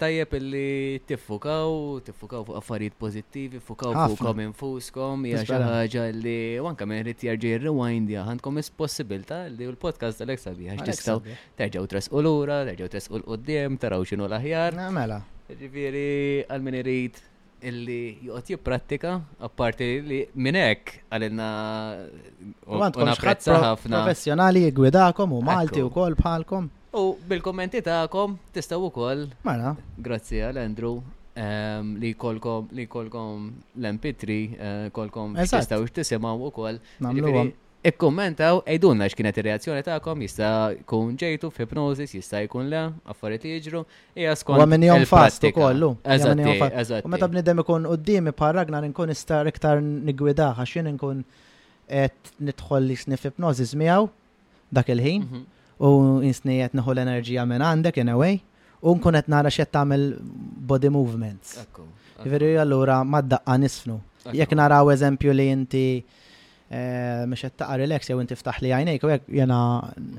[0.00, 6.88] tajjeb illi tiffukaw, tiffukaw fuq affarijiet pozittivi, fukaw fuqkom infuskom, hija xi ħaġa li wanka
[6.88, 11.20] minn rid jerġa' rewind ja għandkom is-possibilità li l-podcast Alexa għax x'tistgħu
[11.60, 14.80] terġgħu tresqu lura, terġgħu tresqu l-qudiem, taraw x'inhu l-aħjar.
[14.88, 15.20] Mela.
[15.54, 16.06] Ġifiri,
[16.50, 17.18] għal-min irrit
[17.66, 19.12] illi juqot jipprattika,
[19.46, 21.46] apparti li minnek għalinna
[22.98, 24.00] unapprezza ħafna.
[24.02, 26.66] Professjonali jgwidakom u Malti u kol bħalkom.
[26.98, 29.22] U bil-kommenti ta'kom tistaw u kol.
[29.46, 29.74] Mara.
[29.76, 30.00] Mela.
[30.02, 30.98] Grazzi għal Andrew
[31.38, 33.46] ehm, li kolkom li kolkom
[33.78, 36.80] l-MP3 eh, kolkom tistaw x-tisimaw u kol.
[37.06, 37.46] Namlu
[37.86, 40.50] ikkommentaw ejdunna x'kienet ir-reazzjoni tagħkom jista'
[40.80, 42.80] jkun ġejtu f'hipnosis, jista' jkun le,
[43.12, 43.82] affarijiet jiġru,
[44.18, 44.58] hija skont.
[44.62, 45.92] Wa minnihom fast ukollu.
[46.16, 47.06] Eżatt.
[47.06, 51.22] U meta bniedem ikun qudiemi iparragna nkun ista' nista' iktar nigwidah għax jien inkun
[51.86, 54.08] qed nidħol li snif ipnosis miegħu
[54.74, 55.44] dak il-ħin mhm.
[55.86, 55.92] u
[56.26, 58.40] insni qed neħu l-enerġija minn għandek in away
[58.82, 60.08] u nkun qed nara x'qed tagħmel
[60.72, 61.58] body movements.
[62.18, 64.00] Veru jiġifieri allura ma ddaqqa nisfnu.
[64.34, 65.86] Jekk naraw eżempju li inti
[66.68, 69.56] Eh, mux taqa relax jew inti ftaħ li għajnejk u jena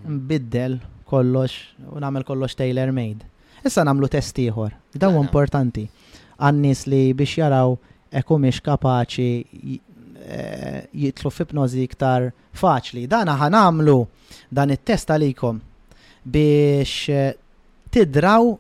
[0.08, 0.78] nbiddel
[1.10, 1.58] kollox
[1.92, 3.26] u namel kollox tailor made.
[3.68, 4.72] Issa namlu test ieħor.
[4.96, 5.84] Daw importanti.
[6.40, 7.76] Għannis li biex jaraw
[8.22, 9.74] ekumiex kapaċi
[10.24, 13.04] eh, jitlu f'ipnozi iktar faċli.
[13.12, 13.98] Dan aħan namlu
[14.48, 15.60] dan it-test għalikom
[16.24, 17.36] biex eh,
[17.92, 18.54] tidraw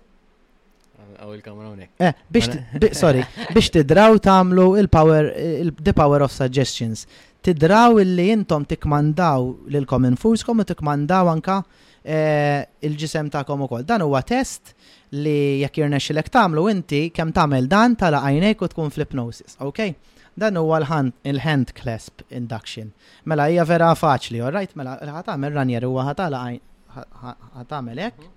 [1.17, 1.93] għaw il-kamra unek.
[2.03, 2.51] Eh, biex,
[2.99, 3.23] sorry,
[3.55, 5.31] biex tidraw tamlu il-power,
[5.63, 7.07] il the power of suggestions
[7.47, 9.39] tidraw illi intom tikmandaw
[9.71, 11.61] lilkom infuskom u tikmandaw anka
[12.03, 13.85] eh, il-ġisem komu ukoll.
[13.87, 14.73] Dan huwa test
[15.15, 19.95] li jekk xilek tagħmlu inti kemm tagħmel dan tala għajnejk u tkun flipnosis, ok?
[20.37, 22.91] Dan huwa l-hand clasp induction.
[23.23, 24.75] Mela hija vera faċli, alright?
[24.75, 26.43] Mela ħatamel ranjer huwa ħatala
[26.91, 28.27] ħatamel hekk,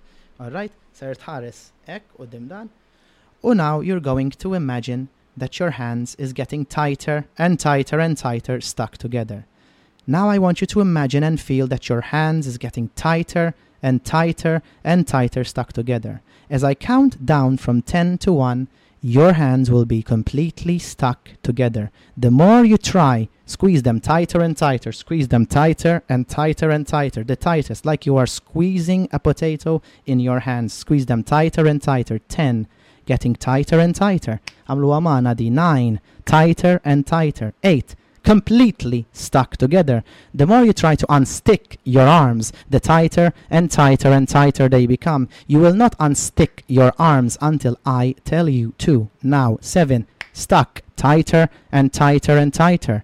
[0.47, 0.71] alright?
[0.95, 2.69] Sert tħares hekk u dan.
[3.43, 8.17] U now you're going to imagine that your hands is getting tighter and tighter and
[8.17, 9.45] tighter stuck together.
[10.07, 13.53] Now I want you to imagine and feel that your hands is getting tighter
[13.83, 16.21] and tighter and tighter stuck together.
[16.49, 18.67] As I count down from 10 to 1,
[19.03, 21.89] your hands will be completely stuck together.
[22.15, 26.85] The more you try, squeeze them tighter and tighter, squeeze them tighter and tighter and
[26.85, 30.73] tighter, the tightest, like you are squeezing a potato in your hands.
[30.73, 32.19] Squeeze them tighter and tighter.
[32.19, 32.67] 10,
[33.13, 34.35] getting tighter and tighter.
[34.71, 35.97] Għamlu amana di 9,
[36.31, 37.49] tighter and tighter.
[37.73, 37.89] 8,
[38.31, 39.97] completely stuck together.
[40.41, 41.65] The more you try to unstick
[41.95, 45.23] your arms, the tighter and tighter and tighter they become.
[45.51, 48.93] You will not unstick your arms until I tell you to.
[49.37, 50.07] Now, 7,
[50.45, 50.71] stuck,
[51.07, 51.43] tighter
[51.77, 52.97] and tighter and tighter.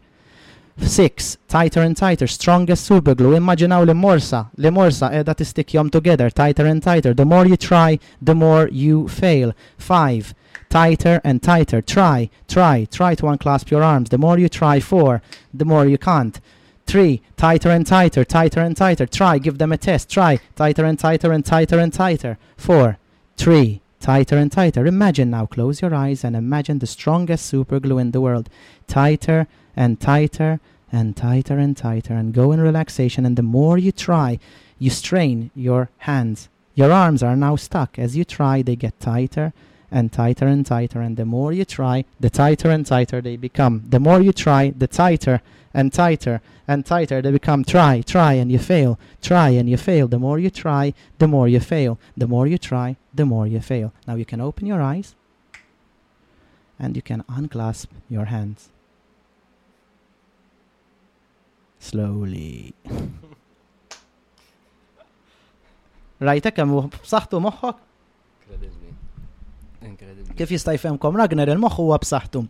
[0.82, 3.36] Six, tighter and tighter, strongest superglue.
[3.36, 7.14] Immaġinaw li morsa, li eh, that is stick them together, tighter and tighter.
[7.16, 9.54] The more you try, the more you fail.
[9.78, 10.36] Five,
[10.70, 11.82] tighter and tighter.
[11.82, 14.10] Try, try, try to unclasp your arms.
[14.10, 16.40] The more you try, four, the more you can't.
[16.86, 19.08] Three, tighter and tighter, tighter and tighter.
[19.08, 20.10] Try, give them a test.
[20.10, 22.38] Try, tighter and tighter and tighter and tighter.
[22.56, 22.98] Four,
[23.36, 24.86] three, tighter and tighter.
[24.86, 28.48] Imagine now, close your eyes and imagine the strongest superglue in the world.
[28.88, 29.48] Tighter
[29.78, 30.60] and tighter
[30.92, 33.26] and tighter and tighter and go in relaxation.
[33.26, 34.40] And the more you try,
[34.80, 36.50] you strain your hands.
[36.74, 37.98] Your arms are now stuck.
[37.98, 39.54] As you try, they get tighter
[39.92, 41.00] and tighter and tighter.
[41.02, 43.84] And the more you try, the tighter and tighter they become.
[43.88, 45.42] The more you try, the tighter
[45.74, 47.64] and tighter and tighter they become.
[47.64, 49.00] Try, try, and you fail.
[49.22, 50.08] Try, and you fail.
[50.08, 51.98] The more you try, the more you fail.
[52.16, 53.94] The more you try, the more you fail.
[54.08, 55.16] Now you can open your eyes
[56.80, 58.70] and you can unclasp your hands.
[61.82, 62.74] Slowly.
[66.22, 67.82] Rajtek kemm b'saħħtu moħħok?
[70.38, 72.42] Kif jista' jfhemkom Ragnar il-moħħ huwa b'saħħtu.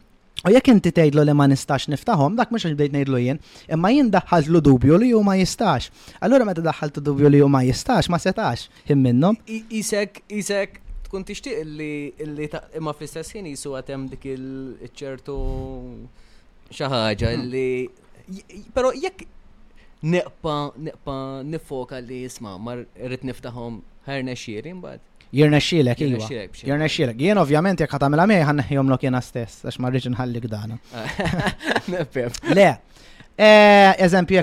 [0.48, 3.40] U jekk inti tgħidlu li ma nistax niftaħom, dak mhux bdejt ngħidlu jien,
[3.76, 5.90] imma jien daħħaltlu dubju li hu ma jistax.
[6.24, 9.36] Allura meta daħħaltu dubju li huma ma jistax, ma setax him minnhom.
[9.50, 11.92] Isek, isek, tkun tixtieq li
[12.38, 12.48] li
[12.80, 15.40] imma fl-istess ħin jisu għatem dik il-ċertu
[16.72, 17.50] xi ħaġa hmm.
[17.52, 17.68] li
[18.76, 19.20] Pero jekk
[20.04, 20.56] neqpa,
[20.88, 21.16] neqpa,
[21.50, 25.04] nifoka li jisma, mar rrit niftaħom ħarna xiri, mbagħad.
[25.38, 26.28] Jirna xilek, iwa.
[26.64, 27.18] Jirna xilek.
[27.20, 30.78] Jien ovvjament jek ħatamela mej ħan jom lok jena stess, għax marriġ nħallik dana.
[32.56, 32.68] Le,
[33.36, 34.40] eh, eżempju,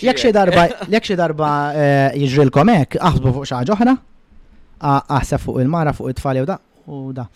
[0.00, 3.96] jek xie darba, jek xie darba eh, jġrilkom ek, aħsbu fuq xaġoħra,
[5.20, 7.26] aħseb fuq il-mara, fuq it-tfali u da, u da.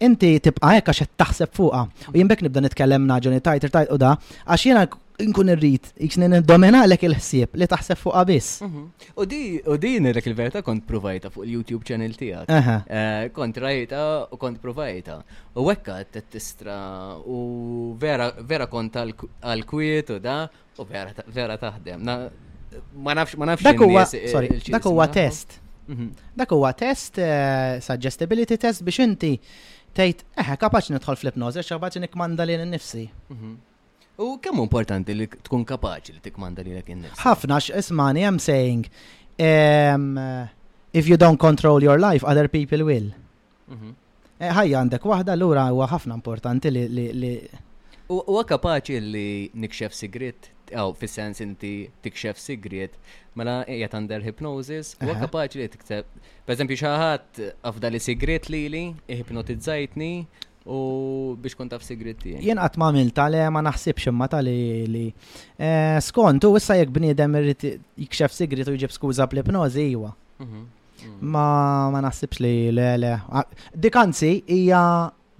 [0.00, 1.84] Inti tibqa hekk għax qed taħseb fuqha.
[2.12, 4.84] U jien bekk nibda nitkellem naġuni tajt tajt u da għax jiena
[5.22, 8.62] nkun irrid iksnin domina lek il-ħsieb li taħseb fuqha biss.
[8.66, 8.84] Mhm.
[9.22, 12.46] U di u di il-verità kont provajta fuq il-YouTube channel tiegħek.
[12.50, 14.02] Eh, kont rajta
[14.32, 15.20] u kont provajta.
[15.56, 20.40] U hekk qed tistra u vera kont għal-kwiet u da
[20.78, 22.00] u vera taħdem.
[22.96, 23.62] Ma nafx ma nafx.
[23.64, 25.60] Dak huwa test.
[25.88, 26.12] Mhm.
[26.36, 29.32] Dak huwa test, eh, suggestibility test biex inti
[29.96, 33.02] tgħid eħe kapaċi nidħol fl-ipnożi għax kapaċi nikmanda lil innifsi.
[33.34, 33.50] Mhm.
[34.22, 37.18] U kemm importanti li tkun kapaċi li tikmanda lilek innifsi?
[37.24, 38.86] Ħafna x'ismani hemm saying
[40.92, 43.10] if you don't control your life, other people will.
[43.70, 43.92] Mhm.
[44.40, 47.42] Eh, ħajja għandek waħda l-ura huwa ħafna importanti li
[48.20, 51.70] U kapaċi li nikxef sigrit, għaw, fil-sens inti
[52.04, 52.94] tikxef sigrit,
[53.38, 56.30] mela jgħat under hypnosis, u kapaċi li tikxef.
[56.46, 58.82] Per eżempju, xaħat għafdali li sigrit li li,
[59.20, 60.10] hipnotizzajtni,
[60.62, 60.78] u
[61.42, 62.36] biex kont taf sigritti.
[62.42, 65.08] Jien qatt ma għamil tal ma naħsibx imma tal li
[65.58, 67.64] eh, skont u issa jekk bniedem irrid
[68.04, 70.12] jikxef sigrit u jġib skuża bl-ipnożi iwa.
[70.44, 70.62] Mhm,
[71.00, 71.18] mhm.
[71.34, 71.46] Ma
[71.96, 73.16] ma naħsibx li le le.
[73.74, 74.82] Dikanzi hija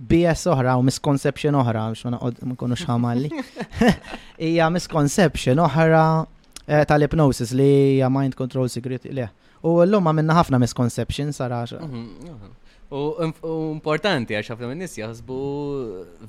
[0.02, 3.30] BS oħra u misconception oħra, biex ma ma nkunux ħamalli.
[4.46, 6.02] Hija misconception oħra
[6.66, 9.28] eh, tal-hypnosis li hija mind control secret le.
[9.62, 11.62] U l-lum minna ħafna misconception sara.
[11.80, 12.58] Mhm, mhm.
[12.92, 13.22] U
[13.72, 15.36] importanti għax ħafna minn nies jaħsbu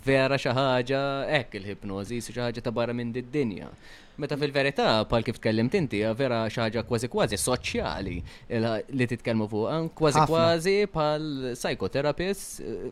[0.05, 1.01] vera xi ħaġa
[1.41, 3.67] hekk il hipnosi xi ħaġa ta' barra minn dinja
[4.15, 8.17] Meta fil-verità, pal kif tkellimt inti, vera xaġa kważi kważi soċjali
[8.99, 11.23] li titkellmu fuq, kważi kważi pal
[11.57, 12.91] psychotherapist eh,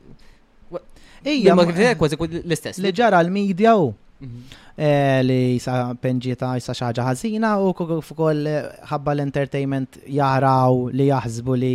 [1.26, 1.56] Ija.
[1.56, 2.80] Ma kif kważi l-istess.
[2.82, 3.92] Li ġara l-medja u
[4.22, 4.40] mhm.
[4.82, 11.58] eh, li jisa penġita jisa xaġa ħazina u fukoll eh, ħabba l-entertainment jaraw li jahzbu
[11.62, 11.74] li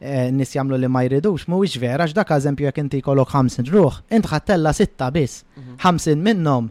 [0.00, 3.68] eh, nis jamlu li ma jridux, mu iġ vera, dak eżempju jek inti kolok 50
[3.68, 5.42] ruħ, inti ħattella sitta bis,
[5.84, 6.24] 50 mhm.
[6.24, 6.70] minnom,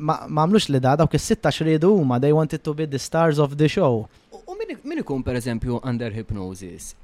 [0.00, 3.58] ma għamlux li da, dawk is-sitta xridu huma, they wanted to be the stars of
[3.60, 4.06] the show.
[4.48, 6.94] U min ikun per eżempju under hypnosis,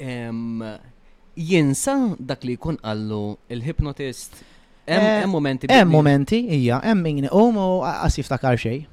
[1.38, 1.94] jinsa
[2.26, 3.22] dak li jkun għallu
[3.54, 4.40] il hipnotist
[4.88, 5.68] eh, Hemm momenti.
[5.70, 7.44] Hemm momenti, hija, hemm min u
[7.86, 8.86] għas jiftakar xejn.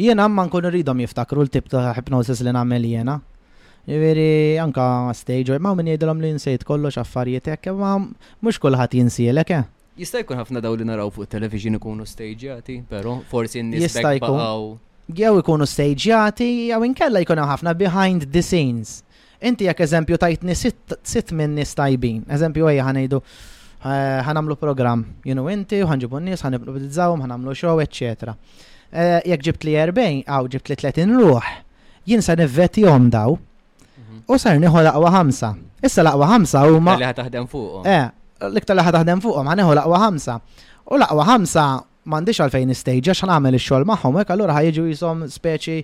[0.00, 3.18] Jiena għamma nkun rridhom jiftakru l-tip ta' hipnosis li nagħmel jiena.
[3.86, 7.94] Ġifieri anka stage ma' min jgħidilhom li nsejt kollox affarijiet hekk, ma'
[8.42, 9.62] mhux kulħadd jinsielek eh.
[9.96, 14.18] Jista' jkun ħafna dawn li naraw fuq television ikunu staġjati, però forsi n-nies Jista'
[15.06, 19.04] Jew ikunu staġjati, jew inkella jkun ħafna behind the scenes
[19.46, 20.54] Inti jekk eżempju tajtni
[21.06, 23.92] sitt minn nis tajbin, eżempju għaj ħanejdu eh,
[24.26, 28.32] ħanamlu program, Jinu inti, ħanġibu n-nis, ħanibdizzawum, ħanamlu show, etc.
[28.90, 31.50] Eh, jekk ġibt li 40, għaw ġibt li 30 ruħ,
[32.10, 33.36] jien sa nivveti jom daw,
[33.86, 34.18] mhm.
[34.26, 35.52] u sar nieħu laqwa ħamsa.
[35.86, 36.98] Issa laqwa ħamsa huma.
[36.98, 37.84] Li taħdem fuq.
[37.94, 38.02] Eh,
[38.50, 40.40] l-iktar taħdem fuq, ma ħaneħu laqwa ħamsa.
[40.90, 41.68] U laqwa ħamsa
[42.08, 45.80] m'għandix għalfejn istejġa x'għamel ix-xogħol magħhom, hekk allura ħajġu jisom speċi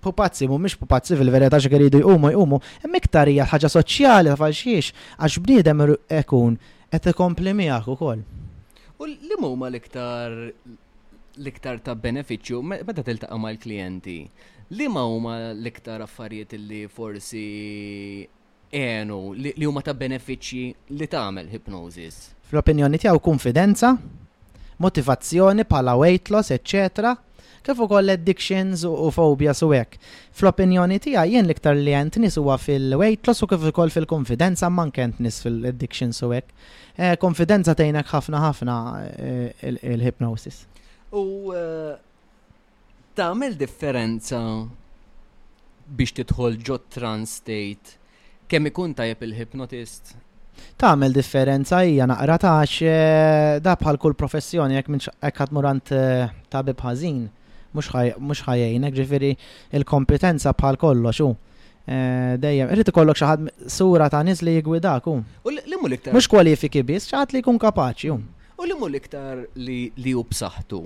[0.00, 2.58] pupazzi mu mux pupazzi fil-verita xa għeridu jqumu jqumu,
[2.92, 5.80] miktar hija ħaġa soċjali ta' xiex, għax bniedem
[6.20, 6.56] ekun
[6.90, 8.22] qed ikompli miegħek ukoll.
[9.00, 10.32] U li huma l-iktar
[11.40, 14.18] l-iktar ta' beneficju meta tiltaqa' mal-klijenti.
[14.76, 17.44] Li ma huma l-iktar affarijiet li forsi
[18.70, 22.30] enu li huma ta' benefiċċji li tagħmel hypnosis.
[22.50, 23.92] Fl-opinjoni tiegħu konfidenza,
[24.82, 27.12] motivazzjoni bħala weight loss, eccetera
[27.70, 29.94] kif ukoll addictions u fobia su hekk.
[30.36, 34.88] Fl-opinjoni tiegħi jien liktar li għent nis huwa fil-weight loss u kif ukoll fil-konfidenza ma
[34.96, 36.50] kent nis fil addiction u hekk.
[36.98, 38.74] Eh, konfidenza tgħinek ħafna ħafna
[39.14, 40.64] eh, il-hypnosis.
[41.14, 41.94] U eh,
[43.18, 44.40] tagħmel differenza
[45.90, 47.94] biex titħol ġo trans state
[48.50, 50.16] kemm ikun tajjeb il-hypnotist
[50.76, 52.82] Ta'mel differenza hija naqra tax
[53.64, 55.92] da bħal kull professjoni jekk minn hekk murant
[56.52, 57.22] tabib ħażin
[57.74, 59.30] mux ħajjajnek ġifiri
[59.80, 61.30] il-kompetenza bħal kollox u.
[61.90, 65.18] Eh, dejjem, irrid ikollok xi ħadd sura ta' nis li jgwidak U
[65.48, 66.12] li mu liktar?
[66.14, 70.80] Mhux kwalifiki biss, xaħad li jkun kapaċi U li mu liktar li li hu b'saħħtu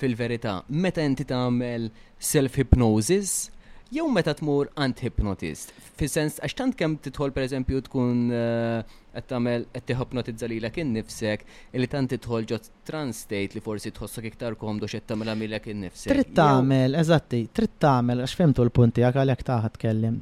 [0.00, 1.90] fil-verità meta inti tagħmel
[2.30, 3.52] self-hypnosis
[3.92, 5.70] jew meta tmur ant-hypnotist.
[5.96, 11.42] Fis-sens għax tant kemm titħol pereżempju tkun uh, qed tagħmel qed tihipnotizza lilek innifsek
[11.78, 16.12] li tant tidħol ġod trans-state li forsi tħossok iktar komdu x'qed tagħmel għamilek innifsek.
[16.12, 20.18] Trid tagħmel, eżatti, trid tagħmel għax fimtu l-punti għak għalhekk taħat tkellim.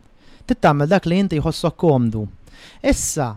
[0.47, 2.25] Trid tagħmel dak li inti jħossok komdu.
[2.92, 3.31] Issa,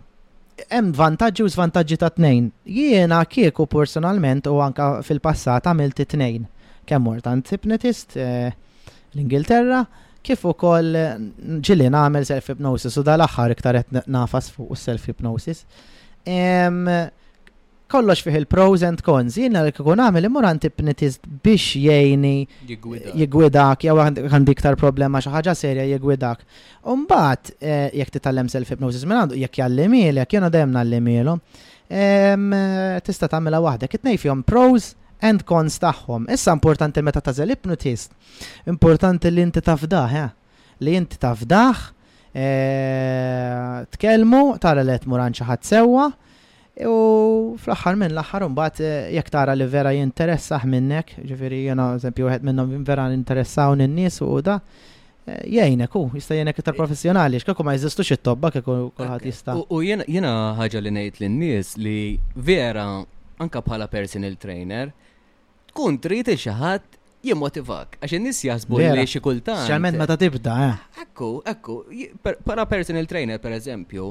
[0.70, 2.52] hemm vantaġġi u żvantaġġi ta' tnejn.
[2.80, 6.48] Jiena kieku personalment u anka fil-passat għamilt tnejn.
[6.90, 8.52] Kemm mort antipnetist eh,
[9.12, 10.96] l-Ingilterra, eh, kif ukoll
[11.68, 15.64] ġilli nagħmel self-hypnosis u dal-aħħar iktar nafas fuq self-hypnosis.
[17.90, 22.34] Kollox fih il-pros and cons, jiena li kikun għamil imur antipnitist biex jgħini
[23.26, 23.96] jgwidak, jew
[24.30, 26.44] għandi iktar problema xi ħaġa serja jigwidak.
[26.86, 31.42] Umbagħad eh, jekk titgħallem self-hypnosis minn għandu jekk jallimiel, jekk jiena dejjem nallimielhom,
[31.90, 33.96] eh, tista' tagħmilha waħdek.
[33.98, 34.92] kitnej fjom pros
[35.26, 36.28] and cons tagħhom.
[36.32, 38.14] Issa importanti meta tażel ipnotist.
[38.72, 40.68] Importanti li inti tafdaħ, eh?
[40.86, 41.84] li inti tafdaħ,
[42.32, 46.10] eh, tkellmu, tara li qed muran ħadd sewwa,
[46.88, 47.00] u
[47.60, 51.92] fl axar minn l un mbagħad eh, jekk tara li vera jinteressaħ minnek, ġifieri jiena
[51.98, 54.62] eżempju wieħed minnhom vera interessaw n nies u da,
[55.30, 59.58] jgħinek u jista' jgħinek iktar professjonali, x'kieku ma jeżistux it-tobba kieku kulħadd jista'.
[59.68, 62.00] U jiena ħaġa li ngħid lin-nies li
[62.34, 62.88] vera
[63.44, 64.88] anka bħala personal trainer,
[65.70, 66.98] tkun trid il xi ħadd
[67.30, 69.66] jimmotivak, għax in-nies jaħsbu li xi kultant.
[69.70, 70.76] Xalment meta tibda, eh.
[71.04, 71.80] Ekku, ekku,
[72.48, 74.06] para personal trainer per eżempju,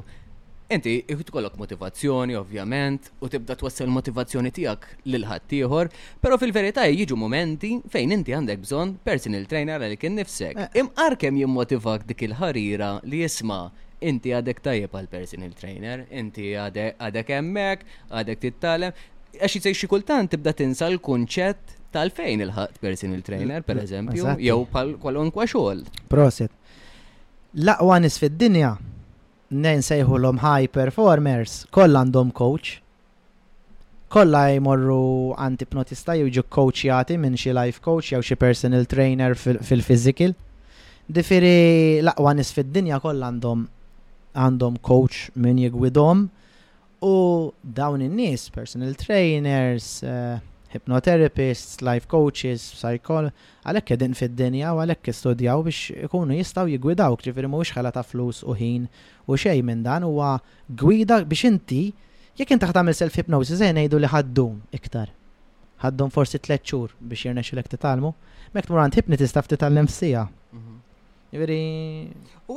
[0.77, 0.93] inti
[1.31, 7.73] tkollok motivazzjoni ovvjament u tibda twassal motivazzjoni tiegħek lil ħadd ieħor, però fil-verità jiġu momenti
[7.95, 10.57] fejn inti għandek bżonn personal trainer għalik innifsek.
[10.67, 10.81] Eh.
[10.85, 13.67] Imqar kemm jimmotivak dik il-ħarira li jisma'
[14.09, 18.93] inti għadek tajjeb għal personal trainer, inti għadek emmek, għadek tittalem,
[19.41, 19.89] għax jitsej xi
[20.33, 25.85] tibda tinsa l-kunċett tal-fejn il-ħadd personal trainer, per eżempju, jew pal kwalunkwa xogħol.
[26.09, 26.51] Proset.
[27.57, 28.77] L-aqwa nis fid-dinja
[29.51, 32.75] nsejħulhom high performers, kollha għandhom coach.
[34.13, 39.35] Kollha jmorru għand ipnotista jew ġu coachjati minn xi life coach jew xi personal trainer
[39.37, 40.33] fil fizikil
[41.09, 43.63] Difiri laqwa aqwa nis fid-dinja kollha għandhom
[44.37, 46.25] għandhom coach min jigwidhom
[47.03, 50.39] U dawn in-nies, personal trainers, uh,
[50.75, 53.29] hypnotherapists, life coaches, psychol,
[53.63, 58.43] għalhekk qegħdin fid-dinja u għalhekk istudjaw biex ikunu jistgħu jigwidaw ġifieri mhuwiex ħela ta' flus
[58.51, 58.89] u ħin
[59.31, 60.33] u xejn minn dan huwa
[60.67, 61.85] gwida biex inti
[62.39, 65.13] jekk inti ħtamil self hypnosis zejn eh, ngħidu li ħaddum iktar.
[65.85, 68.11] Ħaddum forsi tliet xhur biex jirnexxilek titalmu,
[68.59, 70.27] mek tmur għand hypnotist taf titgħallem sija.
[71.31, 72.09] Veri.
[72.49, 72.57] U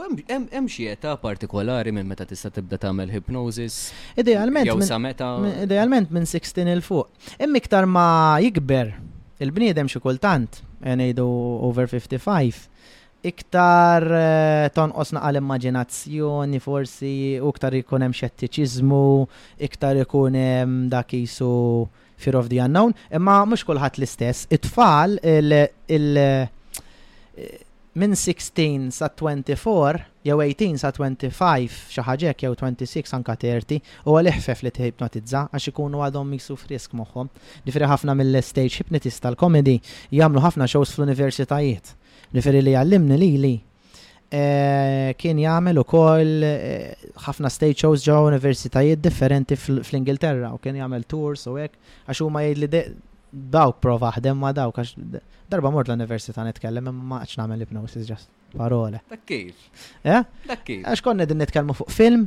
[0.51, 3.91] hemm xi età partikolari minn meta tista' tibda tagħmel hypnosis.
[4.15, 4.69] Idealment.
[4.69, 5.27] Jew sa meta.
[5.65, 7.09] Idealment minn 16 il fuq.
[7.41, 8.93] Hemm iktar ma jikber
[9.43, 11.25] il-bniedem xi kultant, e ngħidu
[11.67, 12.67] over 55
[13.27, 17.11] iktar eh, tonqos naqal immaġinazzjoni forsi
[17.43, 19.03] u iktar ikun hemm xettiċiżmu,
[19.67, 21.51] iktar ikun hemm dak isu
[22.21, 24.47] fear of the unknown, imma mhux kulħadd l-istess.
[24.49, 25.69] It-tfal il-
[27.93, 32.03] minn 16 sa 24 jew 18 sa 25 xi
[32.39, 37.27] jew 26 anka 30 u għal-ħfef li t-hipnotizza għax ikunu għadhom miksu frisk moħħom.
[37.67, 39.75] Differi ħafna mill-stage hipnotist tal-komedi
[40.13, 41.91] jagħmlu ħafna shows fl-universitajiet.
[42.31, 43.53] Differi li għallimni li li
[44.31, 46.93] eh, kien jagħmel ukoll eh,
[47.27, 52.47] ħafna stage shows ġewwa universitajiet differenti fl-Ingilterra u kien jagħmel tours u hekk għax huma
[52.47, 52.75] jgħid li
[53.31, 54.95] dawk prova ħdem ma dawk għax
[55.51, 59.01] darba mort l-università nitkellem imma ma għax nagħmel hypnosis ġast parole.
[59.09, 59.67] Dak kif.
[60.03, 60.21] Eh?
[60.49, 62.25] Għax konna din nitkellmu fuq film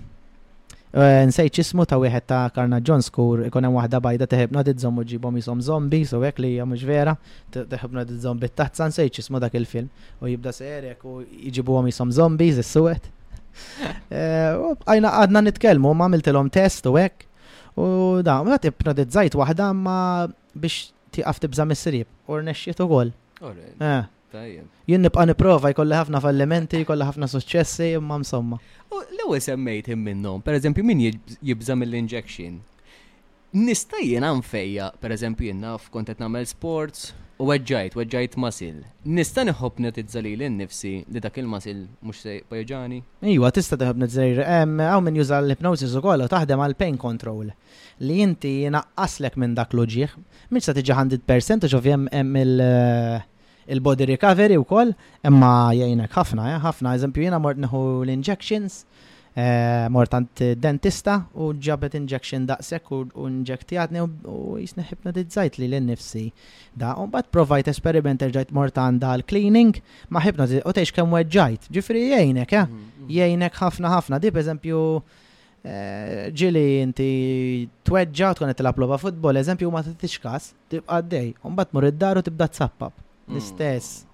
[0.95, 4.81] eh, nsejt ċismu ta' wieħed ta' Karna John skur ikun hemm waħda bajda teħibna dit
[4.81, 7.17] zommu ġibom jisom zombi, so hekk li hija mhux vera,
[7.53, 9.91] teħibna dit zombi tazza nsejt ċismu dak il-film
[10.23, 13.13] u jibda serek u jġibuhom jisom zombi is-suwed.
[13.63, 14.51] Eh,
[14.91, 17.23] għajna għadna nitkellmu ma' miltilom test u hekk.
[17.79, 17.85] U
[18.27, 19.37] da, ma tibna dit zajt
[19.79, 19.97] ma
[20.59, 23.15] biex tiqaf tibza mis-srib, u rnexxiet ukoll.
[24.91, 28.59] Jien nibqa' nipprova jkolli ħafna fallimenti, jkolli ħafna suċċessi, imma msomma.
[28.91, 32.59] L-ewwel semmejt him minnhom, pereżempju min jibża mill-injection.
[33.55, 37.13] Nista' jien fejja, pereżempju jien naf kont qed nagħmel sports,
[37.45, 38.77] u weġġajt, għedġajt masil.
[39.17, 43.01] Nista' nħobb netizzali l-nifsi li dak il-masil mhux se pajġani?
[43.35, 44.39] Iwa, tista' teħobb netizzali.
[44.41, 47.53] Għaw min juża l-hypnosis ukoll u taħdem għal pain control
[48.07, 50.17] li inti naqqaslek minn dak loġiħ,
[50.51, 51.79] Mhix sa tiġi 100% u
[52.43, 53.21] il- eh,
[53.73, 58.85] il-body recovery u koll, emma jajnek ħafna, eh, ħafna, eżempju jena mort neħu l-injections,
[59.35, 60.31] Eh, mortant
[60.63, 63.99] dentista u ġabet injection daqsek u injektijatni
[64.31, 64.85] u jisni
[65.17, 66.23] dizzajt li l-nifsi
[66.79, 69.75] da un bat provajt esperiment e ġajt mortant dal cleaning
[70.09, 72.63] ma ħibna u teħx kem weġġajt ġifri jgħinek eh?
[72.63, 73.11] mm, mm.
[73.11, 74.79] Jajnek ħafna ħafna di per eżempju
[75.67, 77.11] eh, ġili inti
[77.83, 82.23] tweġġa tkunet l tilab futbol eżempju ma t-tiċkas, tibqa' dej u mbagħad mur id-dar u
[82.23, 83.35] tibda tsappab mm.
[83.35, 84.05] l-istess.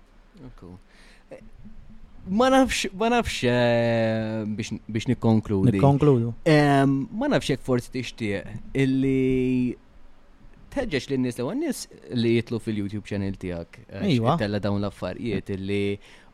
[2.28, 4.44] Ma nafx, ma nafx eh,
[4.92, 5.72] biex nikkonkludi.
[5.76, 6.34] Nikkonkludu.
[7.16, 8.44] Ma nafx jek forsi tixtieq
[8.82, 9.72] illi
[10.70, 11.78] teġġeġ li n-nis li n-nis
[12.20, 13.80] li jitlu fil-YouTube channel tijak.
[13.88, 14.36] Eh, Iwa.
[14.38, 15.84] Tella dawn l-affarijiet illi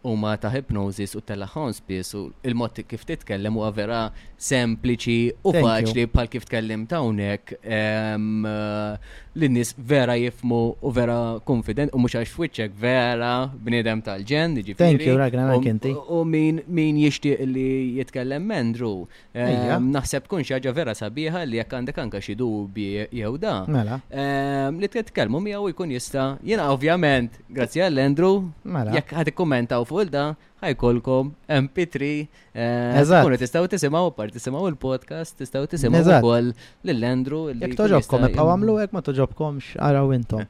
[0.07, 4.01] huma ta' hypnosis u telahons bis u il-mod kif titkellem huwa vera
[4.49, 5.19] sempliċi
[5.49, 8.99] u faċli bħal kif tkellem ta' hawnhekk eh,
[9.37, 11.19] lin-nies vera jifmu u vera
[11.49, 13.33] konfident u mhux għax vera
[13.67, 15.55] bniedem tal-ġen, Thank jiġifieri, you, Ragnar,
[16.17, 17.67] U min jixtieq li
[17.99, 19.07] jitkellem mendru.
[19.35, 23.59] Naħseb kun xi ħaġa vera sabiħa li jekk għandek anke xi dubi jew da.
[23.69, 23.99] Mela.
[24.77, 28.31] Li tkellmu miegħu jkun jista' jiena ovvjament, grazzi għall-Endru,
[28.77, 28.95] mela.
[28.97, 30.25] jekk ħad ikkummentaw fuq fuq da
[30.63, 32.11] ħajkolkom MP3.
[32.57, 33.35] Eh, Eżatt.
[33.41, 36.53] Tistaw tisimaw part, tisimaw il-podcast, tistaw tisimaw ukoll
[36.85, 37.43] l-Lendru.
[37.57, 40.45] Jek toġobkom, ebqaw għamlu hekk ma toġobkomx u intom.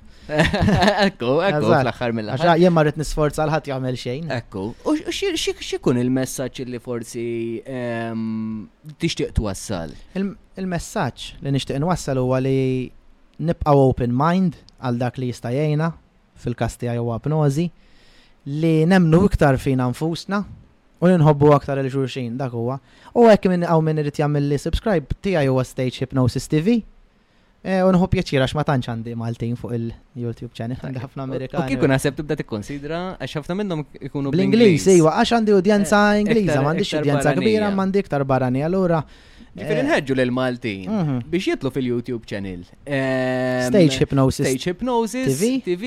[1.07, 4.31] Ekku, ekku, fl-axħar mill aħħar Jien marret nisforza għal ħadd jagħmel xejn.
[4.39, 4.65] Ekku.
[4.86, 7.26] U x'ikun il-messaġġ li forsi
[7.62, 8.66] ehm,
[9.02, 9.94] tixtieq twassal?
[10.18, 12.91] Il-messaġġ li nixtieq nwassal huwa li
[13.39, 15.92] nibqaw open mind għal dak li jista' jgħinna
[16.42, 17.68] fil-kastija jew apnożi
[18.47, 20.44] li nemnu iktar fina nfusna
[21.00, 22.78] u ninħobbu aktar il-ġurxin dak huwa.
[23.12, 26.78] U hekk minn hawn min irid jagħmel li subscribe tiegħi huwa Stage Hypnosis TV.
[27.66, 31.65] E, u nħu għax ma tantx għandi Maltin fuq il-YouTube channel, għandi ħafna Amerikan.
[31.66, 34.86] U kikun għaseb tibda tikkonsidra, għax ħafna minnhom ikunu bl-Ingliż.
[34.94, 38.62] Iwa, għax għandi udjenza eh, Ingliża, m'għandix udjenza kbira, m'għandi iktar barani.
[38.68, 39.02] Allura,
[39.57, 41.18] Ġifiri eh, nħedġu l-Maltin mhm.
[41.33, 42.62] biex jitlu fil-YouTube channel.
[42.86, 44.47] Stage Hypnosis.
[44.49, 45.58] Stage Hypnosis TV.
[45.66, 45.84] TV.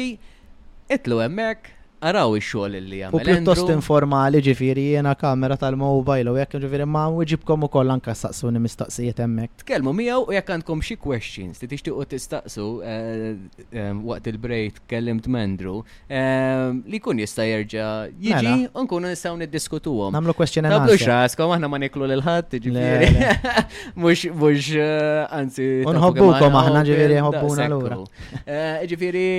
[0.91, 3.11] Itlu emmek, Araw ix-xogħol li jagħmel.
[3.19, 8.59] U pjuttost informali ġifieri jiena kamera tal-mobile u jekk ġifieri ma ġibkom ukoll anke staqsuni
[8.63, 9.63] mistaqsijiet hemmhekk.
[9.65, 13.25] Tkellmu miegħu u jekk għandkom xi questions li tixtiequ tistaqsu eh,
[13.73, 18.69] eh, waqt il-brejt kellimt Mendru eh, li kun jista' jerġa' jiġi mela.
[18.79, 20.15] u nkunu nistgħu niddiskutuhom.
[20.15, 21.11] Nagħmlu question and answer.
[21.25, 23.09] Nagħmlu aħna ma niklu lil ħadd ġifieri.
[23.99, 24.71] Mhux mhux
[25.35, 25.67] anzi.
[25.91, 27.99] Unħobbukom aħna ġifieri ħobbuna lura.
[28.87, 29.29] Ġifieri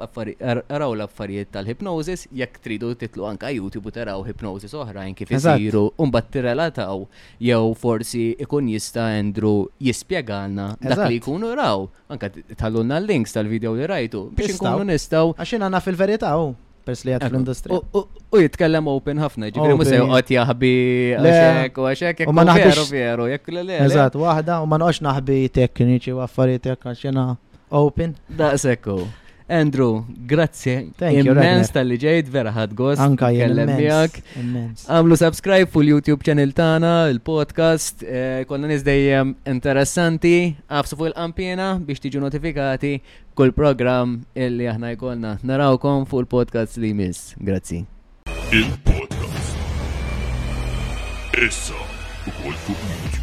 [0.76, 5.86] araw l-affarijiet tal hipnosis jekk tridu titlu anka YouTube u taraw hipnosis oħrajn kif isiru,
[6.00, 7.04] mbagħad tirrelataw
[7.44, 13.90] jew forsi ikun jista' Andrew jispjegalna dak li jkunu raw, anka tallunna l-links tal-video li
[13.94, 15.36] rajtu biex inkunu nistgħu.
[15.38, 16.36] Għaxin għandna fil-verità
[16.88, 18.00] pers li għat fl
[18.38, 20.72] U jitkellem open ħafna, ġifiri mu sew għat jahbi
[21.20, 25.38] għaxek u għaxek, u man għaxek, vjeru, jek l Eżat, wahda, u ma noqx naħbi
[25.56, 27.24] tekniċi u għaffariet jek għaxena
[27.80, 28.18] open.
[28.28, 28.98] Da' sekku.
[29.48, 30.90] Andrew, grazzi.
[31.00, 33.02] Immens tal-li ġejt, vera ħad gost.
[33.02, 40.34] Anka jellem Għamlu subscribe l YouTube channel tana, il-podcast, eh, konna nizdejjem interessanti,
[40.68, 42.98] għafsu fu l kampjena biex tiġu notifikati
[43.36, 45.38] kull program illi aħna jkollna.
[45.44, 47.34] Narawkom fu l podcast li mis.
[47.40, 47.86] Grazzi.
[48.52, 49.56] Il-podcast.
[51.38, 51.76] Issa,
[52.34, 53.17] u fuq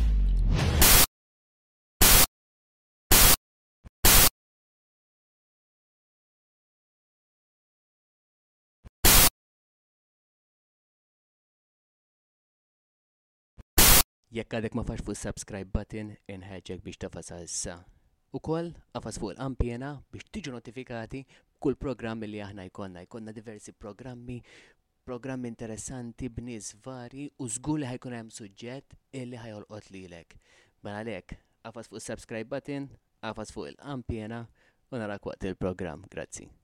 [14.35, 17.77] Jekk għadek ma fax fuq subscribe button, inħeġġek biex tafas issa.
[18.35, 21.21] U koll, għafas fuq l-ampjena biex tiġu notifikati
[21.63, 23.05] kull program li aħna jkonna.
[23.07, 24.41] Jkonna diversi programmi,
[25.07, 30.35] programmi interessanti b'niz vari u zgur li ħajkun hemm suġġett illi ħajolqot lilek.
[30.83, 31.37] Mela għalhekk,
[31.71, 32.91] għafas fuq subscribe button,
[33.31, 34.43] għafas fuq il-ampjena
[34.91, 36.11] u narak waqt il-programm.
[36.11, 36.64] Grazzi.